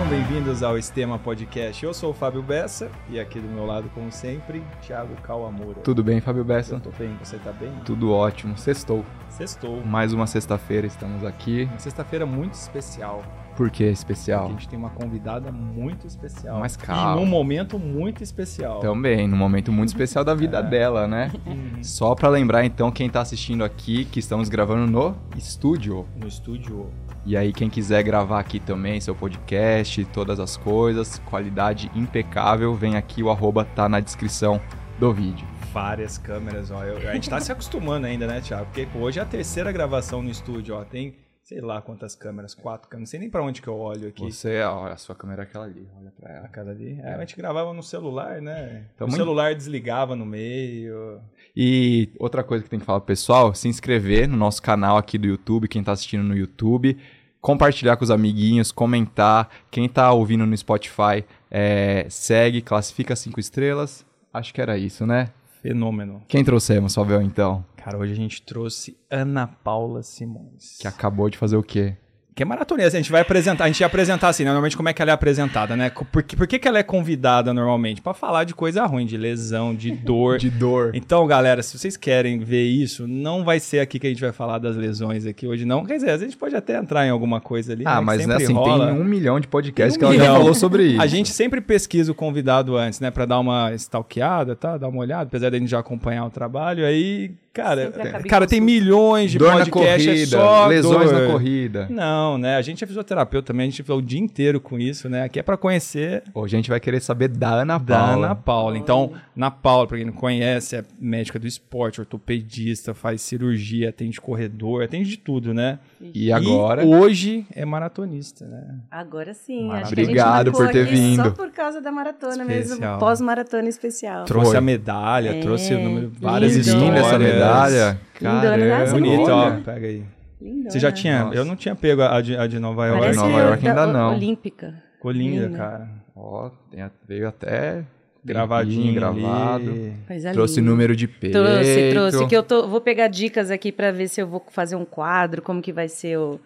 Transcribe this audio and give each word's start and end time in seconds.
Sejam 0.00 0.08
bem-vindos 0.08 0.62
ao 0.62 0.78
Estema 0.78 1.18
Podcast. 1.18 1.84
Eu 1.84 1.92
sou 1.92 2.12
o 2.12 2.14
Fábio 2.14 2.42
Bessa 2.42 2.90
e 3.10 3.20
aqui 3.20 3.38
do 3.38 3.46
meu 3.46 3.66
lado, 3.66 3.90
como 3.94 4.10
sempre, 4.10 4.62
Thiago 4.80 5.14
Kawamura. 5.16 5.74
Tudo 5.84 6.02
bem, 6.02 6.22
Fábio 6.22 6.42
Bessa? 6.42 6.76
Eu 6.76 6.80
tô 6.80 6.90
bem, 6.98 7.14
você 7.22 7.36
tá 7.36 7.52
bem? 7.52 7.70
Tudo 7.84 8.10
ótimo. 8.10 8.56
Sextou. 8.56 9.04
Sextou. 9.28 9.84
Mais 9.84 10.14
uma 10.14 10.26
sexta-feira 10.26 10.86
estamos 10.86 11.22
aqui. 11.22 11.64
Uma 11.70 11.78
sexta-feira 11.78 12.24
muito 12.24 12.54
especial. 12.54 13.22
Por 13.54 13.68
que 13.70 13.84
especial? 13.84 14.44
Porque 14.44 14.54
a 14.56 14.58
gente 14.60 14.68
tem 14.70 14.78
uma 14.78 14.88
convidada 14.88 15.52
muito 15.52 16.06
especial. 16.06 16.60
Mas 16.60 16.78
calma. 16.78 17.20
E 17.20 17.22
num 17.22 17.26
momento 17.30 17.78
muito 17.78 18.22
especial. 18.22 18.80
Também, 18.80 19.28
num 19.28 19.36
momento 19.36 19.70
muito 19.70 19.88
especial 19.90 20.24
da 20.24 20.34
vida 20.34 20.60
É. 20.60 20.62
dela, 20.62 21.06
né? 21.06 21.30
Uhum. 21.46 21.82
Só 21.84 22.14
pra 22.14 22.30
lembrar 22.30 22.64
então 22.64 22.90
quem 22.90 23.10
tá 23.10 23.20
assistindo 23.20 23.62
aqui 23.62 24.06
que 24.06 24.18
estamos 24.18 24.48
gravando 24.48 24.90
no 24.90 25.14
estúdio. 25.36 26.06
No 26.16 26.26
estúdio. 26.26 26.88
E 27.24 27.36
aí 27.36 27.52
quem 27.52 27.68
quiser 27.68 28.02
gravar 28.02 28.40
aqui 28.40 28.58
também 28.58 29.00
seu 29.00 29.14
podcast, 29.14 30.04
todas 30.06 30.40
as 30.40 30.56
coisas, 30.56 31.18
qualidade 31.26 31.90
impecável, 31.94 32.74
vem 32.74 32.96
aqui 32.96 33.22
o 33.22 33.30
arroba 33.30 33.64
tá 33.64 33.88
na 33.88 34.00
descrição 34.00 34.60
do 34.98 35.12
vídeo. 35.12 35.46
Várias 35.72 36.16
câmeras, 36.18 36.70
ó. 36.70 36.82
Eu- 36.82 37.08
a 37.08 37.14
gente 37.14 37.28
tá 37.30 37.38
se 37.40 37.52
acostumando 37.52 38.06
ainda, 38.06 38.26
né, 38.26 38.40
Thiago? 38.40 38.66
Porque 38.66 38.88
hoje 38.98 39.18
é 39.18 39.22
a 39.22 39.26
terceira 39.26 39.70
gravação 39.70 40.22
no 40.22 40.30
estúdio, 40.30 40.74
ó. 40.74 40.82
Tem, 40.84 41.14
sei 41.44 41.60
lá 41.60 41.80
quantas 41.80 42.14
câmeras, 42.14 42.54
quatro 42.54 42.88
câmeras. 42.88 43.08
Não 43.08 43.10
sei 43.10 43.20
nem 43.20 43.30
pra 43.30 43.42
onde 43.42 43.62
que 43.62 43.68
eu 43.68 43.76
olho 43.76 44.08
aqui. 44.08 44.22
Você, 44.32 44.60
olha, 44.62 44.94
a 44.94 44.96
sua 44.96 45.14
câmera 45.14 45.42
é 45.42 45.44
aquela 45.44 45.66
ali, 45.66 45.86
olha 46.00 46.10
pra 46.18 46.28
A 46.30 46.36
ela. 46.38 46.48
cada 46.48 46.70
ali. 46.72 46.98
É, 47.02 47.14
a 47.14 47.20
gente 47.20 47.36
gravava 47.36 47.72
no 47.72 47.82
celular, 47.82 48.40
né? 48.42 48.86
Então, 48.94 49.06
o 49.06 49.10
muito- 49.10 49.22
celular 49.22 49.54
desligava 49.54 50.16
no 50.16 50.26
meio. 50.26 51.20
E 51.56 52.10
outra 52.18 52.42
coisa 52.42 52.64
que 52.64 52.70
tem 52.70 52.78
que 52.80 52.84
falar 52.86 53.00
pro 53.00 53.06
pessoal, 53.06 53.54
se 53.54 53.68
inscrever 53.68 54.26
no 54.28 54.36
nosso 54.36 54.60
canal 54.62 54.96
aqui 54.96 55.16
do 55.18 55.26
YouTube, 55.28 55.68
quem 55.68 55.82
tá 55.84 55.92
assistindo 55.92 56.22
no 56.24 56.36
YouTube, 56.36 56.96
compartilhar 57.40 57.96
com 57.96 58.04
os 58.04 58.10
amiguinhos, 58.10 58.70
comentar, 58.70 59.48
quem 59.70 59.88
tá 59.88 60.12
ouvindo 60.12 60.46
no 60.46 60.56
Spotify, 60.56 61.24
é, 61.50 62.06
segue, 62.08 62.60
classifica 62.60 63.16
cinco 63.16 63.40
estrelas. 63.40 64.04
Acho 64.32 64.54
que 64.54 64.60
era 64.60 64.76
isso, 64.78 65.06
né? 65.06 65.30
Fenômeno. 65.62 66.22
Quem 66.28 66.44
trouxemos, 66.44 66.94
Fabião, 66.94 67.20
então? 67.20 67.64
Cara, 67.76 67.98
hoje 67.98 68.12
a 68.12 68.16
gente 68.16 68.42
trouxe 68.42 68.96
Ana 69.10 69.46
Paula 69.46 70.02
Simões. 70.02 70.78
Que 70.78 70.86
acabou 70.86 71.28
de 71.28 71.36
fazer 71.36 71.56
o 71.56 71.62
quê? 71.62 71.96
Que 72.40 72.44
é 72.44 72.46
maratonista. 72.46 72.96
A 72.96 73.00
gente 73.02 73.12
vai 73.12 73.20
apresentar, 73.20 73.64
a 73.64 73.66
gente 73.66 73.80
ia 73.80 73.86
apresentar 73.86 74.28
assim, 74.28 74.44
né? 74.44 74.48
Normalmente 74.48 74.74
como 74.74 74.88
é 74.88 74.94
que 74.94 75.02
ela 75.02 75.10
é 75.10 75.14
apresentada, 75.14 75.76
né? 75.76 75.90
Por 75.90 76.22
que, 76.22 76.34
por 76.34 76.46
que, 76.46 76.58
que 76.58 76.66
ela 76.66 76.78
é 76.78 76.82
convidada 76.82 77.52
normalmente? 77.52 78.00
Pra 78.00 78.14
falar 78.14 78.44
de 78.44 78.54
coisa 78.54 78.86
ruim, 78.86 79.04
de 79.04 79.14
lesão, 79.18 79.74
de 79.74 79.90
dor. 79.92 80.38
De 80.38 80.48
dor. 80.48 80.92
Então, 80.94 81.26
galera, 81.26 81.62
se 81.62 81.78
vocês 81.78 81.98
querem 81.98 82.38
ver 82.38 82.64
isso, 82.64 83.06
não 83.06 83.44
vai 83.44 83.60
ser 83.60 83.80
aqui 83.80 83.98
que 83.98 84.06
a 84.06 84.10
gente 84.10 84.22
vai 84.22 84.32
falar 84.32 84.56
das 84.56 84.74
lesões 84.74 85.26
aqui 85.26 85.46
hoje, 85.46 85.66
não. 85.66 85.84
Quer 85.84 85.96
dizer, 85.96 86.12
a 86.12 86.16
gente 86.16 86.34
pode 86.34 86.56
até 86.56 86.78
entrar 86.78 87.06
em 87.06 87.10
alguma 87.10 87.42
coisa 87.42 87.74
ali. 87.74 87.84
Ah, 87.86 87.96
né, 87.96 88.00
mas 88.00 88.26
né, 88.26 88.36
assim, 88.36 88.54
rola. 88.54 88.86
tem 88.86 88.98
um 88.98 89.04
milhão 89.04 89.38
de 89.38 89.46
podcasts 89.46 89.96
um 89.96 89.98
que 89.98 90.04
ela 90.06 90.14
já 90.14 90.20
milhão. 90.20 90.36
falou 90.36 90.54
sobre 90.54 90.84
isso. 90.84 91.02
A 91.02 91.06
gente 91.06 91.28
sempre 91.28 91.60
pesquisa 91.60 92.10
o 92.10 92.14
convidado 92.14 92.74
antes, 92.74 93.00
né? 93.00 93.10
Pra 93.10 93.26
dar 93.26 93.38
uma 93.38 93.74
stalkeada, 93.74 94.56
tá? 94.56 94.78
Dar 94.78 94.88
uma 94.88 95.02
olhada, 95.02 95.24
apesar 95.24 95.50
da 95.50 95.58
gente 95.58 95.68
já 95.68 95.80
acompanhar 95.80 96.24
o 96.24 96.30
trabalho. 96.30 96.86
Aí, 96.86 97.32
cara, 97.52 97.92
cara 98.26 98.46
tem 98.46 98.62
milhões 98.62 99.30
de 99.30 99.38
Dor 99.38 99.48
na 99.48 99.66
podcasts, 99.66 100.22
é 100.22 100.24
só 100.24 100.66
lesões 100.68 101.10
dor. 101.10 101.20
na 101.20 101.26
corrida. 101.26 101.86
Não, 101.90 102.29
né? 102.38 102.56
A 102.56 102.62
gente 102.62 102.82
é 102.82 102.86
fisioterapeuta 102.86 103.48
também, 103.48 103.66
a 103.68 103.70
gente 103.70 103.82
falou 103.82 104.00
o 104.00 104.04
dia 104.04 104.18
inteiro 104.20 104.60
com 104.60 104.78
isso, 104.78 105.08
né? 105.08 105.22
Aqui 105.24 105.38
é 105.38 105.42
pra 105.42 105.56
conhecer 105.56 106.22
Hoje 106.34 106.56
a 106.56 106.58
gente 106.58 106.70
vai 106.70 106.80
querer 106.80 107.00
saber 107.00 107.28
da 107.28 107.50
Ana 107.50 107.78
da 107.78 107.96
Paula. 107.98 108.26
Ana 108.26 108.34
Paula. 108.34 108.78
Então, 108.78 109.12
Ana 109.36 109.50
Paula, 109.50 109.86
pra 109.86 109.96
quem 109.96 110.06
não 110.06 110.12
conhece, 110.12 110.76
é 110.76 110.84
médica 111.00 111.38
do 111.38 111.46
esporte, 111.46 112.00
ortopedista, 112.00 112.94
faz 112.94 113.20
cirurgia, 113.22 113.88
atende 113.90 114.20
corredor, 114.20 114.82
atende 114.84 115.08
de 115.10 115.16
tudo, 115.16 115.52
né? 115.54 115.78
E 116.00 116.32
agora? 116.32 116.84
E 116.84 116.86
hoje 116.86 117.46
é 117.54 117.64
maratonista, 117.64 118.46
né? 118.46 118.76
Agora 118.90 119.34
sim. 119.34 119.66
Maravilha. 119.68 119.82
Acho 119.86 119.94
que 119.94 120.00
a 120.00 120.04
gente 120.04 120.10
Obrigado 120.20 120.52
por 120.52 120.68
ter 120.70 120.82
aqui 120.82 120.94
vindo. 120.94 121.22
Só 121.24 121.30
por 121.30 121.50
causa 121.50 121.80
da 121.80 121.90
maratona 121.92 122.42
Especial. 122.42 122.80
mesmo. 122.80 122.98
Pós-maratona 122.98 123.68
especial. 123.68 124.24
Trouxe 124.24 124.50
Foi. 124.50 124.56
a 124.58 124.60
medalha, 124.60 125.30
É, 125.30 125.40
trouxe 125.40 125.74
o 125.74 125.80
número, 125.80 126.12
várias 126.18 126.52
lindo. 126.56 126.66
histórias. 126.66 126.88
Linda 126.88 127.00
essa 127.00 127.18
medalha. 127.18 128.00
Caramba. 128.14 128.56
nasce 128.56 128.92
Bonita, 128.92 129.34
ó. 129.34 129.46
Olha. 129.46 129.60
Pega 129.64 129.86
aí. 129.86 130.04
Lindona. 130.40 130.70
Você 130.70 130.80
já 130.80 130.90
tinha. 130.92 131.24
Nossa. 131.24 131.36
Eu 131.36 131.44
não 131.44 131.56
tinha 131.56 131.74
pego 131.74 132.02
a 132.02 132.20
de, 132.20 132.36
a 132.36 132.46
de 132.46 132.58
Nova 132.58 132.86
York. 132.86 133.00
Parece 133.02 133.18
Nova 133.18 133.38
York 133.40 133.62
da 133.64 133.70
ainda 133.70 133.86
o- 133.88 133.92
não. 133.92 134.14
Olímpica. 134.14 134.82
Ficou 134.94 135.10
linda, 135.10 135.46
Linda. 135.46 135.58
cara. 135.58 135.88
Ó, 136.16 136.50
tem 136.70 136.84
veio 137.08 137.28
até 137.28 137.84
Gravadinho, 138.22 138.92
gravado. 138.94 139.72
Coisa 140.06 140.32
Trouxe 140.32 140.60
linda. 140.60 140.70
número 140.70 140.94
de 140.94 141.08
peito. 141.08 141.32
Trouxe, 141.38 141.90
trouxe. 141.90 142.26
Que 142.26 142.36
eu 142.36 142.42
tô, 142.42 142.68
vou 142.68 142.80
pegar 142.80 143.08
dicas 143.08 143.50
aqui 143.50 143.72
pra 143.72 143.90
ver 143.90 144.08
se 144.08 144.20
eu 144.20 144.26
vou 144.26 144.44
fazer 144.50 144.76
um 144.76 144.84
quadro, 144.84 145.40
como 145.40 145.62
que 145.62 145.72
vai 145.72 145.88
ser 145.88 146.18
o, 146.18 146.38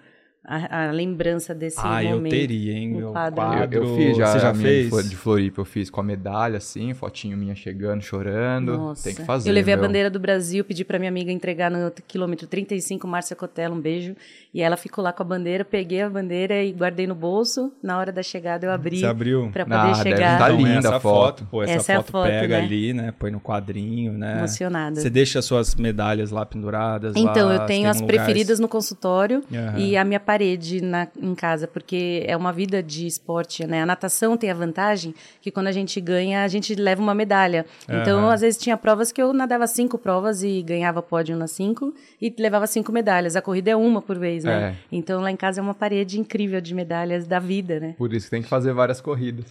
a, 0.44 0.88
a 0.88 0.90
lembrança 0.92 1.54
desse 1.54 1.78
Ah, 1.80 2.02
momento. 2.02 2.32
eu 2.34 2.38
teria, 2.40 2.72
hein? 2.74 2.88
Meu 2.94 3.12
quadro. 3.12 3.34
quadro. 3.36 3.78
Eu, 3.78 3.84
eu 3.84 3.96
fiz 3.96 4.16
já, 4.16 4.26
Você 4.26 4.38
já 4.40 4.50
a 4.50 4.52
minha 4.52 4.68
fez? 4.68 4.84
de 4.84 4.90
Flo- 4.90 5.02
de 5.02 5.16
Floripa, 5.16 5.60
eu 5.60 5.64
fiz 5.64 5.88
com 5.90 6.00
a 6.00 6.04
medalha, 6.04 6.58
assim, 6.58 6.92
fotinho 6.94 7.36
minha 7.36 7.54
chegando, 7.54 8.02
chorando. 8.02 8.76
Nossa. 8.76 9.04
Tem 9.04 9.14
que 9.14 9.22
fazer. 9.24 9.48
Eu 9.48 9.54
levei 9.54 9.74
meu. 9.74 9.82
a 9.84 9.86
bandeira 9.86 10.10
do 10.10 10.20
Brasil, 10.20 10.64
pedi 10.64 10.84
pra 10.84 10.98
minha 10.98 11.08
amiga 11.10 11.32
entregar 11.32 11.70
no 11.70 11.90
quilômetro 12.06 12.46
35, 12.46 13.06
Márcia 13.08 13.34
Cotella, 13.34 13.74
um 13.74 13.80
beijo. 13.80 14.14
E 14.52 14.60
ela 14.60 14.76
ficou 14.76 15.02
lá 15.02 15.12
com 15.12 15.22
a 15.22 15.26
bandeira, 15.26 15.64
peguei 15.64 16.02
a 16.02 16.08
bandeira 16.10 16.62
e 16.62 16.72
guardei 16.72 17.06
no 17.06 17.14
bolso. 17.14 17.72
Na 17.82 17.98
hora 17.98 18.12
da 18.12 18.22
chegada 18.22 18.66
eu 18.66 18.70
abri 18.70 18.98
Você 19.00 19.06
abriu? 19.06 19.50
pra 19.52 19.64
poder 19.64 19.76
Ah, 19.76 19.86
deve 19.92 20.02
chegar. 20.02 20.38
tá 20.38 20.44
Então, 20.52 20.56
linda 20.58 20.78
essa 20.78 20.96
a 20.96 21.00
foto. 21.00 21.44
Pô, 21.50 21.62
essa, 21.62 21.72
Essa 21.72 21.92
é 21.92 21.96
a 21.96 21.98
foto, 22.02 22.12
foto, 22.12 22.28
pega 22.28 22.58
né? 22.58 22.64
ali, 22.64 22.92
né? 22.92 23.12
Põe 23.18 23.30
no 23.30 23.40
quadrinho, 23.40 24.12
né? 24.12 24.38
Emocionada. 24.38 25.00
Você 25.00 25.10
deixa 25.10 25.38
as 25.40 25.44
suas 25.44 25.74
medalhas 25.74 26.30
lá 26.30 26.44
penduradas 26.46 27.14
Então, 27.16 27.48
lá, 27.48 27.54
eu 27.54 27.66
tenho 27.66 27.88
as 27.88 27.96
um 27.96 28.02
lugar- 28.02 28.14
preferidas 28.16 28.60
no 28.60 28.68
consultório 28.68 29.42
Aham. 29.52 29.78
e 29.78 29.96
a 29.96 30.04
minha 30.04 30.20
parede 30.34 30.80
na, 30.80 31.06
em 31.20 31.32
casa, 31.32 31.68
porque 31.68 32.24
é 32.26 32.36
uma 32.36 32.52
vida 32.52 32.82
de 32.82 33.06
esporte, 33.06 33.64
né? 33.64 33.82
A 33.82 33.86
natação 33.86 34.36
tem 34.36 34.50
a 34.50 34.54
vantagem 34.54 35.14
que 35.40 35.48
quando 35.48 35.68
a 35.68 35.72
gente 35.72 36.00
ganha, 36.00 36.42
a 36.42 36.48
gente 36.48 36.74
leva 36.74 37.00
uma 37.00 37.14
medalha. 37.14 37.64
Então, 37.88 38.18
Aham. 38.18 38.32
às 38.32 38.40
vezes 38.40 38.60
tinha 38.60 38.76
provas 38.76 39.12
que 39.12 39.22
eu 39.22 39.32
nadava 39.32 39.64
cinco 39.68 39.96
provas 39.96 40.42
e 40.42 40.60
ganhava 40.62 41.00
pódio 41.00 41.36
nas 41.36 41.52
cinco 41.52 41.94
e 42.20 42.34
levava 42.36 42.66
cinco 42.66 42.90
medalhas. 42.90 43.36
A 43.36 43.42
corrida 43.42 43.70
é 43.70 43.76
uma 43.76 44.02
por 44.02 44.18
vez, 44.18 44.42
né? 44.42 44.70
É. 44.70 44.74
Então, 44.90 45.20
lá 45.20 45.30
em 45.30 45.36
casa 45.36 45.60
é 45.60 45.62
uma 45.62 45.74
parede 45.74 46.18
incrível 46.18 46.60
de 46.60 46.74
medalhas 46.74 47.28
da 47.28 47.38
vida, 47.38 47.78
né? 47.78 47.94
Por 47.96 48.12
isso 48.12 48.26
que 48.26 48.30
tem 48.32 48.42
que 48.42 48.48
fazer 48.48 48.72
várias 48.72 49.00
corridas. 49.00 49.46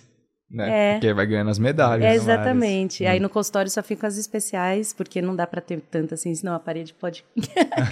Né? 0.53 0.69
É. 0.69 0.93
Porque 0.93 1.13
vai 1.13 1.25
ganhando 1.25 1.49
as 1.49 1.57
medalhas. 1.57 2.05
É, 2.05 2.13
exatamente. 2.13 3.05
Aí 3.07 3.19
no 3.19 3.27
consultório 3.27 3.71
só 3.71 3.81
ficam 3.81 4.07
as 4.07 4.17
especiais, 4.17 4.93
porque 4.93 5.19
não 5.19 5.35
dá 5.35 5.47
pra 5.47 5.59
ter 5.59 5.81
tanto 5.89 6.13
assim, 6.13 6.33
senão 6.35 6.53
a 6.53 6.59
parede 6.59 6.93
pode 6.93 7.25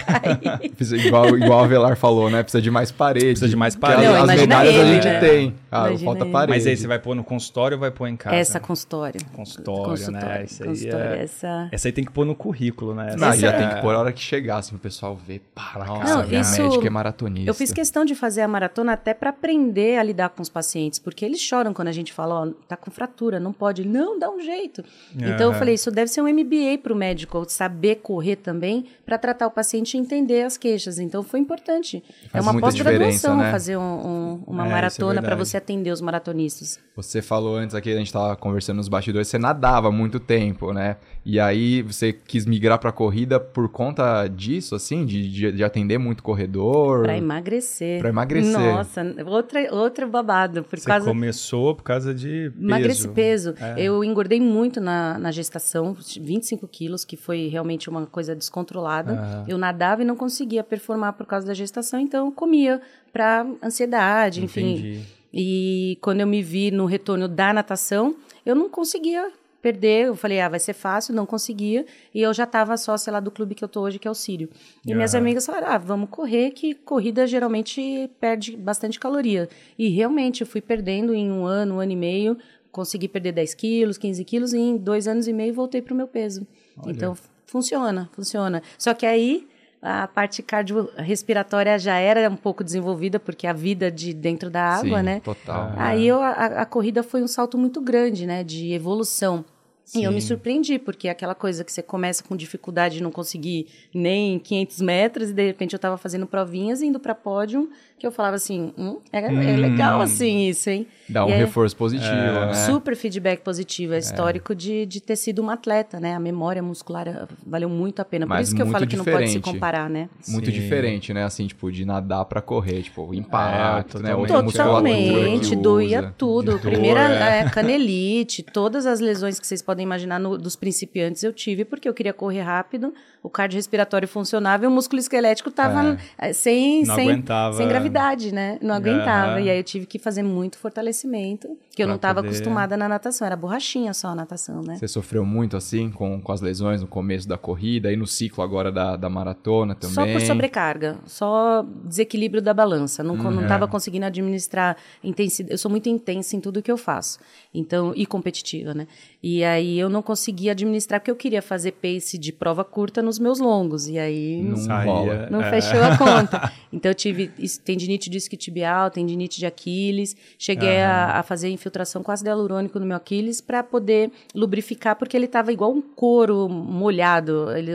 cair. 0.06 0.72
Igual, 1.06 1.36
igual 1.36 1.64
a 1.64 1.66
Velar 1.66 1.96
falou, 1.96 2.30
né? 2.30 2.42
Precisa 2.42 2.62
de 2.62 2.70
mais 2.70 2.92
parede. 2.92 3.26
Precisa 3.26 3.48
de 3.48 3.56
mais 3.56 3.74
parede. 3.74 4.04
Não, 4.04 4.14
as 4.22 4.40
medalhas 4.40 4.74
a 4.74 4.78
ele, 4.78 4.94
gente 4.94 5.06
né? 5.06 5.20
tem. 5.20 5.54
Ah, 5.70 5.88
falta 6.04 6.24
ele. 6.24 6.32
parede. 6.32 6.58
Mas 6.58 6.66
aí 6.66 6.76
você 6.76 6.86
vai 6.86 6.98
pôr 6.98 7.14
no 7.16 7.24
consultório 7.24 7.76
ou 7.76 7.80
vai 7.80 7.90
pôr 7.90 8.06
em 8.06 8.16
casa? 8.16 8.36
Essa 8.36 8.60
consultório. 8.60 9.20
Consultório, 9.32 10.10
né? 10.10 10.44
Isso 10.44 10.62
aí 10.62 10.68
consultório, 10.68 11.06
é... 11.06 11.22
essa... 11.22 11.68
Essa 11.72 11.88
aí 11.88 11.92
tem 11.92 12.04
que 12.04 12.12
pôr 12.12 12.24
no 12.24 12.34
currículo, 12.34 12.94
né? 12.94 13.16
Não, 13.18 13.28
Essa 13.28 13.38
já 13.38 13.52
é- 13.52 13.58
tem 13.58 13.68
que 13.70 13.80
pôr 13.80 13.94
a 13.94 13.98
hora 13.98 14.12
que 14.12 14.20
chegar, 14.20 14.58
assim, 14.58 14.76
o 14.76 14.78
pessoal 14.78 15.16
ver. 15.16 15.40
Pá, 15.54 15.84
Nossa, 15.86 16.24
minha 16.26 16.40
isso- 16.40 16.62
médica 16.62 16.86
é 16.86 16.90
maratonista. 16.90 17.50
Eu 17.50 17.54
fiz 17.54 17.72
questão 17.72 18.04
de 18.04 18.14
fazer 18.14 18.42
a 18.42 18.48
maratona 18.48 18.92
até 18.92 19.14
para 19.14 19.30
aprender 19.30 19.98
a 19.98 20.02
lidar 20.02 20.28
com 20.30 20.42
os 20.42 20.48
pacientes, 20.48 20.98
porque 20.98 21.24
eles 21.24 21.40
choram 21.40 21.72
quando 21.72 21.88
a 21.88 21.92
gente 21.92 22.12
fala, 22.12 22.42
ó, 22.46 22.51
tá 22.68 22.76
com 22.76 22.90
fratura, 22.90 23.38
não 23.40 23.52
pode. 23.52 23.86
Não, 23.86 24.18
dá 24.18 24.30
um 24.30 24.40
jeito. 24.40 24.84
Então 25.14 25.52
eu 25.52 25.54
falei, 25.54 25.74
isso 25.74 25.90
deve 25.90 26.08
ser 26.10 26.20
um 26.22 26.28
MBA 26.28 26.78
para 26.82 26.92
o 26.92 26.96
médico, 26.96 27.44
saber 27.48 27.96
correr 27.96 28.36
também 28.36 28.84
para 29.04 29.18
tratar 29.18 29.46
o 29.46 29.50
paciente 29.50 29.94
e 29.94 30.00
entender 30.00 30.42
as 30.42 30.56
queixas. 30.56 30.98
Então 30.98 31.22
foi 31.22 31.40
importante. 31.40 32.02
é 32.24 32.28
Faz 32.28 32.44
uma 32.44 32.52
muita 32.52 32.66
pós-graduação 32.66 33.36
né? 33.36 33.50
fazer 33.50 33.76
um- 33.76 33.82
um- 33.82 34.44
uma 34.46 34.64
É, 34.64 34.68
é 34.68 34.70
maratona 34.72 35.20
para 35.20 35.30
verdade. 35.30 35.48
você 35.50 35.56
atender 35.56 35.90
os 35.90 36.00
maratonistas. 36.00 36.78
Você 36.96 37.22
falou 37.22 37.56
antes 37.56 37.74
aqui, 37.74 37.92
a 37.92 37.96
gente 37.98 38.12
tava 38.12 38.36
conversando 38.36 38.76
nos 38.76 38.88
bastidores, 38.88 39.28
você 39.28 39.38
nadava 39.38 39.90
muito 39.90 40.20
tempo, 40.20 40.72
né? 40.72 40.96
E 41.24 41.38
aí 41.38 41.82
você 41.82 42.12
quis 42.12 42.44
migrar 42.44 42.78
pra 42.80 42.90
corrida 42.90 43.38
por 43.38 43.68
conta 43.68 44.26
disso, 44.26 44.74
assim, 44.74 45.06
de, 45.06 45.28
de, 45.28 45.52
de 45.52 45.64
atender 45.64 45.96
muito 45.96 46.20
corredor. 46.22 47.04
Para 47.04 47.16
emagrecer. 47.16 48.00
Pra 48.00 48.08
emagrecer. 48.08 48.58
Nossa, 48.58 49.02
outra, 49.24 49.72
outro 49.72 50.08
babado. 50.08 50.64
Por 50.64 50.78
Você 50.78 50.86
causa 50.86 51.06
começou 51.06 51.76
por 51.76 51.84
causa 51.84 52.12
de 52.12 52.50
peso. 52.50 52.64
Emagreci 52.64 53.08
peso. 53.08 53.54
É. 53.60 53.74
Eu 53.80 54.02
engordei 54.02 54.40
muito 54.40 54.80
na, 54.80 55.16
na 55.16 55.30
gestação, 55.30 55.96
25 56.20 56.66
quilos, 56.66 57.04
que 57.04 57.16
foi 57.16 57.46
realmente 57.46 57.88
uma 57.88 58.04
coisa 58.04 58.34
descontrolada. 58.34 59.44
Eu 59.46 59.56
nadava 59.56 60.02
e 60.02 60.04
não 60.04 60.16
conseguia 60.16 60.64
performar 60.64 61.12
por 61.12 61.26
causa 61.26 61.46
da 61.46 61.54
gestação, 61.54 62.00
então 62.00 62.26
eu 62.26 62.32
comia 62.32 62.80
para 63.12 63.46
ansiedade, 63.62 64.42
enfim. 64.42 64.72
Entendi. 64.72 65.00
E 65.32 65.98
quando 66.00 66.20
eu 66.20 66.26
me 66.26 66.42
vi 66.42 66.70
no 66.70 66.84
retorno 66.84 67.28
da 67.28 67.52
natação, 67.52 68.14
eu 68.44 68.54
não 68.54 68.68
conseguia 68.68 69.30
perder. 69.62 70.08
Eu 70.08 70.16
falei, 70.16 70.40
ah, 70.40 70.48
vai 70.48 70.58
ser 70.58 70.72
fácil, 70.72 71.14
não 71.14 71.24
conseguia. 71.24 71.86
E 72.12 72.20
eu 72.20 72.34
já 72.34 72.44
estava 72.44 72.76
sócia 72.76 73.12
lá 73.12 73.20
do 73.20 73.30
clube 73.30 73.54
que 73.54 73.64
eu 73.64 73.68
tô 73.68 73.80
hoje, 73.82 73.98
que 73.98 74.08
é 74.08 74.10
o 74.10 74.14
Sírio. 74.14 74.50
E 74.84 74.92
minhas 74.92 75.14
Aham. 75.14 75.22
amigas 75.22 75.46
falaram, 75.46 75.68
ah, 75.68 75.78
vamos 75.78 76.10
correr, 76.10 76.50
que 76.50 76.74
corrida 76.74 77.26
geralmente 77.26 78.10
perde 78.20 78.56
bastante 78.56 78.98
caloria. 78.98 79.48
E 79.78 79.88
realmente 79.88 80.40
eu 80.40 80.46
fui 80.46 80.60
perdendo 80.60 81.14
em 81.14 81.30
um 81.30 81.46
ano, 81.46 81.76
um 81.76 81.80
ano 81.80 81.92
e 81.92 81.96
meio. 81.96 82.36
Consegui 82.72 83.06
perder 83.06 83.32
10 83.32 83.54
quilos, 83.54 83.98
15 83.98 84.24
quilos, 84.24 84.52
e 84.52 84.58
em 84.58 84.76
dois 84.76 85.06
anos 85.06 85.28
e 85.28 85.32
meio 85.32 85.54
voltei 85.54 85.80
pro 85.80 85.94
meu 85.94 86.08
peso. 86.08 86.46
Olha. 86.76 86.90
Então, 86.90 87.14
funciona, 87.46 88.10
funciona. 88.14 88.62
Só 88.78 88.94
que 88.94 89.06
aí 89.06 89.46
a 89.82 90.06
parte 90.06 90.42
cardiorrespiratória 90.42 91.76
já 91.78 91.98
era 91.98 92.30
um 92.30 92.36
pouco 92.36 92.62
desenvolvida, 92.62 93.18
porque 93.18 93.48
a 93.48 93.52
vida 93.52 93.90
de 93.90 94.14
dentro 94.14 94.48
da 94.48 94.62
água, 94.62 94.98
Sim, 94.98 95.04
né? 95.04 95.20
Total. 95.20 95.72
Aí 95.76 96.06
eu, 96.06 96.22
a, 96.22 96.30
a 96.30 96.64
corrida 96.64 97.02
foi 97.02 97.20
um 97.20 97.26
salto 97.26 97.58
muito 97.58 97.80
grande, 97.80 98.24
né? 98.24 98.44
De 98.44 98.72
evolução. 98.72 99.44
E 99.94 100.04
eu 100.04 100.12
me 100.12 100.20
Sim. 100.20 100.28
surpreendi, 100.28 100.78
porque 100.78 101.06
é 101.06 101.10
aquela 101.10 101.34
coisa 101.34 101.62
que 101.62 101.70
você 101.70 101.82
começa 101.82 102.22
com 102.22 102.34
dificuldade 102.34 102.96
de 102.96 103.02
não 103.02 103.10
conseguir 103.10 103.66
nem 103.94 104.38
500 104.38 104.80
metros, 104.80 105.30
e 105.30 105.32
de 105.34 105.46
repente 105.46 105.74
eu 105.74 105.76
estava 105.76 105.98
fazendo 105.98 106.26
provinhas, 106.26 106.80
indo 106.80 106.98
para 106.98 107.14
pódio, 107.14 107.68
que 108.02 108.06
eu 108.08 108.10
falava 108.12 108.34
assim, 108.34 108.72
hum, 108.76 108.98
é, 109.12 109.18
é 109.24 109.56
legal 109.56 110.00
assim 110.00 110.48
isso, 110.48 110.68
hein? 110.68 110.86
Dá 111.08 111.24
um 111.24 111.28
E 111.28 111.32
é- 111.32 111.36
reforço 111.36 111.76
positivo, 111.76 112.10
né? 112.10 112.52
Super 112.54 112.96
feedback 112.96 113.40
positivo, 113.42 113.94
é 113.94 113.98
histórico 113.98 114.54
de, 114.56 114.84
de 114.86 115.00
ter 115.00 115.14
sido 115.14 115.38
uma 115.40 115.52
atleta, 115.54 116.00
né? 116.00 116.14
A 116.14 116.18
memória 116.18 116.60
muscular 116.62 117.06
eh, 117.06 117.26
valeu 117.46 117.68
muito 117.68 118.00
a 118.00 118.04
pena. 118.04 118.26
Por 118.26 118.30
Mas 118.30 118.48
isso 118.48 118.56
que 118.56 118.62
eu 118.62 118.66
falo 118.66 118.86
que 118.88 118.96
não 118.96 119.04
pode 119.04 119.28
se 119.28 119.34
diferente. 119.38 119.42
comparar, 119.54 119.88
né? 119.88 120.08
Muito 120.28 120.46
Sim. 120.46 120.50
diferente, 120.52 121.12
né? 121.14 121.22
Assim, 121.24 121.46
tipo, 121.46 121.70
de 121.70 121.84
nadar 121.84 122.24
pra 122.24 122.40
correr, 122.42 122.82
tipo, 122.82 123.02
o 123.06 123.14
impacto, 123.14 124.00
né? 124.00 124.10
totalmente. 124.10 124.52
Totalmente, 124.52 125.56
doía 125.56 126.12
tudo. 126.18 126.52
Dor, 126.52 126.60
Primeira 126.60 127.00
é. 127.08 127.38
é, 127.40 127.50
canelite, 127.50 128.42
todas 128.42 128.84
as 128.84 128.98
lesões 129.00 129.38
que 129.38 129.46
vocês 129.46 129.62
podem 129.62 129.84
imaginar 129.84 130.18
no- 130.18 130.36
dos 130.36 130.56
principiantes 130.56 131.22
eu 131.22 131.32
tive, 131.32 131.64
porque 131.64 131.88
eu 131.88 131.94
queria 131.94 132.12
correr 132.12 132.40
rápido, 132.42 132.92
o 133.22 133.30
cardiorrespiratório 133.30 134.08
funcionava 134.08 134.64
e 134.64 134.66
o 134.66 134.70
músculo 134.70 134.98
esquelético 134.98 135.48
estava 135.48 135.96
sem, 136.34 136.84
Não 136.84 136.94
sem, 136.96 137.08
aguentava. 137.10 137.56
sem 137.56 137.68
gravidade, 137.68 138.32
né? 138.34 138.58
Não 138.60 138.74
aguentava. 138.74 139.32
Aham. 139.34 139.40
E 139.40 139.50
aí 139.50 139.58
eu 139.58 139.62
tive 139.64 139.86
que 139.86 139.98
fazer 139.98 140.22
muito 140.24 140.58
fortalecimento, 140.58 141.48
que 141.74 141.82
eu 141.82 141.86
Pra 141.86 141.92
não 141.92 141.96
estava 141.96 142.16
poder- 142.16 142.28
acostumada 142.28 142.76
na 142.76 142.88
natação, 142.88 143.24
era 143.26 143.36
borrachinha 143.36 143.94
só 143.94 144.08
a 144.08 144.14
natação, 144.14 144.62
né? 144.62 144.76
Você 144.76 144.88
sofreu 144.88 145.24
muito, 145.24 145.56
assim, 145.56 145.90
com, 145.90 146.20
com 146.20 146.32
as 146.32 146.40
lesões 146.40 146.80
no 146.80 146.86
começo 146.86 147.28
da 147.28 147.38
corrida 147.38 147.92
e 147.92 147.96
no 147.96 148.06
ciclo 148.06 148.42
agora 148.42 148.72
da, 148.72 148.96
da 148.96 149.08
maratona 149.08 149.74
também? 149.74 149.94
Só 149.94 150.04
por 150.06 150.20
sobrecarga, 150.20 150.96
só 151.06 151.64
desequilíbrio 151.84 152.42
da 152.42 152.52
balança. 152.52 153.02
Não, 153.04 153.14
não 153.16 153.42
estava 153.42 153.68
conseguindo 153.68 154.04
administrar 154.06 154.76
intensidade. 155.02 155.52
Eu 155.52 155.58
sou 155.58 155.70
muito 155.70 155.88
intensa 155.88 156.34
em 156.36 156.40
tudo 156.40 156.60
que 156.62 156.70
eu 156.72 156.76
faço. 156.76 157.18
Então, 157.54 157.92
e 157.94 158.04
competitiva, 158.04 158.74
né? 158.74 158.86
E 159.22 159.44
aí 159.44 159.78
eu 159.78 159.88
não 159.88 160.02
conseguia 160.02 160.52
administrar, 160.52 161.00
porque 161.00 161.10
eu 161.10 161.16
queria 161.16 161.40
fazer 161.40 161.72
pace 161.72 162.18
de 162.18 162.32
prova 162.32 162.64
curta 162.64 163.00
nos 163.12 163.18
meus 163.18 163.38
longos. 163.38 163.88
E 163.88 163.98
aí 163.98 164.42
Não 164.42 164.56
Saía, 164.56 165.28
não 165.30 165.42
é. 165.42 165.50
fechou 165.50 165.82
a 165.82 165.96
conta. 165.98 166.52
Então 166.72 166.90
eu 166.90 166.94
tive 166.94 167.30
tendinite 167.64 168.08
disco 168.08 168.36
tibial, 168.36 168.90
tendinite 168.90 169.38
de 169.38 169.44
Aquiles. 169.44 170.16
Cheguei 170.38 170.80
a, 170.80 171.18
a 171.18 171.22
fazer 171.22 171.50
infiltração 171.50 172.02
com 172.02 172.10
ácido 172.10 172.30
hialurônico 172.30 172.78
no 172.78 172.86
meu 172.86 172.96
Aquiles 172.96 173.40
para 173.40 173.62
poder 173.62 174.10
lubrificar, 174.34 174.96
porque 174.96 175.16
ele 175.16 175.26
estava 175.26 175.52
igual 175.52 175.72
um 175.72 175.82
couro 175.82 176.48
molhado. 176.48 177.50
Ele, 177.54 177.72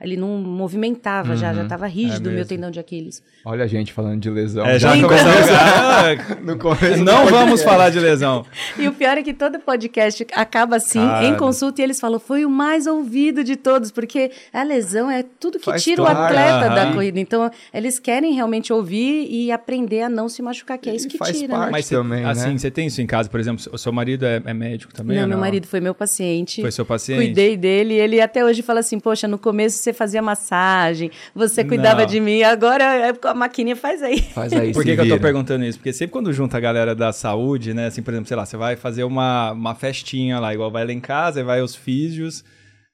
ele 0.00 0.16
não 0.16 0.36
movimentava 0.38 1.36
já, 1.36 1.54
já 1.54 1.62
estava 1.62 1.86
rígido 1.86 2.28
o 2.28 2.32
meu 2.32 2.44
tendão 2.44 2.70
de 2.70 2.78
Aquiles. 2.78 3.22
Olha 3.44 3.64
a 3.64 3.66
gente 3.66 3.92
falando 3.92 4.20
de 4.20 4.28
lesão. 4.28 4.66
É, 4.66 4.78
já 4.78 4.90
começamos 5.00 5.48
a... 5.48 6.34
no 6.42 6.58
começo 6.58 7.04
Não 7.04 7.26
vamos 7.30 7.62
falar 7.62 7.90
de 7.90 8.00
lesão. 8.00 8.44
E 8.78 8.86
o 8.88 8.92
pior 8.92 9.16
é 9.16 9.22
que 9.22 9.32
todo 9.32 9.58
podcast 9.58 10.26
acaba 10.32 10.76
assim, 10.76 10.98
Cara. 10.98 11.26
em 11.26 11.36
consulta, 11.36 11.80
e 11.80 11.84
eles 11.84 12.00
falam, 12.00 12.18
foi 12.18 12.44
o 12.44 12.50
mais 12.50 12.86
ouvido 12.86 13.44
de 13.44 13.56
todos, 13.56 13.90
porque 13.90 14.32
a 14.52 14.64
lesão 14.66 15.10
é 15.10 15.22
tudo 15.22 15.58
que 15.58 15.64
Faz 15.64 15.82
tira 15.82 16.02
o 16.02 16.04
parte, 16.04 16.36
atleta 16.36 16.74
da 16.74 16.82
aham. 16.82 16.92
corrida. 16.94 17.18
Então, 17.20 17.50
eles 17.72 17.98
querem 17.98 18.34
realmente 18.34 18.72
ouvir 18.72 19.26
e 19.30 19.50
aprender 19.50 20.02
a 20.02 20.08
não 20.08 20.28
se 20.28 20.42
machucar, 20.42 20.76
que 20.76 20.90
é 20.90 20.94
isso 20.94 21.06
E 21.06 21.10
que 21.10 21.16
faz 21.18 21.38
tira. 21.38 21.52
né? 21.52 21.58
parte. 21.58 21.72
Mas 21.72 21.86
você, 21.86 21.94
também, 21.94 22.22
né? 22.22 22.28
assim, 22.30 22.58
você 22.58 22.70
tem 22.70 22.86
isso 22.88 23.00
em 23.00 23.06
casa, 23.06 23.28
por 23.30 23.40
exemplo, 23.40 23.64
o 23.72 23.78
seu 23.78 23.92
marido 23.92 24.26
é, 24.26 24.42
é 24.44 24.52
médico 24.52 24.92
também? 24.92 25.16
Não, 25.16 25.22
ou 25.22 25.28
meu 25.28 25.38
marido 25.38 25.66
foi 25.66 25.80
meu 25.80 25.94
paciente. 25.94 26.60
Foi 26.60 26.70
seu 26.72 26.84
paciente? 26.84 27.18
Cuidei 27.18 27.56
dele. 27.56 27.94
e 27.94 27.98
Ele 27.98 28.20
até 28.20 28.44
hoje 28.44 28.60
fala 28.62 28.80
assim: 28.80 28.98
Poxa, 29.00 29.26
no 29.28 29.38
começo 29.38 29.78
você 29.78 29.92
fazia 29.92 30.20
massagem, 30.20 31.10
você 31.34 31.64
cuidava 31.64 32.00
Não. 32.00 32.06
de 32.06 32.18
mim, 32.20 32.42
agora 32.42 32.84
é- 32.84 33.12
a 33.22 33.34
maquininha 33.34 33.76
faz 33.76 34.02
aí. 34.02 34.20
Faz 34.20 34.52
aí, 34.52 34.72
Por 34.74 34.84
que, 34.84 34.94
que 34.96 35.00
eu 35.00 35.08
tô 35.08 35.18
perguntando 35.20 35.64
isso? 35.64 35.78
Porque 35.78 35.92
sempre 35.92 36.12
quando 36.12 36.32
junta 36.32 36.56
a 36.56 36.60
galera 36.60 36.94
da 36.94 37.12
saúde, 37.12 37.72
né? 37.72 37.86
Assim, 37.86 38.02
por 38.02 38.12
exemplo, 38.12 38.26
sei 38.28 38.36
lá, 38.36 38.44
você 38.44 38.56
vai 38.56 38.74
fazer 38.76 39.04
uma, 39.04 39.52
uma 39.52 39.74
festinha 39.74 40.40
lá, 40.40 40.52
igual 40.52 40.70
vai 40.70 40.84
lá 40.84 40.92
em 40.92 41.00
casa, 41.00 41.44
vai 41.44 41.60
os 41.62 41.74
físios. 41.76 42.44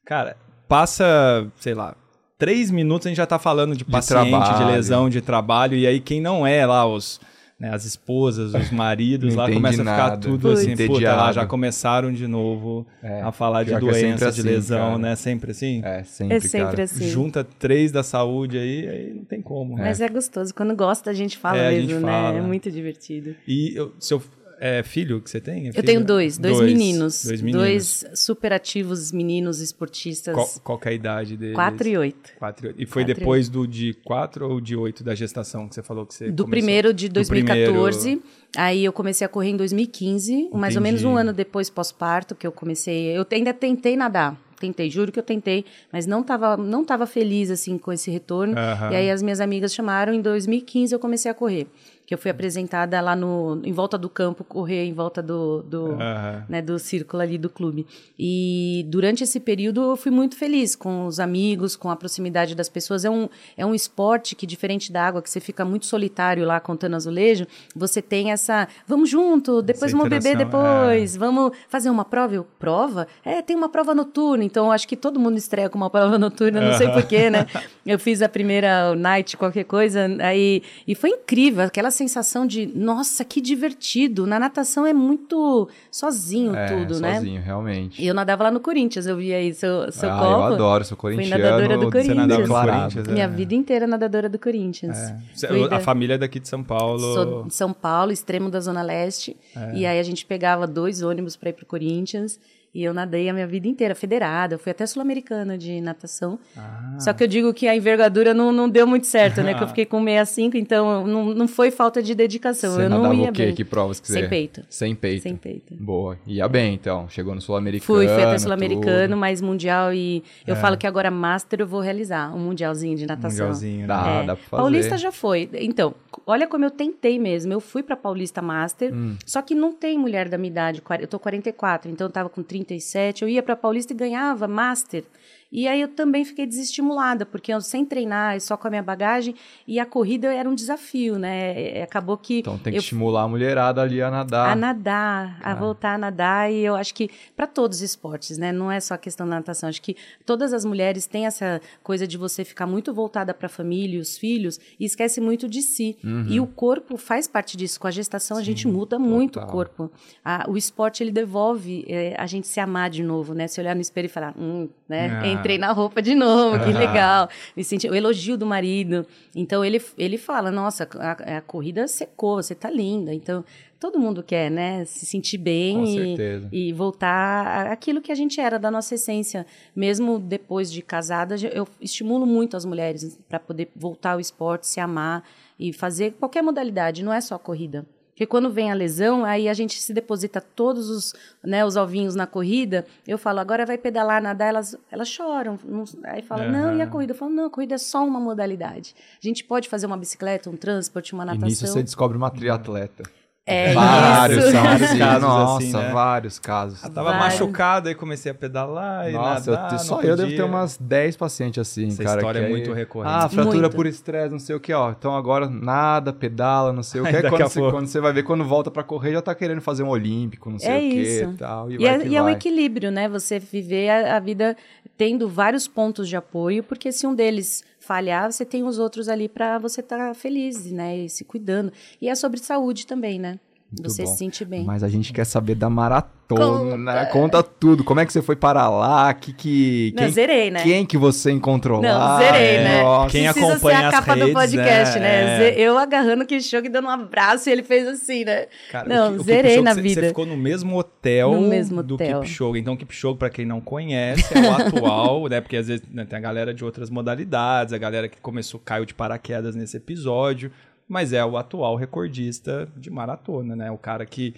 Cara, 0.05 0.37
passa, 0.77 1.47
sei 1.61 1.75
lá, 1.75 1.95
três 2.39 2.71
minutos 2.71 3.07
a 3.07 3.11
gente 3.11 3.19
já 3.19 3.27
tá 3.27 3.39
falando 3.39 3.77
de 3.77 3.85
paciente, 3.85 4.25
de, 4.25 4.31
trabalho. 4.31 4.67
lesão, 4.75 5.11
de 5.11 5.21
trabalho, 5.21 5.77
e 5.77 5.87
aí 5.87 6.01
quem 6.01 6.19
não 6.21 6.47
é 6.47 6.65
lá, 6.65 6.87
os. 6.87 7.21
né, 7.61 7.69
as 7.75 7.85
esposas, 7.85 8.55
os 8.55 8.71
maridos 8.73 9.35
lá 9.35 9.53
começa 9.53 9.83
a 9.83 9.85
ficar 9.85 9.97
nada. 10.09 10.17
tudo 10.17 10.49
Putz. 10.49 10.61
assim, 10.61 10.71
puta, 10.71 10.83
lá 10.83 10.89
Entediado. 10.95 11.33
já 11.35 11.47
começaram 11.47 12.11
de 12.13 12.27
novo 12.27 12.87
É, 13.03 13.21
a 13.21 13.31
falar 13.31 13.65
de 13.65 13.75
é 13.75 13.79
doença, 13.79 14.33
de 14.33 14.41
assim, 14.41 14.49
lesão, 14.49 14.79
cara. 14.93 14.99
né? 14.99 15.15
Sempre 15.15 15.51
assim. 15.51 15.83
É, 15.85 16.03
sempre, 16.05 16.37
É 16.37 16.41
sempre 16.41 16.71
cara. 16.71 16.83
assim. 16.85 17.07
Junta 17.09 17.45
três 17.45 17.93
da 17.93 18.03
saúde 18.03 18.57
aí, 18.59 18.89
aí 18.89 19.13
não 19.15 19.25
tem 19.25 19.41
como. 19.43 19.77
né? 19.77 19.85
Mas 19.85 20.01
é 20.01 20.09
gostoso. 20.09 20.55
Quando 20.55 20.75
gosta, 20.75 21.11
a 21.11 21.15
gente 21.15 21.37
fala 21.37 21.59
É, 21.59 21.69
a 21.69 21.71
mesmo, 21.71 21.91
gente 21.91 22.01
né? 22.05 22.11
fala. 22.13 22.39
É 22.39 22.41
muito 22.41 22.71
divertido. 22.71 23.37
E 23.47 23.73
eu- 23.77 23.93
seu 24.01 24.21
é, 24.65 24.83
filho 24.83 25.21
que 25.21 25.29
você 25.29 25.41
tem? 25.41 25.69
É 25.69 25.71
Eu 25.75 25.83
tenho 25.83 26.05
dois, 26.05 26.39
dois, 26.39 26.61
meninos. 26.61 27.25
Dois 27.25 27.43
meninos. 27.43 27.63
Dois 27.63 28.05
super 28.15 28.53
ativos 28.53 29.11
meninos 29.11 29.61
esportistas. 29.61 30.35
Qual, 30.35 30.49
qual 30.63 30.81
é 30.85 30.89
a 30.89 30.93
idade 30.93 31.37
deles? 31.37 31.55
quatro 31.55 31.89
e 31.89 31.97
oito. 31.99 32.31
Quatro 32.39 32.67
e 32.67 32.69
oito. 32.69 32.83
E 32.83 32.87
foi 32.87 33.03
Quatro 33.03 33.13
e 33.13 33.15
depois 33.21 33.49
do 33.49 33.67
de 33.67 33.95
quatro 34.05 34.49
ou 34.49 34.61
de 34.61 34.77
oito 34.77 35.03
da 35.03 35.15
gestação 35.15 35.69
que 35.69 35.75
você 35.75 35.83
falou 35.83 36.07
que 36.07 36.15
você 36.15 36.31
Do 36.31 36.45
começou? 36.45 36.51
primeiro 36.51 36.95
de 36.95 37.09
Do 37.09 37.15
2014. 37.15 37.99
primeiro- 37.99 38.23
Aí 38.57 38.85
eu 38.85 38.93
comecei 38.93 39.25
a 39.25 39.29
correr 39.29 39.49
em 39.51 39.57
2015, 39.57 40.51
mais 40.53 40.77
ou 40.77 40.83
menos 40.83 41.01
Entendi. 41.01 41.15
um 41.15 41.17
ano 41.19 41.33
depois 41.33 41.71
pós-parto 41.71 42.35
que 42.35 42.47
eu 42.47 42.53
comecei. 42.53 43.17
Eu 43.17 43.27
ainda 43.33 43.53
tentei 43.55 43.97
nadar. 43.97 44.39
Tentei, 44.61 44.89
juro 44.89 45.11
que 45.11 45.19
eu 45.19 45.25
tentei, 45.25 45.65
mas 45.93 46.07
não 46.07 46.23
tava, 46.23 46.57
não 46.57 46.85
tava 46.85 47.05
feliz 47.05 47.51
assim 47.51 47.77
com 47.77 47.93
esse 47.93 48.11
retorno. 48.13 48.57
Aham. 48.57 48.93
E 48.93 48.95
aí 48.95 49.11
as 49.11 49.21
minhas 49.21 49.41
amigas 49.41 49.75
chamaram, 49.75 50.13
em 50.15 50.21
2015 50.23 50.95
eu 50.95 51.01
comecei 51.01 51.29
a 51.29 51.35
correr. 51.35 51.67
Que 52.13 52.15
eu 52.15 52.19
fui 52.19 52.31
apresentada 52.31 53.01
lá 53.01 53.17
no 53.17 53.63
em 53.65 53.73
volta 53.73 53.97
do 53.97 54.07
campo, 54.07 54.45
correr 54.45 54.85
em 54.85 54.93
volta 54.93 55.23
do, 55.23 55.63
do, 55.63 55.93
Aham. 55.93 56.45
né, 56.47 56.61
do 56.61 56.79
círculo 56.79 57.23
ali 57.23 57.39
do 57.39 57.49
clube. 57.49 57.87
E 58.19 58.85
durante 58.91 59.25
esse 59.25 59.41
período 59.41 59.81
eu 59.81 59.97
fui 59.97 60.13
muito 60.13 60.37
feliz 60.37 60.77
com 60.77 61.07
os 61.07 61.19
amigos, 61.19 61.75
com 61.75 61.89
a 61.89 61.97
proximidade 61.97 62.55
das 62.55 62.69
pessoas. 62.69 63.07
É 63.07 63.11
um, 63.11 63.31
é 63.57 63.65
um 63.65 63.75
esporte 63.75 64.37
que, 64.37 64.47
diferente 64.47 64.93
da 64.93 65.07
água, 65.07 65.23
que 65.23 65.31
você 65.31 65.41
fica 65.41 65.65
muito 65.65 65.87
solitário 65.87 66.45
lá 66.45 66.61
contando 66.61 66.97
azulejo, 66.97 67.47
você 67.75 68.03
tem 68.03 68.31
essa. 68.31 68.69
Vamos 68.87 69.09
junto, 69.09 69.63
depois 69.63 69.91
vamos 69.93 70.11
beber 70.11 70.35
interação, 70.35 70.61
depois, 70.61 71.17
vamos 71.17 71.53
fazer 71.67 71.89
uma 71.89 72.05
prova. 72.05 72.35
Eu, 72.35 72.45
prova? 72.59 73.09
É, 73.25 73.41
tem 73.41 73.57
uma 73.57 73.71
prova 73.71 73.95
noturna, 73.95 74.45
então 74.45 74.71
acho 74.71 74.87
que 74.87 74.97
todo 74.97 75.19
mundo 75.19 75.39
estreia 75.39 75.71
com 75.71 75.79
uma 75.79 75.89
prova 75.89 76.19
noturna, 76.19 76.61
não 76.61 76.77
sei 76.77 76.89
porquê, 76.89 77.31
né? 77.31 77.47
Eu 77.87 77.99
fiz 77.99 78.21
a 78.21 78.29
primeira 78.29 78.95
night, 78.95 79.35
qualquer 79.35 79.65
coisa, 79.65 80.07
aí. 80.21 80.63
E 80.87 80.95
foi 80.95 81.09
incrível, 81.09 81.65
aquela 81.65 81.91
sensação 82.03 82.47
de, 82.47 82.67
nossa, 82.67 83.25
que 83.25 83.41
divertido. 83.41 84.27
Na 84.27 84.39
natação 84.39 84.85
é 84.87 84.93
muito 84.93 85.69
sozinho 85.91 86.55
É, 86.55 86.67
tudo, 86.67 87.01
né? 87.01 87.15
sozinho, 87.17 87.41
realmente. 87.41 88.03
E 88.03 88.07
eu 88.07 88.15
nadava 88.15 88.45
lá 88.45 88.51
no 88.51 88.61
Corinthians, 88.61 89.07
eu 89.07 89.17
via 89.17 89.37
aí 89.37 89.53
seu, 89.55 89.91
seu 89.93 90.11
ah, 90.11 90.19
copo. 90.19 90.31
eu 90.31 90.43
adoro, 90.55 90.85
sou 90.85 90.97
corintiano. 90.97 91.31
nadadora 91.43 91.77
do 91.79 91.85
Você 91.87 91.91
Corinthians. 91.91 92.17
nadava 92.17 92.43
no. 92.47 92.49
Corinthians, 92.79 93.09
é. 93.09 93.13
Minha 93.13 93.29
vida 93.29 93.55
inteira 93.55 93.87
nadadora 93.87 94.29
do 94.29 94.39
Corinthians. 94.39 94.97
Você- 95.35 95.49
Fui 95.49 95.65
A 95.65 95.69
da- 95.69 95.81
família 95.81 96.15
é 96.15 96.19
daqui 96.19 96.39
de 96.41 96.49
São 96.49 96.63
Paulo. 96.63 96.99
Sou 97.15 97.45
de 97.45 97.55
São 97.55 97.73
Paulo, 97.73 98.13
extremo 98.13 98.51
da 98.51 98.61
Zona 98.61 98.83
Leste. 98.83 99.37
É. 99.57 99.75
E 99.75 99.87
aí 99.87 99.99
a 99.99 100.03
gente 100.03 100.27
pegava 100.27 100.67
dois 100.67 101.03
ônibus 101.03 101.37
para 101.37 101.51
ir 101.51 101.53
pro 101.55 101.65
Corinthians. 101.67 102.39
E 102.75 102.83
eu 102.83 102.95
nadei 102.95 103.29
a 103.29 103.35
minha 103.35 103.47
vida 103.47 103.69
inteira, 103.69 103.95
federada. 103.95 104.55
Eu 104.55 104.59
fui 104.59 104.73
até 104.73 104.87
sul-americana 104.87 105.59
de 105.59 105.79
natação. 105.83 106.39
Ah. 106.57 106.97
Só 106.99 107.13
que 107.13 107.23
eu 107.23 107.29
digo 107.29 107.53
que 107.53 107.69
a 107.69 107.77
envergadura 107.77 108.33
não, 108.33 108.51
não 108.51 108.67
deu 108.67 108.87
muito 108.87 109.07
certo, 109.07 109.43
né? 109.43 109.53
Que 109.53 109.63
eu 109.63 109.69
fiquei 109.69 109.85
com 109.85 110.03
65, 110.03 110.57
então 110.57 111.07
não, 111.07 111.35
não 111.35 111.47
foi 111.47 111.71
falta 111.71 112.03
de 112.03 112.15
dedicação. 112.15 112.75
Você 112.77 112.85
eu 112.85 112.89
não 112.89 113.13
ia 113.13 113.29
o 113.29 113.33
quê? 113.33 113.47
bem. 113.47 113.55
Que 113.55 113.63
provas 113.65 114.01
que 114.01 114.07
Sem 114.07 114.23
você... 114.23 114.29
peito. 114.29 114.63
Sem 114.71 114.95
peito. 114.95 115.23
Sem 115.23 115.37
peito. 115.37 115.75
Boa. 115.75 116.17
Ia 116.27 116.49
bem, 116.49 116.73
então. 116.75 117.07
Chegou 117.11 117.35
no 117.35 117.43
Sul-Americano. 117.43 117.85
Fui, 117.87 118.07
fui 118.09 118.23
até 118.23 118.39
Sul-Americano, 118.39 119.19
mas 119.19 119.43
Mundial 119.43 119.93
e... 119.93 120.25
Eu 120.47 120.57
falo 120.57 120.79
que 120.79 120.87
agora 120.87 121.11
Master 121.11 121.61
eu 121.61 121.67
vou 121.67 121.81
realizar, 121.81 122.35
um 122.35 122.39
Mundialzinho 122.39 122.97
de 122.97 123.07
natação. 123.07 123.49
Mundialzinho, 123.49 123.81
né? 123.81 123.87
Dá, 123.87 124.07
É, 124.07 124.19
dá 124.27 124.35
pra 124.35 124.45
fazer. 124.45 124.63
Paulista 124.63 124.97
já 124.97 125.13
foi. 125.13 125.51
Então, 125.55 125.95
olha 126.27 126.47
como 126.47 126.65
eu 126.65 126.71
tentei 126.71 127.19
mesmo. 127.19 127.53
Eu 127.53 127.61
fui 127.61 127.83
pra 127.83 127.97
Paulista 127.97 128.41
Master, 128.41 128.95
Hum. 128.95 129.17
só 129.27 129.43
que 129.43 129.55
não 129.55 129.75
tem 129.75 129.99
mulher 129.99 130.31
da 130.31 130.39
minha 130.39 130.51
idade. 130.51 130.83
Eu 131.01 131.07
tô 131.07 131.19
44, 131.19 131.91
então 131.91 132.07
eu 132.07 132.11
tava 132.11 132.31
com 132.31 132.43
37. 132.65 133.23
Eu 133.23 133.29
ia 133.29 133.43
pra 133.43 133.57
Paulista 133.57 133.93
e 133.93 133.97
ganhava 133.97 134.49
Master. 134.49 135.05
E 135.53 135.69
aí 135.69 135.81
eu 135.83 135.89
também 135.89 136.25
fiquei 136.25 136.47
desestimulada, 136.47 137.27
porque 137.27 137.53
eu 137.53 137.61
sem 137.61 137.85
treinar, 137.85 138.41
só 138.41 138.57
com 138.57 138.67
a 138.67 138.71
minha 138.71 138.83
bagagem, 138.83 139.35
e 139.69 139.79
a 139.79 139.85
corrida 139.85 140.33
era 140.33 140.49
um 140.49 140.55
desafio, 140.55 141.19
né? 141.19 141.79
É, 141.79 141.83
Acabou 141.83 142.17
que 142.17 142.39
Então 142.39 142.57
tem 142.59 142.73
que 142.73 142.79
eu 142.79 142.81
estimular 142.81 143.23
a 143.25 143.29
mulherada 143.29 143.83
ali 143.83 144.01
a 144.01 144.11
nadar. 144.11 144.49
a 144.51 144.57
nadar, 144.57 145.39
Ah. 145.43 145.53
a 145.53 145.55
voltar 145.55 145.95
a 145.95 145.99
nadar. 145.99 146.51
E 146.51 146.65
eu 146.65 146.75
acho 146.75 146.95
que 146.95 147.11
para 147.37 147.47
todos 147.47 147.79
os 147.79 147.83
esportes, 147.83 148.39
né? 148.39 148.51
Não 148.51 148.73
é 148.73 148.81
só 148.81 148.95
a 148.95 148.99
questão 148.99 149.29
da 149.29 149.37
natação. 149.37 149.69
Acho 149.69 149.83
que 149.83 149.95
todas 150.25 150.53
as 150.55 150.65
mulheres 150.65 151.07
têm 151.07 151.27
essa 151.27 151.61
coisa 151.83 152.07
de 152.07 152.17
você 152.17 152.45
ficar 152.45 152.67
muito 152.67 152.95
voltada 152.95 153.35
para 153.35 153.47
a 153.47 153.51
família 153.51 153.99
e 153.99 154.01
os 154.01 154.17
filhos 154.17 154.59
e 154.81 154.85
esquece 154.87 155.21
muito 155.21 155.49
de 155.49 155.61
si. 155.61 155.97
E 156.29 156.41
o 156.41 156.47
corpo 156.47 156.97
faz 156.97 157.29
parte 157.29 157.57
disso. 157.57 157.79
Com 157.79 157.87
a 157.87 157.91
gestação, 157.91 158.39
a 158.39 158.43
gente 158.43 158.67
muda 158.67 158.99
muito 158.99 159.37
o 159.37 159.41
total. 159.41 159.51
corpo. 159.51 159.91
A- 160.25 160.47
o 160.49 160.57
esporte, 160.57 161.03
ele 161.03 161.11
devolve 161.11 161.85
eh, 161.89 162.15
a 162.17 162.27
gente 162.27 162.47
se 162.47 162.59
amar 162.61 162.89
de 162.89 163.03
novo, 163.03 163.35
né? 163.35 163.47
Se 163.49 163.61
olhar 163.61 163.75
no 163.75 163.81
espelho 163.83 164.07
e 164.07 164.09
falar, 164.09 164.35
hum, 164.39 164.69
né? 164.89 165.21
Ah. 165.21 165.27
Entrei 165.43 165.59
na 165.59 165.73
roupa 165.73 166.01
de 166.01 166.15
novo, 166.15 166.65
que 166.65 166.73
legal. 166.73 167.29
Me 167.57 167.65
senti, 167.65 167.89
o 167.89 167.95
elogio 167.95 168.37
do 168.37 168.47
marido. 168.47 169.05
Então 169.35 169.65
ele, 169.65 169.83
ele 169.99 170.17
fala: 170.17 170.51
Nossa, 170.51 170.89
a, 170.99 171.39
a 171.39 171.41
corrida 171.41 171.87
secou, 171.89 172.43
você 172.43 172.55
tá 172.55 172.71
linda. 172.71 173.13
Então 173.13 173.45
todo 173.83 173.99
mundo 173.99 174.23
quer, 174.23 174.49
né? 174.49 174.85
Se 174.85 175.05
sentir 175.05 175.39
bem 175.39 176.17
e, 176.53 176.69
e 176.69 176.73
voltar 176.73 177.67
àquilo 177.67 178.01
que 178.01 178.13
a 178.13 178.15
gente 178.15 178.41
era, 178.41 178.57
da 178.57 178.71
nossa 178.71 178.95
essência. 178.95 179.45
Mesmo 179.75 180.21
depois 180.21 180.71
de 180.71 180.81
casada, 180.83 181.35
eu 181.53 181.67
estimulo 181.81 182.25
muito 182.25 182.57
as 182.57 182.65
mulheres 182.65 183.19
para 183.29 183.41
poder 183.41 183.69
voltar 183.75 184.13
ao 184.13 184.21
esporte, 184.21 184.69
se 184.69 184.79
amar 184.79 185.25
e 185.59 185.73
fazer 185.73 186.13
qualquer 186.13 186.43
modalidade, 186.43 187.03
não 187.03 187.13
é 187.13 187.21
só 187.21 187.35
a 187.35 187.39
corrida. 187.39 187.85
Porque 188.23 188.31
quando 188.31 188.51
vem 188.51 188.71
a 188.71 188.75
lesão, 188.75 189.25
aí 189.25 189.49
a 189.49 189.55
gente 189.55 189.81
se 189.83 189.93
deposita 189.93 190.41
todos 190.41 190.89
os, 190.89 191.13
né, 191.43 191.65
os 191.67 191.75
ovinhos 191.75 192.15
na 192.15 192.25
corrida. 192.25 192.87
Eu 193.05 193.19
falo, 193.19 193.41
agora 193.41 193.67
vai 193.67 193.77
pedalar, 193.77 194.23
nadar, 194.23 194.47
elas, 194.51 194.77
elas 194.93 195.09
choram. 195.09 195.59
Não- 195.65 195.83
aí 196.05 196.23
fala, 196.23 196.47
não, 196.47 196.77
e 196.77 196.81
a 196.81 196.87
corrida? 196.87 197.13
Eu 197.13 197.17
falo, 197.17 197.33
não, 197.33 197.47
a 197.47 197.51
corrida 197.51 197.75
é 197.75 197.79
só 197.79 198.07
uma 198.07 198.21
modalidade. 198.21 198.95
A 199.21 199.27
gente 199.27 199.43
pode 199.43 199.69
fazer 199.69 199.87
uma 199.87 199.97
bicicleta, 199.97 200.49
um 200.49 200.57
transporte, 200.57 201.13
uma 201.15 201.25
E 201.25 201.27
natação. 201.27 201.49
nisso 201.49 201.67
você 201.67 201.83
descobre 201.83 202.17
uma 202.17 202.31
triatleta. 202.31 203.03
É 203.45 203.75
vários 203.75 204.39
isso. 204.45 204.53
são 204.53 204.63
Vários 204.63 204.89
assim, 204.91 204.99
casos 205.01 205.23
nossa, 205.29 205.65
assim, 205.65 205.73
né? 205.73 205.91
vários 205.93 206.39
casos. 206.39 206.85
Eu 206.85 206.91
tava 206.91 207.11
Vários. 207.11 207.41
machucado, 207.41 207.89
aí 207.89 207.95
comecei 207.97 208.31
a 208.31 208.35
pedalar 208.35 209.11
e 209.11 209.13
Nossa, 209.15 209.51
eu 209.51 209.55
nadar, 209.57 209.69
te- 209.69 209.73
não 209.73 209.79
só 209.81 210.01
eu 210.01 210.17
devo 210.17 210.31
ter 210.31 210.43
umas 210.45 210.77
10 210.77 211.17
pacientes 211.17 211.59
assim, 211.61 211.89
Essa 211.89 212.05
cara. 212.05 212.19
história 212.21 212.41
que 212.41 212.45
é 212.45 212.47
aí- 212.47 212.53
muito 212.53 212.73
recorrente. 212.73 213.13
Ah, 213.13 213.29
fratura 213.29 213.63
Muito. 213.63 213.75
por 213.75 213.87
estresse, 213.89 214.31
não 214.31 214.39
sei 214.39 214.55
o 214.55 214.61
que, 214.61 214.73
ó. 214.73 214.93
Então 214.93 215.17
agora 215.17 215.49
nada, 215.51 216.13
pedala, 216.13 216.73
não 216.73 216.85
sei 216.85 217.01
o 217.01 217.05
que. 217.05 217.11
Aí 217.17 217.23
Quando, 217.29 217.43
você, 217.43 217.61
quando 217.61 217.87
você 217.89 218.01
vai 218.01 218.13
ver, 218.13 218.23
quando 218.23 218.45
volta 218.45 218.71
pra 218.71 218.85
correr, 218.85 219.13
já 219.15 219.21
tá 219.23 219.35
querendo 219.35 219.61
fazer 219.61 219.83
um 219.83 219.89
olímpico, 219.89 220.49
não 220.49 220.61
sei 220.61 220.71
É 220.71 220.77
o 220.77 220.81
que 220.81 221.01
isso. 221.01 221.31
e 221.31 221.37
tal. 221.37 221.69
E, 221.71 221.75
E, 221.75 221.79
vai 221.79 221.87
é, 221.95 221.99
que 221.99 222.09
e 222.11 222.17
é 222.17 222.23
um 222.23 222.29
equilíbrio, 222.29 222.93
né? 222.93 223.09
Você 223.09 223.41
viver 223.41 223.89
a, 223.91 224.17
a 224.19 224.21
vida 224.21 224.57
tendo 224.97 225.29
vários 225.29 225.67
pontos 225.67 226.09
de 226.09 226.15
apoio, 226.15 226.63
porque 226.63 226.93
se 226.93 227.09
um 227.09 227.15
deles 227.15 227.65
falhar, 227.83 228.31
você 228.31 228.45
tem 228.45 228.63
os 228.63 228.79
outros 228.79 229.09
ali 229.09 229.29
para 229.29 229.59
você 229.59 229.81
estar 229.81 230.15
feliz, 230.15 230.71
né? 230.71 230.99
E 230.99 231.09
se 231.09 231.25
cuidando. 231.25 231.73
E 232.01 232.09
é 232.09 232.15
sobre 232.15 232.39
saúde 232.39 232.87
também, 232.87 233.19
né? 233.19 233.39
Muito 233.73 233.91
você 233.91 234.03
bom. 234.05 234.13
se 234.13 234.19
sente 234.19 234.45
bem. 234.45 234.65
Mas 234.65 234.83
a 234.85 234.89
gente 234.89 235.13
quer 235.13 235.25
saber 235.25 235.55
da 235.55 235.71
maratona, 235.71 236.13
Conta. 236.35 237.07
Conta 237.13 237.43
tudo. 237.43 237.85
Como 237.85 238.01
é 238.01 238.07
que 238.07 238.13
você 238.13 238.23
foi 238.23 238.35
para 238.37 238.67
lá? 238.71 239.13
Que, 239.13 239.33
que, 239.35 239.93
Não, 239.95 240.03
quem, 240.05 240.13
zerei, 240.13 240.51
né? 240.51 240.63
quem 240.63 240.87
que 240.87 240.97
você 240.97 241.31
encontrou 241.31 241.83
Não, 241.83 241.91
lá? 241.99 242.19
zerei, 242.19 242.57
É, 242.57 242.65
né? 242.65 242.83
nossa. 242.83 243.11
Quem 243.11 243.25
Precisa 243.25 243.53
acompanha 243.53 243.79
ser 243.79 243.85
a 243.85 243.89
as 243.89 243.95
capa 243.95 244.15
do 244.15 244.21
redes, 244.21 244.33
podcast, 244.35 244.99
né? 244.99 245.25
né? 245.39 245.39
Ze- 245.53 245.61
Eu 245.61 245.77
agarrando 245.77 246.23
o 246.23 246.27
Kipchoge 246.27 246.69
dando 246.71 246.87
um 246.87 246.91
abraço 246.91 247.49
e 247.51 247.53
ele 247.53 247.63
fez 247.63 247.87
assim, 247.87 248.25
né? 248.25 248.47
Cara, 248.71 248.89
não, 248.89 249.17
o 249.17 249.23
zerei 249.23 249.61
na 249.61 249.75
você- 249.75 249.83
vida. 249.83 250.01
Você 250.01 250.09
ficou 250.09 250.25
no 250.25 250.37
mesmo 250.37 250.79
hotel 250.79 251.33
No 251.33 251.49
mesmo 251.49 251.83
do. 251.83 251.99
Kipchoge. 251.99 252.59
Então, 252.61 252.75
o 252.75 252.77
Kipchoge, 252.79 253.19
pra 253.19 253.29
quem 253.29 253.45
não 253.45 253.61
conhece, 253.61 254.25
é 254.35 254.41
o 254.41 254.53
atual, 254.57 255.29
né? 255.29 255.41
Porque 255.41 255.57
às 255.57 255.69
vezes 255.69 255.85
né, 255.91 256.07
tem 256.07 256.19
a 256.19 256.23
galera 256.23 256.55
de 256.55 256.65
outras 256.65 256.89
modalidades, 256.89 257.75
a 257.75 257.79
galera 257.79 258.09
que 258.09 258.19
começou, 258.23 258.59
caiu 258.65 258.87
de 258.87 258.95
paraquedas 258.95 259.55
nesse 259.55 259.77
episódio, 259.77 260.51
mas 260.93 261.13
é 261.13 261.25
o 261.25 261.37
atual 261.39 261.75
recordista 261.75 262.69
de 262.77 262.91
maratona, 262.91 263.57
né? 263.57 263.71
O 263.71 263.79
cara 263.79 264.05
que... 264.07 264.35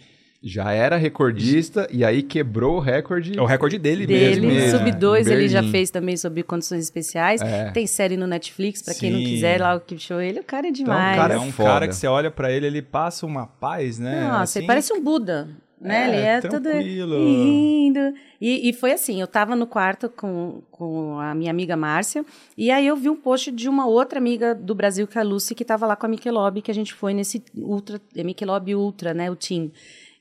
Já 0.46 0.72
era 0.72 0.98
recordista 0.98 1.88
e 1.90 2.04
aí 2.04 2.22
quebrou 2.22 2.76
o 2.76 2.78
recorde. 2.78 3.32
É 3.34 3.40
o 3.40 3.46
recorde 3.46 3.78
dele, 3.78 4.06
Dele, 4.06 4.46
mesmo. 4.46 4.78
né? 4.78 4.90
Sub-2 4.92 5.26
em 5.26 5.32
ele 5.32 5.48
já 5.48 5.62
fez 5.62 5.88
também 5.88 6.18
sobre 6.18 6.42
condições 6.42 6.82
especiais. 6.84 7.40
É. 7.40 7.70
Tem 7.70 7.86
série 7.86 8.14
no 8.14 8.26
Netflix, 8.26 8.82
pra 8.82 8.92
quem 8.92 9.10
não 9.10 9.20
quiser, 9.20 9.58
lá 9.58 9.74
o 9.74 9.80
Kipchoge, 9.80 10.26
ele, 10.26 10.40
o 10.40 10.44
cara 10.44 10.68
é 10.68 10.70
demais. 10.70 11.16
cara 11.16 11.32
É 11.32 11.36
é 11.38 11.40
um 11.40 11.50
foda. 11.50 11.70
cara 11.70 11.88
que 11.88 11.96
você 11.96 12.06
olha 12.06 12.30
pra 12.30 12.52
ele, 12.52 12.66
ele 12.66 12.82
passa 12.82 13.24
uma 13.24 13.46
paz, 13.46 13.98
né? 13.98 14.20
Nossa, 14.20 14.58
ele 14.58 14.64
Assim, 14.64 14.66
parece 14.66 14.92
um 14.92 15.02
Buda, 15.02 15.48
né? 15.84 16.04
É, 16.04 16.08
ele 16.08 16.26
é 16.26 16.40
tranquilo. 16.40 17.18
lindo. 17.18 18.14
E, 18.40 18.70
e 18.70 18.72
foi 18.72 18.92
assim, 18.92 19.20
eu 19.20 19.26
tava 19.26 19.54
no 19.54 19.66
quarto 19.66 20.08
com, 20.08 20.62
com 20.70 21.18
a 21.20 21.34
minha 21.34 21.50
amiga 21.50 21.76
Márcia, 21.76 22.24
e 22.56 22.70
aí 22.70 22.86
eu 22.86 22.96
vi 22.96 23.10
um 23.10 23.16
post 23.16 23.52
de 23.52 23.68
uma 23.68 23.86
outra 23.86 24.18
amiga 24.18 24.54
do 24.54 24.74
Brasil, 24.74 25.06
que 25.06 25.18
é 25.18 25.20
a 25.20 25.24
Lucy, 25.24 25.54
que 25.54 25.64
tava 25.64 25.86
lá 25.86 25.94
com 25.94 26.06
a 26.06 26.08
Michelob, 26.08 26.62
que 26.62 26.70
a 26.70 26.74
gente 26.74 26.94
foi 26.94 27.12
nesse 27.12 27.42
Ultra, 27.54 28.00
é 28.16 28.24
Michelob 28.24 28.74
Ultra, 28.74 29.12
né, 29.12 29.30
o 29.30 29.36
team. 29.36 29.70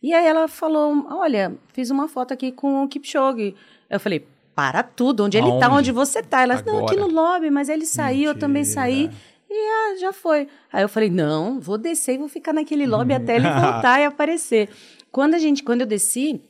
E 0.02 0.14
aí 0.14 0.28
ela 0.28 0.50
falou, 0.50 1.06
olha, 1.10 1.54
fiz 1.72 1.90
uma 1.90 2.10
foto 2.10 2.34
aqui 2.34 2.52
com 2.52 2.84
o 2.84 2.88
Kipchoge. 2.90 3.56
Eu 3.90 4.02
falei, 4.02 4.28
para 4.54 4.84
tudo, 4.84 5.24
onde 5.24 5.38
ele 5.38 5.48
tá, 5.60 5.68
Aonde? 5.68 5.78
onde 5.78 5.92
você 5.94 6.22
tá? 6.22 6.42
Ela, 6.42 6.62
não, 6.66 6.86
aqui 6.86 6.96
Agora. 6.96 7.08
no 7.08 7.08
lobby, 7.08 7.50
mas 7.50 7.70
ele 7.70 7.86
saiu, 7.86 8.32
eu 8.32 8.38
também 8.38 8.66
saí. 8.66 9.10
E 9.50 9.56
ah, 9.56 10.00
já 10.00 10.12
foi. 10.12 10.48
Aí 10.72 10.84
eu 10.84 10.90
falei, 10.90 11.12
não, 11.12 11.60
vou 11.60 11.78
descer 11.78 12.16
e 12.16 12.18
vou 12.18 12.28
ficar 12.28 12.54
naquele 12.54 12.88
lobby 12.88 13.14
até 13.14 13.36
ele 13.36 13.48
voltar 13.48 14.02
e 14.02 14.06
aparecer. 14.06 14.68
Quando 15.14 15.36
a 15.36 15.38
gente, 15.38 15.62
quando 15.62 15.82
eu 15.82 15.88
desci, 15.88 16.42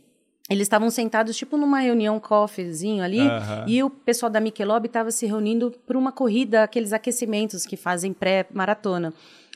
eles 0.50 0.64
estavam 0.64 0.90
sentados 0.90 1.36
tipo 1.36 1.58
numa 1.58 1.80
reunião 1.80 2.18
coffeezinho 2.18 3.04
ali, 3.04 3.20
e 3.68 3.84
o 3.84 3.90
pessoal 3.90 4.30
da 4.30 4.40
Michelob 4.40 4.88
estava 4.88 5.12
se 5.12 5.26
reunindo 5.26 5.70
para 5.86 5.98
uma 5.98 6.14
corrida, 6.14 6.64
aqueles 6.64 6.94
aquecimentos 6.94 7.66
que 7.66 7.76
fazem 7.76 8.14
pré-maratona. 8.14 9.14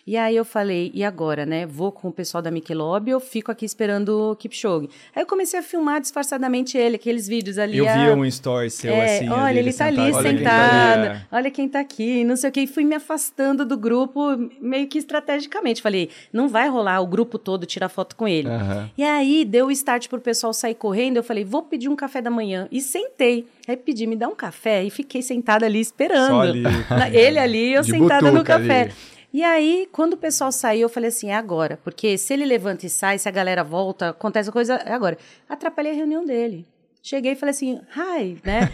E 0.08 0.16
aí 0.16 0.38
eu 0.38 0.46
falei, 0.46 0.90
e 0.94 1.04
agora, 1.04 1.46
né? 1.46 1.66
Vou 1.66 1.92
com 1.92 2.08
o 2.08 2.14
pessoal 2.14 2.42
da 2.42 2.50
Michelob 2.50 3.14
ou 3.14 3.20
fico 3.20 3.52
aqui 3.52 3.66
esperando 3.66 4.32
o 4.32 4.36
Kipchoge? 4.38 4.90
Aí 5.14 5.22
eu 5.22 5.28
comecei 5.28 5.60
a 5.60 5.62
filmar 5.62 6.00
disfarçadamente 6.00 6.78
ele, 6.78 6.96
aqueles 6.96 7.28
vídeos 7.28 7.58
ali. 7.58 7.80
Eu 7.80 7.90
ah, 7.90 7.94
vi 7.94 8.12
um 8.12 8.24
story 8.24 8.70
seu, 8.70 8.94
é, 8.94 9.18
assim. 9.18 9.30
olha, 9.30 9.60
ele 9.60 9.74
tá 9.74 9.88
ali 9.88 9.98
sentado. 9.98 10.16
Olha 10.16 10.24
quem 10.24 10.44
tá 10.44 10.50
sentado, 10.50 11.00
ali, 11.00 11.08
é. 11.10 11.22
olha 11.30 11.52
quem 11.52 11.68
tá 11.68 11.80
aqui, 11.82 12.24
não 12.24 12.38
sei 12.38 12.50
o 12.50 12.54
que. 12.54 12.62
E 12.62 12.68
fui 12.68 12.86
me 12.86 12.96
afastando 12.96 13.66
do 13.66 13.76
grupo 13.76 14.22
meio 14.62 14.88
que 14.88 14.98
estrategicamente. 14.98 15.82
Falei, 15.82 16.10
não 16.32 16.48
vai 16.48 16.70
rolar 16.70 17.02
o 17.02 17.06
grupo 17.06 17.38
todo 17.38 17.66
tirar 17.66 17.90
foto 17.90 18.16
com 18.16 18.26
ele. 18.26 18.48
Aham. 18.48 18.90
E 18.98 19.04
aí 19.04 19.44
deu 19.44 19.68
o 19.68 19.72
start 19.72 20.08
pro 20.08 20.22
pessoal 20.22 20.54
sair 20.54 20.76
correndo. 20.76 21.18
Eu 21.18 21.24
falei, 21.24 21.44
vou 21.44 21.64
pedir 21.64 21.90
um 21.90 21.98
café 21.98 22.22
da 22.22 22.32
manhã. 22.32 22.70
E 22.72 22.80
sentei. 22.80 23.46
Aí 23.68 23.76
pedi, 23.76 24.08
me 24.08 24.16
dá 24.16 24.30
um 24.30 24.36
café. 24.36 24.86
E 24.86 24.90
fiquei 24.90 25.22
sentada 25.22 25.66
ali 25.66 25.82
esperando. 25.82 26.30
Só 26.30 26.42
ali. 26.44 26.64
Ele 27.12 27.40
ali, 27.40 27.74
eu 27.74 27.82
De 27.82 27.92
sentada 27.92 28.32
no 28.32 28.42
café. 28.42 28.84
ali. 28.84 29.17
E 29.34 29.44
aí, 29.44 29.88
quando 29.92 30.14
o 30.14 30.18
pessoal 30.18 30.52
saiu, 30.52 30.84
eu 30.84 30.90
falei 30.90 31.10
assim, 31.10 31.30
é 31.30 31.36
agora. 31.36 31.78
Porque 31.84 32.18
se 32.18 32.34
ele 32.34 32.46
levanta 32.46 32.86
e 32.86 32.90
sai, 32.90 33.20
se 33.20 33.28
a 33.28 33.32
galera 33.32 33.64
volta, 33.64 34.10
acontece 34.10 34.52
coisa, 34.52 34.76
é 34.76 34.94
agora. 34.94 35.18
Atrapalhei 35.50 35.92
a 35.92 35.96
reunião 35.96 36.26
dele. 36.26 36.66
Cheguei 37.04 37.34
e 37.34 37.36
falei 37.36 37.52
assim, 37.52 37.80
hi, 37.96 38.38
né? 38.44 38.70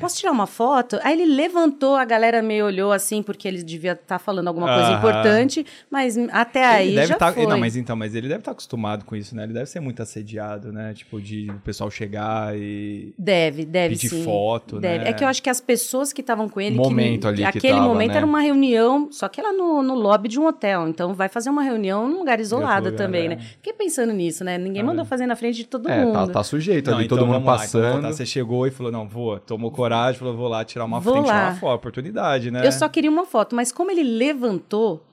Posso 0.00 0.16
tirar 0.18 0.32
uma 0.32 0.46
foto? 0.46 0.98
Aí 1.02 1.20
ele 1.20 1.32
levantou, 1.34 1.96
a 1.96 2.04
galera 2.04 2.40
meio 2.42 2.66
olhou 2.66 2.92
assim, 2.92 3.22
porque 3.22 3.46
ele 3.48 3.62
devia 3.62 3.92
estar 3.92 4.18
falando 4.18 4.48
alguma 4.48 4.66
coisa 4.66 4.88
Aham. 4.90 4.98
importante, 4.98 5.66
mas 5.90 6.16
até 6.32 6.64
aí 6.64 6.86
ele 6.88 6.96
deve 6.96 7.06
já 7.08 7.16
tá, 7.16 7.32
foi. 7.32 7.46
Não, 7.46 7.58
mas 7.58 7.76
então, 7.76 7.96
mas 7.96 8.14
ele 8.14 8.28
deve 8.28 8.40
estar 8.40 8.52
acostumado 8.52 9.04
com 9.04 9.16
isso, 9.16 9.34
né? 9.34 9.44
Ele 9.44 9.52
deve 9.52 9.66
ser 9.66 9.80
muito 9.80 10.02
assediado, 10.02 10.72
né? 10.72 10.92
Tipo, 10.94 11.20
de 11.20 11.50
o 11.50 11.58
pessoal 11.60 11.90
chegar 11.90 12.56
e. 12.56 13.12
Deve, 13.18 13.64
deve 13.64 13.94
Pedir 13.94 14.08
sim. 14.10 14.24
foto, 14.24 14.78
deve. 14.78 15.04
né? 15.04 15.10
É 15.10 15.12
que 15.12 15.24
eu 15.24 15.28
acho 15.28 15.42
que 15.42 15.50
as 15.50 15.60
pessoas 15.60 16.12
que 16.12 16.20
estavam 16.20 16.48
com 16.48 16.60
ele... 16.60 16.76
que- 16.76 16.80
Momento 16.80 17.26
ali 17.28 17.38
que 17.38 17.44
Aquele 17.58 17.74
tava, 17.74 17.86
momento 17.86 18.10
né? 18.10 18.16
era 18.18 18.26
uma 18.26 18.40
reunião, 18.40 19.08
só 19.10 19.28
que 19.28 19.40
era 19.40 19.52
no, 19.52 19.82
no 19.82 19.94
lobby 19.94 20.28
de 20.28 20.38
um 20.38 20.46
hotel. 20.46 20.88
Então, 20.88 21.14
vai 21.14 21.28
fazer 21.28 21.50
uma 21.50 21.62
reunião 21.62 22.08
num 22.08 22.18
lugar 22.18 22.40
isolado 22.40 22.86
lugar, 22.86 22.96
também, 22.98 23.26
é. 23.26 23.28
né? 23.30 23.36
Fiquei 23.56 23.72
pensando 23.72 24.12
nisso, 24.12 24.44
né? 24.44 24.56
Ninguém 24.58 24.82
mandou 24.82 25.04
fazer 25.04 25.26
na 25.26 25.34
frente 25.36 25.56
de 25.56 25.64
todo 25.64 25.88
É, 25.88 26.04
mundo. 26.04 26.12
tá, 26.12 26.26
tá 26.28 26.44
sujeito 26.44 26.90
Não, 26.90 26.96
ali, 26.98 27.06
então 27.06 27.18
todo 27.18 27.26
mundo 27.26 27.34
vamos 27.44 27.48
lá, 27.48 27.66
então 27.66 27.80
passando. 27.82 28.06
Você 28.14 28.26
chegou 28.26 28.66
e 28.66 28.70
falou, 28.70 28.92
não, 28.92 29.08
vou. 29.08 29.38
Tomou 29.38 29.70
coragem, 29.70 29.87
falou, 30.18 30.36
vou 30.36 30.48
lá 30.48 30.64
tirar 30.64 30.84
uma 30.84 31.00
Vou 31.00 31.20
lá. 31.22 31.48
uma 31.50 31.54
foto, 31.54 31.74
oportunidade, 31.76 32.50
né? 32.50 32.66
Eu 32.66 32.72
só 32.72 32.88
queria 32.88 33.10
uma 33.10 33.24
foto, 33.24 33.54
mas 33.54 33.70
como 33.72 33.90
ele 33.90 34.02
levantou, 34.02 35.04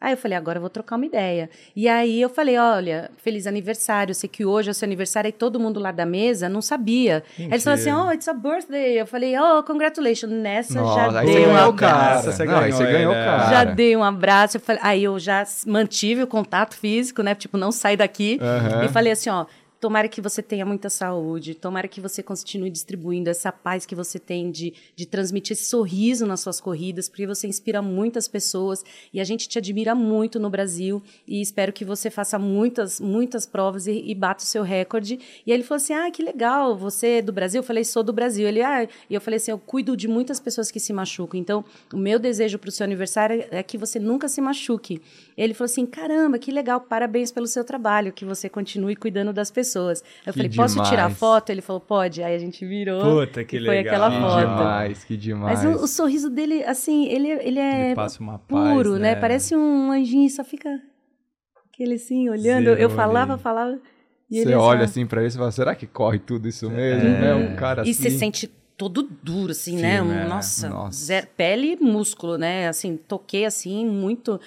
aí 0.00 0.12
eu 0.12 0.16
falei, 0.18 0.36
agora 0.36 0.58
eu 0.58 0.60
vou 0.60 0.68
trocar 0.70 0.96
uma 0.96 1.06
ideia. 1.06 1.48
E 1.74 1.88
aí 1.88 2.20
eu 2.20 2.28
falei, 2.28 2.58
olha, 2.58 3.10
feliz 3.16 3.46
aniversário, 3.46 4.10
eu 4.10 4.14
sei 4.14 4.28
que 4.28 4.44
hoje 4.44 4.68
é 4.68 4.72
o 4.72 4.74
seu 4.74 4.84
aniversário, 4.86 5.28
e 5.28 5.32
todo 5.32 5.58
mundo 5.58 5.80
lá 5.80 5.90
da 5.92 6.04
mesa 6.04 6.48
não 6.48 6.60
sabia. 6.60 7.22
Aí 7.38 7.46
eles 7.46 7.64
falaram 7.64 7.80
assim, 7.80 7.90
Mentira. 7.90 8.08
oh, 8.08 8.12
it's 8.12 8.28
a 8.28 8.34
birthday. 8.34 9.00
Eu 9.00 9.06
falei, 9.06 9.34
oh, 9.38 9.62
congratulations. 9.62 10.30
Nessa 10.30 10.80
Nossa, 10.80 11.10
já 11.10 11.20
aí 11.20 11.26
você 11.26 11.32
dei 11.32 11.46
um 11.46 11.56
abraço. 11.56 11.74
cara. 11.76 12.22
Você 12.32 12.44
Não, 12.44 12.54
aí 12.56 12.60
ganhou 12.70 12.76
você 12.78 12.92
ganhou 12.92 13.12
o 13.12 13.14
ele, 13.14 13.20
é. 13.22 13.24
cara. 13.24 13.50
Já 13.50 13.64
dei 13.64 13.96
um 13.96 14.04
abraço. 14.04 14.56
Eu 14.58 14.60
falei, 14.60 14.82
aí 14.84 15.04
eu 15.04 15.18
já 15.18 15.42
mantive 15.66 16.22
o 16.22 16.26
contato 16.26 16.74
físico, 16.76 17.22
né? 17.22 17.34
Tipo, 17.34 17.56
não 17.56 17.72
sai 17.72 17.96
daqui. 17.96 18.38
Aham. 18.42 18.84
E 18.84 18.88
falei 18.88 19.12
assim, 19.12 19.30
ó. 19.30 19.46
Tomara 19.84 20.08
que 20.08 20.22
você 20.22 20.42
tenha 20.42 20.64
muita 20.64 20.88
saúde, 20.88 21.54
tomara 21.54 21.86
que 21.86 22.00
você 22.00 22.22
continue 22.22 22.70
distribuindo 22.70 23.28
essa 23.28 23.52
paz 23.52 23.84
que 23.84 23.94
você 23.94 24.18
tem 24.18 24.50
de, 24.50 24.72
de 24.96 25.04
transmitir 25.04 25.52
esse 25.52 25.66
sorriso 25.66 26.26
nas 26.26 26.40
suas 26.40 26.58
corridas, 26.58 27.06
porque 27.06 27.26
você 27.26 27.46
inspira 27.46 27.82
muitas 27.82 28.26
pessoas 28.26 28.82
e 29.12 29.20
a 29.20 29.24
gente 29.24 29.46
te 29.46 29.58
admira 29.58 29.94
muito 29.94 30.40
no 30.40 30.48
Brasil 30.48 31.02
e 31.28 31.38
espero 31.42 31.70
que 31.70 31.84
você 31.84 32.08
faça 32.08 32.38
muitas, 32.38 32.98
muitas 32.98 33.44
provas 33.44 33.86
e, 33.86 34.02
e 34.06 34.14
bata 34.14 34.42
o 34.42 34.46
seu 34.46 34.62
recorde. 34.62 35.20
E 35.46 35.52
ele 35.52 35.62
falou 35.62 35.76
assim: 35.76 35.92
ah, 35.92 36.10
que 36.10 36.22
legal, 36.22 36.74
você 36.74 37.18
é 37.18 37.22
do 37.22 37.30
Brasil? 37.30 37.58
Eu 37.58 37.62
falei, 37.62 37.84
sou 37.84 38.02
do 38.02 38.10
Brasil. 38.10 38.48
Ele, 38.48 38.62
ah, 38.62 38.88
e 39.10 39.14
eu 39.14 39.20
falei 39.20 39.36
assim: 39.36 39.50
eu 39.50 39.58
cuido 39.58 39.94
de 39.94 40.08
muitas 40.08 40.40
pessoas 40.40 40.70
que 40.70 40.80
se 40.80 40.94
machucam, 40.94 41.38
então 41.38 41.62
o 41.92 41.98
meu 41.98 42.18
desejo 42.18 42.58
para 42.58 42.70
o 42.70 42.72
seu 42.72 42.84
aniversário 42.84 43.44
é 43.50 43.62
que 43.62 43.76
você 43.76 43.98
nunca 43.98 44.28
se 44.28 44.40
machuque. 44.40 45.02
Ele 45.36 45.52
falou 45.52 45.66
assim: 45.66 45.84
caramba, 45.84 46.38
que 46.38 46.50
legal, 46.50 46.80
parabéns 46.80 47.30
pelo 47.30 47.46
seu 47.46 47.62
trabalho, 47.62 48.14
que 48.14 48.24
você 48.24 48.48
continue 48.48 48.96
cuidando 48.96 49.30
das 49.30 49.50
pessoas. 49.50 49.73
Eu 49.78 50.32
Que 50.32 50.32
falei, 50.32 50.48
posso 50.50 50.74
tirar 50.84 51.02
demais. 51.04 51.18
foto? 51.18 51.50
Ele 51.50 51.60
falou, 51.60 51.80
pode. 51.80 52.22
Aí 52.22 52.34
a 52.34 52.38
gente 52.38 52.64
virou. 52.66 53.02
Puta, 53.02 53.44
que 53.44 53.56
e 53.56 53.64
foi 53.64 53.76
legal. 53.76 53.94
aquela 53.94 54.10
Que 54.10 54.20
foto. 54.20 54.40
demais, 54.58 55.04
que 55.04 55.16
demais. 55.16 55.64
Mas 55.64 55.76
o, 55.80 55.84
o 55.84 55.86
sorriso 55.86 56.30
dele, 56.30 56.62
assim, 56.64 57.06
ele, 57.06 57.28
ele 57.28 57.58
é 57.58 57.86
Ele 57.86 57.94
passa 57.94 58.20
uma 58.22 58.38
paz, 58.38 58.74
puro, 58.74 58.92
né? 58.94 59.14
né? 59.14 59.16
Parece 59.16 59.54
um 59.56 59.90
anjinho, 59.92 60.28
só 60.30 60.42
fica 60.44 60.68
aquele 61.72 61.94
assim, 61.94 62.28
olhando. 62.28 62.66
Zero 62.66 62.80
eu 62.80 62.90
falava, 62.90 63.36
falava. 63.38 63.78
E 64.30 64.36
Você 64.36 64.42
ele 64.42 64.54
olha 64.54 64.78
só- 64.80 64.84
assim 64.84 65.06
pra 65.06 65.20
ele 65.22 65.30
e 65.30 65.36
fala, 65.36 65.52
será 65.52 65.74
que 65.74 65.86
corre 65.86 66.18
tudo 66.18 66.48
isso 66.48 66.70
mesmo? 66.70 67.08
É. 67.08 67.30
É 67.30 67.34
um 67.34 67.54
cara 67.56 67.82
E 67.86 67.90
assim. 67.90 68.02
você 68.02 68.10
sente 68.10 68.46
todo 68.76 69.02
duro, 69.22 69.52
assim, 69.52 69.76
né? 69.76 69.96
é. 69.96 70.26
Nossa, 70.26 70.68
Nossa. 70.68 71.04
zero- 71.04 71.28
pele 71.36 71.76
e 71.80 71.84
músculo, 71.84 72.36
né? 72.38 72.66
Assim, 72.68 72.96
toquei 72.96 73.44
assim, 73.44 73.86
muito. 73.86 74.40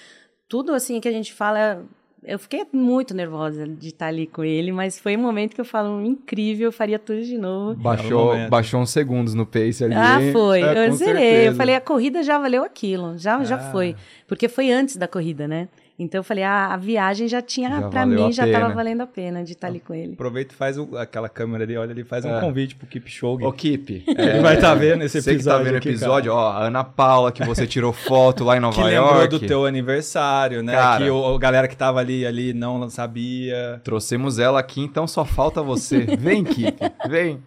Tudo 0.49 0.73
assim 0.73 0.99
que 0.99 1.07
a 1.07 1.11
gente 1.11 1.33
fala. 1.33 1.83
Eu 2.23 2.39
fiquei 2.39 2.65
muito 2.73 3.13
nervosa 3.13 3.67
de 3.67 3.87
estar 3.89 4.07
ali 4.07 4.27
com 4.27 4.43
ele, 4.43 4.71
mas 4.71 4.99
foi 4.99 5.15
um 5.15 5.21
momento 5.21 5.53
que 5.53 5.61
eu 5.61 5.65
falo 5.65 6.03
incrível, 6.03 6.65
eu 6.67 6.71
faria 6.71 6.97
tudo 6.99 7.21
de 7.21 7.37
novo. 7.37 7.79
Baixou, 7.79 8.25
momento. 8.33 8.49
baixou 8.49 8.81
uns 8.81 8.89
segundos 8.89 9.33
no 9.33 9.45
pace 9.45 9.83
ali. 9.83 9.93
Ah, 9.93 10.17
foi. 10.33 10.61
É, 10.61 10.87
eu 10.87 10.91
zerei. 10.93 11.15
certeza. 11.21 11.45
Eu 11.51 11.55
falei, 11.55 11.75
a 11.75 11.81
corrida 11.81 12.23
já 12.23 12.37
valeu 12.39 12.63
aquilo. 12.63 13.17
Já, 13.17 13.41
já 13.43 13.55
Ah. 13.57 13.71
foi. 13.71 13.95
Porque 14.27 14.49
foi 14.49 14.71
antes 14.71 14.97
da 14.97 15.07
corrida, 15.07 15.47
né? 15.47 15.69
Então 15.99 16.19
eu 16.19 16.23
falei, 16.23 16.43
ah, 16.43 16.73
a 16.73 16.77
viagem 16.77 17.27
já 17.27 17.41
tinha, 17.41 17.69
Já 17.69 17.89
pra 17.89 18.05
valeu 18.05 18.25
mim, 18.27 18.31
já 18.31 18.43
pena. 18.45 18.59
tava 18.59 18.73
valendo 18.75 19.01
a 19.01 19.07
pena 19.07 19.43
de 19.43 19.53
estar 19.53 19.65
ali 19.65 19.79
com 19.79 19.95
ele. 19.95 20.13
Aproveita 20.13 20.53
e 20.53 20.55
faz 20.55 20.77
o- 20.77 20.95
aquela 20.95 21.27
câmera 21.27 21.63
ali, 21.63 21.75
olha 21.75 21.89
ali, 21.89 22.03
faz 22.03 22.23
um 22.23 22.35
É. 22.35 22.39
convite 22.39 22.75
pro 22.75 22.85
Kipchoge. 22.85 23.43
Ô, 23.43 23.51
Kip. 23.51 24.03
Ele 24.07 24.39
vai 24.41 24.55
estar 24.55 24.75
vendo 24.75 25.03
esse 25.03 25.19
Você 25.19 25.31
que 25.35 25.43
tá 25.43 25.55
episódio. 25.55 25.65
vendo 25.65 25.73
o 25.73 25.77
episódio, 25.89 26.33
ó, 26.33 26.51
a 26.51 26.65
Ana 26.67 26.83
Paula, 26.83 27.31
que 27.31 27.43
você 27.43 27.65
tirou 27.65 27.91
foto 27.91 28.43
lá 28.43 28.55
em 28.55 28.59
Nova 28.59 28.75
Que 28.75 28.83
lembrou 28.87 29.15
York. 29.15 29.27
do 29.29 29.39
teu 29.39 29.65
aniversário, 29.65 30.61
né? 30.61 30.73
Cara. 30.73 31.03
que 31.03 31.09
o, 31.09 31.35
a 31.35 31.39
galera 31.39 31.67
que 31.67 31.75
tava 31.75 31.99
ali, 31.99 32.27
ali 32.27 32.53
não 32.53 32.87
sabia. 32.91 33.81
Trouxemos 33.83 34.37
ela 34.37 34.59
aqui, 34.59 34.81
então 34.81 35.07
só 35.07 35.25
falta 35.25 35.63
você. 35.63 36.01
Vem, 36.19 36.43
Kip, 36.43 36.77
vem. 37.09 37.39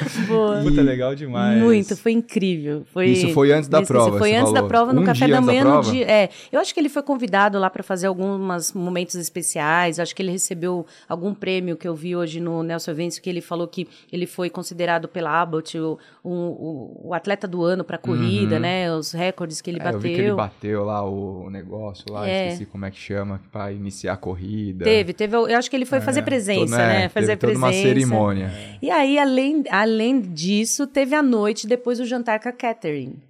Boa. 0.26 0.60
Puta, 0.62 0.80
legal 0.82 1.14
demais. 1.14 1.60
Muito, 1.60 1.96
foi 1.96 2.12
incrível. 2.12 2.84
Foi, 2.92 3.06
Isso 3.06 3.28
foi 3.30 3.52
antes 3.52 3.68
da 3.68 3.82
prova, 3.82 4.18
Foi 4.18 4.30
você 4.30 4.36
antes 4.36 4.52
da 4.52 4.56
falou. 4.56 4.68
prova, 4.68 4.92
no 4.92 5.00
Um 5.02 5.04
café 5.04 5.26
dia 5.26 5.34
da 5.34 5.38
antes 5.38 5.46
da 5.46 5.52
manhã, 5.52 5.64
no 5.64 5.70
prova? 5.70 5.90
dia. 5.92 6.10
É, 6.10 6.28
eu 6.50 6.60
acho 6.60 6.72
que 6.72 6.80
ele 6.80 6.88
foi 6.88 7.02
convidado 7.02 7.58
lá 7.58 7.68
para 7.70 7.82
fazer 7.82 8.06
alguns 8.06 8.72
momentos 8.72 9.14
especiais. 9.14 9.98
Acho 10.00 10.14
que 10.14 10.22
ele 10.22 10.30
recebeu 10.30 10.86
algum 11.08 11.34
prêmio 11.34 11.76
que 11.76 11.86
eu 11.86 11.94
vi 11.94 12.16
hoje 12.16 12.40
no 12.40 12.62
Nelson 12.62 12.90
Events, 12.92 13.18
que 13.18 13.28
ele 13.28 13.40
falou 13.40 13.66
que 13.68 13.86
ele 14.12 14.26
foi 14.26 14.48
considerado 14.50 15.08
pela 15.08 15.40
Abbott 15.40 15.78
o, 15.78 15.98
o, 16.24 17.08
o 17.08 17.14
atleta 17.14 17.46
do 17.46 17.62
ano 17.64 17.84
para 17.84 17.98
corrida, 17.98 18.58
né? 18.58 18.92
Os 18.94 19.12
recordes 19.12 19.60
que 19.60 19.70
ele 19.70 19.78
Uhum. 19.82 19.82
É, 19.82 19.88
eu 19.88 19.92
bateu. 19.94 20.00
vi 20.00 20.14
que 20.14 20.20
ele 20.20 20.32
bateu 20.34 20.84
lá 20.84 21.04
o 21.04 21.50
negócio 21.50 22.04
lá, 22.10 22.28
É. 22.28 22.48
esqueci 22.48 22.66
como 22.66 22.84
é 22.84 22.90
que 22.90 22.98
chama, 22.98 23.40
pra 23.50 23.72
iniciar 23.72 24.12
a 24.12 24.16
corrida. 24.16 24.84
Teve, 24.84 25.12
teve. 25.12 25.34
Eu 25.36 25.56
acho 25.58 25.68
que 25.68 25.74
ele 25.76 25.84
foi 25.86 26.00
fazer 26.00 26.22
presença, 26.22 26.76
Todo- 26.76 26.80
é, 26.80 26.86
né? 27.02 27.08
Fazer 27.08 27.36
teve 27.36 27.40
toda 27.40 27.52
presença. 27.52 27.66
uma 27.66 27.72
cerimônia. 27.72 28.52
E 28.80 28.90
aí, 28.90 29.18
além, 29.18 29.64
além 29.82 30.20
disso, 30.20 30.86
teve 30.86 31.14
a 31.14 31.22
noite 31.22 31.66
depois 31.66 31.98
o 31.98 32.04
jantar 32.04 32.40
com 32.40 32.48
a 32.48 32.52
Catherine. 32.52 33.20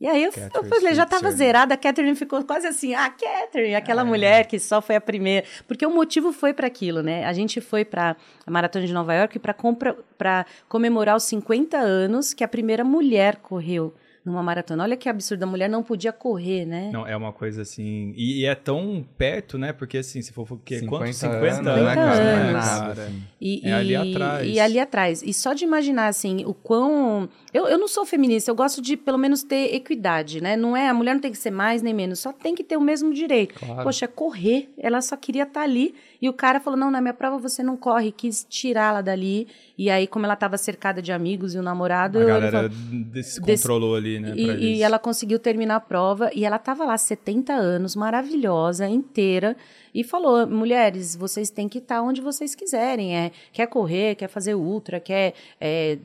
E 0.00 0.08
aí 0.08 0.24
eu, 0.24 0.32
eu 0.52 0.64
falei, 0.64 0.94
já 0.94 1.06
tava 1.06 1.28
Switzer. 1.28 1.46
zerada, 1.46 1.74
a 1.74 1.76
Catherine 1.76 2.16
ficou 2.16 2.42
quase 2.42 2.66
assim, 2.66 2.92
ah, 2.92 3.08
Catherine, 3.08 3.76
aquela 3.76 4.04
mulher 4.04 4.48
que 4.48 4.58
só 4.58 4.82
foi 4.82 4.96
a 4.96 5.00
primeira. 5.00 5.46
Porque 5.68 5.86
o 5.86 5.90
motivo 5.90 6.32
foi 6.32 6.52
para 6.52 6.66
aquilo, 6.66 7.04
né? 7.04 7.24
A 7.24 7.32
gente 7.32 7.60
foi 7.60 7.84
para 7.84 8.16
a 8.44 8.50
Maratona 8.50 8.84
de 8.84 8.92
Nova 8.92 9.14
York 9.14 9.38
para 9.38 10.44
comemorar 10.68 11.16
os 11.16 11.22
50 11.22 11.78
anos 11.78 12.34
que 12.34 12.42
a 12.42 12.48
primeira 12.48 12.82
mulher 12.82 13.36
correu 13.36 13.94
numa 14.24 14.42
maratona. 14.42 14.84
Olha 14.84 14.96
que 14.96 15.08
absurdo, 15.08 15.42
a 15.42 15.46
mulher 15.46 15.68
não 15.68 15.82
podia 15.82 16.12
correr, 16.12 16.64
né? 16.64 16.90
Não, 16.92 17.06
é 17.06 17.16
uma 17.16 17.32
coisa 17.32 17.62
assim. 17.62 18.12
E, 18.16 18.40
e 18.40 18.46
é 18.46 18.54
tão 18.54 19.04
perto, 19.18 19.58
né? 19.58 19.72
Porque 19.72 19.98
assim, 19.98 20.22
se 20.22 20.32
for 20.32 20.46
o 20.50 20.56
quê? 20.64 20.78
50 20.78 20.96
Quanto? 20.96 21.12
50 21.12 21.36
anos, 21.36 21.66
anos, 21.66 21.82
né, 21.82 21.94
cara? 21.94 22.24
Não 22.24 22.30
é 22.30 22.44
né, 22.44 22.52
nada, 22.52 22.94
cara? 22.94 23.02
assim. 23.06 23.22
E, 23.40 23.68
É 23.68 23.72
ali 23.72 23.96
atrás. 23.96 24.48
E 24.48 24.60
ali 24.60 24.78
atrás. 24.78 25.22
E 25.22 25.32
só 25.34 25.52
de 25.52 25.64
imaginar, 25.64 26.06
assim, 26.06 26.44
o 26.44 26.54
quão. 26.54 27.28
Eu, 27.52 27.66
eu 27.66 27.78
não 27.78 27.86
sou 27.86 28.06
feminista, 28.06 28.50
eu 28.50 28.54
gosto 28.54 28.80
de, 28.80 28.96
pelo 28.96 29.18
menos, 29.18 29.42
ter 29.42 29.74
equidade, 29.74 30.40
né? 30.40 30.56
Não 30.56 30.74
é, 30.74 30.88
a 30.88 30.94
mulher 30.94 31.14
não 31.14 31.20
tem 31.20 31.30
que 31.30 31.36
ser 31.36 31.50
mais 31.50 31.82
nem 31.82 31.92
menos, 31.92 32.18
só 32.18 32.32
tem 32.32 32.54
que 32.54 32.64
ter 32.64 32.78
o 32.78 32.80
mesmo 32.80 33.12
direito. 33.12 33.54
Claro. 33.54 33.82
Poxa, 33.82 34.08
correr, 34.08 34.70
ela 34.78 35.02
só 35.02 35.16
queria 35.16 35.42
estar 35.42 35.62
ali. 35.62 35.94
E 36.20 36.28
o 36.28 36.32
cara 36.32 36.60
falou: 36.60 36.78
não, 36.78 36.90
na 36.90 37.00
minha 37.00 37.12
prova 37.12 37.36
você 37.36 37.62
não 37.62 37.76
corre, 37.76 38.10
quis 38.10 38.46
tirá-la 38.48 39.02
dali. 39.02 39.46
E 39.76 39.90
aí, 39.90 40.06
como 40.06 40.24
ela 40.24 40.34
estava 40.34 40.56
cercada 40.56 41.02
de 41.02 41.12
amigos 41.12 41.54
e 41.54 41.58
o 41.58 41.62
namorado. 41.62 42.18
A 42.20 42.24
galera 42.24 42.70
descontrolou 43.12 43.96
ali, 43.96 44.18
né? 44.18 44.32
e, 44.34 44.76
e 44.76 44.82
ela 44.82 44.98
conseguiu 44.98 45.38
terminar 45.38 45.76
a 45.76 45.80
prova 45.80 46.30
e 46.34 46.44
ela 46.44 46.56
estava 46.56 46.84
lá 46.84 46.96
70 46.96 47.52
anos, 47.52 47.94
maravilhosa, 47.94 48.88
inteira, 48.88 49.56
e 49.94 50.02
falou: 50.02 50.46
mulheres, 50.46 51.14
vocês 51.14 51.50
têm 51.50 51.68
que 51.68 51.78
estar 51.78 52.00
onde 52.00 52.22
vocês 52.22 52.54
quiserem. 52.54 53.14
É, 53.14 53.30
quer 53.52 53.66
correr, 53.66 54.14
quer 54.14 54.28
fazer 54.28 54.54
ultra, 54.54 54.98
quer 54.98 55.34
é, 55.60 55.98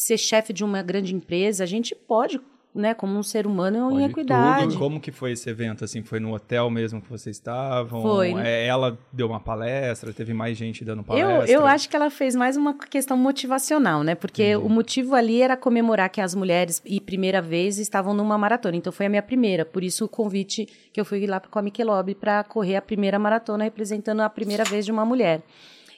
ser 0.00 0.16
chefe 0.16 0.50
de 0.54 0.64
uma 0.64 0.82
grande 0.82 1.14
empresa, 1.14 1.62
a 1.62 1.66
gente 1.66 1.94
pode, 1.94 2.40
né, 2.74 2.94
como 2.94 3.18
um 3.18 3.22
ser 3.22 3.46
humano 3.46 3.90
Pode 3.90 4.00
em 4.00 4.04
equidade. 4.06 4.68
Tudo, 4.68 4.78
como 4.78 4.98
que 4.98 5.12
foi 5.12 5.32
esse 5.32 5.50
evento? 5.50 5.84
Assim, 5.84 6.02
foi 6.02 6.18
no 6.18 6.32
hotel 6.32 6.70
mesmo 6.70 7.02
que 7.02 7.10
vocês 7.10 7.36
estavam? 7.36 8.00
Foi. 8.00 8.32
É, 8.42 8.66
ela 8.66 8.98
deu 9.12 9.26
uma 9.26 9.40
palestra, 9.40 10.10
teve 10.14 10.32
mais 10.32 10.56
gente 10.56 10.86
dando 10.86 11.00
Eu, 11.00 11.04
palestra? 11.04 11.52
eu 11.52 11.66
acho 11.66 11.86
que 11.86 11.94
ela 11.94 12.08
fez 12.08 12.34
mais 12.34 12.56
uma 12.56 12.72
questão 12.72 13.14
motivacional, 13.14 14.02
né? 14.02 14.14
Porque 14.14 14.56
o 14.56 14.70
motivo 14.70 15.14
ali 15.14 15.42
era 15.42 15.54
comemorar 15.54 16.08
que 16.08 16.22
as 16.22 16.34
mulheres, 16.34 16.80
e 16.86 16.98
primeira 16.98 17.42
vez, 17.42 17.76
estavam 17.76 18.14
numa 18.14 18.38
maratona. 18.38 18.76
Então 18.76 18.90
foi 18.90 19.04
a 19.04 19.10
minha 19.10 19.22
primeira. 19.22 19.66
Por 19.66 19.84
isso 19.84 20.06
o 20.06 20.08
convite 20.08 20.66
que 20.94 20.98
eu 20.98 21.04
fui 21.04 21.26
lá 21.26 21.40
com 21.40 21.58
a 21.58 21.62
Michelob 21.62 22.14
para 22.14 22.42
correr 22.42 22.76
a 22.76 22.82
primeira 22.82 23.18
maratona, 23.18 23.64
representando 23.64 24.20
a 24.20 24.30
primeira 24.30 24.64
vez 24.64 24.86
de 24.86 24.92
uma 24.92 25.04
mulher. 25.04 25.42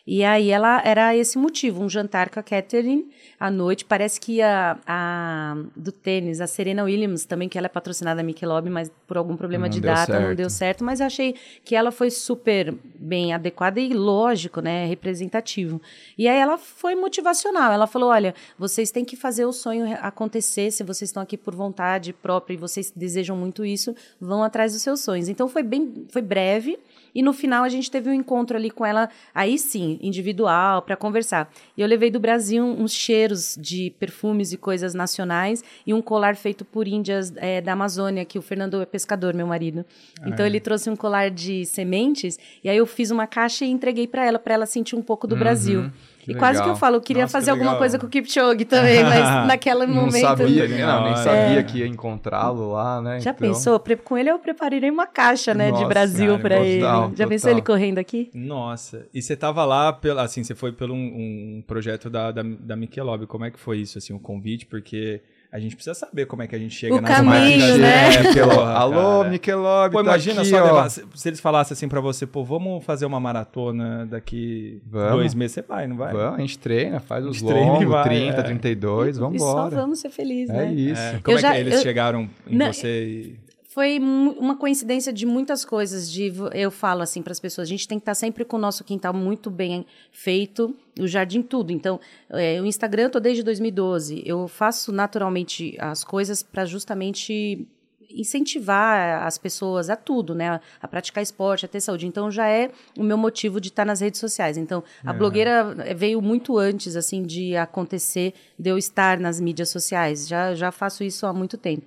E 0.04 0.24
aí 0.24 0.50
ela 0.50 0.82
era 0.84 1.16
esse 1.16 1.38
motivo, 1.38 1.82
um 1.82 1.88
jantar 1.88 2.28
com 2.28 2.40
a 2.40 2.42
Catherine 2.42 3.08
à 3.38 3.50
noite. 3.50 3.84
Parece 3.84 4.20
que 4.20 4.42
a, 4.42 4.76
a 4.84 5.56
do 5.76 5.92
tênis, 5.92 6.40
a 6.40 6.46
Serena 6.48 6.82
Williams, 6.82 7.24
também, 7.24 7.48
que 7.48 7.56
ela 7.56 7.66
é 7.66 7.68
patrocinada 7.68 8.16
da 8.16 8.22
Michelob, 8.22 8.68
mas 8.68 8.90
por 9.06 9.16
algum 9.16 9.36
problema 9.36 9.66
Não 9.66 9.70
de 9.70 9.80
data 9.80 10.12
não 10.14 10.20
certo. 10.26 10.36
deu 10.36 10.50
certo. 10.50 10.84
Mas 10.84 10.98
eu 10.98 11.06
achei 11.06 11.36
que 11.64 11.76
ela 11.76 11.92
foi 11.92 12.10
super 12.10 12.74
bem 12.98 13.32
adequada 13.32 13.78
e 13.78 13.92
lógico, 13.94 14.60
né? 14.60 14.86
Representativo. 14.86 15.80
E 16.18 16.26
aí 16.26 16.38
ela 16.38 16.58
foi 16.58 16.96
motivacional. 16.96 17.72
Ela 17.72 17.86
falou: 17.86 18.10
olha, 18.10 18.34
vocês 18.58 18.90
têm 18.90 19.04
que 19.04 19.14
fazer 19.14 19.44
o 19.44 19.52
sonho 19.52 19.96
acontecer. 20.00 20.72
Se 20.72 20.82
vocês 20.82 21.10
estão 21.10 21.22
aqui 21.22 21.36
por 21.36 21.54
vontade 21.54 22.12
própria 22.12 22.54
e 22.54 22.56
vocês 22.56 22.92
desejam 22.94 23.36
muito 23.36 23.64
isso, 23.64 23.94
vão 24.20 24.42
atrás 24.42 24.72
dos 24.72 24.82
seus 24.82 25.00
sonhos. 25.00 25.28
Então 25.28 25.46
foi 25.46 25.62
bem, 25.62 26.06
foi 26.08 26.22
breve. 26.22 26.76
E 27.14 27.22
no 27.22 27.32
final 27.32 27.64
a 27.64 27.68
gente 27.68 27.90
teve 27.90 28.10
um 28.10 28.12
encontro 28.12 28.56
ali 28.56 28.70
com 28.70 28.84
ela, 28.84 29.08
aí 29.34 29.58
sim, 29.58 29.98
individual, 30.02 30.82
para 30.82 30.96
conversar. 30.96 31.50
E 31.76 31.80
eu 31.80 31.86
levei 31.86 32.10
do 32.10 32.20
Brasil 32.20 32.64
uns 32.64 32.92
cheiros 32.92 33.56
de 33.60 33.90
perfumes 33.98 34.52
e 34.52 34.56
coisas 34.56 34.94
nacionais 34.94 35.62
e 35.86 35.92
um 35.92 36.00
colar 36.00 36.36
feito 36.36 36.64
por 36.64 36.88
índias 36.88 37.32
eh, 37.36 37.60
da 37.60 37.72
Amazônia, 37.72 38.24
que 38.24 38.38
o 38.38 38.42
Fernando 38.42 38.80
é 38.80 38.86
pescador, 38.86 39.34
meu 39.34 39.46
marido. 39.46 39.84
Então 40.26 40.46
ele 40.46 40.60
trouxe 40.60 40.88
um 40.88 40.96
colar 40.96 41.30
de 41.30 41.66
sementes 41.66 42.38
e 42.62 42.68
aí 42.68 42.76
eu 42.76 42.86
fiz 42.86 43.10
uma 43.10 43.26
caixa 43.26 43.64
e 43.64 43.70
entreguei 43.70 44.06
para 44.06 44.24
ela, 44.24 44.38
para 44.38 44.54
ela 44.54 44.66
sentir 44.66 44.96
um 44.96 45.02
pouco 45.02 45.26
do 45.26 45.34
Brasil. 45.36 45.90
Que 46.22 46.30
E 46.30 46.34
quase 46.36 46.52
que 46.54 46.58
legal. 46.60 46.68
eu 46.74 46.76
falo, 46.76 46.96
eu 46.96 47.00
queria 47.00 47.22
Nossa, 47.22 47.32
que 47.36 47.40
fazer 47.40 47.50
alguma 47.50 47.70
legal. 47.72 47.78
coisa 47.80 47.98
com 47.98 48.06
o 48.06 48.08
Kipchoge 48.08 48.64
também, 48.64 49.02
mas 49.02 49.18
naquele 49.48 49.86
Não 49.86 49.94
momento. 49.94 50.20
sabia, 50.20 50.68
Que 50.68 50.74
não, 50.74 51.02
nem 51.02 51.12
hora. 51.12 51.16
sabia 51.16 51.58
É. 51.58 51.62
que 51.64 51.78
ia 51.78 51.86
encontrá-lo 51.88 52.72
lá, 52.72 53.00
né? 53.02 53.18
Já 53.20 53.32
Então, 53.32 53.48
pensou? 53.48 53.82
Com 54.04 54.16
ele 54.16 54.30
eu 54.30 54.38
preparei 54.38 54.88
uma 54.88 55.06
caixa, 55.06 55.52
né, 55.52 55.66
de 55.66 55.72
Nossa, 55.72 55.86
Brasil 55.88 56.28
cara, 56.28 56.38
para 56.40 56.60
ele. 56.60 56.80
total, 56.80 57.12
Já 57.16 57.26
pensou 57.26 57.48
total. 57.50 57.58
ele 57.58 57.66
correndo 57.66 57.98
aqui? 57.98 58.30
Nossa, 58.32 59.06
e 59.12 59.20
você 59.20 59.34
tava 59.36 59.64
lá, 59.64 59.92
pela, 59.92 60.22
assim, 60.22 60.44
você 60.44 60.54
foi 60.54 60.70
pelo 60.72 60.94
um, 60.94 61.58
um 61.58 61.64
projeto 61.66 62.08
da, 62.08 62.30
da, 62.30 62.42
da 62.42 62.76
Michelob, 62.76 63.26
como 63.26 63.44
é 63.44 63.50
que 63.50 63.58
foi 63.58 63.78
isso, 63.78 63.98
assim, 63.98 64.12
o 64.14 64.18
convite? 64.20 64.64
Porque 64.66 65.20
a 65.52 65.58
gente 65.60 65.74
precisa 65.76 65.92
saber 65.92 66.24
como 66.26 66.42
é 66.42 66.46
que 66.46 66.56
a 66.56 66.58
gente 66.58 66.74
chega 66.74 66.94
O 66.94 67.00
nas 67.02 67.10
caminho, 67.14 67.58
marcas, 67.60 67.78
né? 67.78 68.08
Michelob. 68.28 68.54
porra, 68.54 68.72
Alô, 68.72 69.18
cara. 69.18 69.28
Michelob, 69.30 69.92
Pô, 69.92 69.98
tá 69.98 70.10
imagina 70.10 70.40
aqui, 70.40 70.50
só 70.50 70.56
ó. 70.56 70.64
levar, 70.64 70.88
se, 70.88 71.04
se 71.14 71.28
eles 71.28 71.40
falassem 71.40 71.74
assim 71.74 71.88
pra 71.88 72.00
você, 72.00 72.26
pô, 72.26 72.42
vamos 72.42 72.82
fazer 72.84 73.04
uma 73.04 73.20
maratona 73.20 74.06
daqui 74.06 74.80
Vamos. 74.86 75.12
dois 75.12 75.34
meses, 75.34 75.52
você 75.54 75.62
vai, 75.62 75.86
não 75.86 75.96
vai? 75.96 76.10
Vamos, 76.14 76.38
a 76.38 76.40
gente 76.40 76.58
treina, 76.58 77.00
faz 77.00 77.26
os 77.26 77.40
e 77.40 77.44
longos, 77.44 77.86
vai, 77.86 78.02
30, 78.04 78.40
é. 78.40 78.42
32, 78.42 79.18
vamos 79.18 79.36
E 79.36 79.38
só 79.44 79.50
embora. 79.52 79.76
vamos 79.76 79.98
ser 80.00 80.08
felizes, 80.08 80.48
É 80.54 80.64
né? 80.64 80.72
isso. 80.72 81.00
É, 81.02 81.20
como 81.22 81.34
Eu 81.34 81.38
é 81.38 81.42
já- 81.42 81.52
que 81.52 81.58
eles 81.58 81.74
eu- 81.74 81.82
chegaram 81.82 82.30
em 82.46 82.56
Não, 82.56 82.72
você 82.72 83.04
e... 83.04 83.36
Foi 83.72 83.98
uma 83.98 84.54
coincidência 84.54 85.10
de 85.10 85.24
muitas 85.24 85.64
coisas. 85.64 86.10
De 86.10 86.30
eu 86.52 86.70
falo 86.70 87.00
assim 87.00 87.22
para 87.22 87.32
as 87.32 87.40
pessoas: 87.40 87.66
a 87.66 87.70
gente 87.70 87.88
tem 87.88 87.98
que 87.98 88.02
estar 88.02 88.14
sempre 88.14 88.44
com 88.44 88.58
o 88.58 88.60
nosso 88.60 88.84
quintal 88.84 89.14
muito 89.14 89.50
bem 89.50 89.86
feito, 90.10 90.76
o 91.00 91.06
jardim 91.06 91.40
tudo. 91.40 91.72
Então, 91.72 91.98
é, 92.28 92.60
o 92.60 92.66
Instagram 92.66 93.04
eu 93.04 93.10
tô 93.10 93.18
desde 93.18 93.42
2012. 93.42 94.22
Eu 94.26 94.46
faço 94.46 94.92
naturalmente 94.92 95.74
as 95.78 96.04
coisas 96.04 96.42
para 96.42 96.66
justamente 96.66 97.66
incentivar 98.10 99.26
as 99.26 99.38
pessoas 99.38 99.88
a 99.88 99.96
tudo, 99.96 100.34
né? 100.34 100.60
A, 100.78 100.86
praticar 100.86 101.22
esporte, 101.22 101.64
a 101.64 101.68
ter 101.68 101.80
saúde. 101.80 102.06
Então 102.06 102.30
já 102.30 102.46
é 102.46 102.70
o 102.98 103.02
meu 103.02 103.16
motivo 103.16 103.58
de 103.58 103.68
estar 103.68 103.86
nas 103.86 104.00
redes 104.00 104.20
sociais. 104.20 104.58
Então 104.58 104.84
a 105.02 105.14
blogueira 105.14 105.74
eh, 105.78 105.94
veio 105.94 106.20
muito 106.20 106.58
antes 106.58 106.94
assim 106.94 107.22
de 107.22 107.56
acontecer 107.56 108.34
de 108.58 108.68
eu 108.68 108.76
estar 108.76 109.18
nas 109.18 109.40
mídias 109.40 109.70
sociais. 109.70 110.28
Já 110.28 110.54
já 110.54 110.70
faço 110.70 111.02
isso 111.02 111.26
há 111.26 111.32
muito 111.32 111.56
tempo. 111.56 111.86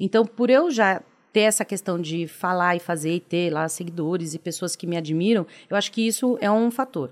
Então 0.00 0.24
por 0.24 0.48
eu 0.48 0.70
já 0.70 1.02
ter 1.34 1.40
essa 1.40 1.64
questão 1.64 2.00
de 2.00 2.28
falar 2.28 2.76
e 2.76 2.78
fazer 2.78 3.16
e 3.16 3.20
ter 3.20 3.52
lá 3.52 3.68
seguidores 3.68 4.34
e 4.34 4.38
pessoas 4.38 4.76
que 4.76 4.86
me 4.86 4.96
admiram, 4.96 5.44
eu 5.68 5.76
acho 5.76 5.90
que 5.90 6.06
isso 6.06 6.38
é 6.40 6.48
um 6.48 6.70
fator. 6.70 7.10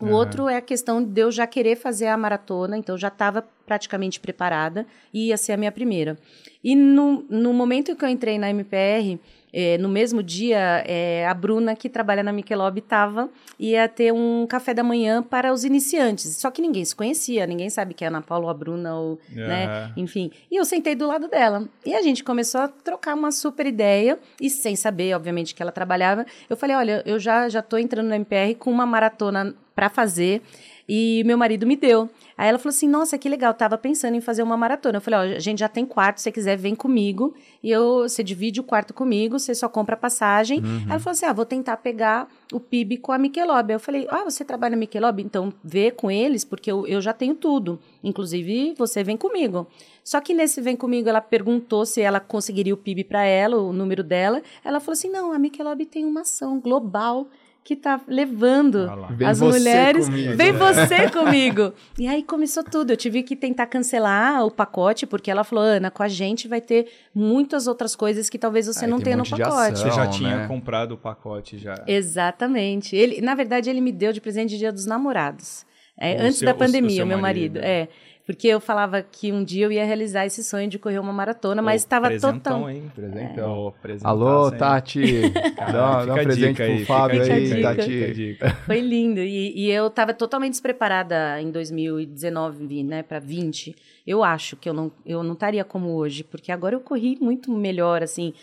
O 0.00 0.10
outro 0.10 0.48
é 0.48 0.56
a 0.56 0.60
questão 0.60 1.02
de 1.02 1.20
eu 1.20 1.32
já 1.32 1.44
querer 1.44 1.74
fazer 1.74 2.06
a 2.06 2.16
maratona, 2.16 2.78
então 2.78 2.94
eu 2.94 2.98
já 2.98 3.08
estava 3.08 3.42
praticamente 3.66 4.20
preparada 4.20 4.86
e 5.12 5.26
ia 5.26 5.36
ser 5.36 5.50
a 5.50 5.56
minha 5.56 5.72
primeira. 5.72 6.16
E 6.62 6.76
no, 6.76 7.26
no 7.28 7.52
momento 7.52 7.96
que 7.96 8.04
eu 8.04 8.08
entrei 8.08 8.38
na 8.38 8.48
MPR, 8.48 9.18
é, 9.52 9.78
no 9.78 9.88
mesmo 9.88 10.22
dia, 10.22 10.84
é, 10.86 11.26
a 11.26 11.34
Bruna, 11.34 11.74
que 11.74 11.88
trabalha 11.88 12.22
na 12.22 12.32
Michelob, 12.32 12.78
estava 12.78 13.28
ia 13.58 13.88
ter 13.88 14.12
um 14.12 14.46
café 14.46 14.72
da 14.72 14.84
manhã 14.84 15.22
para 15.22 15.52
os 15.52 15.64
iniciantes. 15.64 16.36
Só 16.36 16.50
que 16.50 16.62
ninguém 16.62 16.84
se 16.84 16.94
conhecia, 16.94 17.46
ninguém 17.46 17.68
sabe 17.68 17.92
que 17.92 18.04
é 18.04 18.06
a 18.06 18.10
Ana 18.10 18.22
Paula 18.22 18.44
ou 18.44 18.50
a 18.50 18.54
Bruna, 18.54 18.94
ou, 18.94 19.18
né? 19.30 19.92
Enfim. 19.96 20.30
E 20.50 20.56
eu 20.56 20.64
sentei 20.64 20.94
do 20.94 21.06
lado 21.06 21.28
dela. 21.28 21.68
E 21.84 21.94
a 21.94 22.02
gente 22.02 22.22
começou 22.22 22.60
a 22.60 22.68
trocar 22.68 23.14
uma 23.14 23.32
super 23.32 23.66
ideia, 23.66 24.18
e 24.40 24.48
sem 24.48 24.76
saber, 24.76 25.14
obviamente, 25.14 25.54
que 25.54 25.62
ela 25.62 25.72
trabalhava. 25.72 26.24
Eu 26.48 26.56
falei: 26.56 26.76
olha, 26.76 27.02
eu 27.04 27.18
já, 27.18 27.48
já 27.48 27.62
tô 27.62 27.76
entrando 27.76 28.08
no 28.08 28.14
MPR 28.14 28.54
com 28.54 28.70
uma 28.70 28.86
maratona 28.86 29.54
para 29.74 29.88
fazer. 29.88 30.42
E 30.88 31.22
meu 31.26 31.36
marido 31.36 31.66
me 31.66 31.76
deu. 31.76 32.08
Aí 32.36 32.48
ela 32.48 32.56
falou 32.56 32.70
assim: 32.70 32.88
Nossa, 32.88 33.18
que 33.18 33.28
legal, 33.28 33.52
tava 33.52 33.76
pensando 33.76 34.14
em 34.14 34.22
fazer 34.22 34.42
uma 34.42 34.56
maratona. 34.56 34.96
Eu 34.96 35.00
falei: 35.02 35.34
Ó, 35.34 35.36
a 35.36 35.38
gente 35.38 35.58
já 35.58 35.68
tem 35.68 35.84
quarto, 35.84 36.16
se 36.16 36.22
você 36.24 36.32
quiser, 36.32 36.56
vem 36.56 36.74
comigo. 36.74 37.34
E 37.62 37.70
eu, 37.70 38.08
você 38.08 38.22
divide 38.24 38.58
o 38.58 38.62
quarto 38.62 38.94
comigo, 38.94 39.38
você 39.38 39.54
só 39.54 39.68
compra 39.68 39.96
a 39.96 39.98
passagem. 39.98 40.60
Uhum. 40.60 40.86
Ela 40.88 40.98
falou 40.98 41.12
assim: 41.12 41.26
Ah, 41.26 41.32
vou 41.34 41.44
tentar 41.44 41.76
pegar 41.76 42.26
o 42.50 42.58
PIB 42.58 42.98
com 42.98 43.12
a 43.12 43.18
Michelob. 43.18 43.70
Eu 43.70 43.80
falei: 43.80 44.06
Ah, 44.08 44.24
você 44.24 44.46
trabalha 44.46 44.70
na 44.70 44.76
Michelob? 44.78 45.22
Então 45.22 45.52
vê 45.62 45.90
com 45.90 46.10
eles, 46.10 46.42
porque 46.42 46.72
eu, 46.72 46.86
eu 46.86 47.02
já 47.02 47.12
tenho 47.12 47.34
tudo. 47.34 47.78
Inclusive, 48.02 48.74
você 48.78 49.04
vem 49.04 49.16
comigo. 49.16 49.66
Só 50.02 50.22
que 50.22 50.32
nesse 50.32 50.62
vem 50.62 50.74
comigo, 50.74 51.06
ela 51.06 51.20
perguntou 51.20 51.84
se 51.84 52.00
ela 52.00 52.18
conseguiria 52.18 52.72
o 52.72 52.78
PIB 52.78 53.04
para 53.04 53.24
ela, 53.24 53.58
o 53.58 53.74
número 53.74 54.02
dela. 54.02 54.40
Ela 54.64 54.80
falou 54.80 54.94
assim: 54.94 55.10
Não, 55.10 55.32
a 55.32 55.38
Michelob 55.38 55.84
tem 55.84 56.06
uma 56.06 56.22
ação 56.22 56.58
global 56.58 57.28
que 57.68 57.76
tá 57.76 58.00
levando 58.08 58.90
as 59.26 59.42
mulheres. 59.42 60.06
Comigo. 60.06 60.36
Vem 60.38 60.52
você 60.52 61.06
comigo. 61.12 61.74
E 61.98 62.08
aí 62.08 62.22
começou 62.22 62.64
tudo. 62.64 62.92
Eu 62.92 62.96
tive 62.96 63.22
que 63.22 63.36
tentar 63.36 63.66
cancelar 63.66 64.42
o 64.46 64.50
pacote, 64.50 65.06
porque 65.06 65.30
ela 65.30 65.44
falou: 65.44 65.62
Ana, 65.62 65.90
com 65.90 66.02
a 66.02 66.08
gente 66.08 66.48
vai 66.48 66.62
ter 66.62 66.90
muitas 67.14 67.66
outras 67.66 67.94
coisas 67.94 68.30
que 68.30 68.38
talvez 68.38 68.66
você 68.66 68.86
aí 68.86 68.90
não 68.90 68.98
tenha 68.98 69.16
um 69.16 69.18
no 69.18 69.28
pacote. 69.28 69.74
Ação, 69.74 69.90
você 69.90 69.90
já 69.90 70.06
tinha 70.06 70.36
né? 70.38 70.48
comprado 70.48 70.92
o 70.92 70.96
pacote 70.96 71.58
já. 71.58 71.74
Exatamente. 71.86 72.96
Ele, 72.96 73.20
na 73.20 73.34
verdade, 73.34 73.68
ele 73.68 73.82
me 73.82 73.92
deu 73.92 74.14
de 74.14 74.20
presente 74.22 74.48
de 74.48 74.56
dia 74.56 74.72
dos 74.72 74.86
namorados. 74.86 75.66
É, 76.00 76.16
antes 76.22 76.38
seu, 76.38 76.46
da 76.46 76.54
pandemia, 76.54 77.04
o 77.04 77.06
meu 77.06 77.18
marido. 77.18 77.60
marido. 77.60 77.66
É. 77.66 77.88
Porque 78.28 78.46
eu 78.46 78.60
falava 78.60 79.00
que 79.00 79.32
um 79.32 79.42
dia 79.42 79.64
eu 79.64 79.72
ia 79.72 79.86
realizar 79.86 80.26
esse 80.26 80.44
sonho 80.44 80.68
de 80.68 80.78
correr 80.78 80.98
uma 80.98 81.14
maratona, 81.14 81.62
mas 81.62 81.80
estava 81.80 82.10
total. 82.20 82.68
Hein? 82.68 82.92
Presentão, 82.94 83.72
é. 83.82 83.98
Alô, 84.02 84.50
Tati. 84.50 85.30
dá, 85.56 86.04
dá 86.04 86.12
um 86.12 86.14
presente 86.14 86.62
aí, 86.62 86.76
pro 86.76 86.84
Fábio 86.84 87.22
aí, 87.22 87.62
Tati. 87.62 88.38
Foi 88.66 88.80
lindo. 88.80 89.20
E, 89.20 89.58
e 89.58 89.70
eu 89.70 89.86
estava 89.86 90.12
totalmente 90.12 90.50
despreparada 90.50 91.40
em 91.40 91.50
2019, 91.50 92.84
né, 92.84 93.02
para 93.02 93.18
20. 93.18 93.74
Eu 94.06 94.22
acho 94.22 94.56
que 94.56 94.68
eu 94.68 94.74
não, 94.74 94.92
eu 95.06 95.22
não 95.22 95.32
estaria 95.32 95.64
como 95.64 95.94
hoje, 95.94 96.22
porque 96.22 96.52
agora 96.52 96.74
eu 96.76 96.80
corri 96.80 97.16
muito 97.18 97.50
melhor, 97.50 98.02
assim, 98.02 98.34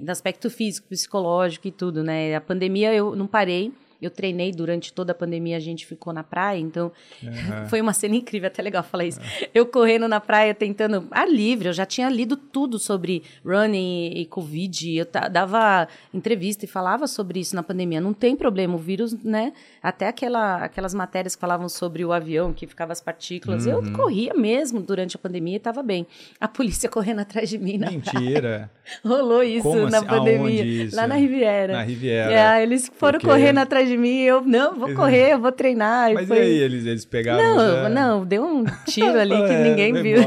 no 0.00 0.10
aspecto 0.10 0.48
físico, 0.48 0.88
psicológico 0.88 1.68
e 1.68 1.70
tudo, 1.70 2.02
né? 2.02 2.34
A 2.34 2.40
pandemia 2.40 2.94
eu 2.94 3.14
não 3.14 3.26
parei 3.26 3.74
eu 4.00 4.10
treinei 4.10 4.52
durante 4.52 4.92
toda 4.92 5.12
a 5.12 5.14
pandemia, 5.14 5.56
a 5.56 5.60
gente 5.60 5.86
ficou 5.86 6.12
na 6.12 6.22
praia, 6.22 6.58
então 6.58 6.90
uhum. 7.22 7.66
foi 7.68 7.80
uma 7.80 7.92
cena 7.92 8.14
incrível, 8.14 8.48
até 8.48 8.62
legal 8.62 8.82
falar 8.82 9.04
isso. 9.04 9.20
Uhum. 9.20 9.46
Eu 9.54 9.66
correndo 9.66 10.08
na 10.08 10.20
praia, 10.20 10.54
tentando 10.54 11.06
ar 11.10 11.28
livre, 11.28 11.68
eu 11.68 11.72
já 11.72 11.86
tinha 11.86 12.08
lido 12.08 12.36
tudo 12.36 12.78
sobre 12.78 13.22
running 13.44 14.12
e, 14.14 14.26
Covid, 14.26 14.96
eu 14.96 15.06
dava 15.30 15.88
entrevista 16.12 16.64
e 16.64 16.68
falava 16.68 17.06
sobre 17.06 17.40
isso 17.40 17.54
na 17.54 17.62
pandemia. 17.62 18.00
Não 18.00 18.12
tem 18.12 18.34
problema, 18.34 18.74
o 18.74 18.78
vírus, 18.78 19.14
né? 19.22 19.52
Até 19.82 20.08
aquela, 20.08 20.56
aquelas 20.56 20.94
matérias 20.94 21.34
que 21.34 21.40
falavam 21.40 21.68
sobre 21.68 22.04
o 22.04 22.12
avião, 22.12 22.52
que 22.52 22.66
ficava 22.66 22.92
as 22.92 23.00
partículas, 23.00 23.66
uhum. 23.66 23.72
eu 23.72 23.92
corria 23.92 24.34
mesmo 24.34 24.80
durante 24.80 25.16
a 25.16 25.18
pandemia 25.18 25.54
e 25.54 25.56
estava 25.56 25.82
bem. 25.82 26.06
A 26.40 26.48
polícia 26.48 26.88
correndo 26.90 27.20
atrás 27.20 27.48
de 27.48 27.58
mim 27.58 27.78
na 27.78 27.90
Mentira! 27.90 28.40
Praia. 28.40 28.70
Rolou 29.04 29.42
isso 29.42 29.62
Como 29.62 29.88
na 29.88 29.98
assim? 29.98 30.06
pandemia. 30.06 30.64
Isso? 30.64 30.96
Lá 30.96 31.06
na 31.06 31.14
Riviera. 31.16 31.72
Na 31.72 31.82
Riviera. 31.82 32.32
É, 32.32 32.62
eles 32.62 32.90
foram 32.96 33.18
Porque... 33.18 33.26
correndo 33.26 33.58
atrás 33.58 33.88
de 33.88 33.93
mim, 33.96 34.20
eu, 34.20 34.40
não, 34.42 34.78
vou 34.78 34.94
correr, 34.94 35.32
eu 35.32 35.38
vou 35.38 35.52
treinar. 35.52 36.12
Mas 36.12 36.28
foi... 36.28 36.38
e 36.38 36.40
aí, 36.40 36.58
eles, 36.58 36.86
eles 36.86 37.04
pegaram? 37.04 37.42
Não, 37.42 37.82
já... 37.82 37.88
não, 37.88 38.24
deu 38.24 38.44
um 38.44 38.64
tiro 38.86 39.18
ali 39.18 39.36
que 39.36 39.42
é, 39.52 39.62
ninguém 39.62 39.92
viu. 39.94 40.18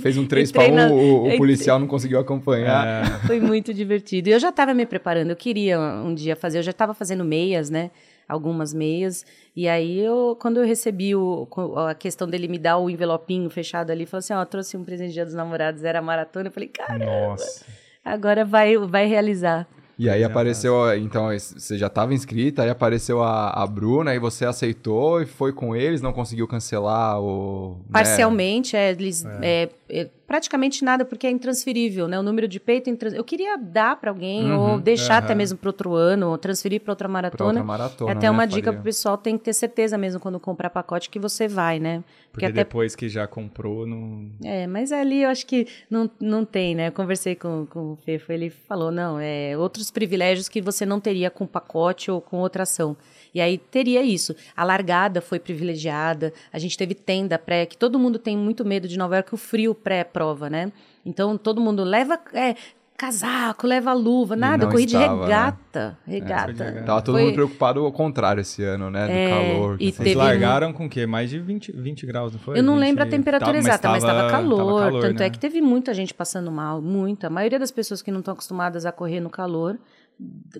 Fez 0.00 0.16
um 0.16 0.26
3 0.26 0.52
para 0.52 0.64
1, 0.64 0.92
o, 0.92 1.28
o, 1.28 1.36
policial 1.36 1.78
não 1.78 1.86
conseguiu 1.86 2.18
acompanhar. 2.18 3.04
É. 3.04 3.26
Foi 3.26 3.40
muito 3.40 3.72
divertido. 3.72 4.28
E 4.28 4.32
eu 4.32 4.40
já 4.40 4.50
estava 4.50 4.74
me 4.74 4.86
preparando, 4.86 5.30
eu 5.30 5.36
queria 5.36 5.78
um 5.78 6.14
dia 6.14 6.36
fazer, 6.36 6.58
eu 6.58 6.62
já 6.62 6.70
estava 6.70 6.94
fazendo 6.94 7.24
meias, 7.24 7.70
né? 7.70 7.90
Algumas 8.28 8.72
meias. 8.72 9.24
E 9.54 9.68
aí, 9.68 10.00
eu, 10.00 10.36
quando 10.40 10.58
eu 10.58 10.66
recebi 10.66 11.14
o, 11.14 11.46
a 11.88 11.94
questão 11.94 12.28
dele 12.28 12.48
me 12.48 12.58
dar 12.58 12.78
o 12.78 12.88
envelopinho 12.88 13.48
fechado 13.50 13.90
ali, 13.90 14.06
falou 14.06 14.20
assim: 14.20 14.32
Ó, 14.32 14.40
oh, 14.42 14.46
trouxe 14.46 14.76
um 14.76 14.84
presente 14.84 15.08
de 15.08 15.14
Dia 15.14 15.24
dos 15.24 15.34
Namorados, 15.34 15.84
era 15.84 16.00
maratona. 16.00 16.48
Eu 16.48 16.52
falei: 16.52 16.68
Caramba, 16.68 17.04
Nossa. 17.04 17.66
agora 18.04 18.44
vai, 18.44 18.76
vai 18.78 19.06
realizar. 19.06 19.68
E 19.98 20.10
aí 20.10 20.24
apareceu, 20.24 20.92
então, 20.96 21.26
você 21.26 21.78
já 21.78 21.86
estava 21.86 22.12
inscrita, 22.12 22.62
aí 22.62 22.70
apareceu 22.70 23.22
a, 23.22 23.50
a 23.50 23.66
Bruna, 23.66 24.10
aí 24.10 24.18
você 24.18 24.44
aceitou 24.44 25.22
e 25.22 25.26
foi 25.26 25.52
com 25.52 25.74
eles, 25.76 26.02
não 26.02 26.12
conseguiu 26.12 26.48
cancelar 26.48 27.20
o... 27.20 27.76
Né? 27.78 27.92
Parcialmente, 27.92 28.74
né? 28.74 28.88
é, 28.88 28.90
eles... 28.90 29.24
É. 29.24 29.70
É, 29.88 30.10
praticamente 30.26 30.84
nada, 30.84 31.04
porque 31.04 31.26
é 31.26 31.30
intransferível, 31.30 32.08
né? 32.08 32.18
O 32.18 32.22
número 32.22 32.48
de 32.48 32.58
peito, 32.58 32.88
intrans... 32.88 33.14
eu 33.14 33.24
queria 33.24 33.56
dar 33.56 33.96
para 33.96 34.10
alguém, 34.10 34.50
uhum, 34.50 34.72
ou 34.72 34.80
deixar 34.80 35.20
uhum. 35.20 35.24
até 35.24 35.34
mesmo 35.34 35.58
para 35.58 35.68
outro 35.68 35.94
ano, 35.94 36.30
ou 36.30 36.38
transferir 36.38 36.80
para 36.80 36.92
outra 36.92 37.08
maratona. 37.08 37.50
Outra 37.50 37.64
maratona, 37.64 38.10
é 38.10 38.14
até 38.14 38.30
uma 38.30 38.46
né, 38.46 38.52
dica 38.52 38.72
para 38.72 38.80
o 38.80 38.84
pessoal, 38.84 39.18
tem 39.18 39.36
que 39.36 39.44
ter 39.44 39.52
certeza 39.52 39.98
mesmo 39.98 40.20
quando 40.20 40.40
comprar 40.40 40.70
pacote 40.70 41.10
que 41.10 41.18
você 41.18 41.46
vai, 41.46 41.78
né? 41.78 41.98
Porque, 41.98 42.30
porque 42.32 42.46
até... 42.46 42.54
depois 42.64 42.96
que 42.96 43.08
já 43.08 43.26
comprou, 43.26 43.86
não... 43.86 44.30
É, 44.42 44.66
mas 44.66 44.92
ali 44.92 45.22
eu 45.22 45.28
acho 45.28 45.46
que 45.46 45.66
não, 45.90 46.10
não 46.18 46.44
tem, 46.44 46.74
né? 46.74 46.88
Eu 46.88 46.92
conversei 46.92 47.34
com, 47.34 47.66
com 47.66 47.92
o 47.92 47.96
Fefo, 47.96 48.32
ele 48.32 48.50
falou, 48.50 48.90
não, 48.90 49.18
é 49.20 49.56
outros 49.56 49.90
privilégios 49.90 50.48
que 50.48 50.60
você 50.60 50.86
não 50.86 51.00
teria 51.00 51.30
com 51.30 51.46
pacote 51.46 52.10
ou 52.10 52.20
com 52.20 52.38
outra 52.38 52.62
ação. 52.62 52.96
E 53.34 53.40
aí 53.40 53.58
teria 53.58 54.02
isso. 54.02 54.34
A 54.56 54.62
largada 54.62 55.20
foi 55.20 55.40
privilegiada, 55.40 56.32
a 56.52 56.58
gente 56.58 56.78
teve 56.78 56.94
tenda 56.94 57.38
pré, 57.38 57.66
que 57.66 57.76
todo 57.76 57.98
mundo 57.98 58.18
tem 58.18 58.36
muito 58.36 58.64
medo 58.64 58.86
de 58.86 58.96
Nova 58.96 59.16
York, 59.16 59.34
o 59.34 59.36
frio 59.36 59.74
pré-prova, 59.74 60.48
né? 60.48 60.70
Então 61.04 61.36
todo 61.36 61.60
mundo 61.60 61.82
leva. 61.82 62.18
É, 62.32 62.54
casaco, 62.96 63.66
leva 63.66 63.92
luva, 63.92 64.36
nada, 64.36 64.68
corri 64.68 64.86
de 64.86 64.96
regata, 64.96 65.98
né? 66.06 66.14
regata. 66.14 66.64
É, 66.64 66.82
Tava 66.82 67.02
todo 67.02 67.16
Foi... 67.16 67.24
mundo 67.24 67.34
preocupado 67.34 67.84
ao 67.84 67.92
contrário 67.92 68.40
esse 68.40 68.62
ano, 68.62 68.88
né, 68.88 69.06
do 69.06 69.12
é, 69.12 69.28
calor. 69.28 69.76
E 69.80 69.92
Vocês 69.92 70.14
largaram 70.14 70.72
com 70.72 70.86
o 70.86 70.88
quê? 70.88 71.04
Mais 71.04 71.28
de 71.28 71.40
20, 71.40 71.72
20 71.72 72.06
graus, 72.06 72.32
não 72.32 72.38
foi? 72.38 72.58
Eu 72.58 72.62
não 72.62 72.74
20... 72.74 72.80
lembro 72.80 73.02
a 73.02 73.06
temperatura 73.06 73.52
tava, 73.52 73.58
exata, 73.58 73.88
mas 73.88 74.02
estava 74.02 74.30
calor, 74.30 74.80
calor, 74.80 75.02
tanto 75.02 75.18
né? 75.18 75.26
é 75.26 75.30
que 75.30 75.38
teve 75.38 75.60
muita 75.60 75.92
gente 75.92 76.14
passando 76.14 76.50
mal, 76.52 76.80
muita. 76.80 77.26
A 77.26 77.30
maioria 77.30 77.58
das 77.58 77.72
pessoas 77.72 78.00
que 78.00 78.12
não 78.12 78.20
estão 78.20 78.32
acostumadas 78.32 78.86
a 78.86 78.92
correr 78.92 79.20
no 79.20 79.28
calor 79.28 79.76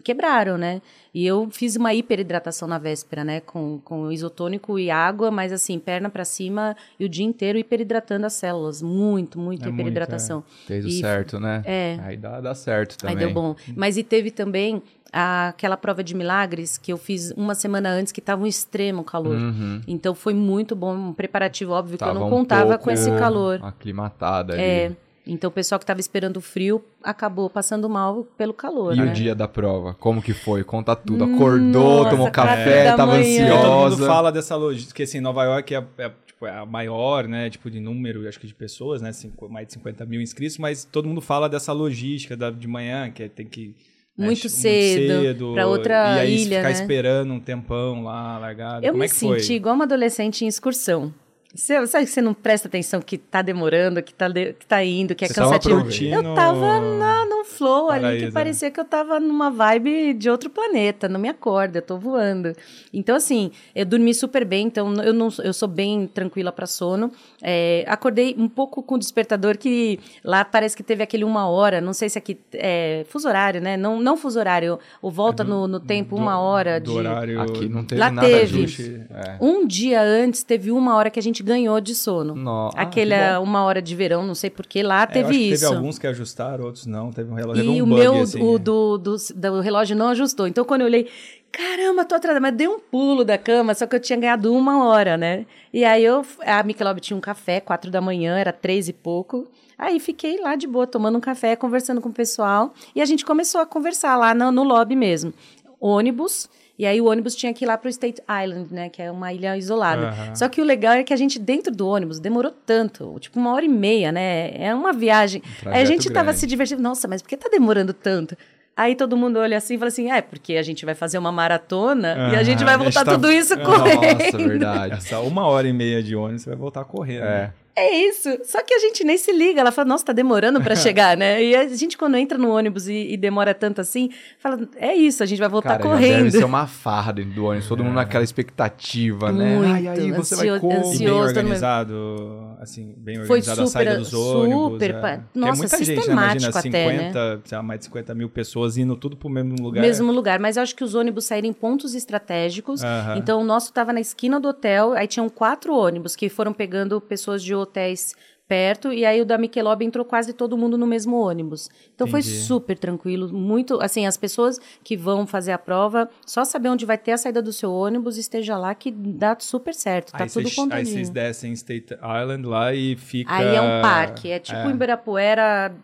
quebraram, 0.03 0.59
né? 0.59 0.83
E 1.13 1.25
eu 1.25 1.49
fiz 1.51 1.77
uma 1.77 1.95
hiperidratação 1.95 2.67
na 2.67 2.79
véspera, 2.79 3.25
né? 3.25 3.41
Com, 3.41 3.81
com 3.85 4.11
isotônico 4.11 4.79
e 4.79 4.91
água, 4.91 5.31
mas 5.31 5.53
assim, 5.53 5.79
perna 5.79 6.11
para 6.11 6.25
cima 6.25 6.77
e 6.99 7.05
o 7.05 7.09
dia 7.09 7.25
inteiro 7.25 7.59
hiperidratando 7.59 8.27
as 8.27 8.33
células. 8.33 8.83
Muito, 8.83 9.39
muito 9.39 9.67
é 9.67 9.71
hiperidratação. 9.71 10.39
Muito, 10.39 10.63
é. 10.65 10.67
Fez 10.67 10.85
o 10.85 10.91
certo, 10.91 11.39
né? 11.39 11.63
É. 11.65 11.99
Aí 12.03 12.17
dá, 12.17 12.41
dá 12.41 12.55
certo 12.55 12.99
também. 12.99 13.17
Aí 13.17 13.25
deu 13.25 13.33
bom. 13.33 13.55
Mas 13.77 13.97
e 13.97 14.03
teve 14.03 14.31
também 14.31 14.83
aquela 15.13 15.77
prova 15.77 16.03
de 16.03 16.13
milagres 16.13 16.77
que 16.77 16.93
eu 16.93 16.99
fiz 16.99 17.31
uma 17.37 17.55
semana 17.55 17.89
antes, 17.89 18.13
que 18.13 18.19
estava 18.19 18.43
um 18.43 18.47
extremo 18.47 19.05
calor. 19.05 19.37
Uhum. 19.37 19.81
Então 19.87 20.13
foi 20.13 20.35
muito 20.35 20.75
bom, 20.75 20.93
um 20.93 21.13
preparativo 21.13 21.73
óbvio 21.73 21.97
tava 21.97 22.11
que 22.11 22.17
eu 22.17 22.21
não 22.21 22.29
contava 22.29 22.75
um 22.75 22.79
com 22.79 22.91
esse 22.91 23.09
calor. 23.11 23.61
Aclimatada 23.63 24.55
ali. 24.55 24.63
É. 24.63 24.97
Então 25.27 25.49
o 25.49 25.53
pessoal 25.53 25.79
que 25.79 25.85
estava 25.85 26.01
esperando 26.01 26.37
o 26.37 26.41
frio 26.41 26.85
acabou 27.03 27.49
passando 27.49 27.89
mal 27.89 28.25
pelo 28.37 28.53
calor. 28.53 28.95
E 28.95 28.99
né? 28.99 29.11
o 29.11 29.13
dia 29.13 29.35
da 29.35 29.49
prova, 29.49 29.95
como 29.95 30.23
que 30.23 30.35
foi? 30.35 30.63
Conta 30.63 30.95
tudo. 30.95 31.25
Acordou, 31.25 32.05
Nossa, 32.05 32.11
tomou 32.11 32.31
café, 32.31 32.91
estava 32.91 33.15
ansiosa. 33.15 33.63
Todo 33.63 33.91
mundo 33.91 34.07
fala 34.07 34.31
dessa 34.31 34.55
logística, 34.55 34.95
que 34.95 35.03
assim, 35.03 35.21
Nova 35.21 35.45
York 35.45 35.75
é, 35.75 35.85
é, 35.99 36.11
tipo, 36.27 36.47
é, 36.47 36.59
a 36.59 36.67
maior, 36.67 37.27
né, 37.27 37.49
tipo 37.49 37.71
de 37.71 37.81
número, 37.81 38.29
acho 38.29 38.39
que 38.39 38.47
de 38.47 38.55
pessoas, 38.55 39.01
né, 39.01 39.13
cinco, 39.13 39.49
mais 39.49 39.67
de 39.67 39.73
50 39.75 40.05
mil 40.05 40.21
inscritos, 40.21 40.59
mas 40.59 40.85
todo 40.85 41.09
mundo 41.09 41.23
fala 41.23 41.49
dessa 41.49 41.73
logística 41.73 42.37
da, 42.37 42.51
de 42.51 42.69
manhã, 42.69 43.11
que 43.11 43.23
é, 43.23 43.29
tem 43.29 43.47
que 43.47 43.75
né, 44.17 44.27
muito, 44.27 44.49
cedo, 44.49 45.23
cedo 45.23 45.53
para 45.55 45.67
outra 45.67 46.17
e 46.17 46.21
aí 46.21 46.43
ilha, 46.43 46.59
ficar 46.59 46.69
né? 46.69 46.73
esperando 46.73 47.33
um 47.33 47.41
tempão 47.41 48.05
lá, 48.05 48.39
largado. 48.39 48.85
Eu 48.85 48.93
Como 48.93 49.01
me 49.01 49.07
é 49.07 49.09
que 49.09 49.15
senti 49.15 49.47
foi? 49.47 49.57
igual 49.57 49.75
uma 49.75 49.85
adolescente 49.85 50.45
em 50.45 50.49
excursão. 50.49 51.13
Você, 51.55 51.87
sabe 51.87 52.05
que 52.05 52.11
você 52.11 52.21
não 52.21 52.35
presta 52.35 52.67
atenção 52.67 53.01
que 53.01 53.17
tá 53.17 53.41
demorando, 53.41 54.03
que 54.03 54.13
tá, 54.13 54.27
de, 54.27 54.55
que 54.55 54.67
tá 54.67 54.83
indo, 54.83 55.15
que 55.15 55.25
é 55.25 55.29
você 55.29 55.35
cansativo. 55.35 55.89
Eu 56.13 56.35
tava 56.35 56.81
na, 56.81 57.25
num 57.27 57.45
flow 57.45 57.87
Paraíso. 57.87 58.07
ali 58.07 58.27
que 58.27 58.33
parecia 58.33 58.71
que 58.73 58.81
eu 58.81 58.85
tava 58.85 59.21
numa 59.21 59.51
vibe 59.51 60.15
de 60.15 60.29
outro 60.29 60.51
planeta, 60.51 61.09
não 61.09 61.21
me 61.21 61.29
acorda, 61.29 61.79
eu 61.79 61.83
tô 61.83 61.97
voando. 61.97 62.53
Então, 62.93 63.15
assim, 63.15 63.53
eu 63.73 63.87
dormi 63.87 64.13
super 64.13 64.45
bem, 64.45 64.67
então 64.67 64.93
eu, 64.95 65.13
não, 65.13 65.29
eu 65.45 65.53
sou 65.53 65.69
bem 65.69 66.09
tranquila 66.09 66.51
para 66.51 66.67
sono. 66.67 67.13
É, 67.41 67.85
acordei 67.87 68.35
um 68.37 68.49
pouco 68.49 68.83
com 68.83 68.97
o 68.97 68.99
despertador 68.99 69.57
que 69.57 70.01
lá 70.25 70.45
parece 70.45 70.77
que 70.77 70.83
teve 70.83 71.05
aquele 71.05 71.23
uma 71.23 71.49
hora, 71.49 71.81
não 71.81 71.93
sei 71.93 72.09
se 72.09 72.19
aqui 72.19 72.37
é 72.53 73.05
fuso 73.09 73.29
horário, 73.29 73.61
né? 73.61 73.77
Não, 73.77 74.01
não 74.01 74.17
fuso 74.17 74.41
horário, 74.41 74.81
ou 75.01 75.09
volta 75.09 75.45
é 75.45 75.47
do, 75.47 75.53
no, 75.53 75.69
no 75.69 75.81
tempo 75.81 76.17
do, 76.17 76.21
uma 76.21 76.41
hora 76.41 76.81
do 76.81 76.91
de. 76.91 76.99
horário. 76.99 77.41
Aqui 77.41 77.69
não 77.69 77.85
teve 77.85 78.01
lá 78.01 78.11
nada 78.11 78.27
teve. 78.27 79.07
É. 79.09 79.37
Um 79.41 79.65
dia 79.65 80.03
antes 80.03 80.43
teve 80.43 80.73
uma 80.73 80.97
hora 80.97 81.11
que 81.11 81.21
a 81.21 81.23
gente 81.23 81.44
ganhou 81.45 81.81
de 81.81 81.95
sono. 81.95 82.35
Aquele 82.75 83.15
ah, 83.15 83.35
que 83.39 83.45
uma 83.45 83.63
hora 83.65 83.83
de 83.83 83.95
verão, 83.95 84.25
não 84.27 84.35
sei 84.35 84.49
porquê, 84.51 84.83
lá 84.83 85.03
É, 85.03 85.07
teve 85.07 85.29
acho 85.29 85.39
que 85.39 85.53
isso. 85.53 85.65
Teve 85.65 85.77
alguns 85.77 85.99
que 85.99 86.07
ajustaram, 86.07 86.65
outros 86.65 86.87
não. 86.87 87.13
Teve 87.13 87.31
um 87.31 87.35
relógio, 87.35 87.63
E 87.65 87.83
um 87.83 87.85
o 87.85 87.87
bug, 87.87 88.01
meu, 88.01 88.21
assim, 88.21 88.43
o 88.43 88.57
é. 88.57 88.59
do, 88.59 88.99
do, 88.99 89.17
do 89.35 89.61
relógio 89.61 89.95
não 89.97 90.09
ajustou. 90.09 90.47
Então, 90.47 90.65
quando 90.65 90.81
eu 90.81 90.87
olhei, 90.87 91.09
caramba, 91.53 92.05
tô 92.05 92.15
atrasada. 92.15 92.41
Mas 92.41 92.55
dei 92.55 92.67
um 92.67 92.79
pulo 92.79 93.25
da 93.25 93.37
cama, 93.37 93.75
só 93.75 93.87
que 93.87 93.95
eu 93.95 94.01
tinha 94.01 94.19
ganhado 94.19 94.53
uma 94.53 94.87
hora, 94.87 95.17
né? 95.17 95.47
E 95.73 95.85
aí 95.85 96.05
eu, 96.05 96.25
a 96.45 96.63
Michelob 96.63 97.01
tinha 97.01 97.17
um 97.17 97.21
café, 97.21 97.61
quatro 97.61 97.91
da 97.91 98.01
manhã, 98.01 98.39
era 98.39 98.53
três 98.53 98.89
e 98.89 98.93
pouco. 98.93 99.47
Aí 99.77 100.01
fiquei 100.01 100.41
lá 100.41 100.57
de 100.57 100.67
boa, 100.67 100.87
tomando 100.87 101.19
um 101.19 101.21
café, 101.21 101.57
conversando 101.57 102.01
com 102.01 102.09
o 102.09 102.13
pessoal. 102.13 102.73
E 102.95 103.03
a 103.03 103.05
gente 103.05 103.25
começou 103.25 103.61
a 103.61 103.67
conversar 103.67 104.17
lá 104.17 104.33
no, 104.35 104.51
no 104.51 104.63
lobby 104.63 104.97
mesmo. 104.97 105.35
Ônibus. 105.81 106.49
E 106.77 106.85
aí 106.85 107.01
o 107.01 107.07
ônibus 107.07 107.37
tinha 107.37 107.55
que 107.55 107.65
ir 107.65 107.69
lá 107.69 107.79
pro 107.79 107.89
State 107.89 108.21
Island, 108.23 108.75
né? 108.75 108.89
Que 108.89 109.01
é 109.01 109.11
uma 109.11 109.33
ilha 109.33 109.57
isolada. 109.57 110.09
Aham. 110.09 110.35
Só 110.35 110.49
que 110.49 110.61
o 110.61 110.65
legal 110.65 110.95
é 110.95 111.05
que 111.05 111.13
a 111.13 111.17
gente, 111.17 111.39
dentro 111.39 111.73
do 111.73 111.87
ônibus, 111.87 112.19
demorou 112.19 112.51
tanto. 112.51 113.17
Tipo, 113.21 113.39
uma 113.39 113.53
hora 113.53 113.65
e 113.65 113.69
meia, 113.69 114.11
né? 114.11 114.51
É 114.57 114.75
uma 114.75 114.93
viagem. 114.93 115.41
aí 115.67 115.83
a 115.83 115.85
gente 115.85 116.09
tava 116.11 116.27
grande. 116.27 116.41
se 116.41 116.47
divertindo. 116.47 116.83
Nossa, 116.83 117.07
mas 117.07 117.23
por 117.23 117.29
que 117.29 117.37
tá 117.37 117.49
demorando 117.49 117.93
tanto? 117.93 118.37
Aí 118.77 118.97
todo 118.97 119.17
mundo 119.17 119.39
olha 119.39 119.57
assim 119.57 119.75
e 119.77 119.79
fala 119.79 119.89
assim: 119.89 120.11
é 120.11 120.21
porque 120.21 120.57
a 120.57 120.63
gente 120.63 120.85
vai 120.85 120.97
fazer 120.97 121.17
uma 121.17 121.31
maratona 121.31 122.33
e 122.33 122.37
a 122.37 122.43
gente 122.43 122.65
vai 122.65 122.75
a 122.75 122.79
gente 122.79 122.93
voltar 122.93 123.05
tá- 123.05 123.13
tudo 123.13 123.31
isso 123.31 123.57
correndo. 123.63 124.25
Nossa, 124.25 124.39
verdade. 124.39 124.95
Essa 124.95 125.21
uma 125.21 125.47
hora 125.47 125.69
e 125.69 125.73
meia 125.73 126.03
de 126.03 126.17
ônibus, 126.17 126.43
você 126.43 126.51
vai 126.51 126.59
voltar 126.59 126.85
correndo. 126.85 127.25
É. 127.25 127.53
É 127.77 127.93
isso. 128.07 128.29
Só 128.45 128.63
que 128.63 128.73
a 128.73 128.79
gente 128.79 129.03
nem 129.03 129.19
se 129.19 129.33
liga. 129.33 129.61
Ela 129.61 129.73
fala, 129.73 129.89
nossa, 129.89 130.05
tá 130.07 130.13
demorando 130.13 130.61
pra 130.61 130.77
chegar, 130.77 131.17
né? 131.17 131.43
E 131.43 131.57
a 131.57 131.67
gente, 131.69 131.99
quando 131.99 132.17
entra 132.17 132.39
no 132.39 132.51
ônibus 132.51 132.87
e, 132.89 133.13
e 133.13 133.17
demora 133.17 133.53
tanto 133.53 133.81
assim, 133.81 134.11
fala, 134.39 134.61
é 134.77 134.95
isso, 134.95 135.23
a 135.23 135.27
gente 135.27 135.39
vai 135.41 135.49
voltar 135.49 135.71
Cara, 135.79 135.83
correndo. 135.83 136.25
deve 136.25 136.31
ser 136.39 136.45
uma 136.45 136.67
farra 136.69 137.13
dentro 137.13 137.33
do 137.33 137.45
ônibus, 137.47 137.67
todo 137.69 137.83
mundo 137.83 137.95
naquela 137.95 138.23
expectativa, 138.23 139.33
né? 139.33 139.57
Muito, 139.57 139.73
Ai, 139.73 139.89
aí 139.89 140.13
você 140.13 140.37
vai 140.37 140.49
ansio- 140.49 140.61
como? 140.61 140.73
E 140.75 140.83
bem 140.83 140.89
ansioso, 141.09 141.25
organizado, 141.25 142.57
assim, 142.61 142.95
bem 142.97 143.17
Foi 143.17 143.39
organizada 143.39 143.63
a 143.63 143.67
super- 143.67 143.85
saída 143.85 143.99
dos 143.99 144.15
ônibus. 144.15 144.73
super, 144.73 144.91
é. 144.91 144.93
pa- 145.01 145.09
Porque 145.19 145.39
nossa, 145.39 145.53
é 145.53 145.57
muita 145.57 145.79
gente, 145.85 146.07
né? 146.07 146.13
Imagina 146.13 146.53
sistemático 146.53 146.69
até, 146.69 146.87
né? 146.87 146.99
50, 147.09 147.41
sei 147.45 147.57
lá, 147.59 147.63
mais 147.65 147.81
de 147.81 147.85
50 147.87 148.15
mil 148.15 148.29
pessoas 148.29 148.77
indo 148.77 148.97
tudo 148.97 149.17
pro 149.17 149.29
mesmo 149.29 149.57
lugar. 149.61 149.81
Mesmo 149.81 150.13
lugar, 150.13 150.39
mas 150.39 150.57
eu 150.57 150.63
acho 150.63 150.75
que 150.77 150.85
os 150.85 150.95
ônibus 150.95 151.25
saíram 151.25 151.49
em 151.49 151.53
pontos 151.53 151.95
estratégicos. 151.95 152.83
Aham. 152.85 153.17
Então 153.19 153.41
o 153.41 153.45
nosso 153.45 153.67
estava 153.71 153.93
na 153.93 154.01
esquina 154.01 154.39
do 154.39 154.49
hotel, 154.49 154.93
aí 154.93 155.07
tinham 155.07 155.29
quatro 155.29 155.75
ônibus 155.75 156.15
que 156.15 156.29
foram 156.29 156.53
pegando 156.53 157.01
pessoas 157.01 157.43
de 157.43 157.55
hotéis 157.65 158.15
perto 158.47 158.93
e 158.93 159.07
aí 159.07 159.23
o 159.23 159.25
da 159.25 159.39
Michelob 159.39 159.83
entrou 159.83 160.05
quase 160.05 160.35
todo 160.35 160.57
mundo 160.57 160.77
no 160.77 160.87
mesmo 160.87 161.17
ônibus. 161.17 161.71
Então 161.95 162.07
foi 162.07 162.21
Entendi. 162.21 162.37
super 162.43 162.79
tranquilo, 162.79 163.33
muito, 163.33 163.81
assim, 163.81 164.07
as 164.07 164.19
pessoas 164.19 164.61
que 164.85 164.99
vão 164.99 165.27
fazer 165.27 165.53
a 165.53 165.59
prova, 165.59 166.11
só 166.27 166.45
saber 166.45 166.69
onde 166.69 166.85
vai 166.85 166.99
ter 166.99 167.13
a 167.13 167.17
saída 167.17 167.41
do 167.41 167.55
seu 167.55 167.73
ônibus, 167.73 168.19
esteja 168.19 168.59
lá 168.59 168.75
que 168.75 168.91
dá 168.91 169.35
super 169.41 169.73
certo, 169.75 170.13
tá 170.13 170.25
aí, 170.25 170.31
tudo 170.31 170.47
aí 170.47 170.55
contadinho. 170.55 170.95
vocês 170.95 171.09
descem 171.09 171.51
em 171.53 171.55
State 171.55 171.95
Island 171.95 172.47
lá 172.47 172.75
e 172.75 172.97
fica... 172.97 173.35
Aí 173.35 173.57
é 173.57 173.61
um 173.63 173.81
parque, 173.81 174.31
é 174.31 174.39
tipo 174.39 174.59
é. 174.59 174.71
Ibirapuera 174.71 175.75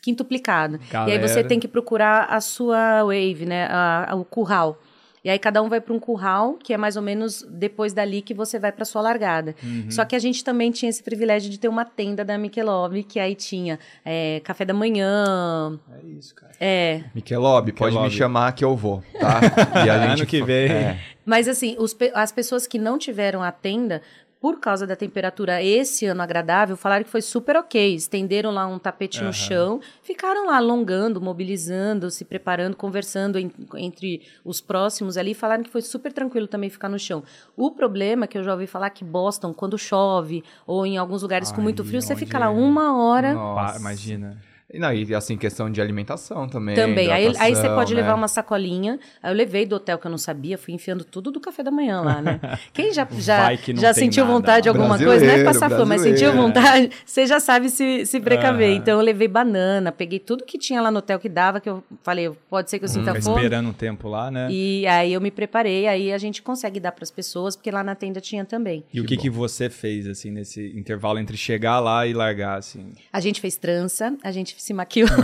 quintuplicado. 0.00 0.76
E 0.76 0.96
aí 1.12 1.18
você 1.18 1.28
Galera. 1.34 1.48
tem 1.48 1.60
que 1.60 1.68
procurar 1.68 2.26
a 2.30 2.40
sua 2.40 3.02
wave, 3.04 3.44
né? 3.46 3.66
A- 3.66 4.12
a- 4.12 4.14
o 4.14 4.24
curral. 4.24 4.80
E 5.26 5.28
aí 5.28 5.40
cada 5.40 5.60
um 5.60 5.68
vai 5.68 5.80
para 5.80 5.92
um 5.92 5.98
curral, 5.98 6.54
que 6.54 6.72
é 6.72 6.76
mais 6.76 6.94
ou 6.94 7.02
menos 7.02 7.44
depois 7.50 7.92
dali 7.92 8.22
que 8.22 8.32
você 8.32 8.60
vai 8.60 8.70
para 8.70 8.84
sua 8.84 9.02
largada. 9.02 9.56
Uhum. 9.60 9.90
Só 9.90 10.04
que 10.04 10.14
a 10.14 10.20
gente 10.20 10.44
também 10.44 10.70
tinha 10.70 10.88
esse 10.88 11.02
privilégio 11.02 11.50
de 11.50 11.58
ter 11.58 11.66
uma 11.66 11.84
tenda 11.84 12.24
da 12.24 12.38
Michelob, 12.38 13.02
que 13.02 13.18
aí 13.18 13.34
tinha 13.34 13.76
é, 14.04 14.40
café 14.44 14.64
da 14.64 14.72
manhã, 14.72 15.80
É 15.90 16.06
isso, 16.16 16.32
cara. 16.32 16.52
é, 16.60 17.02
Michelob, 17.12 17.72
pode 17.72 17.98
me 17.98 18.08
chamar 18.08 18.52
que 18.52 18.64
eu 18.64 18.76
vou, 18.76 19.02
tá? 19.18 19.40
E 19.84 19.90
a 19.90 19.98
gente 20.06 20.20
Ano 20.20 20.26
que 20.26 20.40
vem. 20.44 20.70
É. 20.70 21.00
Mas 21.24 21.48
assim, 21.48 21.74
os 21.76 21.96
as 22.14 22.30
pessoas 22.30 22.64
que 22.68 22.78
não 22.78 22.96
tiveram 22.96 23.42
a 23.42 23.50
tenda, 23.50 24.02
por 24.46 24.60
causa 24.60 24.86
da 24.86 24.94
temperatura 24.94 25.60
esse 25.60 26.06
ano 26.06 26.22
agradável, 26.22 26.76
falaram 26.76 27.02
que 27.02 27.10
foi 27.10 27.20
super 27.20 27.56
ok. 27.56 27.96
Estenderam 27.96 28.52
lá 28.52 28.64
um 28.64 28.78
tapete 28.78 29.18
Aham. 29.18 29.26
no 29.26 29.32
chão, 29.32 29.80
ficaram 30.04 30.46
lá 30.46 30.58
alongando, 30.58 31.20
mobilizando, 31.20 32.12
se 32.12 32.24
preparando, 32.24 32.76
conversando 32.76 33.40
en- 33.40 33.50
entre 33.74 34.22
os 34.44 34.60
próximos 34.60 35.16
ali. 35.16 35.34
Falaram 35.34 35.64
que 35.64 35.68
foi 35.70 35.82
super 35.82 36.12
tranquilo 36.12 36.46
também 36.46 36.70
ficar 36.70 36.88
no 36.88 36.96
chão. 36.96 37.24
O 37.56 37.72
problema 37.72 38.28
que 38.28 38.38
eu 38.38 38.44
já 38.44 38.52
ouvi 38.52 38.68
falar 38.68 38.90
que 38.90 39.02
Boston, 39.04 39.52
quando 39.52 39.76
chove, 39.76 40.44
ou 40.64 40.86
em 40.86 40.96
alguns 40.96 41.22
lugares 41.22 41.50
com 41.50 41.60
muito 41.60 41.82
Ai, 41.82 41.88
frio, 41.88 42.00
você 42.00 42.14
fica 42.14 42.38
lá 42.38 42.46
é? 42.46 42.48
uma 42.50 42.96
hora. 42.96 43.34
Nossa. 43.34 43.80
Imagina. 43.80 44.40
E 44.72 44.78
Não, 44.78 44.92
e 44.92 45.14
assim, 45.14 45.36
questão 45.36 45.70
de 45.70 45.80
alimentação 45.80 46.48
também. 46.48 46.74
Também. 46.74 47.10
Aí, 47.12 47.32
aí 47.38 47.54
você 47.54 47.68
pode 47.68 47.94
né? 47.94 48.00
levar 48.00 48.14
uma 48.14 48.26
sacolinha. 48.26 48.98
Aí 49.22 49.30
eu 49.30 49.36
levei 49.36 49.64
do 49.64 49.76
hotel 49.76 49.96
que 49.96 50.06
eu 50.06 50.10
não 50.10 50.18
sabia, 50.18 50.58
fui 50.58 50.74
enfiando 50.74 51.04
tudo 51.04 51.30
do 51.30 51.40
café 51.40 51.62
da 51.62 51.70
manhã 51.70 52.00
lá, 52.00 52.20
né? 52.20 52.40
Quem 52.72 52.92
já, 52.92 53.06
já, 53.18 53.56
que 53.56 53.76
já 53.76 53.94
sentiu 53.94 54.24
nada 54.24 54.34
vontade 54.36 54.62
de 54.64 54.68
alguma 54.68 54.98
coisa, 54.98 55.24
não 55.24 55.32
é 55.32 55.44
passar 55.44 55.70
fome, 55.70 55.84
mas 55.86 56.00
sentiu 56.00 56.32
vontade, 56.32 56.90
você 57.06 57.26
já 57.26 57.38
sabe 57.38 57.70
se, 57.70 58.04
se 58.06 58.20
precaver. 58.20 58.70
Aham. 58.70 58.76
Então 58.76 58.98
eu 58.98 59.04
levei 59.04 59.28
banana, 59.28 59.92
peguei 59.92 60.18
tudo 60.18 60.44
que 60.44 60.58
tinha 60.58 60.80
lá 60.82 60.90
no 60.90 60.98
hotel 60.98 61.18
que 61.20 61.28
dava, 61.28 61.60
que 61.60 61.68
eu 61.68 61.82
falei, 62.02 62.30
pode 62.50 62.68
ser 62.68 62.78
que 62.80 62.84
eu 62.86 62.88
sinta 62.88 63.12
Fica 63.12 63.22
fome. 63.22 63.36
esperando 63.36 63.68
um 63.68 63.72
tempo 63.72 64.08
lá, 64.08 64.30
né? 64.30 64.48
E, 64.50 64.80
E 64.80 64.86
aí 64.86 65.12
eu 65.12 65.20
me 65.20 65.30
preparei, 65.30 65.86
aí 65.86 66.12
a 66.12 66.18
gente 66.18 66.42
consegue 66.42 66.80
dar 66.80 66.92
para 66.92 67.04
as 67.04 67.10
pessoas, 67.10 67.54
porque 67.54 67.70
lá 67.70 67.84
na 67.84 67.94
tenda 67.94 68.20
tinha 68.20 68.44
também. 68.44 68.84
o 68.94 69.04
que, 69.04 69.16
que 69.16 69.30
você 69.30 69.70
fez, 69.70 70.06
assim, 70.06 70.30
nesse 70.30 70.76
intervalo 70.76 71.18
entre 71.18 71.36
chegar 71.36 71.78
lá 71.78 72.06
e 72.06 72.12
largar, 72.12 72.58
assim? 72.58 72.92
A 73.12 73.20
gente 73.20 73.40
fez 73.40 73.56
trança, 73.56 74.14
a 74.22 74.32
gente 74.32 74.55
se 74.62 74.72
maquiou. 74.74 75.08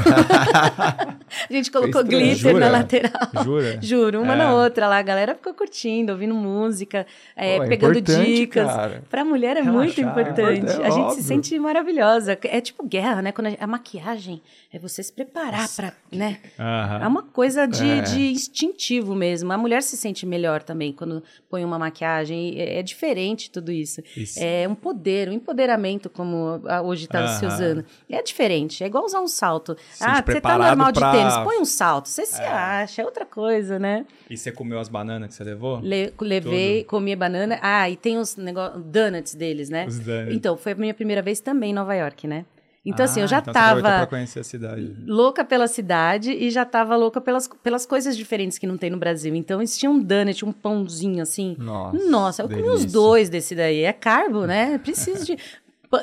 a 1.48 1.52
gente 1.52 1.70
colocou 1.70 2.04
glitter 2.04 2.52
na 2.54 2.66
Jura? 2.66 2.70
lateral. 2.70 3.12
Jura? 3.44 3.78
Juro, 3.82 4.20
uma 4.22 4.34
É. 4.34 4.36
na 4.36 4.54
outra 4.54 4.88
lá. 4.88 4.98
A 4.98 5.02
galera 5.02 5.34
ficou 5.34 5.52
curtindo, 5.54 6.12
ouvindo 6.12 6.34
música, 6.34 7.06
é, 7.36 7.56
Pô, 7.58 7.62
é 7.64 7.68
pegando 7.68 8.00
dicas. 8.00 8.66
cara. 8.66 9.02
Pra 9.10 9.24
mulher 9.24 9.56
é 9.56 9.62
muito 9.62 9.96
Relaxar, 10.00 10.04
é 10.04 10.10
importante. 10.22 10.58
importante, 10.60 10.86
a 10.86 10.90
gente 10.90 11.02
óbvio. 11.04 11.16
se 11.16 11.22
sente 11.22 11.58
maravilhosa. 11.58 12.38
É 12.44 12.60
tipo 12.60 12.86
guerra, 12.86 13.22
né? 13.22 13.32
Quando 13.32 13.48
a, 13.48 13.64
a 13.64 13.66
maquiagem 13.66 14.42
é 14.72 14.78
você 14.78 15.02
se 15.02 15.12
preparar 15.12 15.68
pra, 15.74 15.92
né? 16.10 16.38
É 16.58 16.62
Aham. 16.62 17.08
uma 17.08 17.22
coisa 17.22 17.66
de, 17.66 17.88
É. 17.88 18.00
de 18.02 18.30
instintivo 18.32 19.14
mesmo. 19.14 19.52
A 19.52 19.58
mulher 19.58 19.82
se 19.82 19.96
sente 19.96 20.24
melhor 20.26 20.62
também 20.62 20.92
quando 20.92 21.22
põe 21.50 21.64
uma 21.64 21.78
maquiagem. 21.78 22.58
É, 22.58 22.78
é 22.78 22.82
diferente 22.82 23.50
tudo 23.50 23.70
isso. 23.72 24.02
Isso. 24.16 24.38
É 24.40 24.66
um 24.68 24.74
poder, 24.74 25.28
um 25.28 25.32
empoderamento, 25.32 26.08
como 26.10 26.60
hoje 26.84 27.04
está 27.06 27.26
se 27.28 27.44
Aham. 27.44 27.54
usando. 27.54 27.84
É 28.10 28.22
diferente. 28.22 28.82
É 28.84 28.86
igual 28.86 29.04
usar 29.04 29.20
um 29.20 29.21
salto. 29.28 29.76
Sente 29.92 30.10
ah, 30.10 30.22
você 30.24 30.40
tá 30.40 30.58
normal 30.58 30.92
de 30.92 31.00
pra- 31.00 31.12
tênis, 31.12 31.36
põe 31.38 31.58
um 31.60 31.64
salto. 31.64 32.08
Você 32.08 32.24
se 32.26 32.40
acha, 32.40 33.02
é 33.02 33.04
outra 33.04 33.24
coisa, 33.26 33.78
né? 33.78 34.04
E 34.28 34.36
você 34.36 34.50
comeu 34.52 34.78
as 34.78 34.88
bananas 34.88 35.28
que 35.30 35.34
você 35.34 35.44
levou? 35.44 35.80
Le- 35.80 36.12
levei, 36.20 36.84
comi 36.84 37.14
banana. 37.16 37.58
Ah, 37.62 37.88
e 37.88 37.96
tem 37.96 38.18
os 38.18 38.36
negócios, 38.36 38.82
donuts 38.84 39.34
deles, 39.34 39.68
né? 39.70 39.86
Os 39.86 39.98
donuts. 39.98 40.34
Então, 40.34 40.56
foi 40.56 40.72
a 40.72 40.74
minha 40.74 40.94
primeira 40.94 41.22
vez 41.22 41.40
também 41.40 41.70
em 41.70 41.74
Nova 41.74 41.94
York, 41.94 42.26
né? 42.26 42.44
Então, 42.84 43.04
assim, 43.04 43.20
eu 43.20 43.26
Ah, 43.26 43.28
já 43.28 43.38
então 43.38 43.52
tava 43.52 43.80
pra 43.80 44.06
conhecer 44.08 44.40
a 44.40 44.42
cidade. 44.42 44.92
louca 45.06 45.44
pela 45.44 45.68
cidade 45.68 46.32
e 46.32 46.50
já 46.50 46.64
tava 46.64 46.96
louca 46.96 47.20
pelas, 47.20 47.48
pelas 47.62 47.86
coisas 47.86 48.16
diferentes 48.16 48.58
que 48.58 48.66
não 48.66 48.76
tem 48.76 48.90
no 48.90 48.96
Brasil. 48.96 49.36
Então, 49.36 49.60
eles 49.60 49.78
tinham 49.78 49.92
um 49.94 50.02
donut, 50.02 50.44
um 50.44 50.50
pãozinho 50.50 51.22
assim. 51.22 51.54
Nossa, 51.60 51.96
Nossa, 52.10 52.42
eu 52.42 52.48
comi 52.48 52.62
os 52.62 52.80
delícia. 52.80 52.90
dois 52.90 53.28
desse 53.30 53.54
daí. 53.54 53.84
É 53.84 53.92
carbo, 53.92 54.46
né? 54.46 54.78
Preciso 54.78 55.24
de. 55.24 55.38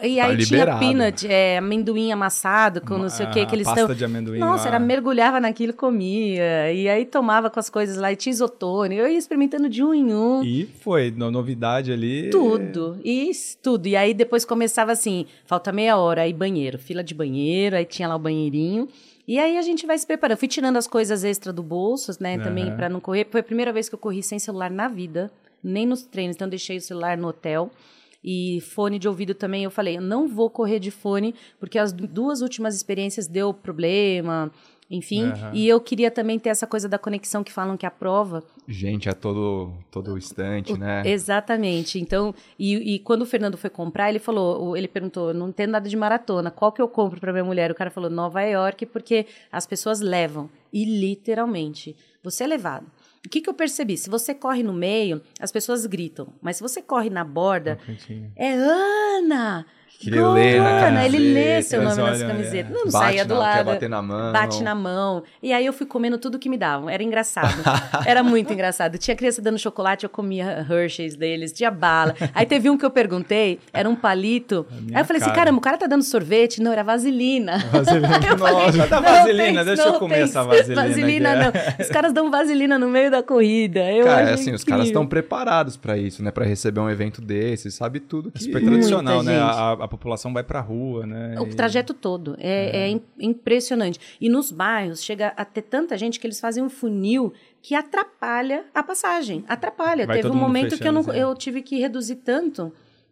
E 0.03 0.19
aí 0.19 0.37
tinha 0.37 0.59
liberado. 0.59 0.79
peanut, 0.79 1.27
é, 1.27 1.57
amendoim 1.57 2.11
amassado 2.11 2.81
com 2.81 2.97
não 2.97 3.09
sei 3.09 3.25
o 3.25 3.31
que 3.31 3.45
que 3.45 3.55
eles 3.55 3.65
pasta 3.65 3.81
estão. 3.81 3.95
de 3.95 4.05
amendoim 4.05 4.37
Nossa, 4.39 4.65
lá. 4.65 4.75
era 4.75 4.79
mergulhava 4.79 5.39
naquilo, 5.39 5.73
comia. 5.73 6.71
E 6.71 6.87
aí 6.87 7.05
tomava 7.05 7.49
com 7.49 7.59
as 7.59 7.69
coisas 7.69 7.97
lá, 7.97 8.11
e 8.11 8.15
tinha 8.15 8.31
isotônico. 8.31 9.01
Eu 9.01 9.07
ia 9.07 9.17
experimentando 9.17 9.67
de 9.69 9.83
um 9.83 9.93
em 9.93 10.13
um. 10.13 10.43
E 10.43 10.65
foi, 10.81 11.11
no- 11.11 11.31
novidade 11.31 11.91
ali. 11.91 12.29
Tudo, 12.29 12.99
isso, 13.03 13.57
tudo. 13.61 13.87
E 13.87 13.95
aí 13.95 14.13
depois 14.13 14.45
começava 14.45 14.91
assim, 14.91 15.25
falta 15.45 15.71
meia 15.71 15.97
hora, 15.97 16.21
aí 16.21 16.33
banheiro, 16.33 16.77
fila 16.77 17.03
de 17.03 17.13
banheiro, 17.15 17.75
aí 17.75 17.85
tinha 17.85 18.07
lá 18.07 18.15
o 18.15 18.19
banheirinho. 18.19 18.87
E 19.27 19.37
aí 19.37 19.57
a 19.57 19.61
gente 19.61 19.85
vai 19.85 19.97
se 19.97 20.05
preparando. 20.07 20.37
Fui 20.37 20.47
tirando 20.47 20.77
as 20.77 20.87
coisas 20.87 21.23
extra 21.23 21.53
do 21.53 21.61
bolso, 21.61 22.11
né, 22.19 22.37
também 22.39 22.65
Aham. 22.67 22.75
pra 22.75 22.89
não 22.89 22.99
correr. 22.99 23.27
Foi 23.29 23.41
a 23.41 23.43
primeira 23.43 23.71
vez 23.71 23.87
que 23.87 23.95
eu 23.95 23.99
corri 23.99 24.23
sem 24.23 24.39
celular 24.39 24.71
na 24.71 24.87
vida, 24.87 25.31
nem 25.63 25.85
nos 25.85 26.01
treinos, 26.03 26.35
então 26.35 26.45
eu 26.47 26.49
deixei 26.49 26.77
o 26.77 26.81
celular 26.81 27.15
no 27.17 27.27
hotel. 27.27 27.69
E 28.23 28.59
fone 28.61 28.99
de 28.99 29.07
ouvido 29.07 29.33
também, 29.33 29.63
eu 29.63 29.71
falei, 29.71 29.97
eu 29.97 30.01
não 30.01 30.27
vou 30.27 30.49
correr 30.49 30.79
de 30.79 30.91
fone, 30.91 31.33
porque 31.59 31.79
as 31.79 31.93
du- 31.93 32.07
duas 32.07 32.41
últimas 32.41 32.75
experiências 32.75 33.27
deu 33.27 33.53
problema, 33.53 34.51
enfim. 34.91 35.23
Aham. 35.25 35.51
E 35.53 35.67
eu 35.67 35.79
queria 35.79 36.11
também 36.11 36.37
ter 36.37 36.49
essa 36.49 36.67
coisa 36.67 36.89
da 36.89 36.97
conexão 36.97 37.43
que 37.43 37.51
falam 37.51 37.77
que 37.77 37.85
a 37.85 37.91
prova 37.91 38.43
Gente, 38.67 39.07
é 39.09 39.13
todo, 39.13 39.71
todo 39.89 40.17
instante, 40.17 40.77
né? 40.77 41.01
Exatamente. 41.05 41.97
Então, 41.99 42.35
e, 42.57 42.95
e 42.95 42.99
quando 42.99 43.21
o 43.21 43.25
Fernando 43.25 43.57
foi 43.57 43.69
comprar, 43.69 44.09
ele 44.09 44.19
falou, 44.19 44.75
ele 44.75 44.87
perguntou, 44.87 45.33
não 45.33 45.51
tem 45.51 45.65
nada 45.65 45.87
de 45.89 45.95
maratona, 45.95 46.51
qual 46.51 46.71
que 46.71 46.81
eu 46.81 46.87
compro 46.87 47.19
para 47.19 47.31
minha 47.31 47.43
mulher? 47.45 47.71
O 47.71 47.75
cara 47.75 47.89
falou 47.89 48.09
Nova 48.09 48.41
York, 48.41 48.85
porque 48.87 49.25
as 49.51 49.65
pessoas 49.65 50.01
levam 50.01 50.49
e 50.73 50.83
literalmente 50.85 51.95
você 52.23 52.43
é 52.43 52.47
levado. 52.47 52.85
O 53.25 53.29
que, 53.29 53.41
que 53.41 53.49
eu 53.49 53.53
percebi? 53.53 53.97
Se 53.97 54.09
você 54.09 54.33
corre 54.33 54.63
no 54.63 54.73
meio, 54.73 55.21
as 55.39 55.51
pessoas 55.51 55.85
gritam, 55.85 56.33
mas 56.41 56.57
se 56.57 56.61
você 56.63 56.81
corre 56.81 57.09
na 57.09 57.23
borda, 57.23 57.77
é 58.35 58.53
Ana, 58.53 59.65
Que 60.01 60.09
ele 60.09 60.21
lê 60.21 60.57
na 60.61 60.79
camiseta. 60.79 61.05
ele 61.05 61.33
lê 61.33 61.61
seu 61.61 61.81
nome 61.81 62.01
nas 62.01 62.23
camisetas. 62.23 62.71
é. 62.71 62.73
Não 62.73 62.83
Bate 62.85 62.91
saía 62.91 63.25
do 63.25 63.35
lado. 63.35 63.57
Quer 63.57 63.63
bater 63.65 63.89
na 63.89 64.01
mão. 64.01 64.31
Bate 64.31 64.63
na 64.63 64.73
mão. 64.73 65.23
E 65.43 65.51
aí 65.51 65.65
eu 65.65 65.73
fui 65.73 65.85
comendo 65.85 66.17
tudo 66.17 66.39
que 66.39 66.47
me 66.47 66.57
davam. 66.57 66.89
Era 66.89 67.03
engraçado. 67.03 67.53
Era 68.05 68.23
muito 68.23 68.53
engraçado. 68.53 68.97
Tinha 68.97 69.13
criança 69.13 69.41
dando 69.41 69.59
chocolate, 69.59 70.05
eu 70.05 70.09
comia 70.09 70.65
Hershey's 70.69 71.17
deles, 71.17 71.51
tinha 71.51 71.69
bala. 71.69 72.15
Aí 72.33 72.45
teve 72.45 72.69
um 72.69 72.77
que 72.77 72.85
eu 72.85 72.89
perguntei, 72.89 73.59
era 73.73 73.89
um 73.89 73.95
palito. 73.95 74.65
Aí 74.93 75.01
eu 75.01 75.05
falei 75.05 75.21
assim, 75.21 75.31
cara. 75.31 75.41
caramba, 75.41 75.57
o 75.57 75.61
cara 75.61 75.77
tá 75.77 75.85
dando 75.85 76.03
sorvete? 76.03 76.61
Não, 76.61 76.71
era 76.71 76.81
vaselina. 76.83 77.57
Vaselina. 77.69 78.19
Eu 78.29 78.37
falei, 78.37 78.53
Nossa, 78.53 78.87
dá 78.87 79.01
"Não, 79.01 79.03
vaselina, 79.11 79.65
deixa 79.65 79.83
eu 79.83 79.93
comer 79.99 80.21
essa 80.21 80.43
vaselina. 80.43 80.87
Vaselina 80.87 81.29
é. 81.29 81.35
não. 81.43 81.51
Os 81.77 81.89
caras 81.89 82.13
dão 82.13 82.31
vaselina 82.31 82.79
no 82.79 82.87
meio 82.87 83.11
da 83.11 83.21
corrida. 83.21 83.91
Eu 83.91 84.05
Cara, 84.05 84.23
acho 84.23 84.33
assim, 84.35 84.53
os 84.53 84.63
caras 84.63 84.85
estão 84.85 85.05
preparados 85.05 85.75
pra 85.75 85.97
isso, 85.97 86.23
né? 86.23 86.31
Pra 86.31 86.45
receber 86.45 86.79
um 86.79 86.89
evento 86.89 87.21
desse, 87.21 87.69
sabe 87.69 87.99
tudo 87.99 88.31
que... 88.31 88.43
Super 88.43 88.61
Muita 88.61 88.77
tradicional, 88.77 89.21
né? 89.23 89.37
A, 89.39 89.71
a 89.73 89.88
população 89.89 90.31
vai 90.31 90.43
pra 90.43 90.61
rua, 90.61 91.05
né? 91.05 91.35
O 91.39 91.47
E- 91.47 91.55
trajeto 91.55 91.93
todo. 91.93 92.35
É, 92.39 92.85
é 92.85 92.89
im- 92.89 93.01
impressionante. 93.19 93.99
E 94.21 94.29
nos 94.29 94.51
bairros 94.51 95.03
chega 95.03 95.33
a 95.35 95.43
ter 95.43 95.63
tanta 95.63 95.97
gente 95.97 96.19
que 96.19 96.25
eles 96.27 96.39
fazem 96.39 96.63
um 96.63 96.69
funil 96.69 97.33
que 97.61 97.75
atrapalha 97.75 98.65
a 98.73 98.81
passagem. 98.83 99.43
Atrapalha. 99.47 100.05
Vai 100.05 100.17
Teve 100.21 100.29
um 100.29 100.35
momento 100.35 100.77
que 100.77 100.87
eu, 100.87 100.91
não, 100.91 101.03
fechando, 101.03 101.19
assim. 101.19 101.29
eu 101.31 101.35
tive 101.35 101.61
que 101.61 101.77
reduzir 101.79 102.15
tanto 102.17 102.71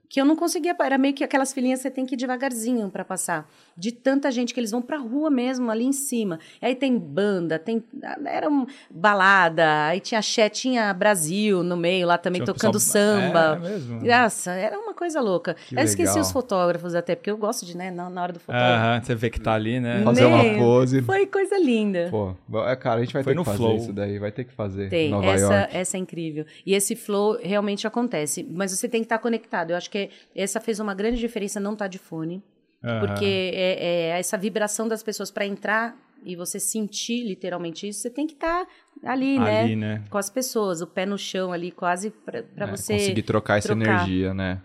que 0.10 0.22
eu 0.22 0.26
não 0.26 0.36
conseguia. 0.38 0.76
Era 0.80 0.98
meio 0.98 1.14
que 1.14 1.24
aquelas 1.24 1.52
filinhas 1.52 1.80
que 1.80 1.84
você 1.84 1.92
tem 1.92 2.06
que 2.06 2.16
ir 2.16 2.18
devagarzinho 2.18 2.90
para 2.90 3.04
passar. 3.04 3.50
De 3.78 3.92
tanta 3.92 4.32
gente 4.32 4.54
que 4.56 4.60
eles 4.60 4.72
vão 4.72 4.82
pra 4.82 4.98
rua 4.98 5.30
mesmo, 5.30 5.70
ali 5.70 5.86
em 5.86 5.92
cima. 5.94 6.40
Aí 6.60 6.74
tem 6.74 6.98
banda, 6.98 7.60
tem. 7.60 7.84
Era 8.26 8.50
um, 8.50 8.66
balada, 8.90 9.86
aí 9.86 10.00
tinha 10.00 10.18
axé, 10.20 10.50
tinha 10.50 10.92
Brasil 10.94 11.64
no 11.64 11.78
meio 11.78 12.08
lá 12.08 12.18
também 12.18 12.42
Tinha 12.42 12.54
tocando 12.54 12.74
pessoal- 12.74 13.04
samba. 13.06 13.62
É 13.64 13.70
mesmo? 13.70 14.04
Nossa, 14.04 14.52
era 14.52 14.80
uma 14.80 14.94
coisa 14.96 15.22
louca. 15.22 15.56
Que 15.68 15.76
eu 15.76 15.80
esqueci 15.84 16.10
legal. 16.10 16.22
os 16.24 16.32
fotógrafos 16.32 16.96
até, 16.96 17.16
porque 17.16 17.30
eu 17.30 17.38
gosto 17.38 17.66
de, 17.68 17.78
né, 17.78 17.92
na, 17.92 18.10
na 18.10 18.24
hora 18.24 18.34
do 18.34 18.40
fotógrafo. 18.40 18.74
Aham, 18.74 19.02
você 19.04 19.14
vê 19.16 19.30
que 19.30 19.40
tá 19.40 19.54
ali, 19.54 19.80
né? 19.80 20.02
Fazer 20.04 20.26
uma 20.26 20.44
pose. 20.58 21.02
Foi 21.04 21.26
coisa 21.28 21.58
linda. 21.60 22.08
Pô, 22.10 22.34
é, 22.66 22.76
cara, 22.76 23.00
a 23.00 23.04
gente 23.04 23.14
vai 23.14 23.24
Foi 23.24 23.34
ter 23.34 23.38
no 23.38 23.44
que 23.44 23.52
fazer 23.52 23.58
flow. 23.64 23.76
isso 23.78 23.94
daí, 23.94 24.18
vai 24.18 24.32
ter 24.32 24.44
que 24.44 24.54
fazer 24.54 24.90
Tem, 24.90 25.08
em 25.08 25.12
Nova 25.12 25.28
essa, 25.28 25.54
York. 25.54 25.78
essa 25.78 25.98
é 25.98 26.00
incrível. 26.00 26.46
E 26.66 26.74
esse 26.74 26.96
flow 26.96 27.38
realmente 27.44 27.86
acontece. 27.86 28.44
Mas 28.50 28.72
você 28.72 28.90
tem 28.90 29.02
que 29.02 29.06
estar 29.06 29.20
conectado. 29.20 29.70
Eu 29.72 29.78
acho 29.78 29.90
que 29.92 30.10
essa 30.36 30.60
fez 30.60 30.80
uma 30.80 30.94
grande 30.96 31.20
diferença 31.20 31.60
não 31.60 31.74
estar 31.74 31.88
de 31.88 32.00
fone. 32.00 32.42
Aham. 32.84 33.00
Porque 33.08 33.52
é, 33.54 34.12
é 34.14 34.20
essa 34.20 34.38
vibração 34.38 34.88
das 34.88 35.02
pessoas 35.04 35.32
para 35.32 35.46
entrar 35.46 35.96
e 36.24 36.36
você 36.36 36.60
sentir 36.60 37.24
literalmente 37.24 37.88
isso, 37.88 38.00
você 38.02 38.10
tem 38.10 38.26
que 38.28 38.34
estar 38.34 38.66
ali, 39.04 39.40
né? 39.40 39.62
Ali, 39.64 39.76
né? 39.76 40.02
Com 40.10 40.18
as 40.18 40.30
pessoas, 40.30 40.82
o 40.82 40.88
pé 40.88 41.06
no 41.06 41.18
chão 41.18 41.52
ali, 41.52 41.72
quase 41.72 42.10
para 42.10 42.44
É, 42.58 42.66
você. 42.68 42.94
Conseguir 42.94 43.22
trocar 43.24 43.58
essa 43.58 43.70
trocar. 43.70 43.86
energia, 43.86 44.34
né? 44.34 44.60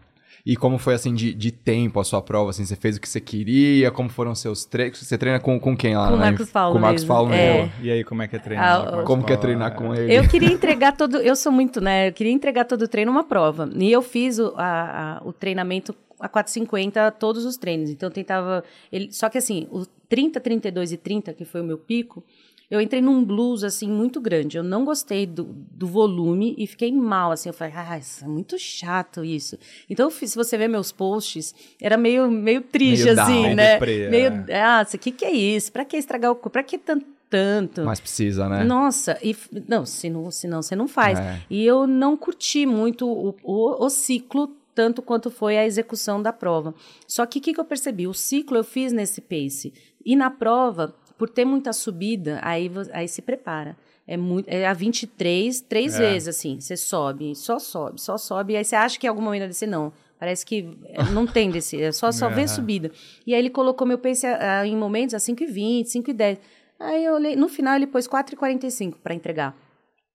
E 0.44 0.57
como 0.57 0.77
foi, 0.77 0.94
assim, 0.94 1.14
de, 1.14 1.33
de 1.33 1.53
tempo 1.53 2.01
a 2.01 2.05
sua 2.05 2.20
prova? 2.20 2.51
Assim, 2.51 2.64
você 2.64 2.75
fez 2.75 2.96
o 2.96 3.01
que 3.01 3.09
você 3.09 3.20
queria? 3.20 3.92
Como 3.92 4.09
foram 4.09 4.35
seus 4.35 4.64
treinos? 4.64 4.98
Você 4.98 5.16
treina 5.16 5.38
com, 5.38 5.61
com 5.61 5.77
quem 5.77 5.96
lá? 5.96 6.09
Com 6.09 6.14
o 6.14 6.16
na- 6.16 6.25
Marcos 6.27 6.51
Paulo 6.51 6.72
Com 6.72 6.79
o 6.79 6.83
Marcos 6.83 7.03
mesmo. 7.03 7.14
Paulo 7.14 7.33
É. 7.33 7.53
mesmo. 7.62 7.72
E 7.81 7.90
aí, 7.92 8.03
como 8.03 8.22
é 8.22 8.29
que 8.29 8.35
é 8.35 8.38
Ah, 8.38 8.42
treinar? 8.42 8.88
o- 8.88 8.96
com 8.98 9.05
Como 9.05 9.25
que 9.25 9.33
é 9.33 9.37
treinar 9.37 9.75
com 9.77 9.94
ele? 9.94 10.12
Eu 10.12 10.27
queria 10.27 10.51
entregar 10.51 10.96
todo. 10.96 11.18
Eu 11.18 11.37
sou 11.37 11.53
muito, 11.53 11.81
né? 11.81 12.09
Eu 12.09 12.12
queria 12.12 12.33
entregar 12.33 12.64
todo 12.64 12.83
o 12.83 12.88
treino 12.88 13.12
uma 13.12 13.22
prova. 13.22 13.70
E 13.77 13.92
eu 13.92 14.03
fiz 14.03 14.40
o, 14.40 14.53
a- 14.57 15.18
a- 15.18 15.22
o 15.25 15.33
treinamento 15.33 15.94
a 16.22 16.28
450, 16.28 17.11
todos 17.12 17.44
os 17.44 17.56
treinos. 17.56 17.90
Então 17.90 18.08
eu 18.08 18.12
tentava. 18.12 18.64
Ele, 18.90 19.12
só 19.12 19.28
que 19.28 19.37
assim, 19.37 19.66
o 19.70 19.85
30, 20.08 20.40
32 20.40 20.92
e 20.92 20.96
30, 20.96 21.35
que 21.35 21.44
foi 21.44 21.61
o 21.61 21.64
meu 21.64 21.76
pico, 21.76 22.24
eu 22.70 22.80
entrei 22.80 23.02
num 23.02 23.22
blues 23.24 23.64
assim 23.64 23.88
muito 23.88 24.20
grande. 24.20 24.56
Eu 24.56 24.62
não 24.62 24.85
gostei 24.85 25.26
do, 25.26 25.44
do 25.44 25.87
volume 25.87 26.54
e 26.56 26.66
fiquei 26.66 26.92
mal. 26.92 27.32
Assim, 27.32 27.48
eu 27.48 27.52
falei, 27.52 27.74
ah, 27.76 27.98
isso 27.98 28.24
é 28.24 28.28
muito 28.28 28.58
chato 28.58 29.24
isso. 29.24 29.58
Então, 29.90 30.08
se 30.08 30.35
você 30.35 30.56
ver 30.56 30.68
meus 30.68 30.92
posts, 30.92 31.54
era 31.80 31.98
meio, 31.98 32.30
meio 32.30 32.62
triste, 32.62 33.04
Meio 33.04 33.20
assim, 33.20 33.42
down, 33.42 33.54
né? 33.54 33.72
deprê, 33.74 34.02
é. 34.04 34.11
meio, 34.11 34.30
ah, 34.54 34.87
o 34.94 34.98
que, 34.98 35.11
que 35.11 35.24
é 35.24 35.32
isso? 35.32 35.70
Pra 35.72 35.85
que 35.85 35.96
estragar 35.96 36.30
o 36.30 36.35
corpo? 36.35 36.50
Pra 36.50 36.62
que 36.62 36.78
tanto? 36.78 37.04
tanto? 37.32 37.82
Mas 37.82 37.98
precisa, 37.98 38.46
né? 38.46 38.62
Nossa, 38.62 39.18
e 39.22 39.35
não, 39.66 39.87
se 39.87 40.11
não, 40.11 40.30
senão 40.30 40.61
você 40.61 40.76
não 40.76 40.87
faz. 40.87 41.18
É. 41.18 41.40
E 41.48 41.64
eu 41.64 41.87
não 41.87 42.14
curti 42.14 42.66
muito 42.66 43.08
o, 43.08 43.35
o, 43.42 43.87
o 43.87 43.88
ciclo 43.88 44.54
tanto 44.74 45.02
quanto 45.02 45.30
foi 45.30 45.56
a 45.58 45.64
execução 45.66 46.20
da 46.22 46.32
prova. 46.32 46.74
Só 47.06 47.24
que 47.26 47.38
o 47.38 47.42
que, 47.42 47.52
que 47.52 47.61
eu 47.61 47.64
percebi? 47.64 48.06
O 48.06 48.14
ciclo 48.14 48.56
eu 48.56 48.64
fiz 48.64 48.92
nesse 48.92 49.20
pace. 49.20 49.72
E 50.04 50.16
na 50.16 50.30
prova, 50.30 50.94
por 51.18 51.28
ter 51.28 51.44
muita 51.44 51.72
subida, 51.72 52.40
aí, 52.42 52.70
aí 52.92 53.06
se 53.08 53.22
prepara. 53.22 53.76
É, 54.06 54.16
muito, 54.16 54.48
é 54.48 54.66
a 54.66 54.72
23, 54.72 55.61
três 55.61 55.94
É. 55.94 55.98
vezes, 55.98 56.28
assim. 56.28 56.58
Você 56.61 56.76
sobe, 56.76 57.35
só 57.37 57.58
sobe, 57.58 58.00
só 58.00 58.18
sobe. 58.18 58.54
E 58.54 58.56
aí 58.56 58.64
você 58.64 58.74
acha 58.74 58.98
que 58.98 59.06
em 59.06 59.08
algum 59.08 59.22
momento 59.22 59.40
vai 59.42 59.48
descer. 59.48 59.68
Não. 59.68 59.92
Parece 60.18 60.44
que 60.46 60.68
é, 60.87 61.02
não 61.12 61.26
tem 61.26 61.50
descer, 61.50 61.80
é 61.82 61.92
só, 61.92 62.11
só 62.12 62.28
vem 62.28 62.44
Aham. 62.44 62.46
subida. 62.54 62.90
E 63.26 63.35
aí 63.35 63.40
ele 63.40 63.50
colocou 63.50 63.87
meu 63.87 63.98
pace 63.98 64.26
a- 64.26 64.61
a- 64.61 64.66
em 64.66 64.76
momentos 64.76 65.14
a 65.14 65.18
5,20, 65.18 65.85
5,10. 65.88 66.38
Aí 66.78 67.04
eu 67.04 67.14
olhei, 67.14 67.37
no 67.37 67.48
final 67.48 67.74
ele 67.76 67.87
pôs 67.87 68.06
4,45 68.08 68.98
para 69.02 69.14
entregar. 69.14 69.56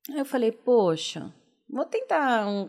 Aí 0.10 0.18
eu 0.20 0.26
falei, 0.26 0.52
poxa, 0.52 1.34
vou 1.70 1.84
tentar 1.86 2.46
um, 2.48 2.62
um 2.64 2.68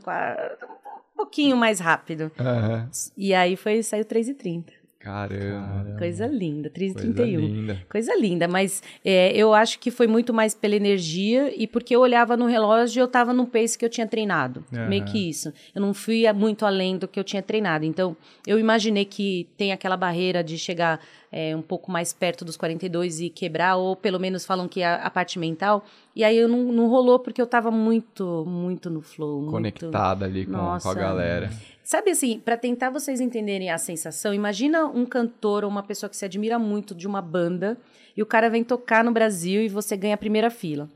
pouquinho 1.19 1.57
mais 1.57 1.81
rápido. 1.81 2.31
Aham. 2.39 2.89
E 3.17 3.35
aí 3.35 3.57
foi, 3.57 3.83
saiu 3.83 4.05
3,30. 4.05 4.78
Caramba. 4.99 5.97
Coisa 5.99 6.27
linda, 6.27 6.71
Coisa 6.71 6.95
3,31. 6.99 7.37
linda. 7.39 7.83
Coisa 7.89 8.15
linda, 8.17 8.49
mas 8.49 8.83
é, 9.05 9.31
eu 9.37 9.55
acho 9.55 9.79
que 9.79 9.91
foi 9.91 10.07
muito 10.07 10.35
mais 10.35 10.55
pela 10.55 10.75
energia 10.75 11.53
e 11.57 11.67
porque 11.67 11.95
eu 11.95 12.01
olhava 12.01 12.37
no 12.37 12.47
relógio 12.47 12.99
e 12.99 13.03
eu 13.03 13.07
estava 13.07 13.33
no 13.33 13.47
pace 13.47 13.79
que 13.79 13.85
eu 13.85 13.89
tinha 13.89 14.07
treinado. 14.07 14.65
Aham. 14.73 14.89
Meio 14.89 15.05
que 15.05 15.29
isso. 15.31 15.53
Eu 15.75 15.81
não 15.81 15.95
fui 15.95 16.27
a- 16.27 16.35
muito 16.35 16.67
além 16.67 16.99
do 16.99 17.07
que 17.07 17.19
eu 17.19 17.25
tinha 17.25 17.41
treinado. 17.43 17.85
Então, 17.85 18.17
eu 18.47 18.59
imaginei 18.59 19.05
que 19.05 19.49
tem 19.57 19.73
aquela 19.73 19.97
barreira 19.97 20.43
de 20.43 20.59
chegar 20.59 21.01
é, 21.31 21.55
um 21.55 21.61
pouco 21.63 21.93
mais 21.93 22.13
perto 22.13 22.43
dos 22.45 22.57
42 22.57 23.21
e 23.21 23.29
quebrar, 23.29 23.77
ou 23.77 23.95
pelo 23.95 24.19
menos 24.19 24.47
falam 24.47 24.67
que 24.67 24.81
é 24.81 24.87
a, 24.95 25.11
parte 25.11 25.39
mental. 25.39 25.85
E 26.17 26.25
aí 26.25 26.37
eu 26.37 26.49
não, 26.49 26.73
não 26.73 26.89
rolou 26.89 27.19
porque 27.19 27.39
eu 27.41 27.45
estava 27.45 27.71
muito, 27.71 28.45
muito 28.47 28.89
no 28.89 29.03
flow. 29.03 29.41
muito- 29.43 29.53
Conectada 29.53 30.25
ali 30.25 30.47
com, 30.47 30.53
com 30.53 30.57
Nossa. 30.59 30.91
a 30.91 30.95
galera. 30.95 31.51
Sabe 31.89 32.11
assim, 32.11 32.39
para 32.39 32.55
tentar 32.59 32.91
vocês 32.91 33.19
entenderem 33.19 33.71
a 33.71 33.79
sensação, 33.79 34.35
imagina 34.35 34.85
um 34.85 35.07
cantor 35.07 35.65
ou 35.65 35.71
uma 35.71 35.83
pessoa 35.83 36.11
que 36.11 36.19
se 36.19 36.25
admira 36.27 36.59
muito 36.59 36.95
de 36.95 37.07
uma 37.07 37.23
banda 37.23 37.79
e 38.15 38.23
o 38.23 38.27
cara 38.27 38.51
vem 38.51 38.63
tocar 38.63 39.03
no 39.03 39.11
Brasil 39.11 39.63
e 39.63 39.71
você 39.71 39.97
ganha 39.97 40.15
a 40.15 40.19
primeira 40.19 40.51
fila. 40.51 40.87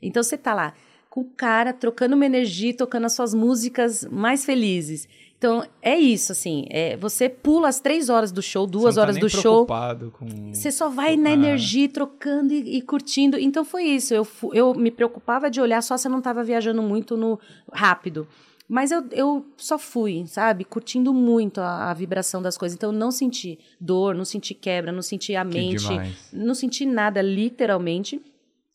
Então 0.00 0.22
você 0.22 0.38
tá 0.38 0.54
lá 0.54 0.72
com 1.10 1.22
o 1.22 1.24
cara 1.24 1.72
trocando 1.72 2.14
uma 2.14 2.24
energia, 2.24 2.72
tocando 2.72 3.06
as 3.06 3.14
suas 3.14 3.34
músicas 3.34 4.04
mais 4.04 4.44
felizes. 4.44 5.08
Então 5.36 5.66
é 5.82 5.98
isso, 5.98 6.30
assim, 6.30 6.66
é, 6.70 6.96
você 6.96 7.28
pula 7.28 7.66
as 7.66 7.80
três 7.80 8.08
horas 8.08 8.30
do 8.30 8.40
show, 8.40 8.68
duas 8.68 8.94
Você 8.94 9.00
não 9.00 9.02
tá 9.02 9.02
horas 9.02 9.14
nem 9.16 9.22
do 9.22 9.28
show. 9.28 9.66
preocupado 9.66 10.12
Com... 10.16 10.52
Você 10.54 10.70
só 10.70 10.88
vai 10.88 11.16
na 11.16 11.30
Ah. 11.30 11.32
energia, 11.32 11.88
trocando 11.88 12.54
e, 12.54 12.76
e 12.76 12.82
curtindo. 12.82 13.36
Então 13.36 13.64
foi 13.64 13.82
isso. 13.82 14.14
Eu, 14.14 14.24
eu 14.52 14.72
me 14.74 14.92
preocupava 14.92 15.50
de 15.50 15.60
olhar 15.60 15.82
só 15.82 15.96
se 15.96 16.06
eu 16.06 16.12
não 16.12 16.18
estava 16.18 16.44
viajando 16.44 16.80
muito 16.82 17.16
no 17.16 17.36
rápido. 17.72 18.28
Mas 18.68 18.90
eu, 18.90 19.04
eu 19.12 19.46
só 19.56 19.78
fui, 19.78 20.26
sabe? 20.26 20.64
Curtindo 20.64 21.14
muito 21.14 21.60
a, 21.60 21.90
a 21.90 21.94
vibração 21.94 22.42
das 22.42 22.58
coisas. 22.58 22.76
Então 22.76 22.92
eu 22.92 22.98
não 22.98 23.10
senti 23.10 23.58
dor, 23.80 24.14
não 24.14 24.24
senti 24.24 24.54
quebra, 24.54 24.90
não 24.90 25.02
senti 25.02 25.36
a 25.36 25.44
Que 25.44 25.58
mente. 25.58 25.86
demais. 25.86 26.28
Não 26.32 26.54
senti 26.54 26.84
nada, 26.84 27.22
literalmente. 27.22 28.20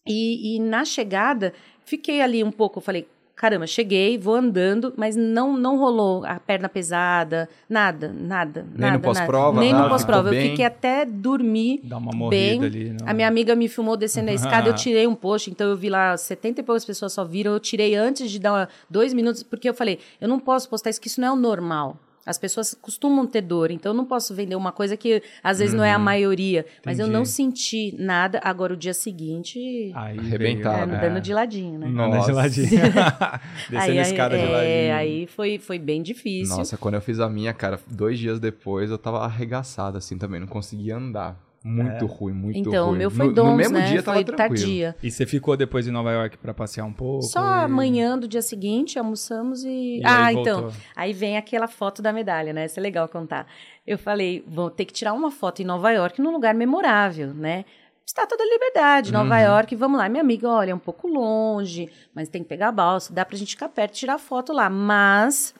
E, 0.07 0.55
e 0.55 0.59
na 0.59 0.85
chegada, 0.85 1.53
fiquei 1.83 2.21
ali 2.21 2.43
um 2.43 2.51
pouco, 2.51 2.79
eu 2.79 2.81
falei, 2.81 3.07
caramba, 3.35 3.65
cheguei, 3.65 4.17
vou 4.17 4.35
andando, 4.35 4.93
mas 4.95 5.15
não 5.15 5.57
não 5.57 5.77
rolou 5.77 6.23
a 6.25 6.39
perna 6.39 6.69
pesada, 6.69 7.49
nada, 7.69 8.13
nada. 8.13 8.61
Nem 8.61 8.73
no 8.73 8.87
nada, 8.87 8.99
pós-prova, 8.99 9.53
nada. 9.53 9.59
Nem 9.61 9.73
nada, 9.73 9.83
no 9.83 9.89
pós-prova. 9.89 10.29
Eu 10.29 10.33
bem? 10.33 10.49
fiquei 10.49 10.65
até 10.65 11.05
dormir 11.05 11.81
Dá 11.83 11.97
uma 11.97 12.11
morrida 12.11 12.61
bem. 12.61 12.63
ali. 12.63 12.89
Não. 12.99 13.09
A 13.09 13.13
minha 13.13 13.27
amiga 13.27 13.55
me 13.55 13.67
filmou 13.67 13.97
descendo 13.97 14.29
a 14.29 14.33
escada, 14.33 14.69
eu 14.69 14.75
tirei 14.75 15.07
um 15.07 15.15
post, 15.15 15.49
então 15.49 15.69
eu 15.69 15.75
vi 15.75 15.89
lá 15.89 16.15
70 16.15 16.61
e 16.61 16.63
poucas 16.63 16.85
pessoas 16.85 17.13
só 17.13 17.23
viram, 17.25 17.53
eu 17.53 17.59
tirei 17.59 17.95
antes 17.95 18.29
de 18.29 18.39
dar 18.39 18.69
dois 18.89 19.13
minutos, 19.13 19.43
porque 19.43 19.67
eu 19.67 19.73
falei, 19.73 19.99
eu 20.19 20.27
não 20.27 20.39
posso 20.39 20.69
postar 20.69 20.89
isso, 20.89 21.01
que 21.01 21.07
isso 21.07 21.19
não 21.19 21.27
é 21.27 21.31
o 21.31 21.35
normal. 21.35 21.97
As 22.25 22.37
pessoas 22.37 22.75
costumam 22.79 23.25
ter 23.25 23.41
dor, 23.41 23.71
então 23.71 23.91
eu 23.91 23.95
não 23.95 24.05
posso 24.05 24.35
vender 24.35 24.55
uma 24.55 24.71
coisa 24.71 24.95
que 24.95 25.23
às 25.43 25.59
vezes 25.59 25.73
não 25.73 25.83
é 25.83 25.91
a 25.91 25.97
maioria. 25.99 26.65
Mas 26.85 26.99
eu 26.99 27.05
Entendi. 27.05 27.17
não 27.17 27.25
senti 27.25 27.95
nada. 27.97 28.39
Agora, 28.43 28.73
o 28.73 28.77
dia 28.77 28.93
seguinte, 28.93 29.91
Aí 29.95 30.19
Arrebentado. 30.19 30.83
é, 30.83 30.85
veio, 30.85 31.01
dando 31.01 31.17
é. 31.17 31.21
de 31.21 31.33
ladinho, 31.33 31.79
né? 31.79 31.87
Anda 31.87 31.93
de 31.93 32.15
Nossa. 32.17 32.33
ladinho. 32.33 32.69
Descendo 33.69 33.99
a 33.99 34.01
escada 34.01 34.37
de 34.37 34.43
é, 34.43 34.49
ladinho. 34.49 34.95
aí 34.95 35.27
foi, 35.27 35.57
foi 35.57 35.79
bem 35.79 36.03
difícil. 36.03 36.55
Nossa, 36.55 36.77
quando 36.77 36.95
eu 36.95 37.01
fiz 37.01 37.19
a 37.19 37.27
minha, 37.27 37.53
cara, 37.53 37.79
dois 37.87 38.19
dias 38.19 38.39
depois 38.39 38.91
eu 38.91 38.97
tava 38.97 39.19
arregaçado 39.19 39.97
assim 39.97 40.17
também, 40.17 40.39
não 40.39 40.47
conseguia 40.47 40.97
andar. 40.97 41.50
Muito 41.63 42.05
ruim, 42.07 42.33
muito 42.33 42.57
então, 42.57 42.87
ruim. 42.87 42.95
o 42.95 42.97
meu 42.97 43.11
foi 43.11 43.27
no, 43.27 43.33
dons, 43.33 43.49
no 43.51 43.55
mesmo 43.55 43.77
né? 43.77 43.85
dia 43.85 44.01
tava 44.01 44.17
foi 44.17 44.23
tranquilo. 44.25 44.55
tardia. 44.57 44.95
E 45.03 45.11
você 45.11 45.25
ficou 45.27 45.55
depois 45.55 45.87
em 45.87 45.91
Nova 45.91 46.11
York 46.11 46.37
pra 46.39 46.53
passear 46.55 46.85
um 46.85 46.93
pouco? 46.93 47.21
Só 47.23 47.39
e- 47.61 47.63
amanhã 47.65 48.17
do 48.17 48.27
dia 48.27 48.41
seguinte, 48.41 48.97
almoçamos 48.97 49.63
e. 49.63 49.99
E 49.99 50.01
ah, 50.03 50.25
aí 50.25 50.35
então. 50.35 50.61
voltou. 50.63 50.79
Aí 50.95 51.13
vem 51.13 51.37
aquela 51.37 51.67
foto 51.67 52.01
da 52.01 52.11
medalha, 52.11 52.51
né? 52.51 52.65
Isso 52.65 52.79
é 52.79 52.81
legal 52.83 53.07
contar. 53.07 53.45
Eu 53.85 53.97
falei, 53.99 54.43
vou 54.47 54.71
ter 54.71 54.85
que 54.85 54.93
tirar 54.93 55.13
uma 55.13 55.29
foto 55.29 55.61
em 55.61 55.65
Nova 55.65 55.91
York 55.91 56.19
num 56.19 56.31
lugar 56.31 56.55
memorável, 56.55 57.33
né? 57.33 57.63
Estátua 58.03 58.37
da 58.37 58.43
Liberdade, 58.43 59.11
Nova 59.13 59.35
Uhum. 59.35 59.41
York, 59.41 59.75
vamos 59.75 59.97
lá. 59.99 60.09
Minha 60.09 60.21
amiga, 60.23 60.49
olha, 60.49 60.71
é 60.71 60.75
um 60.75 60.79
pouco 60.79 61.07
longe, 61.07 61.89
mas 62.13 62.27
tem 62.27 62.41
que 62.43 62.49
pegar 62.49 62.69
a 62.69 62.71
balsa, 62.71 63.13
dá 63.13 63.23
pra 63.23 63.37
gente 63.37 63.51
ficar 63.51 63.69
perto 63.69 63.93
e 63.93 63.99
tirar 63.99 64.17
foto 64.17 64.51
lá. 64.51 64.69
Mas 64.69 65.53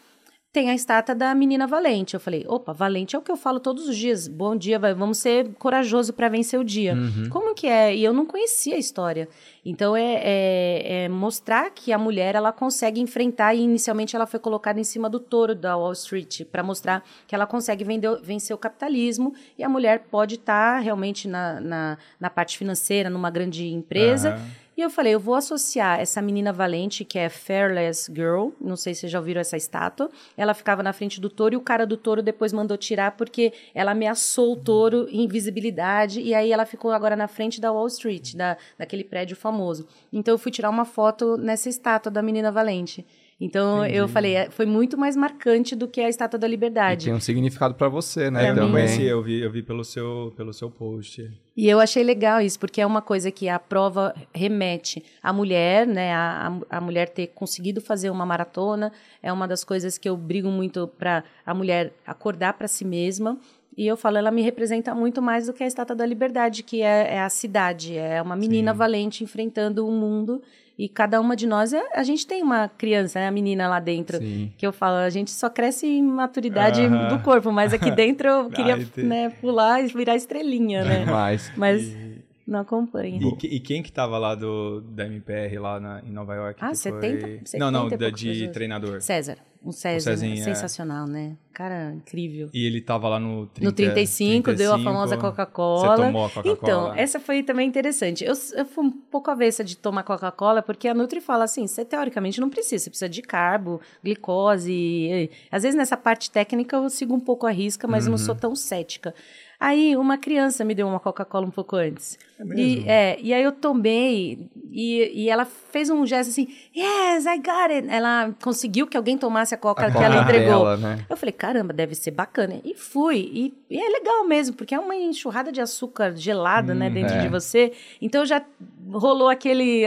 tem 0.54 0.70
a 0.70 0.76
estátua 0.76 1.16
da 1.16 1.34
menina 1.34 1.66
valente. 1.66 2.14
Eu 2.14 2.20
falei, 2.20 2.45
opa, 2.47 2.74
valente 2.74 3.16
é 3.16 3.20
o 3.20 3.22
que 3.22 3.32
eu 3.32 3.38
falo 3.38 3.60
todos 3.60 3.88
os 3.88 3.95
dias. 3.95 4.28
Bom 4.28 4.56
dia, 4.56 4.78
vai, 4.78 4.93
vamos 4.93 5.18
ser 5.18 5.54
corajoso 5.54 6.12
para 6.12 6.28
vencer 6.28 6.60
o 6.60 6.64
dia. 6.64 6.93
Uhum. 6.93 7.30
Como 7.30 7.56
que 7.56 7.68
é? 7.68 7.95
E 7.95 8.04
eu 8.04 8.12
não 8.12 8.26
conhecia 8.26 8.76
a 8.76 8.78
história. 8.78 9.30
Então 9.64 9.95
é, 9.95 10.16
é, 10.16 11.04
é, 11.04 11.10
mostrar 11.10 11.70
que 11.72 11.93
a 11.93 11.97
mulher 11.97 12.36
ela 12.36 12.52
consegue 12.52 12.99
enfrentar 12.99 13.54
e 13.54 13.62
inicialmente 13.62 14.14
ela 14.14 14.28
foi 14.28 14.39
colocada 14.39 14.80
em 14.80 14.84
cima 14.84 15.10
do 15.10 15.20
touro 15.20 15.56
da 15.56 15.78
Wall 15.78 15.93
Street 15.93 16.43
para 16.52 16.62
mostrar 16.62 17.02
que 17.26 17.34
ela 17.34 17.47
consegue 17.47 17.86
vender, 17.86 18.20
vencer 18.22 18.54
o 18.54 18.60
capitalismo 18.60 19.34
e 19.58 19.64
a 19.64 19.70
mulher 19.70 20.08
pode 20.12 20.36
estar 20.36 20.76
tá 20.76 20.80
realmente 20.80 21.30
na, 21.30 21.62
na, 21.62 21.97
na, 22.20 22.30
parte 22.30 22.58
financeira 22.58 23.10
numa 23.10 23.30
grande 23.30 23.68
empresa. 23.68 24.36
Uhum 24.36 24.61
e 24.82 24.84
eu 24.84 24.89
falei, 24.89 25.13
eu 25.13 25.19
vou 25.19 25.36
associar 25.36 25.99
essa 25.99 26.19
menina 26.23 26.51
valente, 26.51 27.05
que 27.05 27.19
é 27.19 27.29
Fearless 27.29 28.11
Girl, 28.11 28.49
não 28.59 28.75
sei 28.75 28.95
se 28.95 29.01
vocês 29.01 29.11
já 29.11 29.19
ouviram 29.19 29.39
essa 29.39 29.55
estátua. 29.55 30.09
Ela 30.36 30.55
ficava 30.55 30.82
na 30.82 30.91
frente 30.91 31.21
do 31.21 31.29
touro 31.29 31.53
e 31.53 31.57
o 31.57 31.61
cara 31.61 31.86
do 31.86 31.95
touro 31.95 32.23
depois 32.23 32.51
mandou 32.51 32.75
tirar 32.75 33.11
porque 33.11 33.53
ela 33.75 33.91
ameaçou 33.91 34.53
o 34.53 34.55
touro 34.55 35.07
em 35.11 35.27
visibilidade 35.27 36.19
e 36.19 36.34
aí 36.34 36.51
ela 36.51 36.65
ficou 36.65 36.89
agora 36.89 37.15
na 37.15 37.27
frente 37.27 37.61
da 37.61 37.71
Wall 37.71 37.86
Street, 37.86 38.34
da, 38.34 38.57
daquele 38.75 39.03
prédio 39.03 39.36
famoso. 39.36 39.88
Então 40.11 40.34
eu 40.34 40.39
fui 40.39 40.51
tirar 40.51 40.71
uma 40.71 40.84
foto 40.84 41.38
nessa 41.38 41.69
estátua 41.69 42.11
da 42.11 42.23
menina 42.23 42.51
valente. 42.51 43.05
Então 43.42 43.84
Entendi. 43.84 43.98
eu 43.98 44.08
falei, 44.08 44.36
é, 44.36 44.52
foi 44.52 44.68
muito 44.68 44.96
mais 44.96 45.16
marcante 45.16 45.76
do 45.76 45.88
que 45.88 46.00
a 46.00 46.08
Estátua 46.08 46.38
da 46.38 46.48
Liberdade. 46.48 47.06
E 47.06 47.06
tem 47.06 47.14
um 47.16 47.20
significado 47.20 47.74
para 47.74 47.89
você, 47.89 48.30
né? 48.30 48.50
É, 48.50 48.54
também. 48.54 48.88
Sim, 48.88 49.02
eu 49.02 49.24
vi, 49.24 49.42
eu 49.42 49.52
vi 49.52 49.64
pelo 49.64 49.84
seu, 49.84 50.32
pelo 50.38 50.54
seu 50.54 50.70
post. 50.70 51.28
E 51.58 51.68
eu 51.68 51.80
achei 51.80 52.04
legal 52.04 52.39
isso, 52.39 52.60
porque 52.60 52.80
é 52.80 52.86
uma 52.86 53.02
coisa 53.02 53.32
que 53.32 53.50
a 53.50 53.58
prova 53.58 54.14
remete 54.32 55.04
à 55.24 55.34
mulher, 55.34 55.88
né? 55.88 56.14
A, 56.14 56.54
a, 56.70 56.78
a 56.78 56.82
mulher 56.82 57.10
ter 57.10 57.28
conseguido 57.28 57.82
fazer 57.82 58.12
uma 58.12 58.28
maratona 58.28 58.92
é 59.24 59.34
uma 59.34 59.48
das 59.48 59.64
coisas 59.64 59.98
que 59.98 60.08
eu 60.08 60.16
brigo 60.16 60.50
muito 60.50 60.88
para 60.88 61.24
a 61.44 61.54
mulher 61.56 61.94
acordar 62.06 62.54
para 62.54 62.68
si 62.68 62.86
mesma. 62.86 63.39
E 63.76 63.88
eu 63.88 63.98
falo, 63.98 64.18
ela 64.18 64.30
me 64.30 64.44
representa 64.44 64.94
muito 64.94 65.20
mais 65.20 65.48
do 65.48 65.54
que 65.54 65.64
a 65.64 65.68
Estátua 65.68 65.96
da 65.96 66.06
Liberdade, 66.06 66.62
que 66.62 66.84
é, 66.84 67.16
é 67.16 67.20
a 67.20 67.30
cidade, 67.30 67.98
é 67.98 68.22
uma 68.22 68.36
menina 68.36 68.72
Sim. 68.72 68.78
valente 68.78 69.24
enfrentando 69.24 69.88
o 69.88 69.92
mundo 69.92 70.44
e 70.82 70.89
cada 70.89 71.21
uma 71.21 71.36
de 71.36 71.45
nós, 71.45 71.73
é, 71.73 71.84
a 71.93 72.01
gente 72.01 72.25
tem 72.25 72.41
uma 72.41 72.67
criança, 72.67 73.19
né, 73.19 73.27
a 73.27 73.32
menina 73.32 73.67
lá 73.67 73.79
dentro, 73.79 74.17
Sim. 74.17 74.51
que 74.57 74.65
eu 74.65 74.73
falo, 74.73 74.95
a 74.95 75.11
gente 75.11 75.29
só 75.29 75.47
cresce 75.47 75.86
em 75.86 76.01
maturidade 76.01 76.82
do 77.07 77.19
corpo, 77.19 77.51
mas 77.51 77.71
aqui 77.71 77.91
dentro 77.91 78.27
eu 78.27 78.49
queria 78.51 78.77
né, 78.97 79.29
pular 79.39 79.84
e 79.84 79.88
virar 79.89 80.15
estrelinha, 80.15 80.84
né? 80.84 81.05
Mas, 81.11 81.51
mas 81.55 81.84
e... 81.84 82.11
não 82.48 82.60
acompanha. 82.60 83.20
E, 83.22 83.56
e, 83.56 83.60
quem 83.60 83.82
que 83.82 83.92
tava 83.92 84.18
lá 84.18 84.36
do, 84.36 84.82
da 84.82 85.06
MPR 85.06 85.58
lá 85.60 85.80
na, 85.80 86.02
em 86.02 86.12
Nova 86.12 86.36
York? 86.36 86.60
Ah, 86.62 86.74
70, 86.74 87.20
foi... 87.20 87.42
70? 87.46 87.58
Não, 87.60 87.72
não, 87.72 87.89
da, 87.89 88.10
de 88.10 88.28
pessoas. 88.28 88.52
treinador. 88.52 89.02
César. 89.02 89.38
Um 89.64 89.72
César, 89.72 90.14
é. 90.14 90.36
sensacional, 90.38 91.06
é. 91.06 91.10
né? 91.10 91.38
Cara, 91.54 91.94
incrível. 91.94 92.50
E 92.52 92.66
ele 92.66 92.82
tava 92.82 93.08
lá 93.08 93.20
no 93.20 93.46
30, 93.46 93.70
No 93.70 93.72
35, 93.72 94.44
35 94.46 94.58
deu 94.58 94.74
a 94.74 94.80
famosa 94.80 95.18
Coca-Cola. 95.18 95.98
Você 95.98 96.04
tomou 96.04 96.26
a 96.26 96.30
Coca-Cola? 96.30 96.58
Então, 96.60 96.94
essa 96.96 97.20
foi 97.20 97.44
também 97.44 97.68
interessante. 97.68 98.26
Eu, 98.26 98.34
eu 98.56 98.66
fui 98.66 98.86
um 98.86 98.89
pouco 98.89 99.30
avessa 99.30 99.64
de 99.64 99.78
tomar 99.78 100.02
Coca-Cola, 100.02 100.64
porque 100.64 100.88
a 100.88 100.96
Nutri 100.96 101.22
fala 101.22 101.44
assim, 101.44 101.68
você 101.68 101.86
teoricamente 101.86 102.42
não 102.42 102.50
precisa, 102.50 102.86
você 102.86 102.89
precisa 102.89 103.10
de 103.10 103.22
carbo, 103.22 103.80
glicose. 104.04 104.74
E, 104.74 105.30
às 105.52 105.62
vezes 105.62 105.78
nessa 105.78 105.96
parte 105.96 106.32
técnica 106.32 106.78
eu 106.78 106.89
sigo 106.89 107.14
um 107.14 107.20
pouco 107.20 107.46
a 107.46 107.52
risca, 107.52 107.88
mas 107.88 108.06
uhum. 108.06 108.12
não 108.12 108.18
sou 108.18 108.34
tão 108.34 108.56
cética. 108.56 109.14
Aí 109.62 109.95
uma 109.95 110.18
criança 110.18 110.66
me 110.66 110.74
deu 110.74 110.88
uma 110.88 110.99
Coca-Cola 110.99 111.45
um 111.45 111.51
pouco 111.51 111.76
antes. 111.76 112.18
É 112.39 112.43
mesmo? 112.43 112.59
E, 112.59 112.89
é, 112.89 113.20
e 113.22 113.32
aí 113.32 113.43
eu 113.43 113.51
tomei 113.51 114.49
e, 114.72 115.26
e 115.26 115.30
ela 115.30 115.45
fez 115.45 115.88
um 115.91 116.03
gesto 116.03 116.32
assim, 116.32 116.47
yes, 116.76 117.28
I 117.28 117.38
got 117.38 117.72
it. 117.72 117.88
Ela 117.88 118.34
conseguiu 118.41 118.88
que 118.88 118.97
alguém 118.97 119.20
tomasse 119.20 119.53
a 119.53 119.57
Coca 119.59 119.86
a 119.86 119.91
que 119.91 119.99
ela 119.99 120.24
entregou. 120.24 120.64
Dela, 120.64 120.78
né? 120.78 121.05
Eu 121.07 121.16
falei, 121.16 121.32
caramba, 121.32 121.74
deve 121.74 121.93
ser 121.93 122.09
bacana. 122.09 122.55
E 122.66 122.74
fui. 122.74 123.18
E, 123.18 123.53
e, 123.70 123.80
é 123.80 123.88
legal 123.88 124.28
mesmo, 124.28 124.55
porque 124.55 124.74
é 124.74 124.80
uma 124.80 124.95
enxurrada 124.95 125.51
de 125.51 125.62
açúcar 125.62 126.16
gelada, 126.16 126.74
né, 126.74 126.88
hum, 126.88 126.89
né, 126.89 127.01
dentro 127.01 127.16
é. 127.18 127.22
de 127.22 127.28
você. 127.28 127.72
Então 128.01 128.26
já 128.26 128.43
rolou 128.91 129.30
aquele 129.30 129.84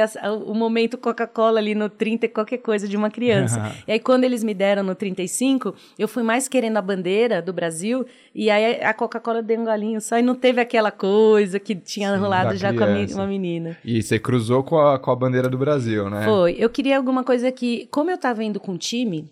o 0.47 0.55
momento 0.55 0.97
Coca-Cola 0.97 1.59
ali 1.59 1.75
no 1.75 1.89
30 1.89 2.29
qualquer 2.29 2.59
coisa 2.59 2.87
de 2.87 2.97
uma 2.97 3.11
criança. 3.11 3.75
e 3.89 3.93
aí 3.93 3.99
quando 3.99 4.23
eles 4.23 4.45
me 4.45 4.55
deram 4.55 4.85
no 4.85 4.95
35, 4.95 5.75
eu 5.99 6.07
fui 6.07 6.23
mais 6.23 6.47
querendo 6.47 6.77
a 6.77 6.83
bandeira 6.83 7.43
do 7.43 7.53
Brasil 7.53 8.07
e 8.33 8.51
aí 8.51 8.81
a 8.81 8.95
Coca-Cola 8.95 9.43
deu 9.43 9.64
um 9.67 10.01
só 10.01 10.19
e 10.19 10.23
não 10.23 10.35
teve 10.35 10.61
aquela 10.61 10.91
coisa 10.91 11.59
que 11.59 11.75
tinha 11.75 12.15
Sim, 12.15 12.21
rolado 12.21 12.57
já 12.57 12.73
criança. 12.73 13.15
com 13.15 13.21
a, 13.21 13.25
uma 13.25 13.29
menina. 13.29 13.77
E 13.85 14.03
você 14.03 14.19
cruzou 14.19 14.63
com 14.63 14.79
a, 14.79 14.99
com 14.99 15.11
a 15.11 15.17
bandeira 15.17 15.49
do 15.49 15.59
Brasil, 15.59 16.09
né? 16.09 16.25
Foi. 16.25 16.55
Eu 16.59 16.69
queria 16.71 16.97
alguma 16.97 17.25
coisa 17.25 17.51
que, 17.51 17.87
como 17.91 18.11
eu 18.11 18.19
tava 18.19 18.43
indo 18.45 18.61
com 18.61 18.73
o 18.73 18.79
time, 18.79 19.31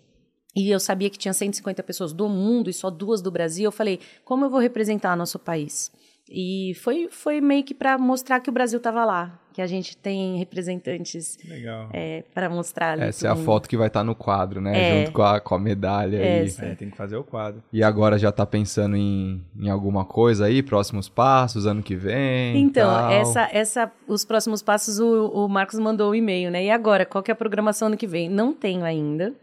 e 0.55 0.69
eu 0.69 0.79
sabia 0.79 1.09
que 1.09 1.17
tinha 1.17 1.33
150 1.33 1.81
pessoas 1.83 2.13
do 2.13 2.29
mundo 2.29 2.69
e 2.69 2.73
só 2.73 2.89
duas 2.89 3.21
do 3.21 3.31
Brasil, 3.31 3.65
eu 3.65 3.71
falei, 3.71 3.99
como 4.23 4.45
eu 4.45 4.49
vou 4.49 4.59
representar 4.59 5.15
nosso 5.15 5.39
país? 5.39 5.91
E 6.29 6.73
foi, 6.75 7.09
foi 7.11 7.41
meio 7.41 7.63
que 7.63 7.73
para 7.73 7.97
mostrar 7.97 8.39
que 8.39 8.49
o 8.49 8.53
Brasil 8.53 8.77
estava 8.77 9.03
lá, 9.03 9.39
que 9.53 9.61
a 9.61 9.67
gente 9.67 9.97
tem 9.97 10.37
representantes 10.37 11.37
é, 11.91 12.23
para 12.33 12.49
mostrar. 12.49 12.93
Ali 12.93 13.03
Essa 13.03 13.27
é 13.27 13.29
a 13.29 13.35
foto 13.35 13.67
que 13.67 13.75
vai 13.75 13.87
estar 13.87 13.99
tá 13.99 14.03
no 14.03 14.15
quadro, 14.15 14.61
né? 14.61 14.71
É. 14.73 14.99
Junto 14.99 15.11
com 15.11 15.21
a, 15.21 15.39
com 15.41 15.53
a 15.53 15.59
medalha. 15.59 16.17
Essa. 16.17 16.65
É, 16.65 16.75
tem 16.75 16.89
que 16.89 16.95
fazer 16.95 17.17
o 17.17 17.23
quadro. 17.25 17.61
E 17.73 17.83
agora 17.83 18.17
já 18.17 18.29
está 18.29 18.45
pensando 18.45 18.95
em, 18.95 19.45
em 19.59 19.69
alguma 19.69 20.05
coisa 20.05 20.45
aí, 20.45 20.63
próximos 20.63 21.09
passos, 21.09 21.67
ano 21.67 21.83
que 21.83 21.95
vem? 21.95 22.57
Então, 22.57 23.09
essa, 23.09 23.49
essa, 23.51 23.91
os 24.07 24.23
próximos 24.23 24.61
passos, 24.61 24.99
o, 24.99 25.27
o 25.27 25.49
Marcos 25.49 25.77
mandou 25.77 26.07
o 26.07 26.11
um 26.11 26.15
e-mail, 26.15 26.49
né? 26.49 26.63
E 26.63 26.71
agora, 26.71 27.05
qual 27.05 27.21
que 27.21 27.31
é 27.31 27.33
a 27.33 27.35
programação 27.35 27.89
ano 27.89 27.97
que 27.97 28.07
vem? 28.07 28.29
Não 28.29 28.53
tenho 28.53 28.85
ainda, 28.85 29.33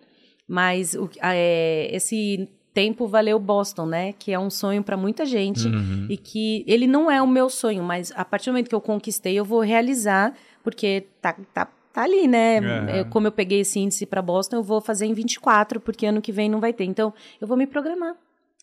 mas 0.49 0.95
o, 0.95 1.11
é, 1.23 1.95
esse 1.95 2.49
tempo 2.73 3.07
valeu 3.07 3.39
Boston, 3.39 3.87
né? 3.87 4.13
Que 4.13 4.33
é 4.33 4.39
um 4.39 4.51
sonho 4.51 4.83
para 4.83 4.97
muita 4.97 5.25
gente 5.27 5.67
uhum. 5.67 6.07
e 6.09 6.17
que 6.17 6.65
ele 6.67 6.87
não 6.87 7.11
é 7.11 7.21
o 7.21 7.27
meu 7.27 7.49
sonho, 7.49 7.83
mas 7.83 8.13
a 8.15 8.25
partir 8.25 8.47
do 8.47 8.53
momento 8.53 8.69
que 8.69 8.75
eu 8.75 8.81
conquistei, 8.81 9.35
eu 9.35 9.45
vou 9.45 9.61
realizar, 9.61 10.33
porque 10.63 11.07
tá, 11.21 11.35
tá, 11.53 11.69
tá 11.93 12.03
ali, 12.03 12.29
né? 12.29 12.61
Uhum. 12.61 12.89
Eu, 12.89 13.05
como 13.07 13.27
eu 13.27 13.33
peguei 13.33 13.61
esse 13.61 13.79
índice 13.79 14.07
para 14.07 14.23
Boston, 14.23 14.57
eu 14.57 14.63
vou 14.63 14.81
fazer 14.81 15.07
em 15.07 15.15
24, 15.15 15.81
porque 15.81 16.07
ano 16.07 16.23
que 16.23 16.33
vem 16.33 16.49
não 16.49 16.61
vai 16.61 16.73
ter. 16.73 16.85
Então, 16.85 17.13
eu 17.41 17.47
vou 17.47 17.57
me 17.57 17.67
programar 17.67 18.15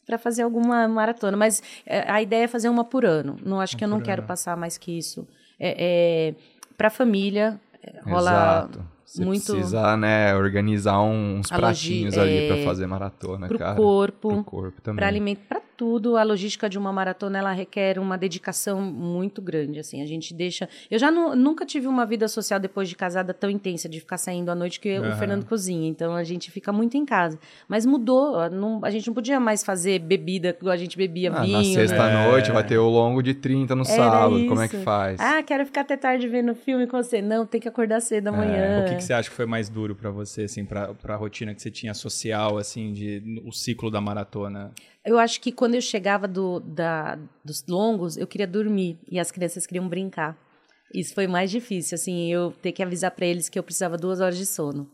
para 0.05 0.17
fazer 0.17 0.43
alguma 0.43 0.87
maratona, 0.87 1.35
mas 1.35 1.61
é, 1.85 2.09
a 2.09 2.21
ideia 2.21 2.45
é 2.45 2.47
fazer 2.47 2.69
uma 2.69 2.85
por 2.85 3.03
ano. 3.03 3.37
Não 3.43 3.59
acho 3.59 3.75
que 3.75 3.83
eu 3.83 3.89
não 3.89 3.99
quero 3.99 4.23
passar 4.23 4.55
mais 4.55 4.77
que 4.77 4.97
isso. 4.97 5.27
É, 5.59 6.29
é 6.29 6.35
para 6.77 6.89
família 6.89 7.59
rola 8.05 8.69
Exato 8.69 8.96
você 9.07 9.23
muito... 9.23 9.53
precisa, 9.53 9.95
né, 9.95 10.35
organizar 10.35 11.01
uns 11.01 11.47
pratinhos 11.47 12.17
ali 12.17 12.39
é... 12.39 12.47
para 12.47 12.63
fazer 12.65 12.85
maratona, 12.87 13.47
pro 13.47 13.57
cara. 13.57 13.75
Corpo, 13.75 14.29
pro 14.29 14.43
corpo 14.43 14.81
também. 14.81 14.97
Para 14.97 15.07
alimento, 15.07 15.39
para 15.47 15.61
tudo. 15.77 16.17
A 16.17 16.23
logística 16.23 16.67
de 16.67 16.77
uma 16.77 16.91
maratona 16.91 17.37
ela 17.37 17.51
requer 17.53 17.99
uma 17.99 18.17
dedicação 18.17 18.81
muito 18.81 19.41
grande, 19.41 19.79
assim. 19.79 20.01
A 20.01 20.07
gente 20.07 20.33
deixa. 20.33 20.67
Eu 20.89 20.97
já 20.97 21.11
nu... 21.11 21.35
nunca 21.35 21.65
tive 21.65 21.87
uma 21.87 22.05
vida 22.05 22.27
social 22.27 22.59
depois 22.59 22.89
de 22.89 22.95
casada 22.95 23.33
tão 23.33 23.49
intensa 23.49 23.87
de 23.87 23.99
ficar 23.99 24.17
saindo 24.17 24.49
à 24.49 24.55
noite 24.55 24.79
que 24.79 24.97
uhum. 24.99 25.11
o 25.11 25.15
Fernando 25.15 25.45
cozinha. 25.45 25.87
Então 25.87 26.15
a 26.15 26.23
gente 26.23 26.49
fica 26.49 26.73
muito 26.73 26.97
em 26.97 27.05
casa. 27.05 27.39
Mas 27.67 27.85
mudou. 27.85 28.49
Não... 28.49 28.83
a 28.83 28.89
gente 28.89 29.07
não 29.07 29.13
podia 29.13 29.39
mais 29.39 29.63
fazer 29.63 29.99
bebida 29.99 30.49
igual 30.59 30.73
a 30.73 30.77
gente 30.77 30.97
bebia 30.97 31.31
ah, 31.31 31.41
vinho. 31.41 31.57
Na 31.57 31.63
sexta-noite 31.63 32.49
né? 32.49 32.53
vai 32.55 32.65
ter 32.65 32.79
o 32.79 32.89
longo 32.89 33.21
de 33.21 33.35
30 33.35 33.75
no 33.75 33.83
Era 33.83 33.95
sábado. 33.95 34.39
Isso. 34.39 34.49
Como 34.49 34.61
é 34.61 34.67
que 34.67 34.77
faz? 34.77 35.19
Ah, 35.19 35.43
quero 35.43 35.65
ficar 35.65 35.81
até 35.81 35.95
tarde 35.95 36.27
vendo 36.27 36.55
filme 36.55 36.87
com 36.87 36.97
você. 36.97 37.21
Não, 37.21 37.45
tem 37.45 37.61
que 37.61 37.67
acordar 37.67 38.01
cedo 38.01 38.29
amanhã. 38.29 38.57
É. 38.57 38.81
O 38.81 38.89
que, 38.89 38.95
que 38.95 39.03
você 39.03 39.13
acha 39.13 39.29
que 39.29 39.35
foi 39.35 39.45
mais 39.45 39.69
duro 39.69 39.95
para 39.95 40.09
você, 40.09 40.43
assim, 40.43 40.65
para 40.65 40.95
a 41.07 41.15
rotina 41.15 41.53
que 41.53 41.61
você 41.61 41.69
tinha 41.69 41.93
social, 41.93 42.57
assim, 42.57 42.91
de 42.91 43.41
o 43.45 43.51
ciclo 43.51 43.91
da 43.91 44.01
maratona? 44.01 44.71
Eu 45.07 45.17
acho 45.17 45.39
que 45.39 45.53
quando 45.53 45.75
eu 45.75 45.79
chegava 45.79 46.27
do, 46.27 46.59
da, 46.59 47.17
dos 47.41 47.63
longos, 47.65 48.17
eu 48.17 48.27
queria 48.27 48.45
dormir 48.45 48.97
e 49.09 49.17
as 49.17 49.31
crianças 49.31 49.65
queriam 49.65 49.87
brincar. 49.87 50.37
Isso 50.93 51.13
foi 51.13 51.27
mais 51.27 51.49
difícil, 51.49 51.95
assim, 51.95 52.29
eu 52.29 52.51
ter 52.61 52.73
que 52.73 52.83
avisar 52.83 53.11
para 53.11 53.25
eles 53.25 53.47
que 53.47 53.57
eu 53.57 53.63
precisava 53.63 53.95
duas 53.95 54.19
horas 54.19 54.37
de 54.37 54.45
sono. 54.45 54.85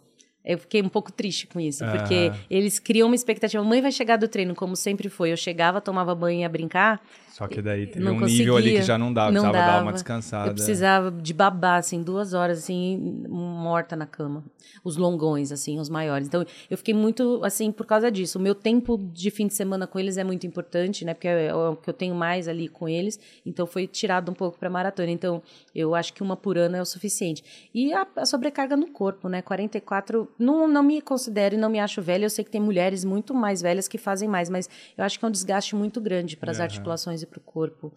Eu 0.45 0.59
fiquei 0.59 0.83
um 0.83 0.89
pouco 0.89 1.11
triste 1.11 1.47
com 1.47 1.59
isso, 1.59 1.83
porque 1.85 2.31
eles 2.47 2.77
criam 2.77 3.07
uma 3.07 3.15
expectativa. 3.15 3.63
Mãe 3.63 3.81
vai 3.81 3.91
chegar 3.91 4.17
do 4.17 4.27
treino, 4.27 4.53
como 4.53 4.75
sempre 4.75 5.09
foi. 5.09 5.31
Eu 5.31 5.37
chegava, 5.37 5.81
tomava 5.81 6.13
banho 6.13 6.39
e 6.39 6.41
ia 6.41 6.49
brincar. 6.49 7.01
Só 7.33 7.47
que 7.47 7.63
daí 7.63 7.87
teve 7.87 8.07
um 8.07 8.19
nível 8.19 8.55
ali 8.55 8.73
que 8.75 8.83
já 8.83 8.95
não 8.95 9.11
dava, 9.11 9.31
não 9.31 9.41
precisava 9.41 9.57
dava. 9.57 9.77
dar 9.77 9.81
uma 9.81 9.91
descansada. 9.91 10.49
Eu 10.51 10.53
precisava 10.53 11.11
de 11.11 11.33
babar, 11.33 11.79
assim, 11.79 12.03
duas 12.03 12.35
horas, 12.35 12.59
assim, 12.59 13.25
morta 13.27 13.95
na 13.95 14.05
cama. 14.05 14.43
Os 14.83 14.97
longões, 14.97 15.51
assim, 15.51 15.79
os 15.79 15.89
maiores. 15.89 16.27
Então, 16.27 16.45
eu 16.69 16.77
fiquei 16.77 16.93
muito, 16.93 17.43
assim, 17.43 17.71
por 17.71 17.87
causa 17.87 18.11
disso. 18.11 18.37
O 18.37 18.41
meu 18.41 18.53
tempo 18.53 18.99
de 19.11 19.31
fim 19.31 19.47
de 19.47 19.55
semana 19.55 19.87
com 19.87 19.97
eles 19.97 20.15
é 20.19 20.23
muito 20.23 20.45
importante, 20.45 21.03
né? 21.03 21.15
Porque 21.15 21.27
é 21.27 21.51
o 21.55 21.75
que 21.75 21.89
eu 21.89 21.93
tenho 21.95 22.13
mais 22.13 22.47
ali 22.47 22.67
com 22.67 22.87
eles. 22.87 23.19
Então, 23.43 23.65
foi 23.65 23.87
tirado 23.87 24.29
um 24.29 24.35
pouco 24.35 24.59
para 24.59 24.69
maratona. 24.69 25.09
Então, 25.09 25.41
eu 25.73 25.95
acho 25.95 26.13
que 26.13 26.21
uma 26.21 26.37
por 26.37 26.55
ano 26.55 26.75
é 26.75 26.81
o 26.83 26.85
suficiente. 26.85 27.43
E 27.73 27.91
a, 27.93 28.05
a 28.15 28.27
sobrecarga 28.27 28.77
no 28.77 28.85
corpo, 28.91 29.27
né? 29.27 29.41
44, 29.41 30.31
não, 30.37 30.67
não 30.67 30.83
me 30.83 31.01
considero 31.01 31.55
e 31.55 31.57
não 31.57 31.71
me 31.71 31.79
acho 31.79 31.99
velha. 31.99 32.25
Eu 32.25 32.29
sei 32.29 32.45
que 32.45 32.51
tem 32.51 32.61
mulheres 32.61 33.03
muito 33.03 33.33
mais 33.33 33.59
velhas 33.59 33.87
que 33.87 33.97
fazem 33.97 34.29
mais, 34.29 34.51
mas 34.51 34.69
eu 34.95 35.03
acho 35.03 35.17
que 35.17 35.25
é 35.25 35.27
um 35.27 35.31
desgaste 35.31 35.75
muito 35.75 35.99
grande 35.99 36.37
para 36.37 36.51
as 36.51 36.59
uhum. 36.59 36.63
articulações 36.65 37.22
para 37.25 37.39
o 37.39 37.41
corpo. 37.41 37.93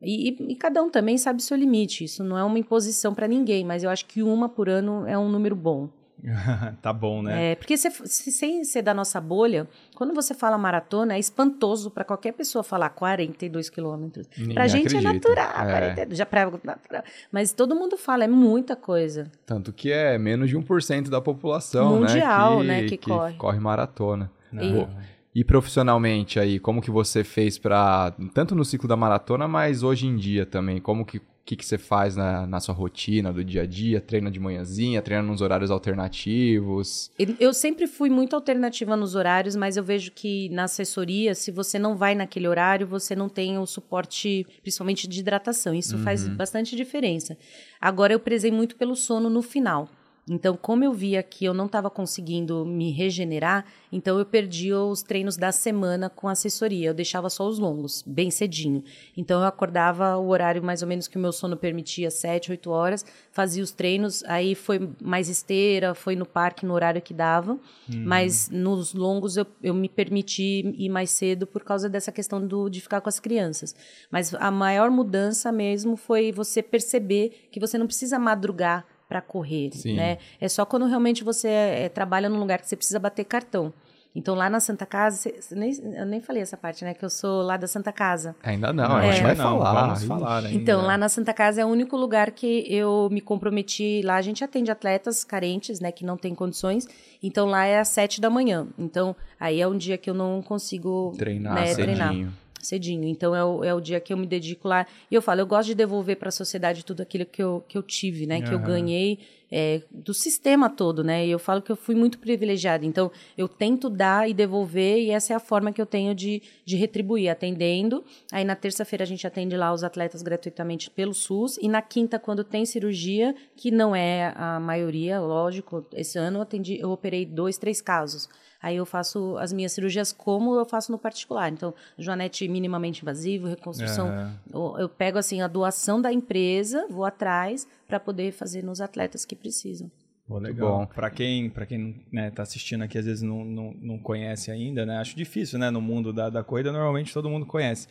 E, 0.00 0.30
e, 0.30 0.52
e, 0.52 0.56
cada 0.56 0.82
um 0.82 0.90
também 0.90 1.16
sabe 1.18 1.40
o 1.40 1.42
seu 1.42 1.56
limite. 1.56 2.04
Isso 2.04 2.22
não 2.24 2.36
é 2.38 2.44
uma 2.44 2.58
imposição 2.58 3.14
para 3.14 3.28
ninguém, 3.28 3.64
mas 3.64 3.84
eu 3.84 3.90
acho 3.90 4.06
que 4.06 4.22
uma 4.22 4.48
por 4.48 4.68
ano 4.68 5.06
é 5.06 5.16
um 5.18 5.28
número 5.28 5.54
bom. 5.56 5.88
tá 6.80 6.92
bom, 6.92 7.22
né? 7.22 7.52
É, 7.52 7.54
porque 7.54 7.76
se, 7.76 7.90
sem 7.90 8.64
ser 8.64 8.82
da 8.82 8.94
nossa 8.94 9.20
bolha, 9.20 9.68
quando 9.94 10.14
você 10.14 10.32
fala 10.32 10.56
maratona, 10.56 11.14
é 11.14 11.18
espantoso 11.18 11.90
para 11.90 12.04
qualquer 12.04 12.32
pessoa 12.32 12.62
falar 12.62 12.88
42 12.90 13.68
quilômetros. 13.68 14.26
Pra 14.54 14.66
gente 14.66 14.96
acredita. 14.96 15.10
é 15.10 15.12
natural, 15.12 15.68
É. 15.68 15.70
42, 15.70 16.18
já 16.18 16.24
pra, 16.26 16.50
natural. 16.62 17.02
Mas 17.30 17.52
todo 17.52 17.74
mundo 17.74 17.96
fala, 17.98 18.24
é 18.24 18.28
muita 18.28 18.74
coisa. 18.76 19.30
Tanto 19.44 19.72
que 19.72 19.90
é 19.92 20.16
menos 20.16 20.48
de 20.48 20.56
1% 20.56 21.08
da 21.10 21.20
população, 21.20 22.00
Mundial, 22.00 22.62
né? 22.62 22.82
né, 22.82 22.88
que 22.88 22.96
corre. 22.96 23.60
maratona. 23.60 24.30
Não. 24.50 24.62
E- 24.82 25.13
E 25.34 25.42
profissionalmente 25.42 26.38
aí, 26.38 26.58
como 26.60 26.80
que 26.80 26.90
você 26.90 27.24
fez 27.24 27.58
pra... 27.58 28.14
Tanto 28.32 28.54
no 28.54 28.64
ciclo 28.64 28.88
da 28.88 28.96
maratona, 28.96 29.48
mas 29.48 29.82
hoje 29.82 30.06
em 30.06 30.14
dia 30.16 30.46
também, 30.46 30.80
como 30.80 31.04
que, 31.04 31.20
que, 31.44 31.56
que 31.56 31.66
você 31.66 31.76
faz 31.76 32.14
na, 32.14 32.46
na 32.46 32.60
sua 32.60 32.72
rotina 32.72 33.32
do 33.32 33.42
dia 33.44 33.62
a 33.62 33.66
dia? 33.66 34.00
Treina 34.00 34.30
de 34.30 34.38
manhãzinha, 34.38 35.02
treina 35.02 35.24
nos 35.24 35.40
horários 35.40 35.72
alternativos? 35.72 37.10
Eu- 37.18 37.34
Eu 37.40 37.52
sempre 37.52 37.86
fui 37.86 38.08
muito 38.10 38.34
alternativa 38.36 38.96
nos 38.96 39.14
horários, 39.14 39.56
mas 39.56 39.76
eu 39.76 39.82
vejo 39.84 40.12
que 40.12 40.48
na 40.50 40.64
assessoria, 40.64 41.34
se 41.34 41.50
você 41.50 41.78
não 41.78 41.96
vai 41.96 42.14
naquele 42.14 42.46
horário, 42.46 42.86
você 42.86 43.16
não 43.16 43.28
tem 43.28 43.58
o 43.58 43.66
suporte, 43.66 44.46
principalmente 44.62 45.08
de 45.08 45.20
hidratação. 45.20 45.74
Isso 45.74 45.98
faz 45.98 46.28
bastante 46.28 46.76
diferença. 46.76 47.36
Agora, 47.80 48.12
eu 48.12 48.20
prezei 48.20 48.50
muito 48.52 48.76
pelo 48.76 48.94
sono 48.94 49.28
no 49.28 49.42
final. 49.42 49.88
Então, 50.28 50.56
como 50.56 50.82
eu 50.82 50.92
via 50.92 51.22
que 51.22 51.44
eu 51.44 51.52
não 51.52 51.66
estava 51.66 51.90
conseguindo 51.90 52.64
me 52.64 52.90
regenerar, 52.90 53.66
então 53.92 54.18
eu 54.18 54.24
perdi 54.24 54.72
os 54.72 55.02
treinos 55.02 55.36
da 55.36 55.52
semana 55.52 56.08
com 56.08 56.28
assessoria. 56.28 56.88
Eu 56.88 56.94
deixava 56.94 57.28
só 57.28 57.46
os 57.46 57.58
longos, 57.58 58.02
bem 58.06 58.30
cedinho. 58.30 58.82
Então, 59.16 59.40
eu 59.40 59.46
acordava 59.46 60.16
o 60.16 60.28
horário 60.28 60.62
mais 60.62 60.80
ou 60.80 60.88
menos 60.88 61.06
que 61.06 61.18
o 61.18 61.20
meu 61.20 61.30
sono 61.30 61.56
permitia, 61.56 62.10
7, 62.10 62.52
8 62.52 62.70
horas, 62.70 63.04
fazia 63.32 63.62
os 63.62 63.70
treinos. 63.70 64.24
Aí 64.24 64.54
foi 64.54 64.88
mais 65.02 65.28
esteira, 65.28 65.94
foi 65.94 66.16
no 66.16 66.24
parque 66.24 66.64
no 66.64 66.72
horário 66.72 67.02
que 67.02 67.12
dava. 67.12 67.58
Mas 67.88 68.48
nos 68.48 68.94
longos 68.94 69.36
eu, 69.36 69.46
eu 69.62 69.74
me 69.74 69.88
permiti 69.88 70.74
ir 70.78 70.88
mais 70.88 71.10
cedo 71.10 71.46
por 71.46 71.62
causa 71.62 71.88
dessa 71.88 72.10
questão 72.10 72.44
do, 72.46 72.70
de 72.70 72.80
ficar 72.80 73.02
com 73.02 73.08
as 73.10 73.20
crianças. 73.20 73.74
Mas 74.10 74.34
a 74.34 74.50
maior 74.50 74.90
mudança 74.90 75.52
mesmo 75.52 75.96
foi 75.96 76.32
você 76.32 76.62
perceber 76.62 77.48
que 77.50 77.60
você 77.60 77.76
não 77.76 77.86
precisa 77.86 78.18
madrugar 78.18 78.86
para 79.08 79.20
correr, 79.20 79.70
Sim. 79.72 79.94
né? 79.96 80.18
É 80.40 80.48
só 80.48 80.64
quando 80.64 80.86
realmente 80.86 81.22
você 81.24 81.48
é, 81.48 81.88
trabalha 81.88 82.28
num 82.28 82.38
lugar 82.38 82.60
que 82.60 82.68
você 82.68 82.76
precisa 82.76 82.98
bater 82.98 83.24
cartão. 83.24 83.72
Então 84.16 84.36
lá 84.36 84.48
na 84.48 84.60
Santa 84.60 84.86
Casa, 84.86 85.16
você- 85.16 85.42
você 85.42 85.54
nem, 85.56 85.72
eu 85.96 86.06
nem 86.06 86.20
falei 86.20 86.40
essa 86.40 86.56
parte, 86.56 86.84
né? 86.84 86.94
Que 86.94 87.04
eu 87.04 87.10
sou 87.10 87.42
lá 87.42 87.56
da 87.56 87.66
Santa 87.66 87.90
Casa. 87.92 88.36
Ainda 88.44 88.72
não, 88.72 88.88
Não, 88.88 88.96
a 88.98 89.02
gente 89.06 89.18
é. 89.18 89.22
vai 89.24 89.34
não, 89.34 89.58
falar. 89.58 89.84
Vamos 89.86 90.04
falar 90.04 90.44
ainda. 90.44 90.52
Então, 90.56 90.82
lá 90.82 90.96
na 90.96 91.08
Santa 91.08 91.34
Casa 91.34 91.60
é 91.62 91.64
o 91.64 91.68
único 91.68 91.96
lugar 91.96 92.30
que 92.30 92.64
eu 92.72 93.08
me 93.10 93.20
comprometi. 93.20 94.02
Lá 94.04 94.14
a 94.14 94.22
gente 94.22 94.44
atende 94.44 94.70
atletas 94.70 95.24
carentes, 95.24 95.80
né, 95.80 95.90
que 95.90 96.04
não 96.06 96.16
têm 96.16 96.32
condições. 96.32 96.86
Então 97.20 97.46
lá 97.48 97.64
é 97.64 97.80
às 97.80 97.88
sete 97.88 98.20
da 98.20 98.30
manhã. 98.30 98.68
Então 98.78 99.16
aí 99.38 99.60
é 99.60 99.66
um 99.66 99.76
dia 99.76 99.98
que 99.98 100.08
eu 100.08 100.14
não 100.14 100.40
consigo 100.42 101.12
Treinar 101.18 101.54
né, 101.56 101.66
cedinho. 101.74 101.96
treinar 101.96 102.32
cedinho. 102.64 103.04
Então 103.08 103.34
é 103.34 103.44
o, 103.44 103.64
é 103.64 103.74
o 103.74 103.80
dia 103.80 104.00
que 104.00 104.12
eu 104.12 104.16
me 104.16 104.26
dedico 104.26 104.68
lá. 104.68 104.86
E 105.10 105.14
eu 105.14 105.22
falo, 105.22 105.40
eu 105.40 105.46
gosto 105.46 105.68
de 105.68 105.74
devolver 105.74 106.16
para 106.16 106.28
a 106.28 106.32
sociedade 106.32 106.84
tudo 106.84 107.02
aquilo 107.02 107.24
que 107.24 107.42
eu, 107.42 107.64
que 107.68 107.76
eu 107.76 107.82
tive, 107.82 108.26
né? 108.26 108.40
Que 108.42 108.52
eu 108.52 108.58
ganhei 108.58 109.18
é, 109.56 109.82
do 109.88 110.12
sistema 110.12 110.68
todo, 110.68 111.04
né? 111.04 111.24
E 111.24 111.30
eu 111.30 111.38
falo 111.38 111.62
que 111.62 111.70
eu 111.70 111.76
fui 111.76 111.94
muito 111.94 112.18
privilegiada. 112.18 112.84
Então 112.84 113.10
eu 113.38 113.46
tento 113.46 113.88
dar 113.88 114.28
e 114.28 114.34
devolver 114.34 114.98
e 114.98 115.10
essa 115.10 115.32
é 115.32 115.36
a 115.36 115.40
forma 115.40 115.72
que 115.72 115.80
eu 115.80 115.86
tenho 115.86 116.12
de, 116.12 116.42
de 116.64 116.76
retribuir, 116.76 117.28
atendendo. 117.28 118.04
Aí 118.32 118.44
na 118.44 118.56
terça-feira 118.56 119.04
a 119.04 119.06
gente 119.06 119.24
atende 119.26 119.56
lá 119.56 119.72
os 119.72 119.84
atletas 119.84 120.22
gratuitamente 120.22 120.90
pelo 120.90 121.14
SUS. 121.14 121.56
E 121.62 121.68
na 121.68 121.80
quinta, 121.80 122.18
quando 122.18 122.42
tem 122.42 122.66
cirurgia, 122.66 123.34
que 123.56 123.70
não 123.70 123.94
é 123.94 124.32
a 124.36 124.58
maioria, 124.58 125.20
lógico, 125.20 125.86
esse 125.92 126.18
ano 126.18 126.38
eu, 126.38 126.42
atendi, 126.42 126.78
eu 126.80 126.90
operei 126.90 127.24
dois, 127.24 127.56
três 127.56 127.80
casos. 127.80 128.28
Aí 128.64 128.76
eu 128.76 128.86
faço 128.86 129.36
as 129.36 129.52
minhas 129.52 129.72
cirurgias 129.72 130.10
como 130.10 130.54
eu 130.54 130.64
faço 130.64 130.90
no 130.90 130.96
particular. 130.96 131.52
Então, 131.52 131.74
joanete 131.98 132.48
minimamente 132.48 133.02
invasivo, 133.02 133.46
reconstrução. 133.46 134.08
Eu, 134.50 134.76
eu 134.78 134.88
pego 134.88 135.18
assim 135.18 135.42
a 135.42 135.46
doação 135.46 136.00
da 136.00 136.10
empresa, 136.10 136.86
vou 136.88 137.04
atrás 137.04 137.68
para 137.86 138.00
poder 138.00 138.32
fazer 138.32 138.64
nos 138.64 138.80
atletas 138.80 139.26
que 139.26 139.36
precisam. 139.36 139.90
Pô, 140.26 140.38
legal. 140.38 140.78
bom. 140.78 140.86
Para 140.86 141.10
quem, 141.10 141.50
pra 141.50 141.66
quem 141.66 142.06
né, 142.10 142.30
tá 142.30 142.42
assistindo 142.42 142.82
aqui, 142.82 142.96
às 142.96 143.04
vezes 143.04 143.20
não, 143.20 143.44
não, 143.44 143.74
não 143.74 143.98
conhece 143.98 144.50
ainda, 144.50 144.86
né? 144.86 144.96
Acho 144.96 145.14
difícil, 145.14 145.58
né? 145.58 145.70
No 145.70 145.82
mundo 145.82 146.10
da, 146.10 146.30
da 146.30 146.42
corrida, 146.42 146.72
normalmente 146.72 147.12
todo 147.12 147.28
mundo 147.28 147.44
conhece. 147.44 147.86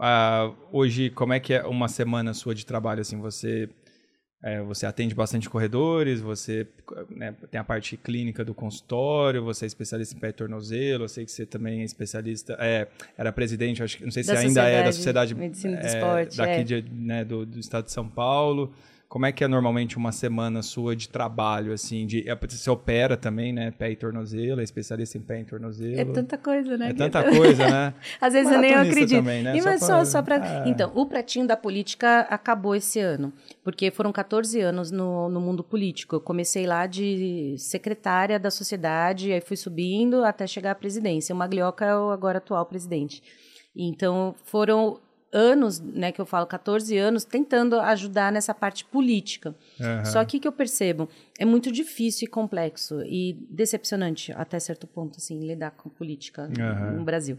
Ah, 0.00 0.50
hoje, 0.72 1.10
como 1.10 1.34
é 1.34 1.40
que 1.40 1.52
é 1.52 1.62
uma 1.66 1.88
semana 1.88 2.32
sua 2.32 2.54
de 2.54 2.64
trabalho? 2.64 3.02
Assim, 3.02 3.20
você, 3.20 3.68
é, 4.42 4.60
você 4.62 4.86
atende 4.86 5.14
bastante 5.14 5.48
corredores, 5.48 6.20
você 6.20 6.68
né, 7.10 7.34
tem 7.50 7.58
a 7.58 7.64
parte 7.64 7.96
clínica 7.96 8.44
do 8.44 8.54
consultório, 8.54 9.42
você 9.42 9.64
é 9.64 9.66
especialista 9.66 10.14
em 10.14 10.18
pé 10.18 10.28
e 10.28 10.32
tornozelo, 10.32 11.04
eu 11.04 11.08
sei 11.08 11.24
que 11.24 11.32
você 11.32 11.46
também 11.46 11.80
é 11.80 11.84
especialista, 11.84 12.56
é, 12.60 12.86
era 13.16 13.32
presidente, 13.32 13.82
acho 13.82 13.96
que 13.96 14.04
não 14.04 14.10
sei 14.10 14.22
se 14.22 14.32
Da 14.32 14.38
ainda 14.38 14.62
é 14.68 14.84
da 14.84 14.92
Sociedade 14.92 15.30
Sociedade 15.30 15.34
de 15.34 15.40
Medicina 15.40 15.76
do 15.78 15.86
é, 15.86 15.88
Esporte, 15.88 16.36
daqui 16.36 16.52
é. 16.52 16.62
de, 16.62 16.84
né, 16.92 17.24
do, 17.24 17.46
do 17.46 17.58
estado 17.58 17.86
de 17.86 17.92
São 17.92 18.08
Paulo. 18.08 18.72
Como 19.08 19.24
é 19.24 19.30
que 19.30 19.44
é 19.44 19.48
normalmente 19.48 19.96
uma 19.96 20.10
semana 20.10 20.62
sua 20.62 20.96
de 20.96 21.08
trabalho, 21.08 21.72
assim, 21.72 22.06
de, 22.06 22.28
é, 22.28 22.34
você 22.34 22.68
opera 22.68 23.16
também, 23.16 23.52
né, 23.52 23.70
pé 23.70 23.90
e 23.92 23.96
tornozelo, 23.96 24.60
é 24.60 24.64
especialista 24.64 25.16
em 25.16 25.20
pé 25.20 25.40
e 25.40 25.44
tornozelo. 25.44 26.00
É 26.00 26.04
tanta 26.04 26.36
coisa, 26.36 26.76
né? 26.76 26.90
É 26.90 26.92
tanta 26.92 27.22
coisa, 27.22 27.70
né? 27.70 27.94
Às 28.20 28.32
vezes 28.32 28.52
eu 28.52 28.58
nem 28.60 28.74
acredito. 28.74 29.10
também, 29.16 29.44
né? 29.44 29.56
E 29.56 29.62
Só 29.62 29.68
mas 29.68 29.78
pra- 29.78 29.88
só, 29.88 30.04
só 30.04 30.22
pra... 30.22 30.64
É. 30.64 30.68
Então, 30.68 30.90
o 30.92 31.06
pratinho 31.06 31.46
da 31.46 31.56
política 31.56 32.22
acabou 32.22 32.74
esse 32.74 32.98
ano, 32.98 33.32
porque 33.62 33.92
foram 33.92 34.10
14 34.10 34.60
anos 34.60 34.90
no, 34.90 35.28
no 35.28 35.40
mundo 35.40 35.62
político. 35.62 36.16
Eu 36.16 36.20
comecei 36.20 36.66
lá 36.66 36.86
de 36.86 37.54
secretária 37.58 38.40
da 38.40 38.50
sociedade, 38.50 39.32
aí 39.32 39.40
fui 39.40 39.56
subindo 39.56 40.24
até 40.24 40.48
chegar 40.48 40.72
à 40.72 40.74
presidência. 40.74 41.32
O 41.32 41.38
Maglioca 41.38 41.84
é 41.84 41.96
o 41.96 42.10
agora 42.10 42.38
atual 42.38 42.66
presidente. 42.66 43.22
Então, 43.76 44.34
foram 44.44 44.98
anos, 45.36 45.78
né, 45.78 46.10
que 46.10 46.20
eu 46.20 46.26
falo 46.26 46.46
14 46.46 46.96
anos, 46.96 47.24
tentando 47.24 47.78
ajudar 47.78 48.32
nessa 48.32 48.54
parte 48.54 48.84
política. 48.84 49.54
Aham. 49.78 50.04
Só 50.06 50.24
que 50.24 50.38
o 50.38 50.40
que 50.40 50.48
eu 50.48 50.52
percebo 50.52 51.08
é 51.38 51.44
muito 51.44 51.70
difícil 51.70 52.26
e 52.26 52.28
complexo 52.28 53.02
e 53.02 53.36
decepcionante 53.50 54.32
até 54.32 54.58
certo 54.58 54.86
ponto, 54.86 55.18
assim, 55.18 55.38
lidar 55.40 55.72
com 55.72 55.90
política 55.90 56.50
Aham. 56.58 56.92
no 56.92 57.04
Brasil. 57.04 57.36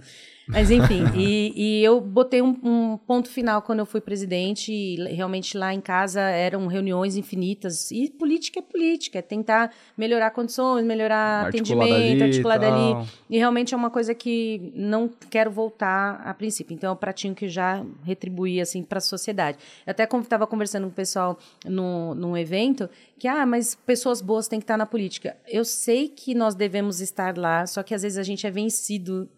Mas 0.48 0.70
enfim, 0.70 1.04
e, 1.18 1.54
e 1.56 1.84
eu 1.84 2.00
botei 2.00 2.42
um, 2.42 2.56
um 2.64 2.98
ponto 2.98 3.30
final 3.30 3.62
quando 3.62 3.80
eu 3.80 3.86
fui 3.86 4.00
presidente 4.00 4.72
e 4.72 4.96
realmente 5.14 5.58
lá 5.58 5.74
em 5.74 5.82
casa 5.82 6.22
eram 6.22 6.68
reuniões 6.68 7.18
infinitas 7.18 7.92
e 7.92 8.10
política 8.10 8.60
é 8.60 8.62
política, 8.62 9.20
é 9.20 9.22
tentar 9.22 9.74
melhorar 9.98 10.32
condições, 10.32 10.86
melhorar 10.86 11.48
Articulada 11.48 11.84
atendimento, 11.84 12.12
ali 12.12 12.20
e 12.20 12.24
articulada 12.24 12.68
tal. 12.68 13.00
ali. 13.00 13.10
E 13.30 13.38
realmente 13.38 13.74
é 13.74 13.78
uma 13.78 13.90
coisa 13.90 14.14
que 14.14 14.72
não 14.76 15.10
quero 15.30 15.50
voltar 15.50 16.22
a 16.24 16.34
princípio. 16.34 16.74
Então 16.74 16.92
é 16.92 16.94
um 16.94 16.98
pratinho 16.98 17.34
que 17.34 17.50
já 17.50 17.84
retribuí 18.04 18.62
assim 18.62 18.84
para 18.84 19.00
a 19.00 19.02
sociedade. 19.02 19.58
Eu 19.86 19.92
até 19.92 20.04
estava 20.04 20.46
conversando 20.46 20.84
com 20.84 20.92
o 20.92 20.96
pessoal 20.96 21.38
no, 21.66 22.14
num 22.16 22.38
evento 22.38 22.90
que, 23.18 23.28
ah, 23.28 23.46
mas 23.46 23.76
pessoas 23.88 24.22
boas 24.22 24.50
têm 24.50 24.60
que 24.60 24.66
estar 24.66 24.78
na 24.78 24.86
política. 24.86 25.38
Eu 25.48 25.64
sei 25.64 26.10
que 26.10 26.36
nós 26.36 26.54
devemos 26.54 27.00
estar 27.00 27.38
lá, 27.38 27.66
só 27.66 27.82
que 27.82 27.96
às 27.96 28.02
vezes 28.04 28.18
a 28.18 28.24
gente 28.24 28.46
é 28.46 28.52
vencido 28.52 29.30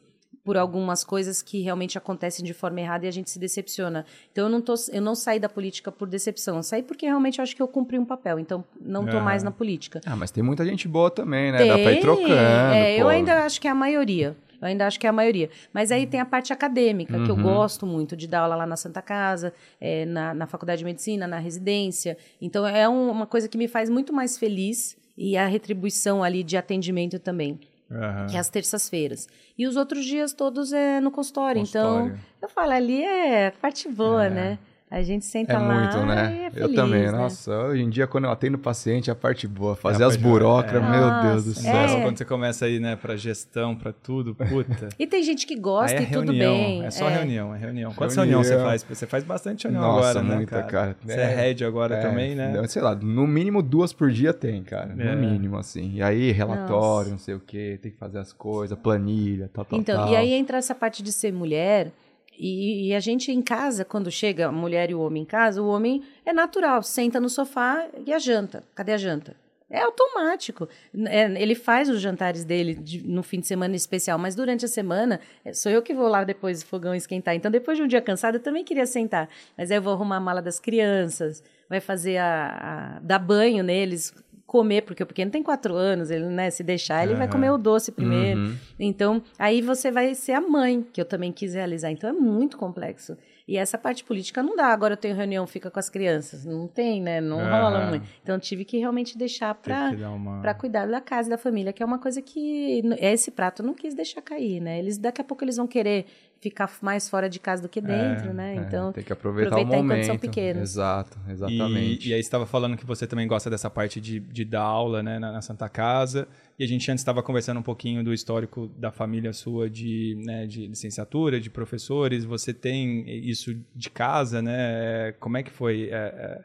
por 0.44 0.58
algumas 0.58 1.04
coisas 1.04 1.44
que 1.44 1.62
realmente 1.62 1.98
acontecem 1.98 2.44
de 2.44 2.54
forma 2.54 2.82
errada 2.82 3.06
e 3.06 3.08
a 3.08 3.12
gente 3.12 3.30
se 3.30 3.38
decepciona. 3.38 4.06
Então 4.32 4.46
eu 4.46 4.50
não 4.50 4.60
tô, 4.60 4.74
eu 4.92 5.02
não 5.02 5.14
saí 5.14 5.40
da 5.40 5.48
política 5.48 5.92
por 5.92 6.08
decepção, 6.08 6.58
eu 6.58 6.64
saí 6.64 6.82
porque 6.82 7.06
realmente 7.06 7.38
eu 7.38 7.44
acho 7.44 7.56
que 7.56 7.62
eu 7.62 7.68
cumpri 7.68 8.00
um 8.00 8.06
papel. 8.06 8.40
Então 8.40 8.66
não 8.82 9.04
estou 9.06 9.18
Aham. 9.20 9.26
mais 9.26 9.44
na 9.44 9.52
política. 9.52 10.02
Ah, 10.04 10.16
mas 10.16 10.32
tem 10.32 10.42
muita 10.44 10.66
gente 10.66 10.88
boa 10.88 11.12
também, 11.12 11.52
né? 11.52 11.60
Dá 11.60 11.78
pra 11.78 11.92
ir 11.92 11.96
Tem, 11.96 12.02
trocando. 12.02 12.34
É, 12.34 12.98
eu 12.98 13.04
pô. 13.04 13.10
ainda 13.10 13.46
acho 13.46 13.62
que 13.62 13.68
é 13.68 13.72
a 13.72 13.76
maioria. 13.76 14.36
Eu 14.62 14.68
ainda 14.68 14.86
acho 14.88 15.00
que 15.00 15.06
é 15.08 15.10
a 15.10 15.14
maioria. 15.14 15.50
Mas 15.74 15.92
aí 15.92 16.06
tem 16.06 16.20
a 16.20 16.26
parte 16.26 16.52
acadêmica, 16.54 17.14
que 17.24 17.30
eu 17.32 17.36
Uhum. 17.36 17.44
gosto 17.44 17.86
muito 17.86 18.16
de 18.16 18.28
dar 18.28 18.42
aula 18.42 18.56
lá 18.56 18.66
na 18.66 18.76
Santa 18.76 19.02
Casa, 19.02 19.54
é, 19.80 20.06
na, 20.06 20.34
na 20.34 20.46
Faculdade 20.48 20.80
de 20.80 20.86
Medicina, 20.86 21.28
na 21.28 21.38
residência. 21.40 22.18
Então 22.42 22.66
é 22.68 22.88
um- 22.90 23.10
uma 23.10 23.26
coisa 23.26 23.48
que 23.48 23.58
me 23.58 23.68
faz 23.68 23.90
muito 23.90 24.12
mais 24.14 24.38
feliz 24.38 24.98
e 25.18 25.36
a 25.38 25.48
retribuição 25.48 26.24
ali 26.24 26.44
de 26.44 26.56
atendimento 26.58 27.20
também, 27.20 27.60
Aham. 27.92 28.28
que 28.28 28.36
é 28.36 28.40
às 28.40 28.50
terças-feiras. 28.50 29.28
E 29.58 29.68
os 29.68 29.76
outros 29.76 30.06
dias 30.06 30.34
todos 30.34 30.72
é 30.74 31.00
no 31.02 31.12
consultório. 31.12 31.62
Então, 31.62 32.00
Consultório. 32.04 32.20
eu 32.42 32.50
falo, 32.50 32.72
ali 32.72 33.04
é 33.04 33.52
parte 33.52 33.88
boa, 33.90 34.30
né? 34.30 34.58
A 34.92 35.04
gente 35.04 35.24
senta 35.24 35.54
É 35.54 35.58
lá 35.60 35.74
muito, 35.82 35.98
e 35.98 36.06
né? 36.08 36.42
é 36.46 36.48
eu 36.48 36.52
feliz, 36.64 36.76
também, 36.76 37.04
né? 37.04 37.12
nossa, 37.12 37.52
hoje 37.66 37.84
em 37.84 37.90
dia 37.92 38.08
quando 38.08 38.24
eu 38.26 38.32
atendo 38.32 38.58
paciente, 38.58 39.12
é 39.12 39.14
a 39.14 39.16
parte 39.16 39.48
boa, 39.48 39.76
fazer 39.76 40.04
a 40.04 40.08
as 40.08 40.16
burocras, 40.16 40.82
é. 40.84 40.90
meu 40.90 41.22
Deus 41.22 41.44
do 41.44 41.50
Nossa, 41.50 41.62
céu. 41.62 41.74
Nossa, 41.74 41.94
É. 41.98 42.02
quando 42.02 42.18
você 42.18 42.26
começa 42.26 42.66
aí, 42.66 42.80
né, 42.80 42.96
pra 42.96 43.16
gestão, 43.16 43.76
pra 43.76 43.94
tudo, 43.94 44.34
puta. 44.34 44.90
E 44.98 45.06
tem 45.06 45.22
gente 45.22 45.46
que 45.46 45.56
gosta 45.56 45.96
Aí 45.96 46.06
é 46.06 46.08
e 46.08 46.12
tudo 46.12 46.32
reunião, 46.32 46.54
bem. 46.56 46.84
É 46.86 46.90
só 46.90 47.08
é. 47.08 47.14
reunião, 47.18 47.54
é 47.54 47.60
reunião. 47.60 47.94
Quantas 47.94 48.16
Reunião. 48.16 48.42
reuniões 48.42 48.48
você 48.62 48.68
faz? 48.68 48.84
Você 48.98 49.06
faz 49.06 49.24
bastante 49.24 49.66
reunião 49.66 49.84
Nossa, 49.84 50.10
agora, 50.10 50.24
né, 50.28 50.36
muita, 50.38 50.52
cara? 50.64 50.66
cara. 50.66 50.98
Você 51.06 51.14
É. 51.20 51.22
é 51.24 51.36
head 51.36 51.64
agora 51.66 51.96
É, 51.96 52.02
também, 52.02 52.34
né? 52.34 52.68
Sei 52.68 52.82
lá, 52.82 52.96
no 52.96 53.28
mínimo 53.28 53.62
duas 53.62 53.94
por 53.94 54.10
dia 54.10 54.34
tem, 54.34 54.64
cara. 54.64 54.96
É. 54.98 55.16
No 55.16 55.22
mínimo, 55.22 55.56
assim. 55.58 55.92
E 55.94 56.02
aí, 56.02 56.32
relatório, 56.32 57.12
não 57.12 57.20
sei 57.20 57.36
o 57.36 57.40
quê, 57.40 57.78
tem 57.80 57.92
que 57.92 57.98
fazer 58.00 58.18
as 58.18 58.34
coisas, 58.34 58.76
planilha, 58.76 59.52
tal, 59.54 59.64
tal, 59.66 59.78
Então, 59.80 59.96
tal. 60.04 60.12
e 60.12 60.16
aí 60.16 60.34
entra 60.34 60.58
essa 60.58 60.74
parte 60.74 61.04
de 61.04 61.12
ser 61.12 61.32
mulher. 61.32 61.92
E, 62.40 62.88
e 62.88 62.96
a 62.96 63.02
gente 63.02 63.34
em 63.34 63.42
casa, 63.42 63.84
quando 63.84 64.10
chega 64.10 64.48
a 64.48 64.52
mulher 64.52 64.90
e 64.90 64.96
o 64.96 65.02
homem 65.02 65.24
em 65.24 65.26
casa, 65.26 65.62
o 65.62 65.68
homem 65.68 66.02
é 66.26 66.32
natural, 66.32 66.82
senta 66.82 67.20
no 67.20 67.28
sofá 67.28 67.86
e 68.06 68.14
a 68.14 68.18
janta. 68.18 68.64
Cadê 68.74 68.94
a 68.94 68.98
janta? 68.98 69.36
É 69.70 69.82
automático. 69.82 70.68
É, 71.06 71.26
ele 71.40 71.54
faz 71.54 71.90
os 71.90 72.02
jantares 72.02 72.46
dele 72.46 72.74
de, 72.74 73.06
no 73.06 73.22
fim 73.22 73.42
de 73.42 73.46
semana 73.46 73.76
especial, 73.76 74.18
mas 74.18 74.36
durante 74.36 74.64
a 74.64 74.68
semana 74.70 75.20
é, 75.44 75.54
sou 75.54 75.70
eu 75.72 75.82
que 75.82 75.94
vou 75.94 76.08
lá 76.08 76.24
depois 76.24 76.64
do 76.64 76.66
fogão 76.66 76.96
esquentar. 76.96 77.36
Então, 77.36 77.52
depois 77.52 77.78
de 77.78 77.84
um 77.84 77.88
dia 77.88 78.02
cansado, 78.02 78.36
eu 78.36 78.42
também 78.42 78.64
queria 78.64 78.86
sentar. 78.86 79.30
Mas 79.58 79.70
aí 79.70 79.78
eu 79.78 79.82
vou 79.82 79.94
arrumar 79.94 80.16
a 80.16 80.22
mala 80.22 80.42
das 80.42 80.60
crianças, 80.60 81.44
vai 81.70 81.82
fazer 81.82 82.18
a, 82.18 82.96
a 82.96 83.00
dar 83.00 83.20
banho 83.20 83.64
neles, 83.64 84.12
comer, 84.50 84.82
porque 84.82 85.04
o 85.04 85.06
pequeno 85.06 85.30
tem 85.30 85.44
quatro 85.44 85.76
anos, 85.76 86.10
ele, 86.10 86.26
né, 86.26 86.50
se 86.50 86.64
deixar, 86.64 87.04
ele 87.04 87.12
uhum. 87.14 87.20
vai 87.20 87.30
comer 87.30 87.52
o 87.52 87.58
doce 87.58 87.92
primeiro. 87.92 88.40
Uhum. 88.40 88.56
Então, 88.80 89.22
aí 89.38 89.62
você 89.62 89.92
vai 89.92 90.16
ser 90.16 90.32
a 90.32 90.42
mãe, 90.42 90.84
que 90.92 91.00
eu 91.00 91.06
também 91.06 91.32
quis 91.32 91.54
realizar. 91.54 91.92
Então, 91.92 92.10
é 92.10 92.14
muito 92.14 92.58
complexo. 92.58 93.16
E 93.48 93.58
essa 93.58 93.80
parte 93.80 94.04
política 94.04 94.44
não 94.44 94.56
dá. 94.56 94.68
Agora 94.68 94.94
eu 94.94 94.98
tenho 94.98 95.16
reunião, 95.16 95.48
fica 95.48 95.72
com 95.72 95.80
as 95.80 95.90
crianças. 95.90 96.46
Não 96.46 96.68
tem, 96.68 97.02
né? 97.02 97.20
Não 97.20 97.38
uhum. 97.38 97.50
rola 97.50 97.86
muito. 97.88 98.06
Então 98.22 98.38
tive 98.38 98.64
que 98.64 98.78
realmente 98.78 99.18
deixar 99.18 99.56
para 99.56 99.90
uma... 100.14 100.54
cuidar 100.54 100.86
da 100.86 101.02
casa, 101.02 101.32
da 101.32 101.38
família, 101.38 101.74
que 101.74 101.82
é 101.82 101.86
uma 101.86 101.98
coisa 101.98 102.22
que 102.22 102.84
esse 103.00 103.32
prato 103.32 103.64
não 103.64 103.74
quis 103.74 103.96
deixar 103.96 104.22
cair, 104.22 104.60
né? 104.60 104.78
Eles 104.78 105.00
daqui 105.00 105.20
a 105.20 105.24
pouco 105.24 105.44
eles 105.44 105.58
vão 105.58 105.66
querer 105.66 106.06
ficar 106.42 106.72
mais 106.82 107.10
fora 107.10 107.30
de 107.30 107.40
casa 107.40 107.62
do 107.62 107.70
que 107.70 107.82
dentro, 107.82 108.30
é, 108.30 108.34
né? 108.34 108.56
É, 108.56 108.60
então, 108.60 108.90
é, 108.90 108.94
tem 108.94 109.04
que 109.04 109.12
aproveitar, 109.12 109.56
aproveitar 109.56 109.78
o 109.78 109.84
momento. 109.84 110.00
enquanto 110.00 110.06
são 110.06 110.18
pequenos. 110.18 110.62
Exato, 110.62 111.18
exatamente. 111.28 112.08
E, 112.08 112.12
e 112.12 112.14
aí 112.14 112.20
estava 112.20 112.46
falando 112.46 112.78
que 112.78 112.86
você 112.86 113.06
também 113.06 113.28
gosta 113.28 113.50
dessa 113.50 113.70
parte 113.70 114.00
de, 114.00 114.20
de 114.20 114.46
dar 114.46 114.62
aula, 114.62 115.04
né, 115.04 115.20
na, 115.20 115.32
na 115.32 115.42
Santa 115.42 115.68
Casa. 115.68 116.28
E 116.58 116.64
a 116.64 116.68
gente 116.68 116.90
antes 116.90 117.02
estava 117.02 117.22
conversando 117.22 117.60
um 117.60 117.64
pouquinho 117.64 118.04
do 118.04 118.14
histórico 118.14 118.68
da 118.78 118.92
família 118.92 119.34
sua 119.34 119.70
de, 119.70 120.16
né, 120.26 120.46
de 120.46 120.68
licenciatura, 120.68 121.40
de 121.40 121.50
professores. 121.50 122.24
Você 122.24 122.54
tem 122.54 123.10
isso 123.30 123.54
de 123.76 123.90
casa, 123.90 124.42
né? 124.42 125.14
Como 125.20 125.38
é 125.38 125.44
que 125.44 125.52
foi? 125.52 125.90
É, 125.92 125.96
é, 125.96 126.44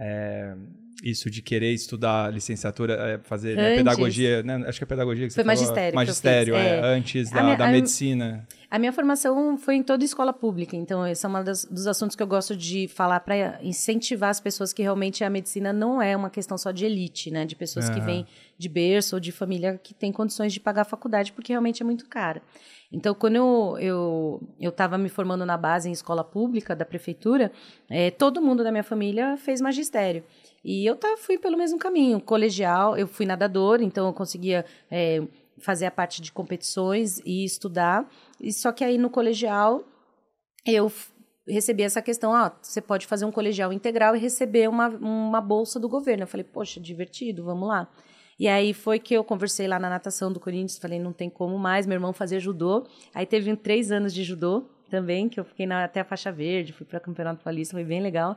é 0.00 0.56
isso 1.02 1.30
de 1.30 1.42
querer 1.42 1.72
estudar 1.72 2.32
licenciatura, 2.32 2.94
é, 2.94 3.18
fazer 3.18 3.56
né, 3.56 3.76
pedagogia, 3.76 4.42
né? 4.42 4.64
acho 4.66 4.78
que 4.78 4.84
é 4.84 4.86
pedagogia 4.86 5.26
que 5.26 5.32
você 5.32 5.42
foi 5.42 5.44
falou. 5.44 5.60
magistério. 5.60 5.94
Magistério, 5.94 6.54
é, 6.54 6.78
é, 6.78 6.84
antes 6.84 7.30
da, 7.30 7.42
minha, 7.42 7.56
da 7.56 7.68
medicina. 7.68 8.46
A 8.70 8.78
minha 8.78 8.92
formação 8.92 9.56
foi 9.56 9.76
em 9.76 9.82
toda 9.82 10.04
escola 10.04 10.32
pública, 10.32 10.76
então 10.76 11.06
esse 11.06 11.24
é 11.24 11.28
um 11.28 11.42
dos 11.42 11.86
assuntos 11.86 12.14
que 12.14 12.22
eu 12.22 12.26
gosto 12.26 12.56
de 12.56 12.86
falar 12.88 13.20
para 13.20 13.58
incentivar 13.62 14.30
as 14.30 14.40
pessoas 14.40 14.72
que 14.72 14.82
realmente 14.82 15.24
a 15.24 15.30
medicina 15.30 15.72
não 15.72 16.00
é 16.00 16.16
uma 16.16 16.30
questão 16.30 16.56
só 16.56 16.70
de 16.70 16.84
elite, 16.84 17.30
né? 17.30 17.44
De 17.44 17.56
pessoas 17.56 17.88
que 17.88 18.00
vêm 18.00 18.26
de 18.56 18.68
berço 18.68 19.16
ou 19.16 19.20
de 19.20 19.32
família 19.32 19.80
que 19.82 19.94
tem 19.94 20.12
condições 20.12 20.52
de 20.52 20.60
pagar 20.60 20.82
a 20.82 20.84
faculdade, 20.84 21.32
porque 21.32 21.52
realmente 21.52 21.82
é 21.82 21.84
muito 21.84 22.06
cara. 22.06 22.42
Então, 22.92 23.14
quando 23.14 23.36
eu 23.78 24.40
estava 24.58 24.96
eu, 24.96 24.98
eu 24.98 25.02
me 25.02 25.08
formando 25.08 25.46
na 25.46 25.56
base 25.56 25.88
em 25.88 25.92
escola 25.92 26.24
pública 26.24 26.74
da 26.74 26.84
prefeitura, 26.84 27.52
é, 27.88 28.10
todo 28.10 28.42
mundo 28.42 28.64
da 28.64 28.72
minha 28.72 28.82
família 28.82 29.36
fez 29.36 29.60
magistério. 29.60 30.24
E 30.64 30.88
eu 30.88 30.96
tá, 30.96 31.16
fui 31.16 31.38
pelo 31.38 31.56
mesmo 31.56 31.78
caminho. 31.78 32.20
Colegial, 32.20 32.96
eu 32.96 33.06
fui 33.06 33.24
nadador, 33.26 33.80
então 33.80 34.06
eu 34.06 34.12
conseguia 34.12 34.64
é, 34.90 35.22
fazer 35.58 35.86
a 35.86 35.90
parte 35.90 36.20
de 36.20 36.32
competições 36.32 37.18
e 37.24 37.44
estudar. 37.44 38.08
E 38.40 38.52
só 38.52 38.72
que 38.72 38.84
aí 38.84 38.98
no 38.98 39.10
colegial 39.10 39.82
eu 40.66 40.92
recebi 41.48 41.82
essa 41.82 42.02
questão, 42.02 42.32
ah, 42.32 42.54
você 42.60 42.80
pode 42.80 43.06
fazer 43.06 43.24
um 43.24 43.32
colegial 43.32 43.72
integral 43.72 44.14
e 44.14 44.18
receber 44.18 44.68
uma, 44.68 44.88
uma 44.88 45.40
bolsa 45.40 45.80
do 45.80 45.88
governo. 45.88 46.24
Eu 46.24 46.28
falei, 46.28 46.44
poxa, 46.44 46.78
divertido, 46.78 47.44
vamos 47.44 47.68
lá. 47.68 47.88
E 48.38 48.48
aí 48.48 48.72
foi 48.72 48.98
que 48.98 49.12
eu 49.12 49.22
conversei 49.22 49.68
lá 49.68 49.78
na 49.78 49.90
natação 49.90 50.32
do 50.32 50.40
Corinthians, 50.40 50.78
falei, 50.78 50.98
não 50.98 51.12
tem 51.12 51.28
como 51.28 51.58
mais, 51.58 51.86
meu 51.86 51.96
irmão 51.96 52.12
fazia 52.12 52.40
judô. 52.40 52.86
Aí 53.14 53.26
teve 53.26 53.54
três 53.56 53.92
anos 53.92 54.14
de 54.14 54.24
judô 54.24 54.64
também, 54.90 55.28
que 55.28 55.38
eu 55.38 55.44
fiquei 55.44 55.66
na, 55.66 55.84
até 55.84 56.00
a 56.00 56.04
faixa 56.04 56.32
verde, 56.32 56.72
fui 56.72 56.86
para 56.86 56.98
o 56.98 57.00
Campeonato 57.02 57.44
Paulista, 57.44 57.74
foi 57.74 57.84
bem 57.84 58.00
legal. 58.00 58.36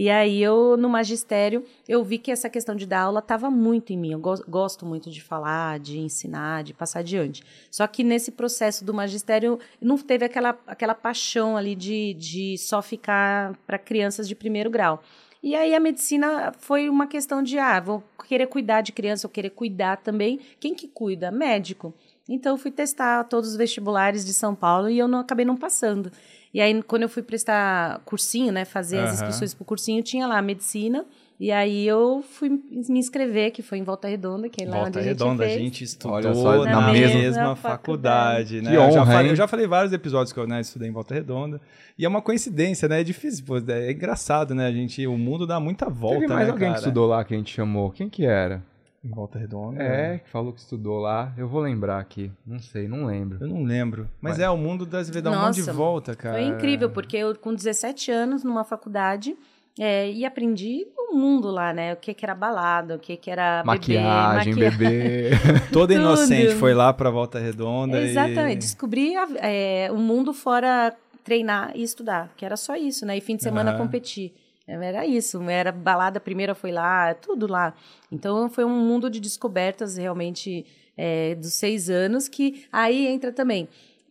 E 0.00 0.08
aí 0.08 0.40
eu, 0.40 0.76
no 0.76 0.88
magistério, 0.88 1.64
eu 1.88 2.04
vi 2.04 2.18
que 2.18 2.30
essa 2.30 2.48
questão 2.48 2.76
de 2.76 2.86
dar 2.86 3.00
aula 3.00 3.18
estava 3.18 3.50
muito 3.50 3.92
em 3.92 3.98
mim. 3.98 4.12
Eu 4.12 4.20
go 4.20 4.32
gosto 4.46 4.86
muito 4.86 5.10
de 5.10 5.20
falar, 5.20 5.80
de 5.80 5.98
ensinar, 5.98 6.62
de 6.62 6.72
passar 6.72 7.00
adiante. 7.00 7.42
Só 7.68 7.84
que 7.84 8.04
nesse 8.04 8.30
processo 8.30 8.84
do 8.84 8.94
magistério 8.94 9.58
não 9.82 9.98
teve 9.98 10.24
aquela, 10.24 10.56
aquela 10.68 10.94
paixão 10.94 11.56
ali 11.56 11.74
de, 11.74 12.14
de 12.14 12.56
só 12.58 12.80
ficar 12.80 13.58
para 13.66 13.76
crianças 13.76 14.28
de 14.28 14.36
primeiro 14.36 14.70
grau. 14.70 15.02
E 15.42 15.56
aí 15.56 15.74
a 15.74 15.80
medicina 15.80 16.52
foi 16.60 16.88
uma 16.88 17.08
questão 17.08 17.42
de, 17.42 17.58
ah, 17.58 17.80
vou 17.80 18.04
querer 18.28 18.46
cuidar 18.46 18.82
de 18.82 18.92
criança, 18.92 19.26
vou 19.26 19.32
querer 19.32 19.50
cuidar 19.50 19.96
também. 19.96 20.38
Quem 20.60 20.76
que 20.76 20.86
cuida? 20.86 21.32
Médico. 21.32 21.92
Então 22.28 22.54
eu 22.54 22.58
fui 22.58 22.70
testar 22.70 23.24
todos 23.24 23.50
os 23.50 23.56
vestibulares 23.56 24.24
de 24.24 24.32
São 24.32 24.54
Paulo 24.54 24.88
e 24.88 24.96
eu 24.96 25.08
não 25.08 25.18
acabei 25.18 25.44
não 25.44 25.56
passando. 25.56 26.12
E 26.52 26.60
aí, 26.60 26.82
quando 26.82 27.02
eu 27.02 27.08
fui 27.08 27.22
prestar 27.22 28.00
cursinho, 28.04 28.52
né, 28.52 28.64
fazer 28.64 28.98
uhum. 28.98 29.04
as 29.04 29.14
inscrições 29.14 29.54
pro 29.54 29.64
cursinho, 29.64 30.02
tinha 30.02 30.26
lá 30.26 30.40
medicina. 30.40 31.04
E 31.40 31.52
aí 31.52 31.86
eu 31.86 32.20
fui 32.20 32.48
me 32.48 32.98
inscrever, 32.98 33.52
que 33.52 33.62
foi 33.62 33.78
em 33.78 33.84
Volta 33.84 34.08
Redonda, 34.08 34.48
que 34.48 34.64
é 34.64 34.66
lá 34.66 34.78
Volta 34.78 34.98
onde 34.98 35.08
Redonda, 35.08 35.44
a 35.44 35.48
gente, 35.48 35.56
a 35.56 35.62
gente 35.62 35.84
estudou 35.84 36.34
só, 36.34 36.64
na, 36.64 36.80
na, 36.80 36.92
mesma, 36.92 37.20
mesma 37.20 37.54
faculdade, 37.54 38.56
faculdade, 38.56 38.60
né? 38.60 38.70
Que 38.72 38.76
honra, 38.76 38.88
eu, 38.88 38.92
já 38.92 39.06
falei, 39.06 39.30
eu 39.30 39.36
já 39.36 39.48
falei 39.48 39.66
vários 39.68 39.92
episódios 39.92 40.32
que 40.32 40.40
eu 40.40 40.48
né, 40.48 40.60
estudei 40.60 40.88
em 40.88 40.92
Volta 40.92 41.14
Redonda. 41.14 41.60
E 41.96 42.04
é 42.04 42.08
uma 42.08 42.20
coincidência, 42.20 42.88
né? 42.88 43.02
É 43.02 43.04
difícil, 43.04 43.44
pô, 43.44 43.56
é 43.56 43.92
engraçado, 43.92 44.52
né? 44.52 44.66
A 44.66 44.72
gente, 44.72 45.06
o 45.06 45.16
mundo 45.16 45.46
dá 45.46 45.60
muita 45.60 45.88
volta, 45.88 46.20
Teve 46.20 46.32
mais 46.32 46.46
né, 46.46 46.52
alguém 46.52 46.68
cara? 46.68 46.72
que 46.72 46.80
estudou 46.80 47.06
lá 47.06 47.24
que 47.24 47.34
a 47.34 47.36
gente 47.36 47.54
chamou. 47.54 47.90
Quem 47.90 48.08
que 48.08 48.26
era? 48.26 48.60
Em 49.04 49.10
Volta 49.10 49.38
Redonda. 49.38 49.82
É, 49.82 50.18
que 50.18 50.28
falou 50.28 50.52
que 50.52 50.60
estudou 50.60 50.98
lá. 50.98 51.32
Eu 51.36 51.46
vou 51.48 51.60
lembrar 51.60 52.00
aqui. 52.00 52.32
Não 52.44 52.58
sei, 52.58 52.88
não 52.88 53.06
lembro. 53.06 53.38
Eu 53.40 53.46
não 53.46 53.62
lembro. 53.62 54.08
Mas, 54.20 54.38
é, 54.38 54.50
o 54.50 54.56
mundo 54.56 54.84
das 54.84 55.08
dá 55.08 55.30
um 55.30 55.40
monte 55.40 55.62
de 55.62 55.70
volta, 55.70 56.16
cara. 56.16 56.34
Foi 56.34 56.44
incrível, 56.44 56.90
porque 56.90 57.16
eu, 57.16 57.34
com 57.36 57.54
17 57.54 58.10
anos, 58.10 58.42
numa 58.42 58.64
faculdade, 58.64 59.36
é, 59.78 60.10
e 60.10 60.24
aprendi 60.24 60.88
o 60.96 61.14
mundo 61.14 61.48
lá, 61.48 61.72
né? 61.72 61.92
O 61.92 61.96
que, 61.96 62.12
que 62.12 62.24
era 62.24 62.34
balada, 62.34 62.96
o 62.96 62.98
que, 62.98 63.16
que 63.16 63.30
era 63.30 63.62
maquiagem, 63.64 64.52
bebê. 64.52 64.76
bebê. 64.76 65.30
Toda 65.72 65.94
inocente 65.94 66.56
foi 66.56 66.74
lá 66.74 66.92
pra 66.92 67.10
Volta 67.10 67.38
Redonda. 67.38 68.02
Exatamente. 68.02 68.54
E... 68.54 68.56
Descobri 68.56 69.16
o 69.16 69.28
é, 69.36 69.88
um 69.92 69.98
mundo 69.98 70.34
fora 70.34 70.92
treinar 71.22 71.70
e 71.76 71.82
estudar, 71.84 72.32
que 72.36 72.44
era 72.44 72.56
só 72.56 72.74
isso, 72.74 73.06
né? 73.06 73.16
E 73.16 73.20
fim 73.20 73.36
de 73.36 73.44
semana 73.44 73.72
uhum. 73.72 73.78
competir. 73.78 74.32
Era 74.68 75.06
isso, 75.06 75.40
era 75.48 75.72
balada, 75.72 76.20
primeira 76.20 76.54
foi 76.54 76.70
lá, 76.70 77.14
tudo 77.14 77.46
lá. 77.46 77.74
Então 78.12 78.50
foi 78.50 78.64
um 78.64 78.86
mundo 78.86 79.08
de 79.08 79.18
descobertas 79.18 79.96
realmente 79.96 80.66
é, 80.96 81.34
dos 81.34 81.54
seis 81.54 81.88
anos, 81.88 82.28
que 82.28 82.66
aí 82.70 83.06
entra 83.06 83.32
também. 83.32 83.66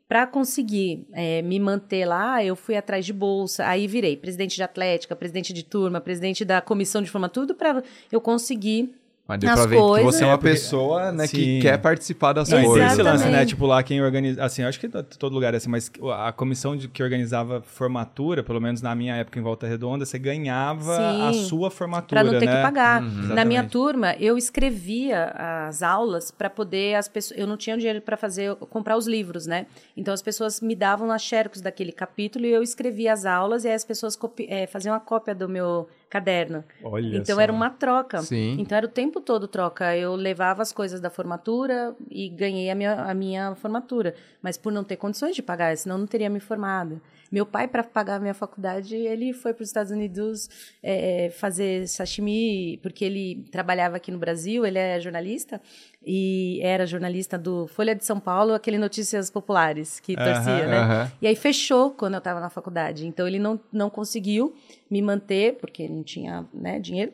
Para 0.08 0.26
conseguir 0.26 1.06
é, 1.12 1.42
me 1.42 1.60
manter 1.60 2.06
lá, 2.06 2.44
eu 2.44 2.56
fui 2.56 2.76
atrás 2.76 3.06
de 3.06 3.14
bolsa, 3.14 3.68
aí 3.68 3.88
virei 3.88 4.16
presidente 4.18 4.56
de 4.56 4.64
atlética, 4.64 5.16
presidente 5.16 5.54
de 5.54 5.64
turma, 5.64 6.02
presidente 6.02 6.44
da 6.44 6.62
comissão 6.62 7.04
de 7.04 7.12
forma, 7.12 7.30
tudo 7.30 7.54
para 7.54 7.84
eu 8.12 8.20
conseguir 8.20 8.96
mas 9.28 9.40
deu 9.40 9.54
pra 9.54 9.66
ver 9.66 9.78
coisas. 9.78 9.98
que 9.98 10.18
você 10.18 10.24
é 10.24 10.28
uma 10.28 10.38
pessoa, 10.38 11.12
né, 11.12 11.28
que 11.28 11.60
quer 11.60 11.78
participar 11.78 12.32
das 12.32 12.48
não, 12.48 12.64
coisas. 12.64 12.94
Esse 12.94 13.02
lance, 13.04 13.28
né? 13.28 13.46
Tipo, 13.46 13.66
lá 13.66 13.84
quem 13.84 14.02
organiza. 14.02 14.42
Assim, 14.44 14.64
acho 14.64 14.80
que 14.80 14.88
todo 14.88 15.34
lugar 15.34 15.54
é 15.54 15.58
assim, 15.58 15.70
mas 15.70 15.92
a 16.18 16.32
comissão 16.32 16.78
de, 16.78 16.88
que 16.88 17.04
organizava 17.04 17.62
formatura, 17.62 18.42
pelo 18.42 18.62
menos 18.62 18.82
na 18.82 18.96
minha 18.96 19.16
época 19.16 19.38
em 19.38 19.42
Volta 19.42 19.68
Redonda, 19.68 20.06
você 20.06 20.18
ganhava 20.18 20.96
Sim, 20.96 21.28
a 21.28 21.34
sua 21.34 21.70
formatura. 21.70 22.22
Pra 22.22 22.32
não 22.32 22.40
ter 22.40 22.46
né? 22.46 22.56
que 22.56 22.62
pagar. 22.62 23.02
Uhum. 23.02 23.34
Na 23.34 23.44
minha 23.44 23.64
turma, 23.66 24.16
eu 24.18 24.38
escrevia 24.38 25.34
as 25.68 25.84
aulas 25.84 26.32
para 26.32 26.50
poder 26.50 26.96
as 26.96 27.10
pessoas. 27.10 27.38
Eu 27.38 27.46
não 27.46 27.58
tinha 27.58 27.78
dinheiro 27.78 28.02
para 28.02 28.16
fazer, 28.16 28.56
comprar 28.56 28.96
os 28.96 29.08
livros, 29.08 29.46
né? 29.46 29.66
Então 29.96 30.14
as 30.14 30.22
pessoas 30.22 30.62
me 30.62 30.76
davam 30.76 31.12
as 31.12 31.22
xerox 31.22 31.60
daquele 31.60 31.92
capítulo 31.92 32.46
e 32.46 32.52
eu 32.52 32.64
escrevia 32.64 33.12
as 33.12 33.26
aulas 33.26 33.66
e 33.66 33.68
aí 33.68 33.74
as 33.74 33.84
pessoas 33.84 34.18
é, 34.48 34.68
faziam 34.68 34.96
a 34.96 35.00
cópia 35.00 35.36
do 35.36 35.50
meu 35.50 35.88
caderno. 36.10 36.64
Olha 36.84 37.18
então 37.18 37.36
só. 37.36 37.42
era 37.42 37.52
uma 37.52 37.70
troca. 37.70 38.22
Sim. 38.22 38.58
Então 38.60 38.78
era 38.78 38.86
o 38.86 38.90
tempo 38.90 39.20
todo 39.22 39.48
troca. 39.48 39.96
Eu 39.96 40.16
levava 40.16 40.62
as 40.62 40.72
coisas 40.72 41.00
da 41.00 41.10
formatura 41.10 41.96
e 42.10 42.30
ganhei 42.30 42.70
a 42.70 42.76
minha, 42.76 42.94
a 42.94 43.14
minha 43.14 43.56
formatura. 43.56 44.16
Mas 44.42 44.58
por 44.58 44.72
não 44.72 44.84
ter 44.84 44.98
condições 44.98 45.36
de 45.36 45.42
pagar, 45.42 45.76
senão 45.78 45.98
não 45.98 46.08
teria 46.08 46.30
me 46.30 46.40
formado. 46.40 47.02
Meu 47.32 47.46
pai, 47.46 47.68
para 47.68 47.84
pagar 47.84 48.16
a 48.16 48.20
minha 48.20 48.34
faculdade, 48.34 48.96
ele 48.96 49.34
foi 49.34 49.54
para 49.54 49.64
os 49.64 49.70
Estados 49.70 49.92
Unidos 49.92 50.50
é, 50.82 51.30
fazer 51.32 51.88
sashimi, 51.88 52.80
porque 52.82 53.04
ele 53.04 53.46
trabalhava 53.52 53.98
aqui 53.98 54.12
no 54.12 54.18
Brasil, 54.18 54.66
ele 54.66 54.80
é 54.80 55.00
jornalista, 55.00 55.62
e 56.06 56.60
era 56.64 56.86
jornalista 56.86 57.38
do 57.38 57.68
Folha 57.68 57.94
de 57.94 58.06
São 58.06 58.20
Paulo, 58.20 58.54
aquele 58.54 58.78
Notícias 58.78 59.30
Populares 59.30 60.00
que 60.00 60.16
torcia, 60.16 60.68
né? 60.68 61.12
E 61.22 61.28
aí 61.28 61.36
fechou 61.36 61.92
quando 61.92 62.14
eu 62.14 62.20
estava 62.20 62.40
na 62.40 62.50
faculdade. 62.50 63.06
Então 63.06 63.28
ele 63.28 63.40
não, 63.40 63.60
não 63.72 63.90
conseguiu 63.90 64.56
me 64.90 65.02
manter, 65.02 65.56
porque 65.56 65.88
não 65.88 66.04
tinha 66.04 66.46
né, 66.54 66.80
dinheiro. 66.80 67.12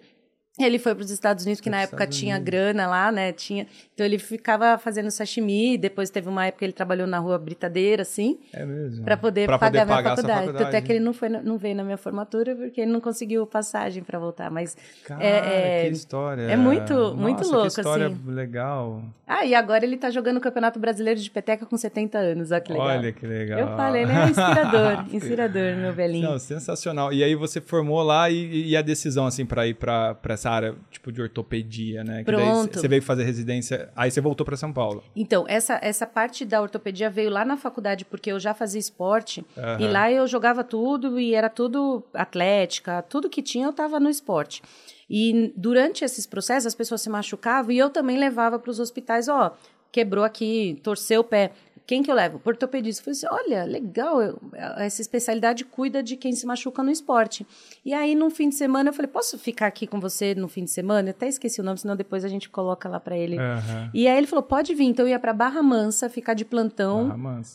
Ele 0.60 0.78
foi 0.78 0.94
para 0.94 1.04
os 1.04 1.10
Estados 1.10 1.46
Unidos, 1.46 1.60
que 1.60 1.70
na 1.70 1.82
época 1.82 2.04
Estados 2.04 2.18
tinha 2.20 2.36
Unidos. 2.36 2.46
grana 2.52 2.86
lá, 2.86 3.12
né? 3.12 3.32
Tinha. 3.32 3.66
Então 3.92 4.06
ele 4.06 4.20
ficava 4.20 4.78
fazendo 4.78 5.10
sashimi. 5.10 5.80
Depois 5.80 6.12
teve 6.12 6.30
uma 6.30 6.46
época 6.46 6.60
que 6.60 6.66
ele 6.66 6.74
trabalhou 6.74 7.08
na 7.08 7.18
rua 7.18 7.40
Britadeira, 7.40 8.04
assim. 8.04 8.38
É 8.54 8.64
mesmo. 8.64 9.04
Para 9.04 9.18
poder 9.18 9.48
pra 9.48 9.58
pagar 9.58 9.82
poder 9.82 9.92
minha 9.92 10.04
faculdade. 10.04 10.46
faculdade. 10.46 10.70
Até 10.70 10.82
que 10.82 10.92
ele 10.92 11.00
não, 11.00 11.12
foi, 11.12 11.28
não 11.30 11.58
veio 11.58 11.76
na 11.76 11.84
minha 11.84 11.98
formatura 11.98 12.56
porque 12.56 12.82
ele 12.82 12.92
não 12.92 13.02
conseguiu 13.02 13.48
passagem 13.48 14.04
para 14.04 14.20
voltar. 14.20 14.52
Mas. 14.52 14.78
Cara, 15.06 15.24
é, 15.24 15.86
é, 15.86 15.90
que 15.90 15.96
história. 15.96 16.44
É 16.44 16.56
muito, 16.56 16.94
Nossa, 16.94 17.16
muito 17.16 17.44
louco, 17.48 17.74
que 17.74 17.80
história 17.80 18.08
assim. 18.08 18.20
legal. 18.28 19.04
Ah, 19.26 19.46
e 19.46 19.56
agora 19.56 19.84
ele 19.84 19.98
tá 19.98 20.12
jogando 20.12 20.38
o 20.38 20.42
Campeonato 20.42 20.80
Brasileiro 20.80 21.20
de 21.20 21.32
Peteca 21.32 21.66
com 21.66 21.76
70 21.76 22.20
anos. 22.20 22.52
Olha 22.52 22.62
que 22.62 22.72
legal. 22.72 22.88
Olha 22.88 23.12
que 23.12 23.26
legal. 23.26 23.60
Eu 23.60 23.68
falei, 23.76 24.04
ele 24.04 24.12
é 24.12 24.26
inspirador. 24.26 25.06
inspirador, 25.12 25.76
meu 25.78 25.94
velhinho. 25.94 26.30
Não, 26.30 26.38
sensacional. 26.38 27.12
E 27.12 27.24
aí 27.24 27.34
você 27.34 27.60
formou 27.60 28.04
lá 28.04 28.30
e, 28.30 28.70
e 28.70 28.78
a 28.78 28.84
decisão, 28.84 29.26
assim, 29.26 29.48
para 29.48 29.66
ir 29.66 29.74
para 29.74 30.38
área, 30.50 30.76
tipo, 30.92 31.12
de 31.12 31.22
ortopedia, 31.22 32.04
né? 32.04 32.24
Que 32.24 32.32
daí 32.32 32.44
Pronto. 32.44 32.80
Você 32.80 32.88
veio 32.88 33.02
fazer 33.02 33.24
residência, 33.24 33.90
aí 33.96 34.10
você 34.10 34.22
voltou 34.22 34.46
pra 34.46 34.56
São 34.56 34.72
Paulo. 34.72 35.04
Então, 35.16 35.46
essa, 35.48 35.80
essa 35.82 36.06
parte 36.06 36.46
da 36.46 36.62
ortopedia 36.62 37.10
veio 37.10 37.30
lá 37.30 37.44
na 37.44 37.58
faculdade, 37.58 38.06
porque 38.06 38.32
eu 38.32 38.40
já 38.40 38.54
fazia 38.54 38.80
esporte. 38.80 39.46
Aham. 39.58 39.82
E 39.82 39.88
lá 39.88 40.12
eu 40.12 40.28
jogava 40.28 40.64
tudo 40.64 41.20
e 41.20 41.34
era 41.34 41.50
tudo 41.50 42.04
atlética, 42.14 43.02
tudo 43.04 43.30
que 43.30 43.42
tinha 43.42 43.66
eu 43.66 43.74
tava 43.74 44.00
no 44.00 44.10
esporte. 44.10 44.62
E 45.10 45.54
durante 45.56 46.04
esses 46.04 46.26
processos 46.26 46.68
as 46.68 46.76
pessoas 46.76 47.02
se 47.02 47.10
machucavam 47.10 47.72
e 47.72 47.78
eu 47.78 47.90
também 47.90 48.18
levava 48.18 48.58
para 48.58 48.72
os 48.72 48.80
hospitais, 48.80 49.28
ó, 49.28 49.56
quebrou 49.92 50.24
aqui, 50.24 50.80
torceu 50.82 51.22
o 51.22 51.24
pé. 51.24 51.52
Quem 51.86 52.02
que 52.02 52.10
eu 52.10 52.16
levo? 52.16 52.42
O 52.44 52.48
Ortopedista. 52.50 53.02
Eu 53.02 53.16
falei 53.16 53.18
assim, 53.42 53.50
olha, 53.52 53.64
legal, 53.66 54.22
eu- 54.22 54.40
essa 54.78 55.02
especialidade 55.02 55.66
cuida 55.66 56.02
de 56.02 56.16
quem 56.16 56.32
se 56.32 56.46
machuca 56.46 56.82
no 56.82 56.90
esporte. 56.90 57.46
E 57.84 57.94
aí, 57.94 58.16
num 58.16 58.30
fim 58.30 58.48
de 58.50 58.56
semana, 58.56 58.90
eu 58.90 58.94
falei, 58.94 59.12
posso 59.12 59.38
ficar 59.38 59.68
aqui 59.68 59.86
com 59.86 60.00
você 60.00 60.34
no 60.34 60.48
fim 60.48 60.64
de 60.64 60.72
semana? 60.72 61.10
Eu 61.10 61.12
até 61.12 61.28
esqueci 61.28 61.60
o 61.60 61.64
nome, 61.64 61.78
senão 61.78 61.96
depois 61.96 62.24
a 62.24 62.30
gente 62.30 62.50
coloca 62.50 62.88
lá 62.88 63.00
para 63.00 63.18
ele. 63.18 63.38
Aham. 63.38 63.90
E 63.94 64.08
aí 64.08 64.18
ele 64.18 64.28
falou, 64.28 64.44
pode 64.44 64.74
vir. 64.74 64.86
Então 64.86 65.06
eu 65.06 65.10
ia 65.10 65.20
para 65.20 65.34
Barra 65.34 65.62
Mansa, 65.62 66.10
ficar 66.10 66.34
de 66.34 66.46
plantão 66.46 67.08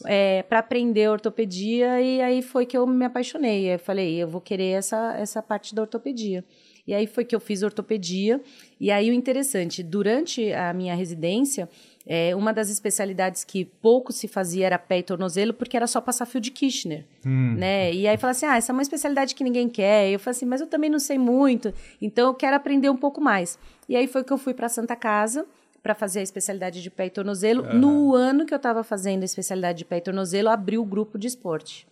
é, 0.04 0.42
para 0.42 0.58
aprender 0.58 1.08
ortopedia 1.08 2.00
e 2.00 2.20
aí 2.20 2.42
foi 2.42 2.66
que 2.66 2.76
eu 2.76 2.86
me 2.86 3.04
apaixonei. 3.06 3.72
Eu 3.74 3.78
falei, 3.78 4.16
eu 4.22 4.28
vou 4.28 4.40
querer 4.40 4.72
essa, 4.72 5.14
essa 5.16 5.42
parte 5.42 5.74
da 5.74 5.82
ortopedia. 5.82 6.44
E 6.86 6.94
aí 6.94 7.06
foi 7.06 7.22
que 7.24 7.34
eu 7.36 7.40
fiz 7.40 7.62
ortopedia. 7.62 8.40
E 8.80 8.90
aí 8.90 9.10
o 9.10 9.12
interessante, 9.12 9.82
durante 9.82 10.50
a 10.54 10.72
minha 10.72 10.94
residência, 10.94 11.68
é, 12.10 12.34
uma 12.34 12.52
das 12.54 12.70
especialidades 12.70 13.44
que 13.44 13.66
pouco 13.66 14.12
se 14.14 14.26
fazia 14.26 14.64
era 14.66 14.78
pé 14.78 14.98
e 15.00 15.02
tornozelo, 15.02 15.52
porque 15.52 15.76
era 15.76 15.86
só 15.86 16.00
passar 16.00 16.24
fio 16.24 16.40
de 16.40 16.50
Kirchner, 16.50 17.04
né? 17.24 17.92
E 17.92 18.08
aí 18.08 18.16
fala 18.16 18.30
assim, 18.30 18.46
ah, 18.46 18.56
essa 18.56 18.72
é 18.72 18.74
uma 18.74 18.80
especialidade 18.80 19.34
que 19.34 19.44
ninguém 19.44 19.68
quer. 19.68 20.08
Eu 20.10 20.18
falei 20.18 20.36
assim, 20.36 20.46
mas 20.46 20.60
eu 20.62 20.66
também 20.66 20.88
não 20.88 20.98
sei 20.98 21.18
muito, 21.18 21.72
então 22.00 22.28
eu 22.28 22.34
quero 22.34 22.56
aprender 22.56 22.88
um 22.88 22.96
pouco 22.96 23.20
mais. 23.20 23.58
E 23.88 23.94
aí 23.94 24.06
foi 24.06 24.24
que 24.24 24.32
eu 24.32 24.38
fui 24.38 24.54
para 24.54 24.68
Santa 24.70 24.96
Casa, 24.96 25.44
para 25.82 25.94
fazer 25.94 26.20
a 26.20 26.22
especialidade 26.22 26.82
de 26.82 26.90
pé 26.90 27.06
e 27.06 27.10
tornozelo. 27.10 27.62
No 27.74 28.14
ano 28.14 28.44
que 28.46 28.52
eu 28.52 28.56
estava 28.56 28.82
fazendo 28.82 29.22
a 29.22 29.24
especialidade 29.24 29.78
de 29.78 29.84
pé 29.84 29.98
e 29.98 30.00
tornozelo, 30.00 30.48
abriu 30.48 30.82
o 30.82 30.84
grupo 30.84 31.18
de 31.18 31.26
esporte. 31.28 31.86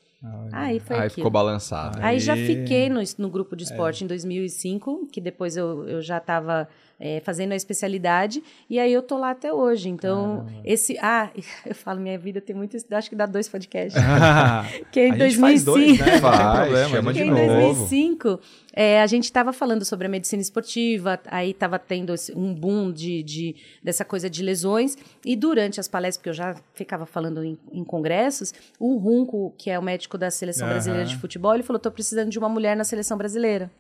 Aí 0.51 0.81
foi 0.81 0.97
Aí 0.97 1.03
aquilo. 1.03 1.15
ficou 1.17 1.31
balançado. 1.31 1.99
Aí 2.03 2.19
já 2.19 2.33
Aí- 2.33 2.47
fiquei 2.47 2.89
no, 2.89 3.01
no 3.19 3.29
grupo 3.31 3.55
de 3.55 3.65
esporte 3.65 4.03
em 4.03 4.07
2005, 4.07 5.07
que 5.13 5.21
depois 5.21 5.57
eu, 5.57 5.87
eu 5.89 6.03
já 6.03 6.17
estava 6.19 6.69
fazendo 7.23 7.53
a 7.53 7.57
especialidade, 7.57 8.43
e 8.71 8.79
aí 8.79 8.93
eu 8.93 9.03
tô 9.03 9.19
lá 9.19 9.31
até 9.33 9.53
hoje. 9.53 9.89
Então, 9.89 10.47
esse. 10.65 10.97
Ah, 11.01 11.31
eu 11.67 11.75
falo, 11.75 12.01
minha 12.01 12.19
vida 12.19 12.41
tem 12.41 12.57
muito. 12.57 12.77
Acho 12.91 13.11
que 13.11 13.17
dá 13.17 13.27
dois 13.27 13.49
podcasts. 13.49 14.01
que 14.91 15.01
em 15.01 15.13
a 15.13 15.29
gente 15.29 15.39
faz 15.39 15.63
2005. 15.65 15.65
dois, 15.65 15.99
né? 15.99 16.07
Não 16.07 16.13
tem 16.13 16.21
Vai, 16.21 16.61
problema. 16.63 16.89
chama 16.89 16.99
a 16.99 17.03
Porque 17.03 17.19
gente 17.19 17.31
em 17.31 17.35
de 17.35 17.47
novo. 17.47 17.63
2005, 17.81 18.41
é, 18.73 19.03
a 19.03 19.07
gente 19.07 19.25
estava 19.25 19.53
falando 19.53 19.85
sobre 19.85 20.07
a 20.07 20.11
medicina 20.11 20.41
esportiva, 20.43 21.21
aí 21.27 21.51
estava 21.51 21.79
tendo 21.79 22.15
esse- 22.15 22.33
um 22.37 22.55
boom 22.55 22.91
de, 22.93 23.23
de- 23.23 23.57
dessa 23.83 24.05
coisa 24.05 24.29
de 24.31 24.43
lesões, 24.43 24.97
e 25.25 25.37
durante 25.37 25.79
as 25.81 25.89
palestras, 25.89 26.17
porque 26.19 26.31
eu 26.31 26.35
já 26.35 26.57
ficava 26.75 27.05
falando 27.07 27.45
em, 27.45 27.59
em 27.73 27.85
congressos, 27.85 28.53
o 28.79 28.97
Runco, 28.97 29.55
que 29.59 29.71
é 29.71 29.79
o 29.79 29.83
médico 29.83 30.17
da 30.19 30.31
Seleção 30.31 30.65
Aham. 30.67 30.75
Brasileira 30.75 31.05
de 31.07 31.17
Futebol, 31.17 31.55
ele 31.55 31.63
falou, 31.63 31.77
estou 31.79 31.93
precisando 31.93 32.31
de 32.31 32.39
uma 32.39 32.49
mulher 32.49 32.77
na 32.77 32.85
Seleção 32.85 33.17
Brasileira. 33.19 33.71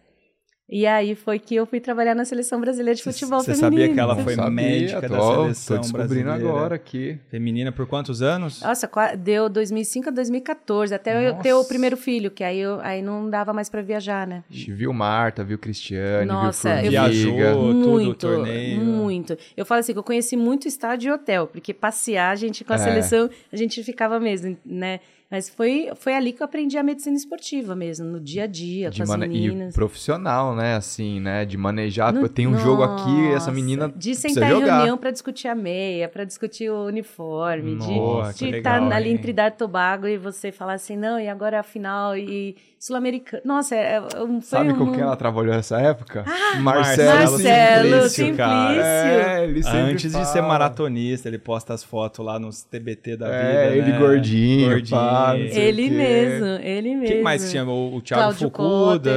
E 0.68 0.84
aí 0.84 1.14
foi 1.14 1.38
que 1.38 1.54
eu 1.54 1.64
fui 1.64 1.78
trabalhar 1.78 2.12
na 2.12 2.24
Seleção 2.24 2.60
Brasileira 2.60 2.96
de 2.96 3.02
Futebol 3.04 3.38
Você 3.38 3.54
Feminino. 3.54 3.70
sabia 3.82 3.94
que 3.94 4.00
ela 4.00 4.16
foi 4.16 4.34
sabia, 4.34 4.50
médica 4.50 5.00
da 5.02 5.16
tô- 5.16 5.42
seleção 5.42 5.76
Tô 5.76 5.82
descobrindo 5.82 6.24
brasileira 6.24 6.34
agora 6.34 6.74
aqui. 6.74 7.18
feminina 7.30 7.70
por 7.70 7.86
quantos 7.86 8.20
anos? 8.20 8.60
Nossa, 8.62 8.90
deu 9.16 9.48
2005 9.48 10.08
a 10.08 10.12
2014, 10.12 10.92
até 10.92 11.16
eu 11.28 11.30
Nossa. 11.30 11.42
ter 11.44 11.54
o 11.54 11.64
primeiro 11.64 11.96
filho, 11.96 12.32
que 12.32 12.42
aí, 12.42 12.58
eu, 12.58 12.80
aí 12.80 13.00
não 13.00 13.30
dava 13.30 13.52
mais 13.52 13.68
para 13.68 13.80
viajar, 13.80 14.26
né? 14.26 14.42
A 14.50 14.52
gente 14.52 14.72
viu 14.72 14.92
Marta, 14.92 15.44
viu 15.44 15.56
Cristiane, 15.56 16.26
Nossa, 16.26 16.74
viu 16.82 16.90
eu 16.92 17.00
Formiga. 17.00 17.32
Viajou. 17.36 17.72
tudo, 17.72 17.88
muito, 17.90 18.18
torneio. 18.26 18.80
muito. 18.80 19.38
Eu 19.56 19.64
falo 19.64 19.78
assim 19.78 19.92
que 19.92 19.98
eu 20.00 20.02
conheci 20.04 20.36
muito 20.36 20.66
estádio 20.66 21.10
e 21.10 21.12
hotel, 21.12 21.46
porque 21.46 21.72
passear 21.72 22.32
a 22.32 22.34
gente 22.34 22.64
com 22.64 22.72
a 22.72 22.76
É. 22.76 22.78
seleção, 22.80 23.30
a 23.52 23.56
gente 23.56 23.84
ficava 23.84 24.18
mesmo, 24.18 24.56
né? 24.66 24.98
Mas 25.30 25.48
foi, 25.48 25.90
foi 25.96 26.14
ali 26.14 26.32
que 26.32 26.40
eu 26.40 26.44
aprendi 26.44 26.78
a 26.78 26.82
medicina 26.84 27.16
esportiva 27.16 27.74
mesmo, 27.74 28.06
no 28.06 28.20
dia 28.20 28.44
a 28.44 28.46
dia, 28.46 28.90
De 28.90 28.98
com 28.98 29.02
as 29.02 29.08
mane- 29.08 29.26
E 29.26 29.28
meninas. 29.48 29.74
profissional, 29.74 30.54
né? 30.54 30.76
Assim, 30.76 31.18
né? 31.20 31.44
De 31.44 31.56
manejar. 31.56 32.12
No- 32.12 32.28
tem 32.28 32.46
um 32.46 32.56
jogo 32.58 32.82
aqui 32.84 33.10
e 33.10 33.26
essa 33.28 33.34
Nossa, 33.34 33.52
menina 33.52 33.92
De 33.96 34.14
sentar 34.14 34.44
em 34.50 34.54
jogar. 34.54 34.76
reunião 34.76 34.96
para 34.96 35.10
discutir 35.10 35.48
a 35.48 35.54
meia, 35.54 36.08
para 36.08 36.24
discutir 36.24 36.70
o 36.70 36.84
uniforme, 36.86 37.74
Nossa, 37.74 38.38
de 38.44 38.56
estar 38.56 38.74
legal, 38.80 38.92
ali 38.92 39.08
hein? 39.08 39.14
em 39.14 39.18
Trinidad 39.18 39.52
e 39.52 39.56
Tobago 39.56 40.06
e 40.06 40.16
você 40.16 40.52
falar 40.52 40.74
assim, 40.74 40.96
não, 40.96 41.18
e 41.18 41.28
agora 41.28 41.56
é 41.56 41.60
a 41.60 41.62
final 41.64 42.16
e 42.16 42.54
sul-americano. 42.78 43.42
Nossa, 43.44 43.74
é, 43.74 43.94
é 43.96 44.22
um, 44.22 44.40
Sabe 44.40 44.70
um... 44.72 44.76
com 44.78 44.92
quem 44.92 45.00
ela 45.00 45.16
trabalhou 45.16 45.54
nessa 45.54 45.80
época? 45.80 46.24
Marcelo 46.60 47.32
Marcelo 47.32 47.38
Simplício, 47.38 48.10
Simplício. 48.10 48.36
cara. 48.36 48.86
É, 48.86 49.44
ele 49.44 49.62
sempre 49.62 49.78
Antes 49.78 50.12
de 50.12 50.24
ser 50.26 50.34
fala. 50.38 50.48
maratonista, 50.48 51.28
ele 51.28 51.38
posta 51.38 51.74
as 51.74 51.82
fotos 51.82 52.24
lá 52.24 52.38
nos 52.38 52.62
TBT 52.62 53.16
da 53.16 53.28
É, 53.28 53.70
vida, 53.70 53.76
ele 53.76 53.92
né? 53.92 53.98
gordinho, 53.98 54.68
Gordinho. 54.70 55.00
pá, 55.00 55.15
Ele 55.36 55.90
mesmo, 55.90 56.46
ele 56.62 56.94
mesmo. 56.96 57.06
Quem 57.14 57.22
mais 57.22 57.50
tinha? 57.50 57.64
O, 57.64 57.96
o 57.96 58.00
Thiago 58.00 58.32
Fucuda, 58.34 59.10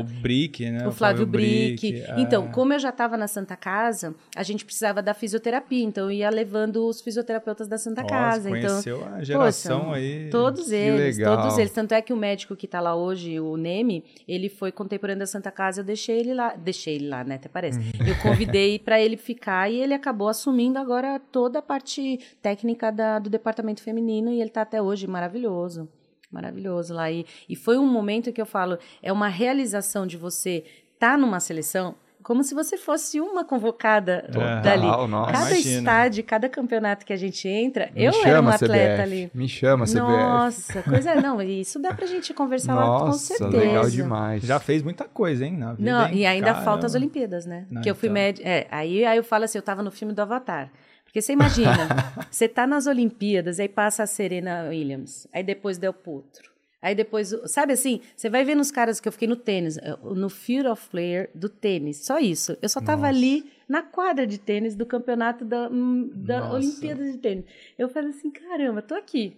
o 0.00 0.04
Brick, 0.20 0.70
né? 0.70 0.86
O 0.86 0.92
Flávio 0.92 1.26
Brick. 1.26 2.02
é. 2.02 2.20
Então, 2.20 2.48
como 2.48 2.72
eu 2.72 2.78
já 2.78 2.88
estava 2.90 3.16
na 3.16 3.26
Santa 3.28 3.56
Casa, 3.56 4.14
a 4.36 4.42
gente 4.42 4.64
precisava 4.64 5.02
da 5.02 5.14
fisioterapia. 5.14 5.84
Então, 5.84 6.04
eu 6.04 6.10
ia 6.12 6.30
levando 6.30 6.86
os 6.86 7.00
fisioterapeutas 7.00 7.68
da 7.68 7.78
Santa 7.78 8.02
Nossa, 8.02 8.14
Casa. 8.14 8.50
Então, 8.50 8.70
conheceu 8.70 9.06
a 9.14 9.22
geração 9.24 9.80
poxa, 9.86 9.96
aí. 9.96 10.28
Todos 10.30 10.72
eles, 10.72 11.16
legal. 11.18 11.36
todos 11.36 11.58
eles. 11.58 11.72
Tanto 11.72 11.92
é 11.92 12.02
que 12.02 12.12
o 12.12 12.16
médico 12.16 12.56
que 12.56 12.66
está 12.66 12.80
lá 12.80 12.94
hoje, 12.94 13.38
o 13.40 13.56
Neme, 13.56 14.04
ele 14.26 14.48
foi 14.48 14.72
contemporâneo 14.72 15.20
da 15.20 15.26
Santa 15.26 15.50
Casa, 15.50 15.80
eu 15.80 15.84
deixei 15.84 16.18
ele 16.18 16.34
lá. 16.34 16.54
Deixei 16.56 16.94
ele 16.96 17.08
lá, 17.08 17.24
né? 17.24 17.36
Até 17.36 17.48
parece. 17.48 17.78
Uhum. 17.78 18.06
Eu 18.06 18.16
convidei 18.22 18.78
para 18.78 19.00
ele 19.00 19.16
ficar 19.16 19.70
e 19.70 19.80
ele 19.80 19.94
acabou 19.94 20.28
assumindo 20.28 20.78
agora 20.78 21.20
toda 21.32 21.58
a 21.58 21.62
parte 21.62 22.18
técnica 22.42 22.90
da- 22.90 23.18
do 23.18 23.28
departamento 23.30 23.82
feminino 23.82 24.30
e 24.30 24.40
ele 24.40 24.48
está 24.48 24.62
até 24.62 24.80
hoje 24.80 24.87
maravilhoso. 25.06 25.88
Maravilhoso 26.30 26.94
lá. 26.94 27.10
E, 27.10 27.24
e 27.48 27.56
foi 27.56 27.78
um 27.78 27.86
momento 27.86 28.32
que 28.32 28.40
eu 28.40 28.46
falo, 28.46 28.78
é 29.02 29.12
uma 29.12 29.28
realização 29.28 30.06
de 30.06 30.16
você 30.16 30.64
estar 30.94 31.16
numa 31.18 31.40
seleção 31.40 31.94
como 32.22 32.44
se 32.44 32.54
você 32.54 32.76
fosse 32.76 33.18
uma 33.22 33.42
convocada 33.42 34.28
Total, 34.30 34.60
dali. 34.60 34.86
nossa. 35.08 35.32
Cada 35.32 35.50
Imagina. 35.50 35.78
estádio, 35.78 36.24
cada 36.24 36.46
campeonato 36.46 37.06
que 37.06 37.12
a 37.14 37.16
gente 37.16 37.48
entra, 37.48 37.90
Me 37.94 38.04
eu 38.04 38.12
era 38.22 38.40
uma 38.42 38.54
atleta 38.54 38.96
CBF. 38.96 39.00
ali. 39.00 39.30
Me 39.32 39.48
chama, 39.48 39.86
CBF. 39.86 39.98
Nossa, 40.00 40.82
coisa 40.82 41.14
não, 41.14 41.40
isso 41.40 41.78
dá 41.78 41.94
pra 41.94 42.06
gente 42.06 42.34
conversar 42.34 42.74
lá 42.74 42.98
com 42.98 43.06
Nossa, 43.06 43.34
certeza. 43.34 43.56
legal 43.56 43.88
demais. 43.88 44.42
Já 44.42 44.60
fez 44.60 44.82
muita 44.82 45.04
coisa, 45.04 45.46
hein? 45.46 45.56
Na 45.56 45.72
vida, 45.72 45.90
Não, 45.90 46.06
hein? 46.06 46.18
e 46.18 46.26
ainda 46.26 46.48
Caramba. 46.48 46.64
falta 46.64 46.84
as 46.86 46.94
Olimpíadas, 46.94 47.46
né? 47.46 47.66
Não, 47.70 47.80
que 47.80 47.90
eu 47.90 47.94
fui 47.94 48.08
então. 48.10 48.20
médica. 48.22 48.46
É, 48.46 48.66
aí, 48.70 49.06
aí 49.06 49.16
eu 49.16 49.24
falo 49.24 49.44
assim, 49.44 49.56
eu 49.56 49.62
tava 49.62 49.82
no 49.82 49.90
filme 49.90 50.12
do 50.12 50.20
Avatar. 50.20 50.70
Porque 51.18 51.22
você 51.22 51.32
imagina, 51.32 51.88
você 52.30 52.46
tá 52.48 52.66
nas 52.66 52.86
Olimpíadas, 52.86 53.58
aí 53.58 53.68
passa 53.68 54.04
a 54.04 54.06
Serena 54.06 54.68
Williams, 54.68 55.26
aí 55.32 55.42
depois 55.42 55.76
Del 55.76 55.92
Potro. 55.92 56.52
Aí 56.80 56.94
depois, 56.94 57.34
sabe 57.46 57.72
assim, 57.72 58.00
você 58.14 58.30
vai 58.30 58.44
ver 58.44 58.54
nos 58.54 58.70
caras 58.70 59.00
que 59.00 59.08
eu 59.08 59.12
fiquei 59.12 59.26
no 59.26 59.34
tênis, 59.34 59.78
eh, 59.78 59.96
no 60.00 60.28
Fear 60.28 60.70
of 60.70 60.88
Player 60.88 61.28
do 61.34 61.48
tênis, 61.48 62.04
só 62.06 62.20
isso. 62.20 62.56
Eu 62.62 62.68
só 62.68 62.80
tava 62.80 63.08
ali 63.08 63.50
na 63.68 63.82
quadra 63.82 64.24
de 64.24 64.38
tênis 64.38 64.76
do 64.76 64.86
campeonato 64.86 65.44
da, 65.44 65.68
hum, 65.68 66.08
da 66.14 66.38
Nossa. 66.38 66.54
Olimpíada 66.54 67.10
de 67.10 67.18
tênis. 67.18 67.44
Eu 67.76 67.88
falei 67.88 68.10
assim, 68.10 68.30
caramba, 68.30 68.80
tô 68.80 68.94
aqui. 68.94 69.36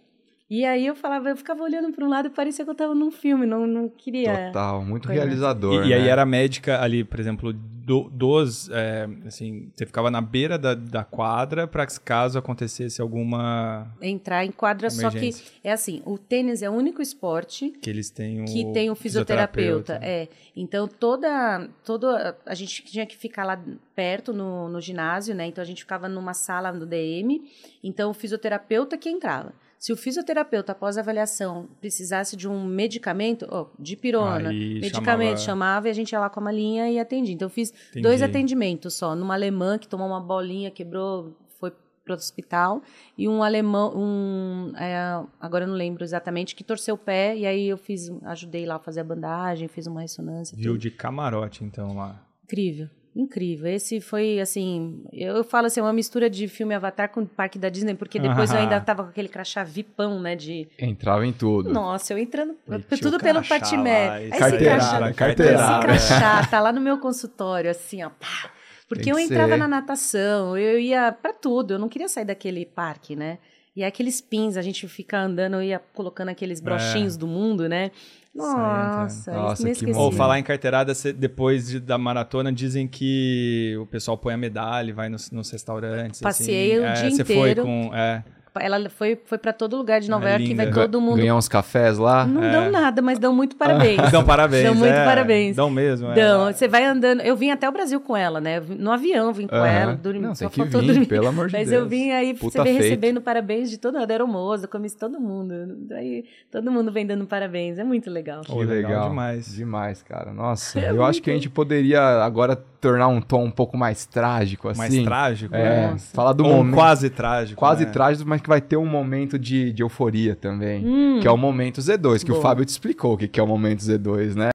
E 0.51 0.65
aí 0.65 0.85
eu 0.85 0.97
falava, 0.97 1.29
eu 1.29 1.37
ficava 1.37 1.63
olhando 1.63 1.93
para 1.93 2.05
um 2.05 2.09
lado 2.09 2.27
e 2.27 2.31
parecia 2.31 2.65
que 2.65 2.71
eu 2.71 2.75
tava 2.75 2.93
num 2.93 3.13
filme, 3.13 3.47
não, 3.47 3.69
não 3.69 3.89
queria. 3.89 4.47
Total, 4.47 4.85
muito 4.85 5.09
né? 5.09 5.15
realizador. 5.15 5.87
E, 5.87 5.91
e 5.91 5.95
aí 5.95 6.03
né? 6.03 6.09
era 6.09 6.27
médica 6.27 6.83
ali, 6.83 7.05
por 7.05 7.21
exemplo, 7.21 7.53
do- 7.53 8.11
dos. 8.11 8.69
é, 8.71 9.09
assim, 9.27 9.71
você 9.75 9.87
ficava 9.87 10.11
na 10.11 10.21
beira 10.21 10.59
da, 10.59 10.75
da 10.75 11.05
quadra 11.05 11.69
para 11.69 11.87
caso 11.87 12.37
acontecesse 12.37 13.01
alguma. 13.01 13.95
entrar 14.03 14.45
em 14.45 14.51
quadra, 14.51 14.91
só 14.91 15.09
que 15.09 15.31
é 15.63 15.71
assim, 15.71 16.03
o 16.05 16.19
tênis 16.19 16.63
é 16.63 16.71
o 16.71 16.73
único 16.73 17.01
esporte 17.01 17.71
Que 17.71 17.89
eles 17.89 18.11
têm 18.11 18.41
um. 18.41 18.45
que 18.45 18.73
tem 18.73 18.91
um 18.91 18.97
fisioterapeuta, 18.97 20.01
é. 20.03 20.29
Então 20.57 20.89
toda 20.89 21.69
toda 21.85 22.37
a 22.45 22.55
gente 22.55 22.85
tinha 22.85 23.07
que 23.07 23.17
ficar 23.17 23.45
lá 23.45 23.61
perto 23.95 24.33
no, 24.33 24.69
no 24.69 24.81
ginásio, 24.81 25.35
né? 25.35 25.47
Então 25.47 25.63
a 25.63 25.67
gente 25.67 25.83
ficava 25.83 26.09
numa 26.09 26.35
sala 26.35 26.73
no 26.73 26.87
DM, 26.87 27.41
então 27.83 28.11
o 28.11 28.15
fisioterapeuta 28.15 28.99
que 28.99 29.09
entrava. 29.09 29.53
Se 29.81 29.95
o 29.95 29.97
fisioterapeuta 29.97 30.73
após 30.73 30.99
a 30.99 31.01
avaliação 31.01 31.67
precisasse 31.81 32.37
de 32.37 32.47
um 32.47 32.63
medicamento, 32.67 33.47
ó, 33.51 33.69
de 33.79 33.97
pirona, 33.97 34.51
Aí 34.51 34.79
medicamento, 34.79 35.39
chamava- 35.41 35.87
chamava 35.87 35.89
e 35.89 35.91
a 35.91 35.95
gente 35.95 36.13
ia 36.13 36.21
lá 36.21 36.29
com 36.29 36.39
a 36.39 36.43
malinha 36.43 36.91
e 36.91 36.99
atendia. 37.01 37.35
Então 37.35 37.47
eu 37.47 37.51
fiz 37.51 37.73
dois 37.95 38.21
Entendi. 38.21 38.25
atendimentos 38.25 38.93
só, 38.95 39.17
numa 39.17 39.33
alemã 39.33 39.79
que 39.79 39.89
tomou 39.89 40.07
uma 40.07 40.21
bolinha, 40.21 40.71
quebrou, 40.71 41.35
foi 41.59 41.73
para 42.05 42.13
o 42.13 42.15
hospital 42.15 42.83
e 43.17 43.27
um 43.27 43.43
alemão, 43.43 43.97
um 43.97 44.73
é, 44.77 45.25
agora 45.41 45.65
eu 45.65 45.69
não 45.69 45.77
lembro 45.77 46.05
exatamente, 46.05 46.55
que 46.55 46.63
torceu 46.63 46.95
o 46.95 46.99
pé 46.99 47.35
e 47.35 47.47
aí 47.47 47.67
eu 47.67 47.79
fiz, 47.79 48.11
ajudei 48.25 48.67
lá 48.67 48.75
a 48.75 48.79
fazer 48.79 49.01
a 49.01 49.05
bandagem, 49.05 49.67
fiz 49.67 49.87
uma 49.87 50.03
ressonância. 50.03 50.55
Viu 50.59 50.73
tudo. 50.73 50.81
de 50.83 50.91
camarote, 50.91 51.65
então, 51.65 51.97
lá. 51.97 52.23
Incrível. 52.45 52.91
Incrível. 53.21 53.71
Esse 53.71 54.01
foi, 54.01 54.41
assim, 54.41 55.05
eu, 55.13 55.37
eu 55.37 55.45
falo 55.45 55.67
assim, 55.67 55.81
uma 55.81 55.93
mistura 55.93 56.29
de 56.29 56.49
filme 56.49 56.75
Avatar 56.75 57.11
com 57.11 57.21
o 57.23 57.27
Parque 57.27 57.59
da 57.59 57.69
Disney, 57.69 57.95
porque 57.95 58.19
depois 58.19 58.51
eu 58.51 58.59
ainda 58.59 58.79
tava 58.83 59.05
com 59.05 59.11
aquele 59.11 59.29
crachá 59.29 59.63
vipão, 59.63 60.21
né, 60.21 60.35
de... 60.35 60.69
Entrava 60.79 61.27
em 61.27 61.33
tudo. 61.33 61.73
Nossa, 61.73 62.13
eu 62.13 62.19
entrando, 62.19 62.57
Metia 62.67 62.99
tudo 62.99 63.19
pelo 63.19 63.43
Patimé. 63.47 64.09
lá 64.09 64.23
esse 64.23 64.39
carteirada, 64.39 64.79
crachá, 64.81 65.13
carteirada. 65.15 65.93
esse 65.95 66.09
crachá 66.09 66.47
tá 66.47 66.61
lá 66.61 66.73
no 66.73 66.81
meu 66.81 66.99
consultório, 66.99 67.71
assim, 67.71 68.03
ó, 68.03 68.11
pá. 68.11 68.51
Porque 68.89 69.11
eu 69.11 69.19
entrava 69.19 69.53
ser. 69.53 69.57
na 69.57 69.69
natação, 69.69 70.59
eu 70.59 70.79
ia 70.79 71.13
pra 71.13 71.33
tudo, 71.33 71.75
eu 71.75 71.79
não 71.79 71.89
queria 71.89 72.09
sair 72.09 72.25
daquele 72.25 72.67
parque, 72.67 73.15
né? 73.15 73.39
E 73.75 73.85
aqueles 73.85 74.21
pins, 74.21 74.57
a 74.57 74.63
gente 74.63 74.87
fica 74.89 75.19
andando, 75.19 75.55
eu 75.55 75.63
ia 75.63 75.79
colocando 75.95 76.29
aqueles 76.29 76.61
brochinhos 76.61 77.17
do 77.17 77.27
mundo, 77.27 77.69
né? 77.69 77.93
Nossa, 78.35 79.33
Nossa, 79.33 79.71
que. 79.73 79.91
Ou 79.93 80.13
falar 80.13 80.39
em 80.39 80.43
carteirada, 80.43 80.93
depois 81.13 81.69
de- 81.69 81.81
da 81.81 81.99
maratona, 81.99 82.53
dizem 82.53 82.87
que 82.87 83.77
o 83.81 83.87
pessoal 83.87 84.17
põe 84.17 84.35
a 84.35 84.37
medalha, 84.37 84.91
e 84.91 84.93
vai 84.93 85.09
nos, 85.09 85.31
nos 85.31 85.51
restaurantes. 85.51 86.21
Passei 86.21 86.75
assim. 86.75 86.81
o 86.81 86.87
É, 86.87 86.93
dia 86.95 87.11
Você 87.11 87.25
foi 87.25 87.35
inteiro. 87.37 87.63
com. 87.65 87.91
É, 87.95 88.23
Ela 88.59 88.89
foi, 88.91 89.21
foi 89.25 89.39
para 89.39 89.53
todo 89.53 89.77
lugar 89.77 90.01
de 90.01 90.11
Nova 90.11 90.27
É 90.29 90.33
York 90.33 90.45
e 90.45 90.49
linda. 90.49 90.65
vai 90.65 90.73
todo 90.73 91.01
mundo. 91.01 91.17
Ganhar 91.19 91.37
uns 91.37 91.49
cafés 91.49 91.99
lá. 91.99 92.27
Não 92.27 92.41
dão 92.41 92.71
nada, 92.71 93.01
mas 93.03 93.19
dão 93.19 93.35
muito 93.35 93.55
parabéns. 93.57 94.01
dão 94.11 94.25
parabéns. 94.25 94.65
Dão 94.65 94.75
muito 94.75 94.93
é, 94.95 95.05
parabéns. 95.05 95.57
Dão 95.57 95.71
mesmo. 95.71 96.11
é. 96.11 96.15
Dão. 96.15 96.53
Você 96.53 96.67
vai 96.67 96.85
andando. 96.85 97.21
Eu 97.21 97.37
vim 97.37 97.51
até 97.51 97.69
o 97.69 97.73
Brasil 97.73 98.01
com 98.01 98.17
ela, 98.17 98.41
né? 98.41 98.61
No 98.61 98.91
avião 98.91 99.33
vim 99.33 99.47
com 99.47 99.57
ela. 99.57 99.95
Dormi, 99.95 100.21
Não, 100.21 100.35
só 100.35 100.49
tem 100.49 100.51
que 100.51 100.57
faltou 100.71 100.81
vir, 100.81 100.87
dormir. 100.89 101.07
pelo 101.07 101.29
amor 101.29 101.47
de 101.49 101.53
Mas 101.53 101.69
Deus. 101.69 101.83
eu 101.83 101.89
vim 101.89 102.11
aí, 102.11 102.35
Puta 102.35 102.59
você 102.59 102.63
vem 102.65 102.73
feito. 102.75 102.83
recebendo 102.85 103.21
parabéns 103.21 103.71
de 103.71 103.79
todo 103.79 103.99
mundo. 103.99 104.11
Era 104.11 104.23
almoço, 104.25 104.65
eu 104.65 104.69
comi 104.69 104.91
todo 104.91 105.21
mundo. 105.21 105.55
Aí 105.93 106.25
todo 106.51 106.71
mundo 106.73 106.91
vem 106.91 107.07
dando 107.07 107.25
parabéns. 107.27 107.79
É 107.79 107.85
muito 107.85 108.11
legal. 108.11 108.41
Que 108.43 108.53
legal 108.53 108.69
legal. 108.91 109.09
demais. 109.11 109.55
Demais, 109.55 110.03
cara. 110.03 110.33
Nossa, 110.33 110.79
É 110.81 110.91
eu 110.91 111.05
acho 111.05 111.23
que 111.23 111.31
a 111.31 111.35
gente 111.35 111.49
poderia 111.49 112.01
agora 112.25 112.57
tornar 112.81 113.09
um 113.09 113.21
tom 113.21 113.45
um 113.45 113.51
pouco 113.51 113.77
mais 113.77 114.07
trágico, 114.07 114.69
assim. 114.69 114.79
Mais 114.79 115.03
trágico. 115.05 115.55
É, 115.55 115.93
né? 115.93 115.97
Falar 116.15 116.33
do 116.33 116.45
Ou 116.45 116.51
um 116.53 116.57
momento. 116.59 116.75
quase 116.77 117.11
trágico. 117.11 117.59
Quase 117.59 117.85
né? 117.85 117.91
trágico, 117.91 118.29
mas 118.29 118.40
que 118.41 118.49
vai 118.49 118.61
ter 118.61 118.77
um 118.77 118.87
momento 118.87 119.39
de, 119.39 119.73
de 119.73 119.83
euforia 119.83 120.35
também. 120.35 120.85
Que 121.21 121.27
é 121.29 121.31
o 121.31 121.37
momento 121.37 121.81
Z2, 121.81 122.25
que 122.25 122.31
o 122.31 122.35
Boa. 122.35 122.43
Fábio 122.43 122.65
te 122.65 122.69
explicou 122.71 123.15
o 123.15 123.17
que 123.19 123.29
que 123.29 123.39
é 123.39 123.43
o 123.43 123.47
momento 123.47 123.81
Z2, 123.81 124.35
né? 124.35 124.51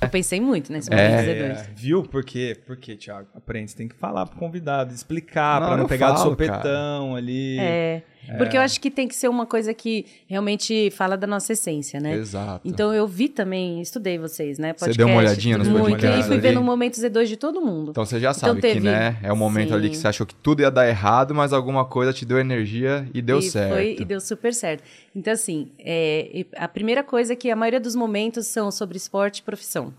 Eu 0.00 0.08
pensei 0.10 0.40
muito 0.40 0.70
nesse 0.70 0.92
É. 0.92 0.96
momento 1.08 1.28
É, 1.30 1.54
Z2. 1.54 1.68
viu? 1.74 2.02
Por 2.02 2.24
quê? 2.24 2.56
Por 2.66 2.76
quê, 2.76 2.94
Thiago? 2.94 3.28
Aprende, 3.34 3.70
você 3.70 3.76
tem 3.76 3.88
que 3.88 3.94
falar 3.94 4.26
pro 4.26 4.36
convidado, 4.38 4.92
explicar, 4.92 5.60
Não, 5.60 5.68
pra 5.68 5.76
não 5.78 5.86
pegar 5.86 6.08
falo, 6.08 6.18
do 6.18 6.30
sopetão 6.30 7.16
ali. 7.16 7.58
É. 7.58 8.02
Porque 8.38 8.56
eu 8.56 8.60
acho 8.60 8.80
que 8.80 8.90
tem 8.90 9.06
que 9.06 9.14
ser 9.14 9.28
uma 9.28 9.46
coisa 9.46 9.72
que 9.74 10.06
realmente 10.26 10.90
fala 10.90 11.16
da 11.16 11.26
nossa 11.26 11.52
essência, 11.52 12.00
né? 12.00 12.14
Exato. 12.14 12.66
Então 12.66 12.92
eu 12.92 13.06
vi 13.06 13.28
também, 13.28 13.80
estudei 13.80 14.18
vocês, 14.18 14.58
né? 14.58 14.74
Você 14.76 14.92
deu 14.92 15.06
uma 15.06 15.16
olhadinha 15.16 15.58
nos 15.58 15.68
muito, 15.68 15.90
podcasts 15.90 16.24
E 16.24 16.28
fui 16.28 16.38
vendo 16.38 16.60
o 16.60 16.64
momento 16.64 16.94
Z2 16.94 17.26
de 17.26 17.36
todo 17.36 17.60
mundo. 17.60 17.90
Então 17.90 18.04
você 18.04 18.18
já 18.18 18.32
sabe 18.32 18.56
que, 18.56 18.62
teve- 18.62 18.80
né, 18.80 19.18
é 19.22 19.32
o 19.32 19.36
momento 19.36 19.74
ali 19.74 19.88
que 19.90 19.96
Sim. 19.96 20.02
você 20.02 20.08
achou 20.08 20.26
que 20.26 20.34
tudo 20.34 20.60
ia 20.60 20.70
dar 20.70 20.88
errado, 20.88 21.34
mas 21.34 21.52
alguma 21.52 21.84
coisa 21.84 22.12
te 22.12 22.24
deu 22.24 22.38
energia 22.38 23.08
e 23.12 23.20
deu 23.20 23.38
e 23.38 23.42
certo. 23.42 23.74
Foi, 23.74 23.96
e 23.98 24.04
deu 24.04 24.20
super 24.20 24.52
certo. 24.54 24.82
Então, 25.14 25.32
assim, 25.32 25.70
é, 25.78 26.44
a 26.56 26.66
primeira 26.68 27.02
coisa 27.02 27.32
é 27.34 27.36
que 27.36 27.50
a 27.50 27.56
maioria 27.56 27.80
dos 27.80 27.94
momentos 27.94 28.46
são 28.46 28.70
sobre 28.70 28.96
esporte 28.96 29.38
e 29.38 29.42
profissão. 29.42 29.92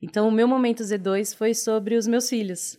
Então, 0.00 0.26
o 0.26 0.32
meu 0.32 0.48
momento 0.48 0.82
Z2 0.82 1.36
foi 1.36 1.54
sobre 1.54 1.96
os 1.96 2.06
meus 2.08 2.28
filhos. 2.28 2.76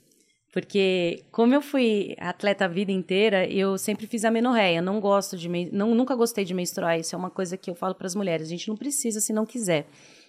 Porque, 0.53 1.23
como 1.31 1.55
eu 1.55 1.63
fui 1.63 2.15
atleta 2.19 2.65
a 2.65 2.67
vida 2.67 2.91
inteira, 2.91 3.49
eu 3.49 3.75
sempre 3.75 4.05
fiz 4.05 4.23
amenorreia. 4.23 4.83
Não 4.83 4.99
gosto 4.99 5.35
de. 5.35 5.49
Não, 5.71 5.95
nunca 5.95 6.13
gostei 6.13 6.45
de 6.45 6.53
menstruar. 6.53 6.99
Isso 6.99 7.15
é 7.15 7.17
uma 7.17 7.31
coisa 7.31 7.57
que 7.57 7.71
eu 7.71 7.75
falo 7.75 7.95
para 7.95 8.05
as 8.05 8.13
mulheres. 8.13 8.45
A 8.45 8.49
gente 8.51 8.69
não 8.69 8.77
precisa 8.77 9.19
se 9.19 9.33
não 9.33 9.47
quiser. 9.47 9.87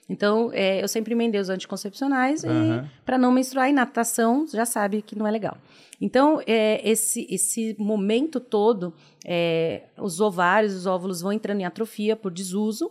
Então, 0.08 0.50
é, 0.54 0.82
eu 0.82 0.88
sempre 0.88 1.12
emendei 1.12 1.38
os 1.38 1.50
anticoncepcionais 1.50 2.42
Aham. 2.42 2.88
para 3.04 3.18
não 3.18 3.30
menstruar. 3.30 3.68
E 3.68 3.74
natação, 3.74 4.46
já 4.50 4.64
sabe 4.64 5.02
que 5.02 5.14
não 5.14 5.26
é 5.26 5.30
legal. 5.30 5.58
Então, 6.00 6.40
é, 6.46 6.80
esse, 6.88 7.26
esse 7.28 7.76
momento 7.78 8.40
todo, 8.40 8.94
é, 9.26 9.82
os 9.98 10.22
ovários, 10.22 10.74
os 10.74 10.86
óvulos 10.86 11.20
vão 11.20 11.34
entrando 11.34 11.60
em 11.60 11.66
atrofia 11.66 12.16
por 12.16 12.32
desuso. 12.32 12.90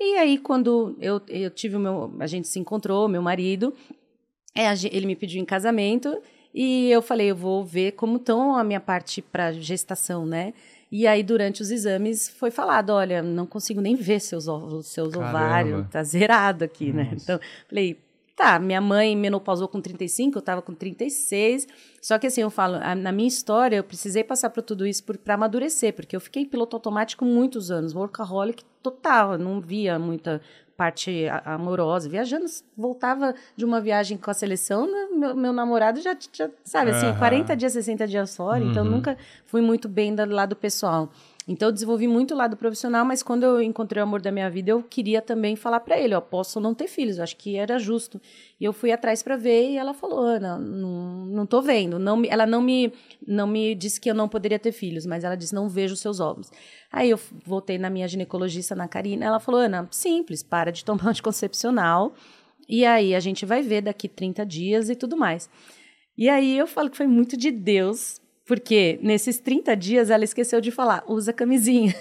E 0.00 0.16
aí, 0.16 0.36
quando 0.36 0.96
eu, 1.00 1.22
eu 1.28 1.48
tive 1.48 1.76
o 1.76 1.80
meu. 1.80 2.12
A 2.18 2.26
gente 2.26 2.48
se 2.48 2.58
encontrou, 2.58 3.06
meu 3.06 3.22
marido, 3.22 3.72
é, 4.52 4.64
ele 4.90 5.06
me 5.06 5.14
pediu 5.14 5.40
em 5.40 5.44
casamento 5.44 6.20
e 6.54 6.90
eu 6.90 7.00
falei, 7.02 7.30
eu 7.30 7.36
vou 7.36 7.64
ver 7.64 7.92
como 7.92 8.16
estão 8.16 8.56
a 8.56 8.64
minha 8.64 8.80
parte 8.80 9.20
para 9.22 9.52
gestação, 9.52 10.26
né? 10.26 10.52
E 10.90 11.06
aí, 11.06 11.22
durante 11.22 11.62
os 11.62 11.70
exames, 11.70 12.28
foi 12.28 12.50
falado, 12.50 12.90
olha, 12.90 13.22
não 13.22 13.46
consigo 13.46 13.80
nem 13.80 13.96
ver 13.96 14.20
seus 14.20 14.46
óvulos, 14.46 14.88
seus 14.88 15.14
Caramba. 15.14 15.28
ovários, 15.30 15.86
tá 15.90 16.02
zerado 16.04 16.64
aqui, 16.64 16.92
né? 16.92 17.08
Então, 17.12 17.40
falei, 17.66 17.98
tá, 18.36 18.58
minha 18.58 18.80
mãe 18.80 19.16
menopausou 19.16 19.68
com 19.68 19.80
35, 19.80 20.36
eu 20.36 20.42
tava 20.42 20.60
com 20.60 20.74
36, 20.74 21.66
só 22.00 22.18
que 22.18 22.26
assim, 22.26 22.42
eu 22.42 22.50
falo, 22.50 22.76
a- 22.82 22.94
na 22.94 23.10
minha 23.10 23.28
história, 23.28 23.76
eu 23.76 23.84
precisei 23.84 24.22
passar 24.22 24.50
por 24.50 24.62
tudo 24.62 24.86
isso 24.86 25.02
para 25.04 25.34
amadurecer, 25.34 25.94
porque 25.94 26.14
eu 26.14 26.20
fiquei 26.20 26.44
piloto 26.44 26.76
automático 26.76 27.24
muitos 27.24 27.70
anos, 27.70 27.94
workaholic 27.94 28.62
total, 28.82 29.38
não 29.38 29.60
via 29.62 29.98
muita 29.98 30.42
parte 30.82 31.28
amorosa, 31.44 32.08
viajando, 32.08 32.46
voltava 32.76 33.36
de 33.56 33.64
uma 33.64 33.80
viagem 33.80 34.18
com 34.18 34.28
a 34.32 34.34
seleção, 34.34 34.90
né, 34.90 35.06
meu, 35.12 35.36
meu 35.36 35.52
namorado 35.52 36.00
já, 36.00 36.16
já 36.32 36.50
sabe, 36.64 36.90
assim, 36.90 37.06
Aham. 37.06 37.18
40 37.18 37.56
dias, 37.56 37.72
60 37.72 38.08
dias 38.08 38.36
fora, 38.36 38.64
então 38.64 38.84
nunca 38.84 39.16
fui 39.46 39.60
muito 39.60 39.88
bem 39.88 40.12
do 40.12 40.24
lado 40.26 40.56
pessoal. 40.56 41.08
Então 41.46 41.68
eu 41.68 41.72
desenvolvi 41.72 42.06
muito 42.06 42.34
o 42.34 42.36
lado 42.36 42.56
profissional, 42.56 43.04
mas 43.04 43.22
quando 43.22 43.42
eu 43.42 43.60
encontrei 43.60 44.00
o 44.00 44.04
amor 44.04 44.20
da 44.20 44.30
minha 44.30 44.48
vida, 44.48 44.70
eu 44.70 44.82
queria 44.82 45.20
também 45.20 45.56
falar 45.56 45.80
para 45.80 45.98
ele, 45.98 46.14
ó, 46.14 46.20
posso 46.20 46.60
não 46.60 46.72
ter 46.72 46.86
filhos, 46.86 47.18
acho 47.18 47.36
que 47.36 47.56
era 47.56 47.78
justo. 47.78 48.20
E 48.60 48.64
eu 48.64 48.72
fui 48.72 48.92
atrás 48.92 49.22
para 49.22 49.36
ver 49.36 49.70
e 49.70 49.76
ela 49.76 49.92
falou, 49.92 50.20
Ana, 50.20 50.56
não, 50.56 51.26
não 51.26 51.44
tô 51.44 51.60
vendo. 51.60 51.98
Não, 51.98 52.22
ela 52.26 52.46
não 52.46 52.62
me, 52.62 52.92
não 53.26 53.46
me 53.46 53.74
disse 53.74 54.00
que 54.00 54.08
eu 54.08 54.14
não 54.14 54.28
poderia 54.28 54.58
ter 54.58 54.70
filhos, 54.70 55.04
mas 55.04 55.24
ela 55.24 55.36
disse, 55.36 55.54
não 55.54 55.68
vejo 55.68 55.96
seus 55.96 56.20
óvulos. 56.20 56.50
Aí 56.92 57.10
eu 57.10 57.18
voltei 57.44 57.76
na 57.76 57.90
minha 57.90 58.06
ginecologista, 58.06 58.76
na 58.76 58.86
Karina, 58.86 59.26
ela 59.26 59.40
falou, 59.40 59.60
Ana, 59.60 59.88
simples, 59.90 60.42
para 60.42 60.70
de 60.70 60.84
tomar 60.84 61.08
anticoncepcional, 61.08 62.14
e 62.68 62.86
aí 62.86 63.14
a 63.14 63.20
gente 63.20 63.44
vai 63.44 63.62
ver 63.62 63.82
daqui 63.82 64.08
30 64.08 64.46
dias 64.46 64.88
e 64.88 64.94
tudo 64.94 65.16
mais. 65.16 65.50
E 66.16 66.28
aí 66.28 66.56
eu 66.56 66.66
falo 66.66 66.88
que 66.88 66.96
foi 66.96 67.06
muito 67.06 67.36
de 67.36 67.50
Deus, 67.50 68.20
porque 68.52 68.98
nesses 69.00 69.38
30 69.38 69.74
dias 69.74 70.10
ela 70.10 70.24
esqueceu 70.24 70.60
de 70.60 70.70
falar, 70.70 71.02
usa 71.08 71.32
camisinha. 71.32 71.94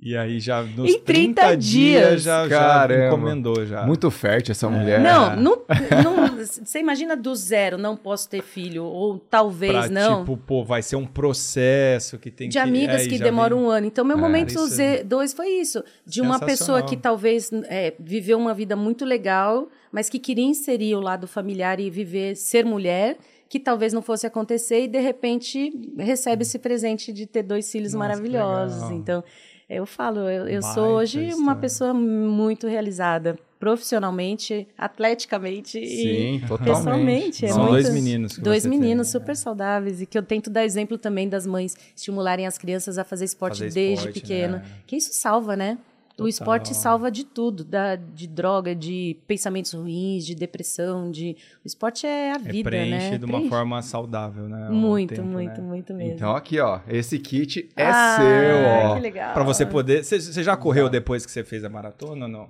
E 0.00 0.16
aí 0.16 0.38
já 0.38 0.62
nos 0.76 0.88
Em 0.88 1.00
30 1.00 1.02
30 1.42 1.56
dias 1.56 1.60
dias. 1.60 2.22
já, 2.22 2.48
já 2.48 2.86
encomendou 3.08 3.66
já. 3.66 3.84
Muito 3.84 4.08
fértil 4.12 4.52
essa 4.52 4.68
mulher. 4.70 5.00
Não, 5.00 5.34
não, 5.34 5.62
não- 6.04 6.36
você 6.38 6.78
imagina 6.78 7.16
do 7.16 7.34
zero, 7.34 7.76
não 7.76 7.96
posso 7.96 8.28
ter 8.30 8.40
filho, 8.42 8.84
ou 8.84 9.18
talvez 9.18 9.72
pra, 9.72 9.88
não. 9.88 10.20
tipo, 10.20 10.36
pô, 10.36 10.62
vai 10.64 10.82
ser 10.82 10.94
um 10.94 11.04
processo 11.04 12.16
que 12.16 12.30
tem 12.30 12.48
de 12.48 12.52
que... 12.52 12.58
amigas 12.60 13.02
é, 13.02 13.08
que 13.08 13.18
já 13.18 13.24
demoram 13.24 13.56
vem- 13.58 13.66
um 13.66 13.70
ano. 13.70 13.86
Então, 13.88 14.04
meu 14.04 14.16
É, 14.16 14.20
momento 14.20 14.50
isso 14.50 14.68
Z2 14.68 15.34
foi 15.34 15.48
isso. 15.48 15.82
De 16.06 16.20
uma 16.20 16.38
pessoa 16.38 16.80
que 16.80 16.96
talvez 16.96 17.50
é, 17.68 17.92
viveu 17.98 18.38
uma 18.38 18.54
vida 18.54 18.76
muito 18.76 19.04
legal, 19.04 19.68
mas 19.90 20.08
que 20.08 20.20
queria 20.20 20.44
inserir 20.44 20.94
o 20.94 21.00
lado 21.00 21.26
familiar 21.26 21.80
e 21.80 21.90
viver, 21.90 22.36
ser 22.36 22.64
mulher, 22.64 23.16
que 23.48 23.58
talvez 23.58 23.92
não 23.92 24.02
fosse 24.02 24.26
acontecer, 24.26 24.82
e 24.84 24.88
de 24.88 25.00
repente 25.00 25.70
recebe 25.98 26.42
esse 26.42 26.58
presente 26.58 27.12
de 27.12 27.26
ter 27.26 27.42
dois 27.42 27.70
filhos 27.70 27.92
Nossa, 27.94 28.08
maravilhosos. 28.08 28.90
Então, 28.90 29.24
eu 29.68 29.84
falo, 29.86 30.20
eu, 30.20 30.46
eu 30.48 30.62
sou 30.62 30.88
hoje 30.96 31.18
uma 31.20 31.30
história. 31.32 31.60
pessoa 31.60 31.94
muito 31.94 32.66
realizada, 32.66 33.38
profissionalmente, 33.58 34.66
atleticamente 34.76 35.78
e 35.78 35.86
Sim, 35.86 36.46
totalmente. 36.46 36.74
pessoalmente. 36.76 37.44
É 37.44 37.48
São 37.48 37.58
muito- 37.58 37.72
dois 37.72 37.90
meninos 37.90 38.38
Dois 38.38 38.62
tem, 38.64 38.70
meninos 38.70 39.06
né? 39.06 39.12
super 39.20 39.36
saudáveis 39.36 40.00
e 40.02 40.06
que 40.06 40.16
eu 40.18 40.22
tento 40.22 40.50
dar 40.50 40.64
exemplo 40.64 40.98
também 40.98 41.28
das 41.28 41.46
mães 41.46 41.74
estimularem 41.96 42.46
as 42.46 42.58
crianças 42.58 42.98
a 42.98 43.04
fazer 43.04 43.24
esporte 43.24 43.58
Fazer 43.64 43.70
desde 43.74 43.94
esporte, 44.08 44.20
pequeno. 44.20 44.56
né? 44.58 44.64
Que 44.86 44.96
isso 44.96 45.12
salva, 45.12 45.56
né? 45.56 45.78
Total. 46.18 46.26
O 46.26 46.28
esporte 46.28 46.74
salva 46.74 47.12
de 47.12 47.24
tudo, 47.24 47.62
da, 47.64 47.94
de 47.94 48.26
droga, 48.26 48.74
de 48.74 49.16
pensamentos 49.28 49.72
ruins, 49.72 50.26
de 50.26 50.34
depressão, 50.34 51.10
de 51.12 51.36
o 51.64 51.66
esporte 51.66 52.06
é 52.06 52.32
a 52.32 52.34
É, 52.34 52.38
vida, 52.38 52.68
preenche 52.68 53.10
né? 53.12 53.18
de 53.18 53.24
uma 53.24 53.34
Preenche. 53.34 53.48
forma 53.48 53.80
saudável, 53.82 54.48
né? 54.48 54.68
muito, 54.68 55.14
tempo, 55.14 55.28
muito, 55.28 55.60
né? 55.60 55.66
muito 55.66 55.94
mesmo. 55.94 56.14
Então 56.14 56.34
aqui, 56.34 56.58
ó, 56.58 56.80
esse 56.88 57.20
kit 57.20 57.68
é 57.76 57.86
Ah, 57.86 58.16
seu, 58.18 58.90
ó. 58.90 58.94
Que 58.96 59.00
legal. 59.00 59.32
Pra 59.32 59.44
você 59.44 59.64
poder... 59.64 60.02
Você 60.02 60.20
você 60.20 60.42
já 60.42 60.56
correu 60.56 60.88
depois 60.88 61.24
que 61.24 61.30
você 61.30 61.44
fez 61.44 61.62
a 61.64 61.68
maratona 61.68 62.26
ou 62.26 62.30
não? 62.30 62.48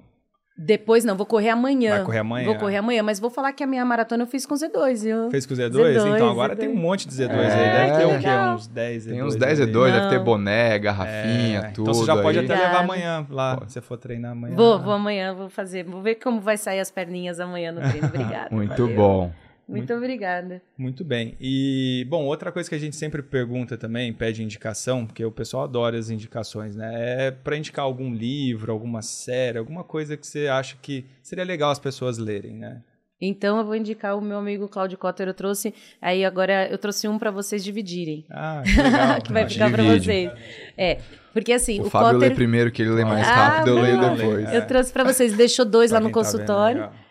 Depois 0.61 1.05
não, 1.05 1.15
vou 1.17 1.25
correr 1.25 1.51
amanhã. 1.51 1.99
Vai 1.99 2.05
correr 2.05 2.19
amanhã? 2.19 2.47
Vou 2.47 2.57
correr 2.57 2.77
amanhã, 2.79 3.01
mas 3.01 3.21
vou 3.21 3.31
falar 3.31 3.53
que 3.53 3.63
a 3.63 3.67
minha 3.67 3.85
maratona 3.85 4.25
eu 4.25 4.27
fiz 4.27 4.45
com 4.45 4.57
Z2, 4.57 5.03
viu? 5.05 5.31
Fez 5.31 5.47
com 5.47 5.55
o 5.55 5.57
Z2? 5.57 5.71
Z2, 5.71 6.17
então 6.17 6.29
agora 6.31 6.57
Z2. 6.57 6.59
tem 6.59 6.69
um 6.69 6.75
monte 6.77 7.07
de 7.07 7.15
Z2 7.15 7.31
É, 7.31 7.53
aí. 7.55 7.87
Deve 7.87 7.99
ter 7.99 8.07
o 8.07 8.19
quê? 8.21 8.55
Uns 8.55 8.67
10 8.67 9.07
Z2. 9.07 9.11
Tem 9.13 9.23
uns 9.23 9.37
10 9.37 9.61
ali. 9.61 9.73
E2, 9.73 9.93
deve 9.93 10.09
ter 10.09 10.19
boné, 10.19 10.79
garrafinha, 10.81 11.59
É, 11.59 11.71
tudo. 11.71 11.83
Então 11.91 11.95
você 11.95 12.05
já 12.07 12.21
pode 12.21 12.39
aí. 12.41 12.45
até 12.45 12.55
levar 12.57 12.81
amanhã 12.81 13.25
lá, 13.31 13.59
se 13.69 13.75
você 13.75 13.81
for 13.81 13.97
treinar 13.97 14.33
amanhã. 14.33 14.57
Vou, 14.57 14.81
vou 14.81 14.93
amanhã, 14.95 15.33
vou 15.33 15.49
fazer. 15.49 15.85
Vou 15.85 16.03
ver 16.03 16.17
como 16.17 16.41
vai 16.41 16.57
sair 16.57 16.81
as 16.81 16.91
perninhas 16.91 17.39
amanhã 17.39 17.71
no 17.71 17.81
treino. 17.81 18.09
Obrigada. 18.09 18.49
Muito 18.55 18.77
valeu. 18.83 18.97
bom. 18.97 19.31
Muito 19.69 19.93
obrigada. 19.93 20.63
Muito 20.79 21.05
bem. 21.05 21.37
E, 21.39 22.07
bom, 22.09 22.25
outra 22.25 22.51
coisa 22.51 22.69
que 22.69 22.75
a 22.75 22.79
gente 22.79 22.97
sempre 22.97 23.23
pergunta 23.23 23.77
também, 23.77 24.13
pede 24.13 24.43
indicação, 24.43 25.05
porque 25.07 25.23
o 25.25 25.31
pessoal 25.31 25.65
adora 25.65 25.99
as 25.99 26.09
indicações, 26.09 26.75
né? 26.75 27.27
É 27.27 27.31
para 27.31 27.57
indicar 27.57 27.85
algum 27.85 28.13
livro, 28.15 28.73
alguma 28.73 29.03
série, 29.03 29.59
alguma 29.59 29.85
coisa 29.85 30.17
que 30.17 30.27
você 30.27 30.49
acha 30.49 30.77
que 30.81 31.05
seria 31.23 31.45
legal 31.45 31.71
as 31.71 31.79
pessoas 31.79 32.17
lerem, 32.17 32.55
né? 32.55 32.81
Então 33.21 33.59
eu 33.59 33.65
vou 33.65 33.75
indicar 33.75 34.17
o 34.17 34.21
meu 34.21 34.39
amigo 34.39 34.69
Cláudio 34.69 34.97
Cotter. 34.97 35.27
Eu 35.27 35.35
trouxe. 35.35 35.75
Aí 36.01 36.25
agora 36.25 36.69
eu 36.71 36.79
trouxe 36.79 37.09
um 37.09 37.19
para 37.19 37.33
vocês 37.33 37.65
dividirem. 37.65 38.25
Ah, 38.31 38.63
que 38.65 38.81
legal. 38.81 39.21
que 39.23 39.33
vai 39.33 39.49
ficar 39.49 39.71
para 39.73 39.83
vocês. 39.83 40.31
É, 40.77 40.99
porque 41.33 41.53
assim, 41.53 41.81
O, 41.81 41.87
o, 41.87 41.91
Fábio 41.91 42.13
Cotter. 42.13 42.29
lê 42.29 42.35
primeiro, 42.35 42.71
que 42.71 42.81
ele 42.81 42.93
lê 42.93 43.05
mais 43.05 43.27
Ah, 43.27 43.35
rápido, 43.35 43.71
eu 43.77 43.83
leio 43.83 44.01
depois. 44.17 44.55
Eu 44.55 44.67
trouxe 44.67 44.93
para 44.93 45.03
vocês, 45.05 45.37
deixou 45.37 45.65
dois 45.65 45.91
lá 45.91 45.99
no 45.99 46.05
tá 46.05 46.07
vendo, 46.09 46.15
consultório. 46.15 46.81
legal. 46.83 47.08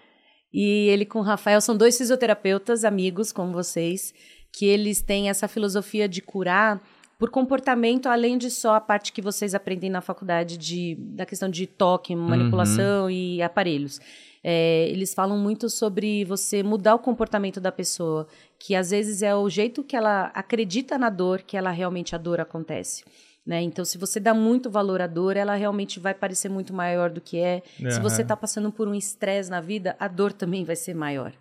E 0.60 0.90
ele 0.90 1.06
com 1.06 1.20
o 1.20 1.22
Rafael 1.22 1.62
são 1.62 1.78
dois 1.78 1.96
fisioterapeutas, 1.96 2.84
amigos 2.84 3.32
como 3.32 3.54
vocês, 3.54 4.12
que 4.52 4.66
eles 4.66 5.04
têm 5.04 5.30
essa 5.30 5.48
filosofia 5.48 6.10
de 6.10 6.20
curar 6.20 6.82
por 7.20 7.30
comportamento, 7.30 8.08
além 8.10 8.40
de 8.40 8.50
só 8.50 8.74
a 8.74 8.82
parte 8.82 9.14
que 9.14 9.22
vocês 9.22 9.54
aprendem 9.54 9.88
na 9.88 10.02
faculdade 10.02 10.58
de, 10.58 10.96
da 11.00 11.28
questão 11.28 11.48
de 11.48 11.68
toque, 11.68 12.16
manipulação 12.16 13.08
e 13.08 13.40
aparelhos. 13.40 14.00
É, 14.44 14.90
eles 14.90 15.14
falam 15.14 15.38
muito 15.38 15.70
sobre 15.70 16.26
você 16.26 16.64
mudar 16.64 16.96
o 16.96 17.00
comportamento 17.00 17.62
da 17.62 17.72
pessoa, 17.72 18.28
que 18.58 18.74
às 18.74 18.90
vezes 18.90 19.22
é 19.22 19.36
o 19.36 19.48
jeito 19.52 19.84
que 19.84 19.96
ela 19.96 20.32
acredita 20.34 20.98
na 20.98 21.12
dor 21.12 21.44
que 21.44 21.56
ela 21.56 21.70
realmente 21.70 22.16
a 22.16 22.18
dor 22.18 22.42
acontece. 22.42 23.04
Né? 23.48 23.62
Então, 23.62 23.86
se 23.86 23.98
você 23.98 24.20
dá 24.20 24.34
muito 24.34 24.70
valor 24.70 25.02
à 25.02 25.08
dor, 25.08 25.38
ela 25.38 25.56
realmente 25.56 26.02
vai 26.02 26.14
parecer 26.14 26.50
muito 26.50 26.74
maior 26.74 27.10
do 27.10 27.22
que 27.22 27.38
é. 27.40 27.64
Se 27.78 27.86
Aham. 27.86 28.02
você 28.02 28.22
está 28.22 28.36
passando 28.36 28.70
por 28.74 28.90
um 28.90 28.94
estresse 28.94 29.50
na 29.50 29.62
vida, 29.62 29.96
a 29.98 30.10
dor 30.10 30.34
também 30.34 30.66
vai 30.66 30.76
ser 30.76 30.94
maior. 30.94 31.32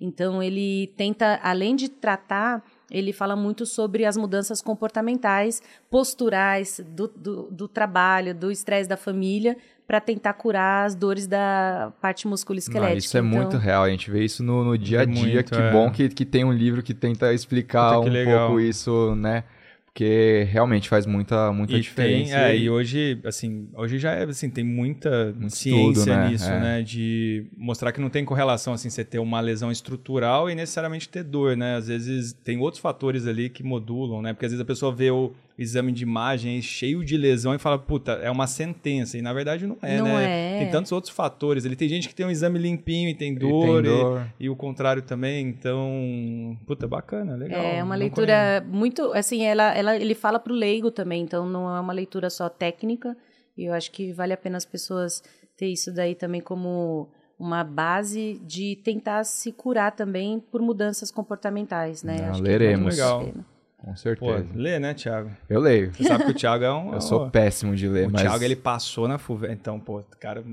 Então, 0.00 0.42
ele 0.42 0.86
tenta, 0.96 1.38
além 1.42 1.76
de 1.76 1.90
tratar, 1.90 2.64
ele 2.90 3.12
fala 3.12 3.36
muito 3.36 3.66
sobre 3.66 4.06
as 4.06 4.16
mudanças 4.16 4.62
comportamentais, 4.62 5.60
posturais, 5.90 6.80
do, 6.96 7.06
do, 7.08 7.42
do 7.50 7.68
trabalho, 7.68 8.34
do 8.34 8.50
estresse 8.50 8.88
da 8.88 8.96
família, 8.96 9.54
para 9.86 10.00
tentar 10.00 10.32
curar 10.32 10.86
as 10.86 10.94
dores 10.94 11.26
da 11.26 11.92
parte 12.00 12.24
Não, 12.24 12.30
musculoesquelética. 12.30 12.96
isso 12.98 13.16
é 13.18 13.20
Então, 13.20 13.30
muito 13.30 13.58
real, 13.58 13.82
a 13.82 13.90
gente 13.90 14.10
vê 14.10 14.24
isso 14.24 14.42
no, 14.42 14.64
no 14.64 14.78
dia 14.78 15.00
a 15.00 15.02
É 15.02 15.06
dia. 15.06 15.14
muito, 15.14 15.50
que 15.52 15.60
é. 15.60 15.70
bom 15.70 15.90
que, 15.90 16.08
que 16.08 16.24
tem 16.24 16.42
um 16.42 16.52
livro 16.52 16.82
que 16.82 16.94
tenta 16.94 17.34
explicar 17.34 17.96
Puta, 17.96 18.04
que 18.04 18.08
um 18.08 18.12
legal. 18.12 18.46
pouco 18.48 18.60
isso, 18.60 19.14
né? 19.14 19.44
Porque 19.92 20.46
realmente 20.50 20.88
faz 20.88 21.04
muita, 21.04 21.52
muita 21.52 21.72
E 21.76 21.80
diferença. 21.80 22.32
tem, 22.32 22.40
é, 22.44 22.56
e 22.56 22.70
hoje, 22.70 23.18
assim, 23.24 23.68
hoje 23.74 23.98
já 23.98 24.12
é, 24.12 24.22
assim, 24.22 24.48
tem 24.48 24.62
muita 24.62 25.32
Muito 25.36 25.50
ciência 25.56 26.00
estudo, 26.00 26.06
né? 26.16 26.28
nisso, 26.30 26.48
É. 26.48 26.60
né? 26.60 26.82
De 26.82 27.44
mostrar 27.56 27.90
que 27.90 28.00
não 28.00 28.08
tem 28.08 28.24
correlação, 28.24 28.72
assim, 28.72 28.88
você 28.88 29.04
ter 29.04 29.18
uma 29.18 29.40
lesão 29.40 29.70
estrutural 29.70 30.48
e 30.48 30.54
necessariamente 30.54 31.08
ter 31.08 31.24
dor, 31.24 31.56
né? 31.56 31.74
Às 31.74 31.88
vezes 31.88 32.32
tem 32.32 32.58
outros 32.58 32.80
fatores 32.80 33.26
ali 33.26 33.48
que 33.50 33.64
modulam, 33.64 34.22
né? 34.22 34.32
Porque 34.32 34.46
às 34.46 34.52
vezes 34.52 34.62
a 34.62 34.66
pessoa 34.66 34.94
vê 34.94 35.10
o 35.10 35.32
exame 35.62 35.92
de 35.92 36.02
imagem 36.02 36.60
cheio 36.62 37.04
de 37.04 37.16
lesão 37.18 37.54
e 37.54 37.58
fala, 37.58 37.78
puta, 37.78 38.12
é 38.12 38.30
uma 38.30 38.46
sentença. 38.46 39.18
E 39.18 39.22
na 39.22 39.32
verdade 39.32 39.66
não 39.66 39.76
é, 39.82 39.98
Não 39.98 40.06
né? 40.06 40.56
é. 40.56 40.58
Tem 40.60 40.70
tantos 40.70 40.90
outros 40.90 41.14
fatores. 41.14 41.64
Ele 41.66 41.76
tem 41.76 41.88
gente 41.88 42.08
que 42.08 42.14
tem 42.14 42.24
um 42.24 42.30
exame 42.30 42.58
limpinho 42.58 43.10
e 43.10 43.14
tem 43.14 43.32
E 43.34 43.38
dor, 43.38 43.82
tem 43.82 43.92
e- 43.92 43.96
dor. 43.96 44.26
E, 44.40 44.48
o 44.48 44.56
contrário 44.56 45.02
também. 45.02 45.46
Então, 45.48 46.56
puta, 46.66 46.88
bacana, 46.88 47.36
legal. 47.36 47.60
É 47.60 47.82
uma 47.82 47.94
Não 47.94 48.00
leitura 48.00 48.64
muito, 48.66 49.12
assim, 49.12 49.42
ela, 49.42 49.74
ela, 49.76 49.96
ele 49.96 50.14
fala 50.14 50.38
para 50.38 50.52
o 50.52 50.56
leigo 50.56 50.90
também, 50.90 51.22
então 51.22 51.46
não 51.46 51.68
é 51.76 51.78
uma 51.78 51.92
leitura 51.92 52.30
só 52.30 52.48
técnica. 52.48 53.16
E 53.56 53.64
eu 53.66 53.74
acho 53.74 53.90
que 53.90 54.12
vale 54.12 54.32
a 54.32 54.36
pena 54.38 54.56
as 54.56 54.64
pessoas 54.64 55.22
ter 55.56 55.66
isso 55.66 55.92
daí 55.92 56.14
também 56.14 56.40
como 56.40 57.08
uma 57.38 57.62
base 57.62 58.40
de 58.46 58.76
tentar 58.82 59.24
se 59.24 59.52
curar 59.52 59.92
também 59.92 60.40
por 60.40 60.62
mudanças 60.62 61.10
comportamentais, 61.10 62.02
né? 62.02 62.16
Não, 62.22 62.30
Acho 62.30 62.42
que 62.42 62.48
leremos. 62.48 62.96
vale 62.96 63.02
muito 63.02 63.02
a 63.02 63.18
Legal. 63.18 63.44
Com 63.82 63.92
Pô, 63.92 63.96
certeza. 63.96 64.46
lê, 64.54 64.78
né, 64.78 64.92
Thiago? 64.92 65.30
Eu 65.48 65.58
leio. 65.58 65.90
Você 65.94 66.04
sabe 66.04 66.24
que 66.24 66.30
o 66.32 66.34
Thiago 66.34 66.64
é 66.64 66.72
um. 66.72 66.92
Eu 66.92 67.00
sou 67.00 67.30
péssimo 67.30 67.74
de 67.74 67.88
ler, 67.88 68.08
O 68.08 68.10
mas... 68.12 68.20
Thiago, 68.22 68.44
ele 68.44 68.54
passou 68.56 69.08
na 69.08 69.16
FUVEST. 69.16 69.54
Então, 69.54 69.80
pô, 69.80 70.02
cara. 70.18 70.44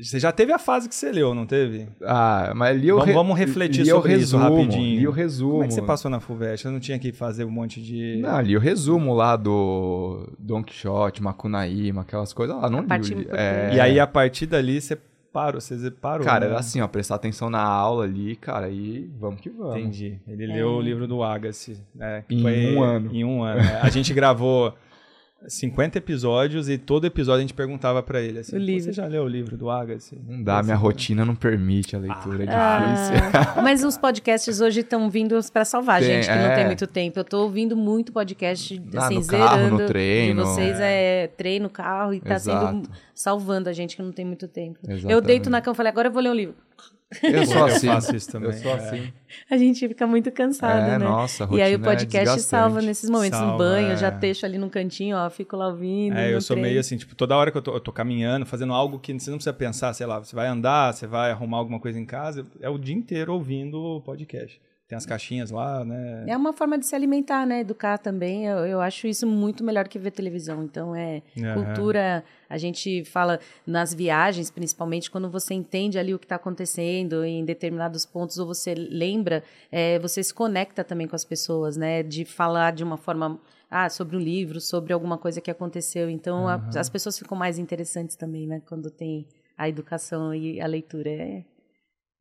Você 0.00 0.18
já 0.18 0.32
teve 0.32 0.52
a 0.52 0.58
fase 0.58 0.88
que 0.88 0.94
você 0.94 1.12
leu, 1.12 1.32
não 1.32 1.46
teve? 1.46 1.86
Ah, 2.02 2.52
mas 2.56 2.76
li 2.76 2.90
o 2.90 2.96
Vamos- 2.96 3.06
re- 3.06 3.12
vamos 3.14 3.38
refletir 3.38 3.84
li 3.84 3.92
o 3.92 3.96
sobre 3.96 4.14
isso 4.14 4.36
resumo, 4.36 4.56
rapidinho. 4.56 4.98
Li 5.00 5.06
o 5.06 5.12
resumo. 5.12 5.52
Como 5.52 5.64
é 5.64 5.68
que 5.68 5.74
você 5.74 5.82
passou 5.82 6.10
na 6.10 6.18
FUVEST? 6.18 6.62
Você 6.64 6.68
não 6.70 6.80
tinha 6.80 6.98
que 6.98 7.12
fazer 7.12 7.44
um 7.44 7.50
monte 7.50 7.80
de. 7.80 8.18
Não, 8.20 8.40
li 8.40 8.56
o 8.56 8.60
resumo 8.60 9.14
lá 9.14 9.36
do 9.36 10.28
Don 10.38 10.62
Quixote, 10.64 11.22
Macunaíma, 11.22 12.02
aquelas 12.02 12.32
coisas 12.32 12.56
lá. 12.56 12.68
Não 12.68 12.80
li 12.80 12.86
o 13.30 13.36
é... 13.36 13.76
E 13.76 13.80
aí, 13.80 14.00
a 14.00 14.06
partir 14.08 14.46
dali, 14.46 14.80
você 14.80 14.98
parou. 15.32 15.60
Você 15.60 15.90
parou. 15.90 16.24
Cara, 16.24 16.40
né? 16.40 16.46
era 16.46 16.58
assim, 16.58 16.80
ó, 16.80 16.88
prestar 16.88 17.16
atenção 17.16 17.48
na 17.48 17.62
aula 17.62 18.04
ali, 18.04 18.36
cara, 18.36 18.68
e 18.68 19.10
vamos 19.18 19.40
que 19.40 19.50
vamos. 19.50 19.76
Entendi. 19.76 20.18
Ele 20.28 20.46
leu 20.46 20.70
o 20.72 20.80
livro 20.80 21.06
do 21.06 21.22
Agassi. 21.22 21.80
Né, 21.94 22.24
que 22.28 22.34
Em 22.34 22.76
um 22.76 22.82
ano. 22.82 23.10
Em 23.12 23.24
um 23.24 23.42
ano. 23.42 23.62
né? 23.62 23.80
A 23.82 23.88
gente 23.88 24.12
gravou 24.12 24.74
50 25.48 25.98
episódios 25.98 26.68
e 26.68 26.78
todo 26.78 27.06
episódio 27.06 27.38
a 27.38 27.40
gente 27.42 27.54
perguntava 27.54 28.02
pra 28.02 28.20
ele 28.20 28.38
assim. 28.40 28.58
Você 28.80 28.92
já 28.92 29.06
leu 29.06 29.24
o 29.24 29.28
livro 29.28 29.56
do 29.56 29.68
Agassi? 29.70 30.18
Não 30.26 30.42
dá, 30.42 30.62
minha 30.62 30.76
rotina 30.76 31.24
não 31.24 31.34
permite 31.34 31.96
a 31.96 31.98
leitura, 31.98 32.44
é 32.44 32.48
Ah, 32.48 32.78
difícil. 32.78 33.32
mas 33.62 33.82
os 33.84 33.96
podcasts 33.98 34.60
hoje 34.60 34.80
estão 34.80 35.10
vindo 35.10 35.38
para 35.52 35.64
salvar 35.64 35.96
a 35.96 35.98
Tem, 36.04 36.08
gente 36.22 36.28
que 36.28 36.34
não 36.36 36.54
tem 36.54 36.64
é. 36.64 36.66
muito 36.66 36.86
tempo. 36.86 37.18
Eu 37.18 37.24
tô 37.24 37.42
ouvindo 37.42 37.76
muito 37.76 38.12
podcast 38.12 38.80
Ah, 38.94 39.06
assim, 39.06 39.14
no 39.16 39.26
carro, 39.26 39.56
no 39.56 39.64
zerando. 39.76 39.86
treino, 39.86 40.42
De 40.42 40.48
vocês 40.48 40.76
é, 40.80 41.26
treino, 41.36 41.68
carro 41.70 42.14
e 42.14 42.20
tá 42.20 42.34
Exato. 42.34 42.66
sendo 42.66 42.90
salvando 43.14 43.68
a 43.68 43.72
gente 43.72 43.96
que 43.96 44.02
não 44.02 44.12
tem 44.12 44.24
muito 44.24 44.46
tempo. 44.48 44.78
Eu 44.86 44.94
Exatamente. 44.96 45.26
deito 45.26 45.50
na 45.50 45.60
cama 45.60 45.74
e 45.74 45.76
falei, 45.76 45.90
agora 45.90 46.08
eu 46.08 46.12
vou 46.12 46.22
ler 46.22 46.30
um 46.30 46.34
livro. 46.34 46.54
Eu 47.22 47.46
sou 47.46 47.56
Eu 47.56 47.64
assim. 47.66 47.86
faço 47.86 48.16
isso 48.16 48.30
também, 48.30 48.50
Eu 48.50 48.56
sou 48.56 48.70
é. 48.70 48.74
assim. 48.74 49.12
A 49.50 49.56
gente 49.56 49.86
fica 49.88 50.06
muito 50.06 50.30
cansado, 50.30 50.78
É, 50.90 50.98
né? 50.98 51.04
nossa, 51.04 51.48
e 51.52 51.60
aí 51.60 51.74
o 51.74 51.76
é 51.76 51.78
podcast 51.78 52.10
desgastante. 52.10 52.42
salva 52.42 52.80
nesses 52.82 53.10
momentos. 53.10 53.38
no 53.38 53.46
Salva, 53.46 53.58
banho, 53.58 53.88
é. 53.88 53.92
eu 53.92 53.96
já 53.96 54.10
deixo 54.10 54.46
ali 54.46 54.58
no 54.58 54.70
cantinho, 54.70 55.16
ó, 55.16 55.28
fico 55.30 55.56
lá 55.56 55.68
ouvindo. 55.68 56.16
É, 56.16 56.28
no 56.28 56.32
eu 56.32 56.40
sou 56.40 56.54
treino. 56.54 56.68
meio 56.68 56.80
assim, 56.80 56.96
tipo, 56.96 57.14
toda 57.14 57.36
hora 57.36 57.50
que 57.50 57.58
eu 57.58 57.62
tô, 57.62 57.74
eu 57.74 57.80
tô 57.80 57.92
caminhando, 57.92 58.46
fazendo 58.46 58.72
algo 58.72 58.98
que 58.98 59.12
você 59.12 59.30
não 59.30 59.38
precisa 59.38 59.52
pensar, 59.54 59.92
sei 59.94 60.06
lá, 60.06 60.18
você 60.18 60.34
vai 60.34 60.46
andar, 60.46 60.92
você 60.92 61.06
vai 61.06 61.30
arrumar 61.30 61.58
alguma 61.58 61.78
coisa 61.80 61.98
em 61.98 62.04
casa, 62.06 62.46
é 62.60 62.68
o 62.68 62.78
dia 62.78 62.94
inteiro 62.94 63.32
ouvindo 63.32 63.80
o 63.80 64.00
podcast. 64.00 64.60
Tem 64.92 64.96
as 64.98 65.06
caixinhas 65.06 65.50
lá, 65.50 65.82
né? 65.86 66.26
É 66.28 66.36
uma 66.36 66.52
forma 66.52 66.76
de 66.78 66.84
se 66.84 66.94
alimentar, 66.94 67.46
né? 67.46 67.60
Educar 67.60 67.96
também. 67.96 68.44
Eu, 68.44 68.58
eu 68.66 68.78
acho 68.78 69.06
isso 69.06 69.26
muito 69.26 69.64
melhor 69.64 69.88
que 69.88 69.98
ver 69.98 70.10
televisão. 70.10 70.62
Então, 70.62 70.94
é 70.94 71.22
Aham. 71.38 71.54
cultura. 71.54 72.22
A 72.46 72.58
gente 72.58 73.02
fala 73.06 73.40
nas 73.66 73.94
viagens, 73.94 74.50
principalmente, 74.50 75.10
quando 75.10 75.30
você 75.30 75.54
entende 75.54 75.98
ali 75.98 76.12
o 76.12 76.18
que 76.18 76.26
está 76.26 76.36
acontecendo 76.36 77.24
em 77.24 77.42
determinados 77.42 78.04
pontos, 78.04 78.36
ou 78.38 78.46
você 78.46 78.74
lembra, 78.74 79.42
é, 79.70 79.98
você 79.98 80.22
se 80.22 80.34
conecta 80.34 80.84
também 80.84 81.08
com 81.08 81.16
as 81.16 81.24
pessoas, 81.24 81.74
né? 81.74 82.02
De 82.02 82.26
falar 82.26 82.72
de 82.74 82.84
uma 82.84 82.98
forma. 82.98 83.40
Ah, 83.70 83.88
sobre 83.88 84.14
um 84.14 84.20
livro, 84.20 84.60
sobre 84.60 84.92
alguma 84.92 85.16
coisa 85.16 85.40
que 85.40 85.50
aconteceu. 85.50 86.10
Então, 86.10 86.46
a- 86.46 86.62
as 86.76 86.90
pessoas 86.90 87.18
ficam 87.18 87.34
mais 87.38 87.58
interessantes 87.58 88.14
também, 88.14 88.46
né? 88.46 88.60
Quando 88.68 88.90
tem 88.90 89.26
a 89.56 89.66
educação 89.70 90.34
e 90.34 90.60
a 90.60 90.66
leitura. 90.66 91.08
É, 91.08 91.44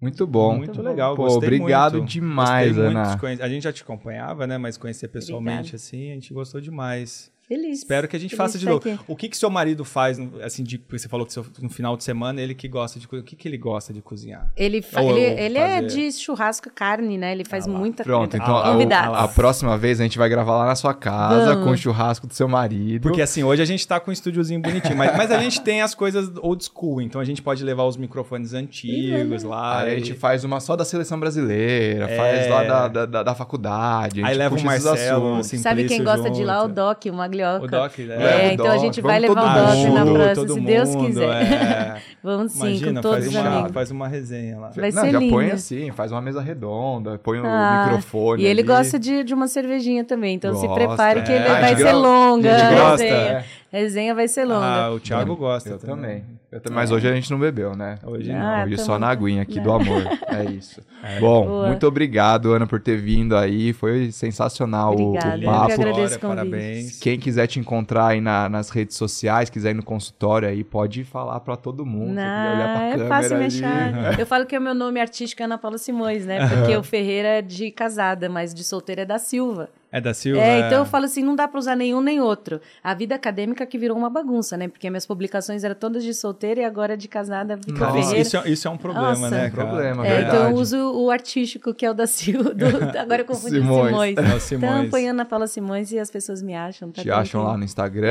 Muito 0.02 0.26
bom. 0.26 0.58
Muito 0.58 0.82
legal, 0.82 1.16
Pô, 1.16 1.24
gostei 1.26 1.48
obrigado 1.48 1.98
muito. 2.00 2.10
demais, 2.10 2.70
Gostei 2.76 2.84
muito 2.86 2.98
Ana. 2.98 3.14
de 3.16 3.20
conhe- 3.22 3.42
A 3.42 3.48
gente 3.48 3.64
já 3.64 3.72
te 3.72 3.84
acompanhava, 3.84 4.48
né? 4.48 4.58
Mas 4.58 4.76
conhecer 4.76 5.08
pessoalmente, 5.10 5.60
Obrigada. 5.60 5.76
assim, 5.76 6.12
a 6.12 6.14
gente 6.16 6.34
gostou 6.34 6.60
demais. 6.60 7.31
Feliz. 7.56 7.80
Espero 7.80 8.08
que 8.08 8.16
a 8.16 8.20
gente 8.20 8.30
Feliz 8.36 8.38
faça 8.38 8.58
de 8.58 8.66
novo. 8.66 8.78
aqui. 8.78 9.00
O 9.08 9.16
que 9.16 9.28
que 9.30 9.36
seu 9.38 9.50
marido 9.50 9.84
faz, 9.84 10.18
assim, 10.44 10.64
de, 10.64 10.78
porque 10.78 11.00
você 11.00 11.10
falou 11.10 11.26
que 11.26 11.34
seu- 11.34 11.46
no 11.62 11.70
final 11.70 11.98
de 11.98 12.04
semana 12.04 12.42
ele 12.42 12.54
que 12.56 12.68
gosta 12.68 13.00
de 13.00 13.08
cozinhar. 13.08 13.24
O 13.24 13.28
que 13.28 13.36
que 13.36 13.48
ele 13.48 13.58
gosta 13.58 13.92
de 13.94 14.02
cozinhar? 14.02 14.52
Ele, 14.56 14.84
Ou- 14.96 15.18
ele, 15.18 15.32
ou 15.34 15.38
ele 15.46 15.58
é 15.58 15.82
de 15.82 16.12
churrasco 16.14 16.70
carne, 16.74 17.18
né? 17.18 17.32
Ele 17.34 17.44
faz 17.46 17.68
Ah 17.68 17.70
muita 17.72 18.04
Pronto, 18.04 18.32
coisa. 18.32 18.44
então 18.44 18.58
a, 18.58 18.72
Convidados. 18.72 19.18
a 19.18 19.28
próxima 19.28 19.78
vez 19.78 20.00
a 20.00 20.04
gente 20.04 20.18
vai 20.18 20.30
gravar 20.30 20.58
lá 20.58 20.66
na 20.66 20.76
sua 20.76 20.94
casa 20.94 21.52
Vamos. 21.54 21.64
com 21.66 21.72
o 21.72 21.78
churrasco 21.78 22.26
do 22.28 22.34
seu 22.34 22.48
marido. 22.48 23.02
Porque 23.04 23.22
assim, 23.22 23.44
hoje 23.44 23.62
a 23.62 23.66
gente 23.66 23.86
tá 23.88 24.00
com 24.00 24.10
um 24.12 24.14
estúdiozinho 24.14 24.62
bonitinho, 24.62 24.96
mas, 24.98 25.16
mas 25.18 25.32
a 25.32 25.38
gente 25.40 25.62
tem 25.62 25.82
as 25.82 25.94
coisas 25.94 26.32
old 26.42 26.64
school, 26.64 27.02
então 27.02 27.20
a 27.20 27.26
gente 27.26 27.42
pode 27.42 27.64
levar 27.64 27.84
os 27.86 27.98
microfones 27.98 28.54
antigos 28.54 29.44
lá. 29.44 29.80
Aí 29.82 29.90
a 29.92 29.94
e- 29.96 30.00
gente 30.00 30.14
faz 30.14 30.44
uma 30.44 30.60
só 30.60 30.76
da 30.76 30.86
seleção 30.86 31.20
brasileira, 31.20 32.06
É. 32.10 32.16
faz 32.18 32.50
lá 32.50 32.64
da, 32.64 32.88
da, 32.88 33.06
da- 33.06 33.24
da 33.24 33.36
faculdade. 33.36 34.22
a 34.24 34.28
Aí 34.28 34.36
leva 34.38 34.56
o 34.56 34.64
Marcelo, 34.64 34.94
assuntos. 35.28 35.48
assim, 35.48 35.58
Sabe 35.58 35.86
quem 35.86 36.04
gosta 36.04 36.30
de 36.30 36.42
ir 36.42 36.46
lá? 36.46 36.60
O 36.60 36.64
junto. 36.64 36.76
Doc, 36.76 37.06
o 37.06 37.14
Maglioca. 37.42 37.66
O 37.66 37.68
Doc, 37.68 37.98
né? 38.00 38.16
É, 38.46 38.50
o 38.50 38.54
então 38.54 38.66
a 38.68 38.74
Doc, 38.74 38.80
gente 38.82 39.02
vai 39.02 39.20
vamos 39.22 39.36
levar 39.36 39.42
o 39.42 39.66
Doc 39.66 39.94
na 39.94 40.06
mundo, 40.06 40.14
próxima, 40.16 40.36
todo 40.48 40.54
se 40.54 40.60
Deus 40.62 40.96
mundo, 40.96 41.06
quiser. 41.08 41.30
é. 41.30 42.02
Vamos 42.24 42.52
sim, 42.52 42.60
Imagina, 42.60 42.94
com 42.94 43.02
todos 43.02 43.18
faz 43.18 43.28
os 43.28 43.36
uma, 43.36 43.50
amigos. 43.50 43.72
faz 43.72 43.92
uma 43.92 44.08
resenha 44.08 44.60
lá. 44.60 44.70
Vai 44.76 44.92
Não, 44.92 45.02
ser 45.04 45.12
já 45.12 45.20
lindo. 45.20 45.34
põe 45.34 45.52
assim, 45.52 45.92
faz 45.92 46.12
uma 46.12 46.22
mesa 46.22 46.42
redonda, 46.42 47.20
põe 47.24 47.40
o 47.40 47.44
Ah, 47.46 47.86
microfone 47.88 48.44
E 48.44 48.46
ele 48.46 48.62
ali. 48.62 48.68
gosta 48.68 49.00
de, 49.00 49.24
de 49.24 49.34
uma 49.34 49.48
cervejinha 49.48 50.04
também, 50.04 50.36
então 50.36 50.54
se 50.56 50.68
Gosta, 50.68 50.86
prepare 50.86 51.22
que 51.24 51.32
é. 51.32 51.36
ele 51.36 51.48
Ah, 51.48 51.58
a 51.58 51.62
vai 51.62 51.76
ser 51.76 51.94
longa. 51.94 52.52
a 52.56 52.68
a 52.68 52.72
gosta, 52.74 53.04
resenha. 53.04 53.16
é. 53.32 53.46
A 53.74 53.78
resenha 53.78 54.16
vai 54.16 54.28
ser 54.28 54.46
longa. 54.46 54.66
Ah, 54.86 54.92
o 54.92 55.00
Thiago 55.00 55.36
gosta. 55.36 55.70
Eu 55.70 55.80
também. 55.80 56.24
Eu 56.52 56.60
também. 56.60 56.76
Mas 56.76 56.92
hoje 56.92 57.08
a 57.08 57.14
gente 57.16 57.32
não 57.32 57.40
bebeu, 57.40 57.76
né? 57.78 57.98
Hoje 58.06 58.30
Ah, 58.32 58.58
não. 58.58 58.66
Hoje 58.66 58.78
só 58.80 59.00
na 59.00 59.08
aguinha 59.08 59.42
aqui 59.44 59.56
né? 59.56 59.62
do 59.64 59.72
amor. 59.72 60.04
É 60.28 60.44
isso. 60.52 60.82
Bom, 61.22 61.46
Boa. 61.48 61.68
muito 61.68 61.88
obrigado, 61.88 62.52
Ana, 62.52 62.68
por 62.68 62.82
ter 62.82 62.98
vindo 62.98 63.38
aí. 63.38 63.72
Foi 63.72 64.12
sensacional 64.12 64.94
o- 64.96 65.10
Obrigada, 65.12 65.38
o 65.38 65.42
eu 65.44 65.46
papo. 65.50 65.68
que 65.68 65.74
agradeço 65.74 66.20
parabéns. 66.20 67.00
Quem 67.00 67.18
quiser 67.18 67.48
te 67.48 67.58
encontrar 67.60 68.08
aí 68.08 68.20
na- 68.20 68.50
nas 68.50 68.70
redes 68.70 68.98
sociais, 68.98 69.50
quiser 69.50 69.72
ir 69.72 69.76
no 69.76 69.84
consultório 69.84 70.48
aí, 70.50 70.62
pode 70.64 71.04
falar 71.06 71.40
pra 71.40 71.56
todo 71.56 71.86
mundo. 71.86 72.10
Quiser 72.10 72.22
olhar 72.22 72.74
pra 72.74 72.80
Não, 72.80 72.82
é 72.86 72.92
câmera 72.92 73.08
fácil 73.10 73.38
me 73.38 73.46
ali. 73.46 73.46
achar. 73.66 74.20
Eu 74.20 74.26
falo 74.26 74.46
que 74.46 74.58
o 74.58 74.62
meu 74.62 74.74
nome 74.76 75.00
artístico 75.00 75.42
é 75.42 75.46
Ana 75.46 75.58
Paula 75.58 75.78
Simões, 75.78 76.26
né? 76.26 76.48
Porque 76.50 76.76
o 76.76 76.84
Ferreira 76.84 77.30
é 77.30 77.42
de 77.42 77.72
casada, 77.72 78.28
mas 78.28 78.54
de 78.54 78.64
solteira 78.66 79.04
é 79.04 79.06
da 79.06 79.18
Silva. 79.18 79.70
É 79.92 80.00
da 80.00 80.14
Silva? 80.14 80.42
É, 80.42 80.60
então 80.68 80.80
eu 80.80 80.86
falo 80.86 81.06
assim, 81.06 81.22
não 81.22 81.36
dá 81.36 81.48
pra 81.48 81.60
usar 81.60 81.76
nenhum 81.76 82.00
nem 82.00 82.22
outro. 82.22 82.62
A 82.82 82.94
vida 82.94 83.14
acadêmica 83.16 83.66
que 83.66 83.78
virou 83.78 83.98
uma 83.98 84.10
bagunça, 84.10 84.56
né? 84.56 84.68
Porque 84.70 84.90
minhas 84.90 85.06
publicações 85.06 85.64
eram 85.66 85.76
todas 85.76 86.02
de 86.04 86.14
solteira 86.14 86.62
e 86.62 86.64
agora 86.64 86.96
de 86.96 87.08
casada 87.10 87.58
fica 87.58 87.78
Cara, 87.78 88.00
isso, 88.00 88.10
Ferreira. 88.10 88.22
isso 88.22 88.38
é, 88.38 88.50
isso 88.50 88.68
é 88.68 88.72
um 88.72 88.78
problema, 88.78 89.10
Nossa. 89.10 89.30
né, 89.30 89.46
É 89.46 89.48
um 89.48 89.52
cara? 89.52 89.68
problema, 89.68 90.08
É, 90.08 90.22
então 90.22 90.50
eu 90.50 90.56
uso 90.56 90.78
o 90.94 91.12
artístico, 91.12 91.74
que 91.74 91.86
é 91.86 91.92
o 91.92 91.94
da 91.94 92.08
Silva. 92.08 92.54
do- 92.54 92.66
agora 92.98 93.22
eu 93.22 93.26
confundi 93.26 93.58
o 93.58 93.62
Simões. 93.62 93.88
Simões. 93.90 94.18
É 94.18 94.22
o 94.22 94.24
Então, 94.26 94.40
Simões. 94.40 94.88
apanhando 94.88 95.20
a 95.20 95.26
Paula 95.26 95.48
Simões 95.48 95.92
e 95.92 96.00
as 96.00 96.10
pessoas 96.10 96.42
me 96.42 96.56
acham. 96.56 96.90
Tá 96.92 97.02
Te 97.02 97.12
acham 97.12 97.44
lá 97.44 97.58
no 97.58 97.64
Instagram, 97.66 98.08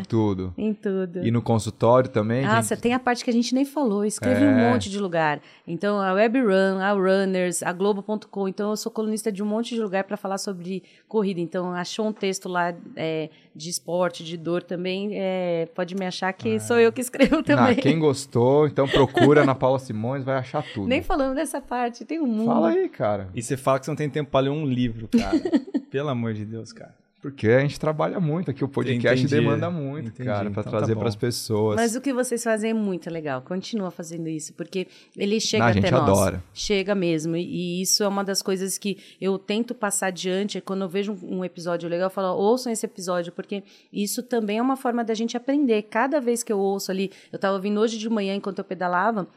É. 0.00 0.02
tudo. 0.06 0.52
Em 0.58 0.74
tudo. 0.74 1.24
E 1.26 1.30
no 1.30 1.40
consultório 1.40 2.10
também. 2.10 2.44
Ah, 2.44 2.56
gente? 2.56 2.66
você 2.66 2.76
tem 2.76 2.92
a 2.92 2.98
parte 2.98 3.24
que 3.24 3.30
a 3.30 3.32
gente 3.32 3.54
nem 3.54 3.64
falou. 3.64 4.04
Escrevi 4.04 4.44
um 4.44 4.58
É. 4.58 4.70
monte 4.70 4.90
de 4.90 4.98
lugar. 4.98 5.40
Então, 5.66 6.00
a 6.00 6.12
WebRun, 6.12 6.78
a 6.80 6.92
Runners, 6.92 7.62
a 7.62 7.72
Globo.com. 7.72 8.48
Então, 8.48 8.70
eu 8.70 8.76
sou 8.76 8.90
colunista 8.90 9.30
de 9.30 9.42
um 9.42 9.46
monte 9.46 9.74
de 9.74 9.80
lugar 9.80 10.04
para 10.04 10.16
falar 10.16 10.38
sobre 10.38 10.82
corrida. 11.08 11.40
Então, 11.40 11.72
achou 11.72 12.06
um 12.06 12.12
texto 12.12 12.48
lá 12.48 12.74
é, 12.96 13.30
de 13.54 13.70
esporte, 13.70 14.24
de 14.24 14.36
dor 14.36 14.62
também, 14.62 15.10
é, 15.12 15.68
pode 15.74 15.94
me 15.94 16.06
achar 16.06 16.32
que 16.32 16.58
sou 16.58 16.78
eu 16.78 16.92
que 16.92 17.00
escrevo 17.00 17.42
também. 17.42 17.72
Ah, 17.72 17.74
quem 17.74 17.98
gostou, 17.98 18.66
então 18.66 18.88
procura 18.88 19.44
na 19.44 19.54
Paula 19.54 19.78
Simões, 19.78 20.24
vai 20.24 20.36
achar 20.36 20.64
tudo. 20.72 20.88
Nem 20.88 21.02
falando 21.02 21.34
dessa 21.34 21.60
parte, 21.60 22.04
tem 22.04 22.20
um 22.20 22.26
mundo. 22.26 22.46
Fala 22.46 22.70
aí, 22.70 22.88
cara. 22.88 23.28
E 23.34 23.42
você 23.42 23.56
fala 23.56 23.78
que 23.78 23.84
você 23.84 23.90
não 23.90 23.96
tem 23.96 24.08
tempo 24.08 24.30
pra 24.30 24.40
ler 24.40 24.50
um 24.50 24.64
livro, 24.64 25.08
cara. 25.08 25.38
Pelo 25.90 26.08
amor 26.08 26.32
de 26.32 26.44
Deus, 26.44 26.72
cara. 26.72 26.94
Porque 27.22 27.48
a 27.48 27.60
gente 27.60 27.78
trabalha 27.78 28.18
muito 28.18 28.50
aqui, 28.50 28.64
o 28.64 28.68
podcast 28.68 29.24
Entendi. 29.24 29.40
demanda 29.40 29.70
muito, 29.70 30.08
Entendi. 30.08 30.28
cara, 30.28 30.50
pra 30.50 30.60
Então 30.60 30.64
tá 30.64 30.70
trazer 30.70 30.94
bom. 30.96 31.02
pras 31.02 31.14
pessoas. 31.14 31.76
Mas 31.76 31.94
o 31.94 32.00
que 32.00 32.12
vocês 32.12 32.42
fazem 32.42 32.70
é 32.72 32.74
muito 32.74 33.08
legal. 33.08 33.40
Continua 33.42 33.92
fazendo 33.92 34.28
isso, 34.28 34.52
porque 34.54 34.88
ele 35.16 35.38
chega 35.38 35.64
a 35.66 35.68
até 35.70 35.88
nós. 35.88 36.02
adora. 36.02 36.42
Chega 36.52 36.96
mesmo. 36.96 37.36
E, 37.36 37.80
isso 37.80 38.02
é 38.02 38.08
uma 38.08 38.24
das 38.24 38.42
coisas 38.42 38.76
que 38.76 38.98
eu 39.20 39.38
tento 39.38 39.72
passar 39.72 40.08
adiante. 40.08 40.58
É 40.58 40.60
quando 40.60 40.82
eu 40.82 40.88
vejo 40.88 41.16
um, 41.22 41.44
episódio 41.44 41.88
legal, 41.88 42.06
eu 42.06 42.10
falo, 42.10 42.36
ouçam 42.36 42.72
esse 42.72 42.84
episódio, 42.84 43.30
porque 43.30 43.62
isso 43.92 44.20
também 44.24 44.58
é 44.58 44.62
uma 44.62 44.76
forma 44.76 45.04
da 45.04 45.14
gente 45.14 45.36
aprender. 45.36 45.82
Cada 45.82 46.20
vez 46.20 46.42
que 46.42 46.52
eu 46.52 46.58
ouço 46.58 46.90
ali, 46.90 47.12
eu 47.30 47.36
estava 47.36 47.54
ouvindo 47.54 47.78
hoje 47.78 47.98
de 47.98 48.10
manhã, 48.10 48.34
enquanto 48.34 48.58
eu 48.58 48.64
pedalava, 48.64 49.28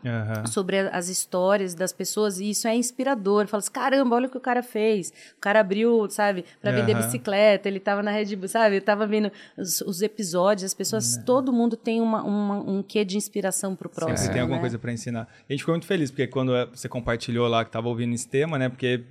sobre 0.52 0.80
as 0.80 1.08
histórias 1.08 1.76
das 1.76 1.94
pessoas 1.94 2.40
e 2.40 2.50
isso 2.50 2.68
é 2.68 2.76
inspirador. 2.76 3.46
Fala 3.46 3.60
assim, 3.60 3.72
caramba, 3.72 4.16
olha 4.16 4.26
o 4.26 4.30
que 4.32 4.38
o 4.38 4.42
cara 4.42 4.64
fez. 4.64 5.14
O 5.38 5.40
cara 5.40 5.60
abriu, 5.60 6.10
sabe, 6.10 6.44
para 6.60 6.72
vender 6.72 6.96
bicicleta, 6.96 7.74
ele 7.76 7.84
tava 7.84 8.01
na 8.01 8.11
Red 8.11 8.36
Bull, 8.36 8.47
sabe? 8.47 8.78
Eu 8.78 8.82
tava 8.82 9.05
vendo 9.05 9.32
os, 9.57 9.82
os 9.82 10.01
episódios, 10.01 10.63
as 10.63 10.73
pessoas, 10.73 11.17
todo 11.26 11.51
mundo 11.53 11.76
tem 11.78 12.01
uma, 12.01 12.23
uma- 12.23 12.59
um 12.59 12.82
quê 12.84 13.03
de 13.05 13.17
inspiração 13.17 13.76
pro 13.76 13.89
próximo. 13.89 14.17
Sempre 14.17 14.34
tem 14.34 14.41
alguma 14.41 14.57
né? 14.57 14.61
coisa 14.61 14.80
pra 14.80 14.91
ensinar. 14.91 15.28
E 15.47 15.53
a 15.53 15.53
gente 15.53 15.61
ficou 15.61 15.73
muito 15.73 15.86
feliz, 15.88 16.09
porque 16.11 16.28
quando 16.28 16.55
é, 16.55 16.65
você 16.65 16.88
compartilhou 16.89 17.47
lá 17.47 17.63
que 17.63 17.71
tava 17.71 17.88
ouvindo 17.88 18.13
esse 18.13 18.28
tema, 18.28 18.57
né? 18.57 18.69
Porque 18.69 19.01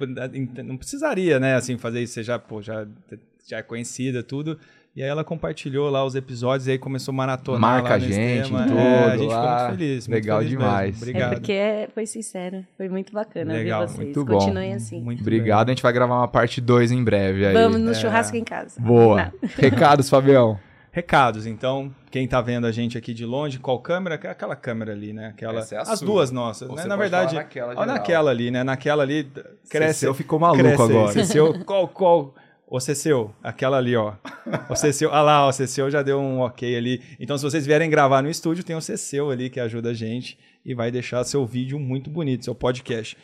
não 0.65 0.77
precisaria, 0.77 1.39
né, 1.39 1.55
assim, 1.55 1.77
fazer 1.79 2.03
isso. 2.03 2.15
Você 2.15 2.23
já, 2.23 2.39
pô, 2.39 2.61
já, 2.63 2.87
já 3.47 3.59
é 3.59 3.63
conhecida, 3.63 4.23
tudo. 4.23 4.59
E 4.97 5.03
aí 5.03 5.09
ela 5.09 5.25
compartilhou 5.25 5.91
lá 5.91 6.05
os 6.05 6.15
episódios 6.15 6.69
e 6.69 6.73
aí 6.73 6.79
começou 6.79 7.11
a 7.11 7.17
maratonar 7.17 7.61
Marca 7.61 7.89
lá 7.91 7.95
a 7.97 7.99
gente 7.99 8.15
tema. 8.15 8.63
em 8.63 8.69
tudo 8.69 8.79
É, 8.79 9.05
a 9.05 9.09
gente 9.11 9.21
ficou 9.23 9.29
lá. 9.35 9.67
muito 9.67 9.79
feliz. 9.79 10.09
muito 10.09 10.21
Legal 10.23 10.39
feliz 10.39 10.51
demais. 10.51 10.87
mesmo. 10.87 10.97
É 11.05 11.09
Obrigado. 11.11 11.35
porque 11.35 11.53
é- 11.53 11.89
foi 11.93 12.07
sincero, 12.07 12.65
foi 12.77 12.89
muito 12.89 13.13
bacana 13.13 13.53
Legal, 13.55 13.81
ver 13.81 13.87
vocês. 13.89 13.99
muito 14.05 14.25
bom. 14.25 14.39
Continuem 14.39 14.73
assim. 14.75 15.01
Muito 15.03 15.21
Obrigado, 15.23 15.69
a 15.69 15.73
gente 15.73 15.83
vai 15.83 15.93
gravar 15.93 16.15
uma 16.17 16.29
parte 16.29 16.61
2 16.61 16.93
em 16.93 17.03
breve 17.03 17.45
aí. 17.45 17.53
Vamos 17.55 17.81
no 17.81 17.93
churrasco 17.95 18.37
em 18.37 18.45
casa. 18.45 18.81
Boa. 18.81 19.33
Recados, 19.59 20.09
Fabião. 20.09 20.59
Recados, 20.93 21.45
então, 21.45 21.93
quem 22.09 22.29
tá 22.29 22.41
vendo 22.41 22.65
a 22.69 22.71
gente 22.71 22.97
aqui 22.97 23.13
de 23.13 23.27
longe, 23.27 23.59
qual 23.59 23.81
câmera? 23.81 24.15
Aquela 24.15 24.55
câmera 24.55 24.93
ali, 24.93 25.13
né? 25.13 25.27
Aquela, 25.27 25.59
Essa 25.59 25.75
é 25.75 25.79
a 25.79 25.81
as 25.83 25.99
sua. 25.99 26.07
duas 26.07 26.31
nossas, 26.31 26.69
Ou 26.71 26.77
né? 26.77 26.83
você 26.83 26.87
Na 26.89 26.95
pode 26.97 27.11
verdade, 27.11 27.31
falar 27.31 27.43
naquela 27.43 27.71
geral. 27.73 27.87
naquela 27.87 28.31
ali, 28.31 28.51
né? 28.53 28.63
Naquela 28.63 29.03
ali 29.03 29.29
cresce. 29.69 30.15
Ficou 30.15 30.39
maluco 30.39 30.63
cresce 30.63 30.81
agora. 30.83 31.13
Ceceu, 31.13 31.65
qual, 31.65 31.89
qual? 31.89 32.33
Ô, 32.77 32.81
Ceceu, 32.81 33.33
aquela 33.41 33.77
ali, 33.77 33.95
ó. 33.95 34.15
O 34.69 34.75
Ceceu, 34.75 35.13
ah 35.15 35.23
lá, 35.23 35.47
o 35.47 35.53
Ceceu 35.53 35.89
já 35.91 36.03
deu 36.03 36.19
um 36.19 36.41
ok 36.41 36.77
ali. 36.77 37.01
Então, 37.21 37.39
se 37.39 37.45
vocês 37.45 37.65
vierem 37.65 37.89
gravar 37.89 38.21
no 38.21 38.29
estúdio, 38.29 38.65
tem 38.65 38.75
o 38.75 38.81
Ceceu 38.81 39.31
ali 39.31 39.49
que 39.49 39.61
ajuda 39.61 39.91
a 39.91 39.95
gente 39.95 40.37
e 40.67 40.75
vai 40.75 40.91
deixar 40.91 41.23
seu 41.23 41.47
vídeo 41.47 41.79
muito 41.79 42.11
bonito, 42.11 42.45
seu 42.45 42.55
podcast. 42.55 43.17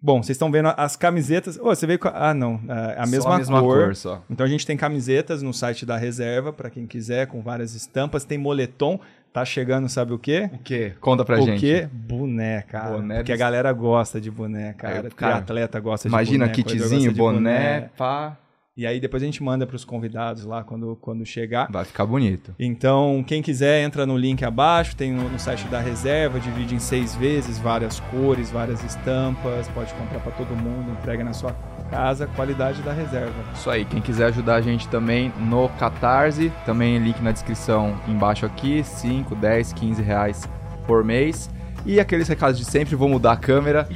Bom, 0.00 0.22
vocês 0.22 0.36
estão 0.36 0.48
vendo 0.52 0.72
as 0.76 0.94
camisetas. 0.94 1.58
Ô, 1.58 1.64
você 1.74 1.86
veio 1.88 1.98
com. 1.98 2.06
a- 2.06 2.30
Ah, 2.30 2.34
não. 2.34 2.60
É 2.68 3.00
a 3.00 3.04
Só 3.06 3.10
mesma, 3.10 3.34
a 3.34 3.38
mesma 3.38 3.60
cor. 3.60 3.84
cor, 3.84 3.96
só. 3.96 4.22
Então 4.30 4.46
a 4.46 4.48
gente 4.48 4.64
tem 4.64 4.76
camisetas 4.76 5.42
no 5.42 5.52
site 5.52 5.84
da 5.84 5.96
reserva, 5.96 6.52
para 6.52 6.70
quem 6.70 6.86
quiser, 6.86 7.26
com 7.26 7.42
várias 7.42 7.74
estampas. 7.74 8.24
Tem 8.24 8.38
moletom. 8.38 9.00
Tá 9.32 9.44
chegando, 9.44 9.88
sabe 9.88 10.12
o 10.12 10.18
quê? 10.20 10.48
O 10.52 10.58
quê? 10.58 10.92
Conta 11.00 11.24
pra 11.24 11.40
o 11.40 11.44
gente. 11.44 11.58
quê? 11.58 11.88
Boné, 11.92 12.62
cara. 12.62 12.90
Boné 12.92 13.16
porque 13.16 13.32
a 13.32 13.36
galera 13.36 13.72
gosta 13.72 14.20
de 14.20 14.30
boné, 14.30 14.72
cara. 14.74 15.10
Cara, 15.10 15.36
atleta 15.38 15.80
gosta 15.80 16.06
Imagina, 16.06 16.46
de 16.46 16.52
boné. 16.52 16.62
corredor 16.62 16.88
kitzinho, 16.88 17.12
de 17.12 17.18
boné, 17.18 17.90
pá. 17.96 18.38
E 18.76 18.88
aí 18.88 18.98
depois 18.98 19.22
a 19.22 19.26
gente 19.26 19.40
manda 19.40 19.64
pros 19.64 19.84
convidados 19.84 20.44
lá 20.44 20.64
quando, 20.64 20.96
quando 20.96 21.24
chegar. 21.24 21.68
Vai 21.70 21.84
ficar 21.84 22.04
bonito. 22.04 22.52
Então, 22.58 23.24
quem 23.24 23.40
quiser, 23.40 23.84
entra 23.84 24.04
no 24.04 24.16
link 24.16 24.44
abaixo, 24.44 24.96
tem 24.96 25.12
no, 25.12 25.28
no 25.28 25.38
site 25.38 25.68
da 25.68 25.78
reserva, 25.78 26.40
divide 26.40 26.74
em 26.74 26.80
seis 26.80 27.14
vezes, 27.14 27.56
várias 27.56 28.00
cores, 28.00 28.50
várias 28.50 28.82
estampas, 28.82 29.68
pode 29.68 29.94
comprar 29.94 30.18
para 30.18 30.32
todo 30.32 30.56
mundo, 30.56 30.90
entrega 30.90 31.22
na 31.22 31.32
sua 31.32 31.52
casa, 31.88 32.26
qualidade 32.26 32.82
da 32.82 32.92
reserva. 32.92 33.32
Isso 33.54 33.70
aí, 33.70 33.84
quem 33.84 34.02
quiser 34.02 34.26
ajudar 34.26 34.56
a 34.56 34.60
gente 34.60 34.88
também 34.88 35.32
no 35.38 35.68
Catarse, 35.78 36.52
também 36.66 36.98
link 36.98 37.20
na 37.22 37.30
descrição 37.30 37.96
embaixo 38.08 38.44
aqui, 38.44 38.82
5, 38.82 39.36
10, 39.36 39.72
15 39.72 40.02
reais 40.02 40.48
por 40.84 41.04
mês. 41.04 41.48
E 41.86 42.00
aqueles 42.00 42.28
recados 42.28 42.58
de 42.58 42.64
sempre, 42.64 42.96
vou 42.96 43.08
mudar 43.08 43.32
a 43.32 43.36
câmera. 43.36 43.86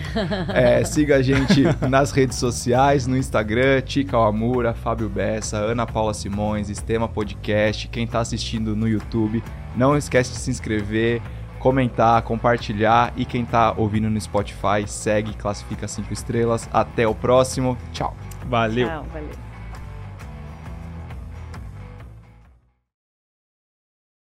É, 0.52 0.84
siga 0.86 1.16
a 1.16 1.22
gente 1.22 1.64
nas 1.88 2.10
redes 2.10 2.36
sociais, 2.36 3.06
no 3.06 3.16
Instagram, 3.16 3.80
Tica 3.80 4.18
Amura, 4.18 4.74
Fábio 4.74 5.08
Bessa, 5.08 5.56
Ana 5.56 5.86
Paula 5.86 6.12
Simões, 6.12 6.68
Estema 6.68 7.08
Podcast, 7.08 7.88
quem 7.88 8.06
tá 8.06 8.20
assistindo 8.20 8.76
no 8.76 8.86
YouTube, 8.86 9.42
não 9.74 9.96
esquece 9.96 10.32
de 10.32 10.38
se 10.38 10.50
inscrever, 10.50 11.22
comentar, 11.58 12.20
compartilhar 12.22 13.12
e 13.16 13.24
quem 13.24 13.44
tá 13.44 13.72
ouvindo 13.76 14.10
no 14.10 14.20
Spotify, 14.20 14.86
segue, 14.86 15.32
classifica 15.34 15.88
5 15.88 16.12
estrelas. 16.12 16.68
Até 16.72 17.08
o 17.08 17.14
próximo, 17.14 17.76
tchau! 17.92 18.14
Valeu! 18.48 18.86
Tchau, 18.86 19.06
valeu. 19.12 19.47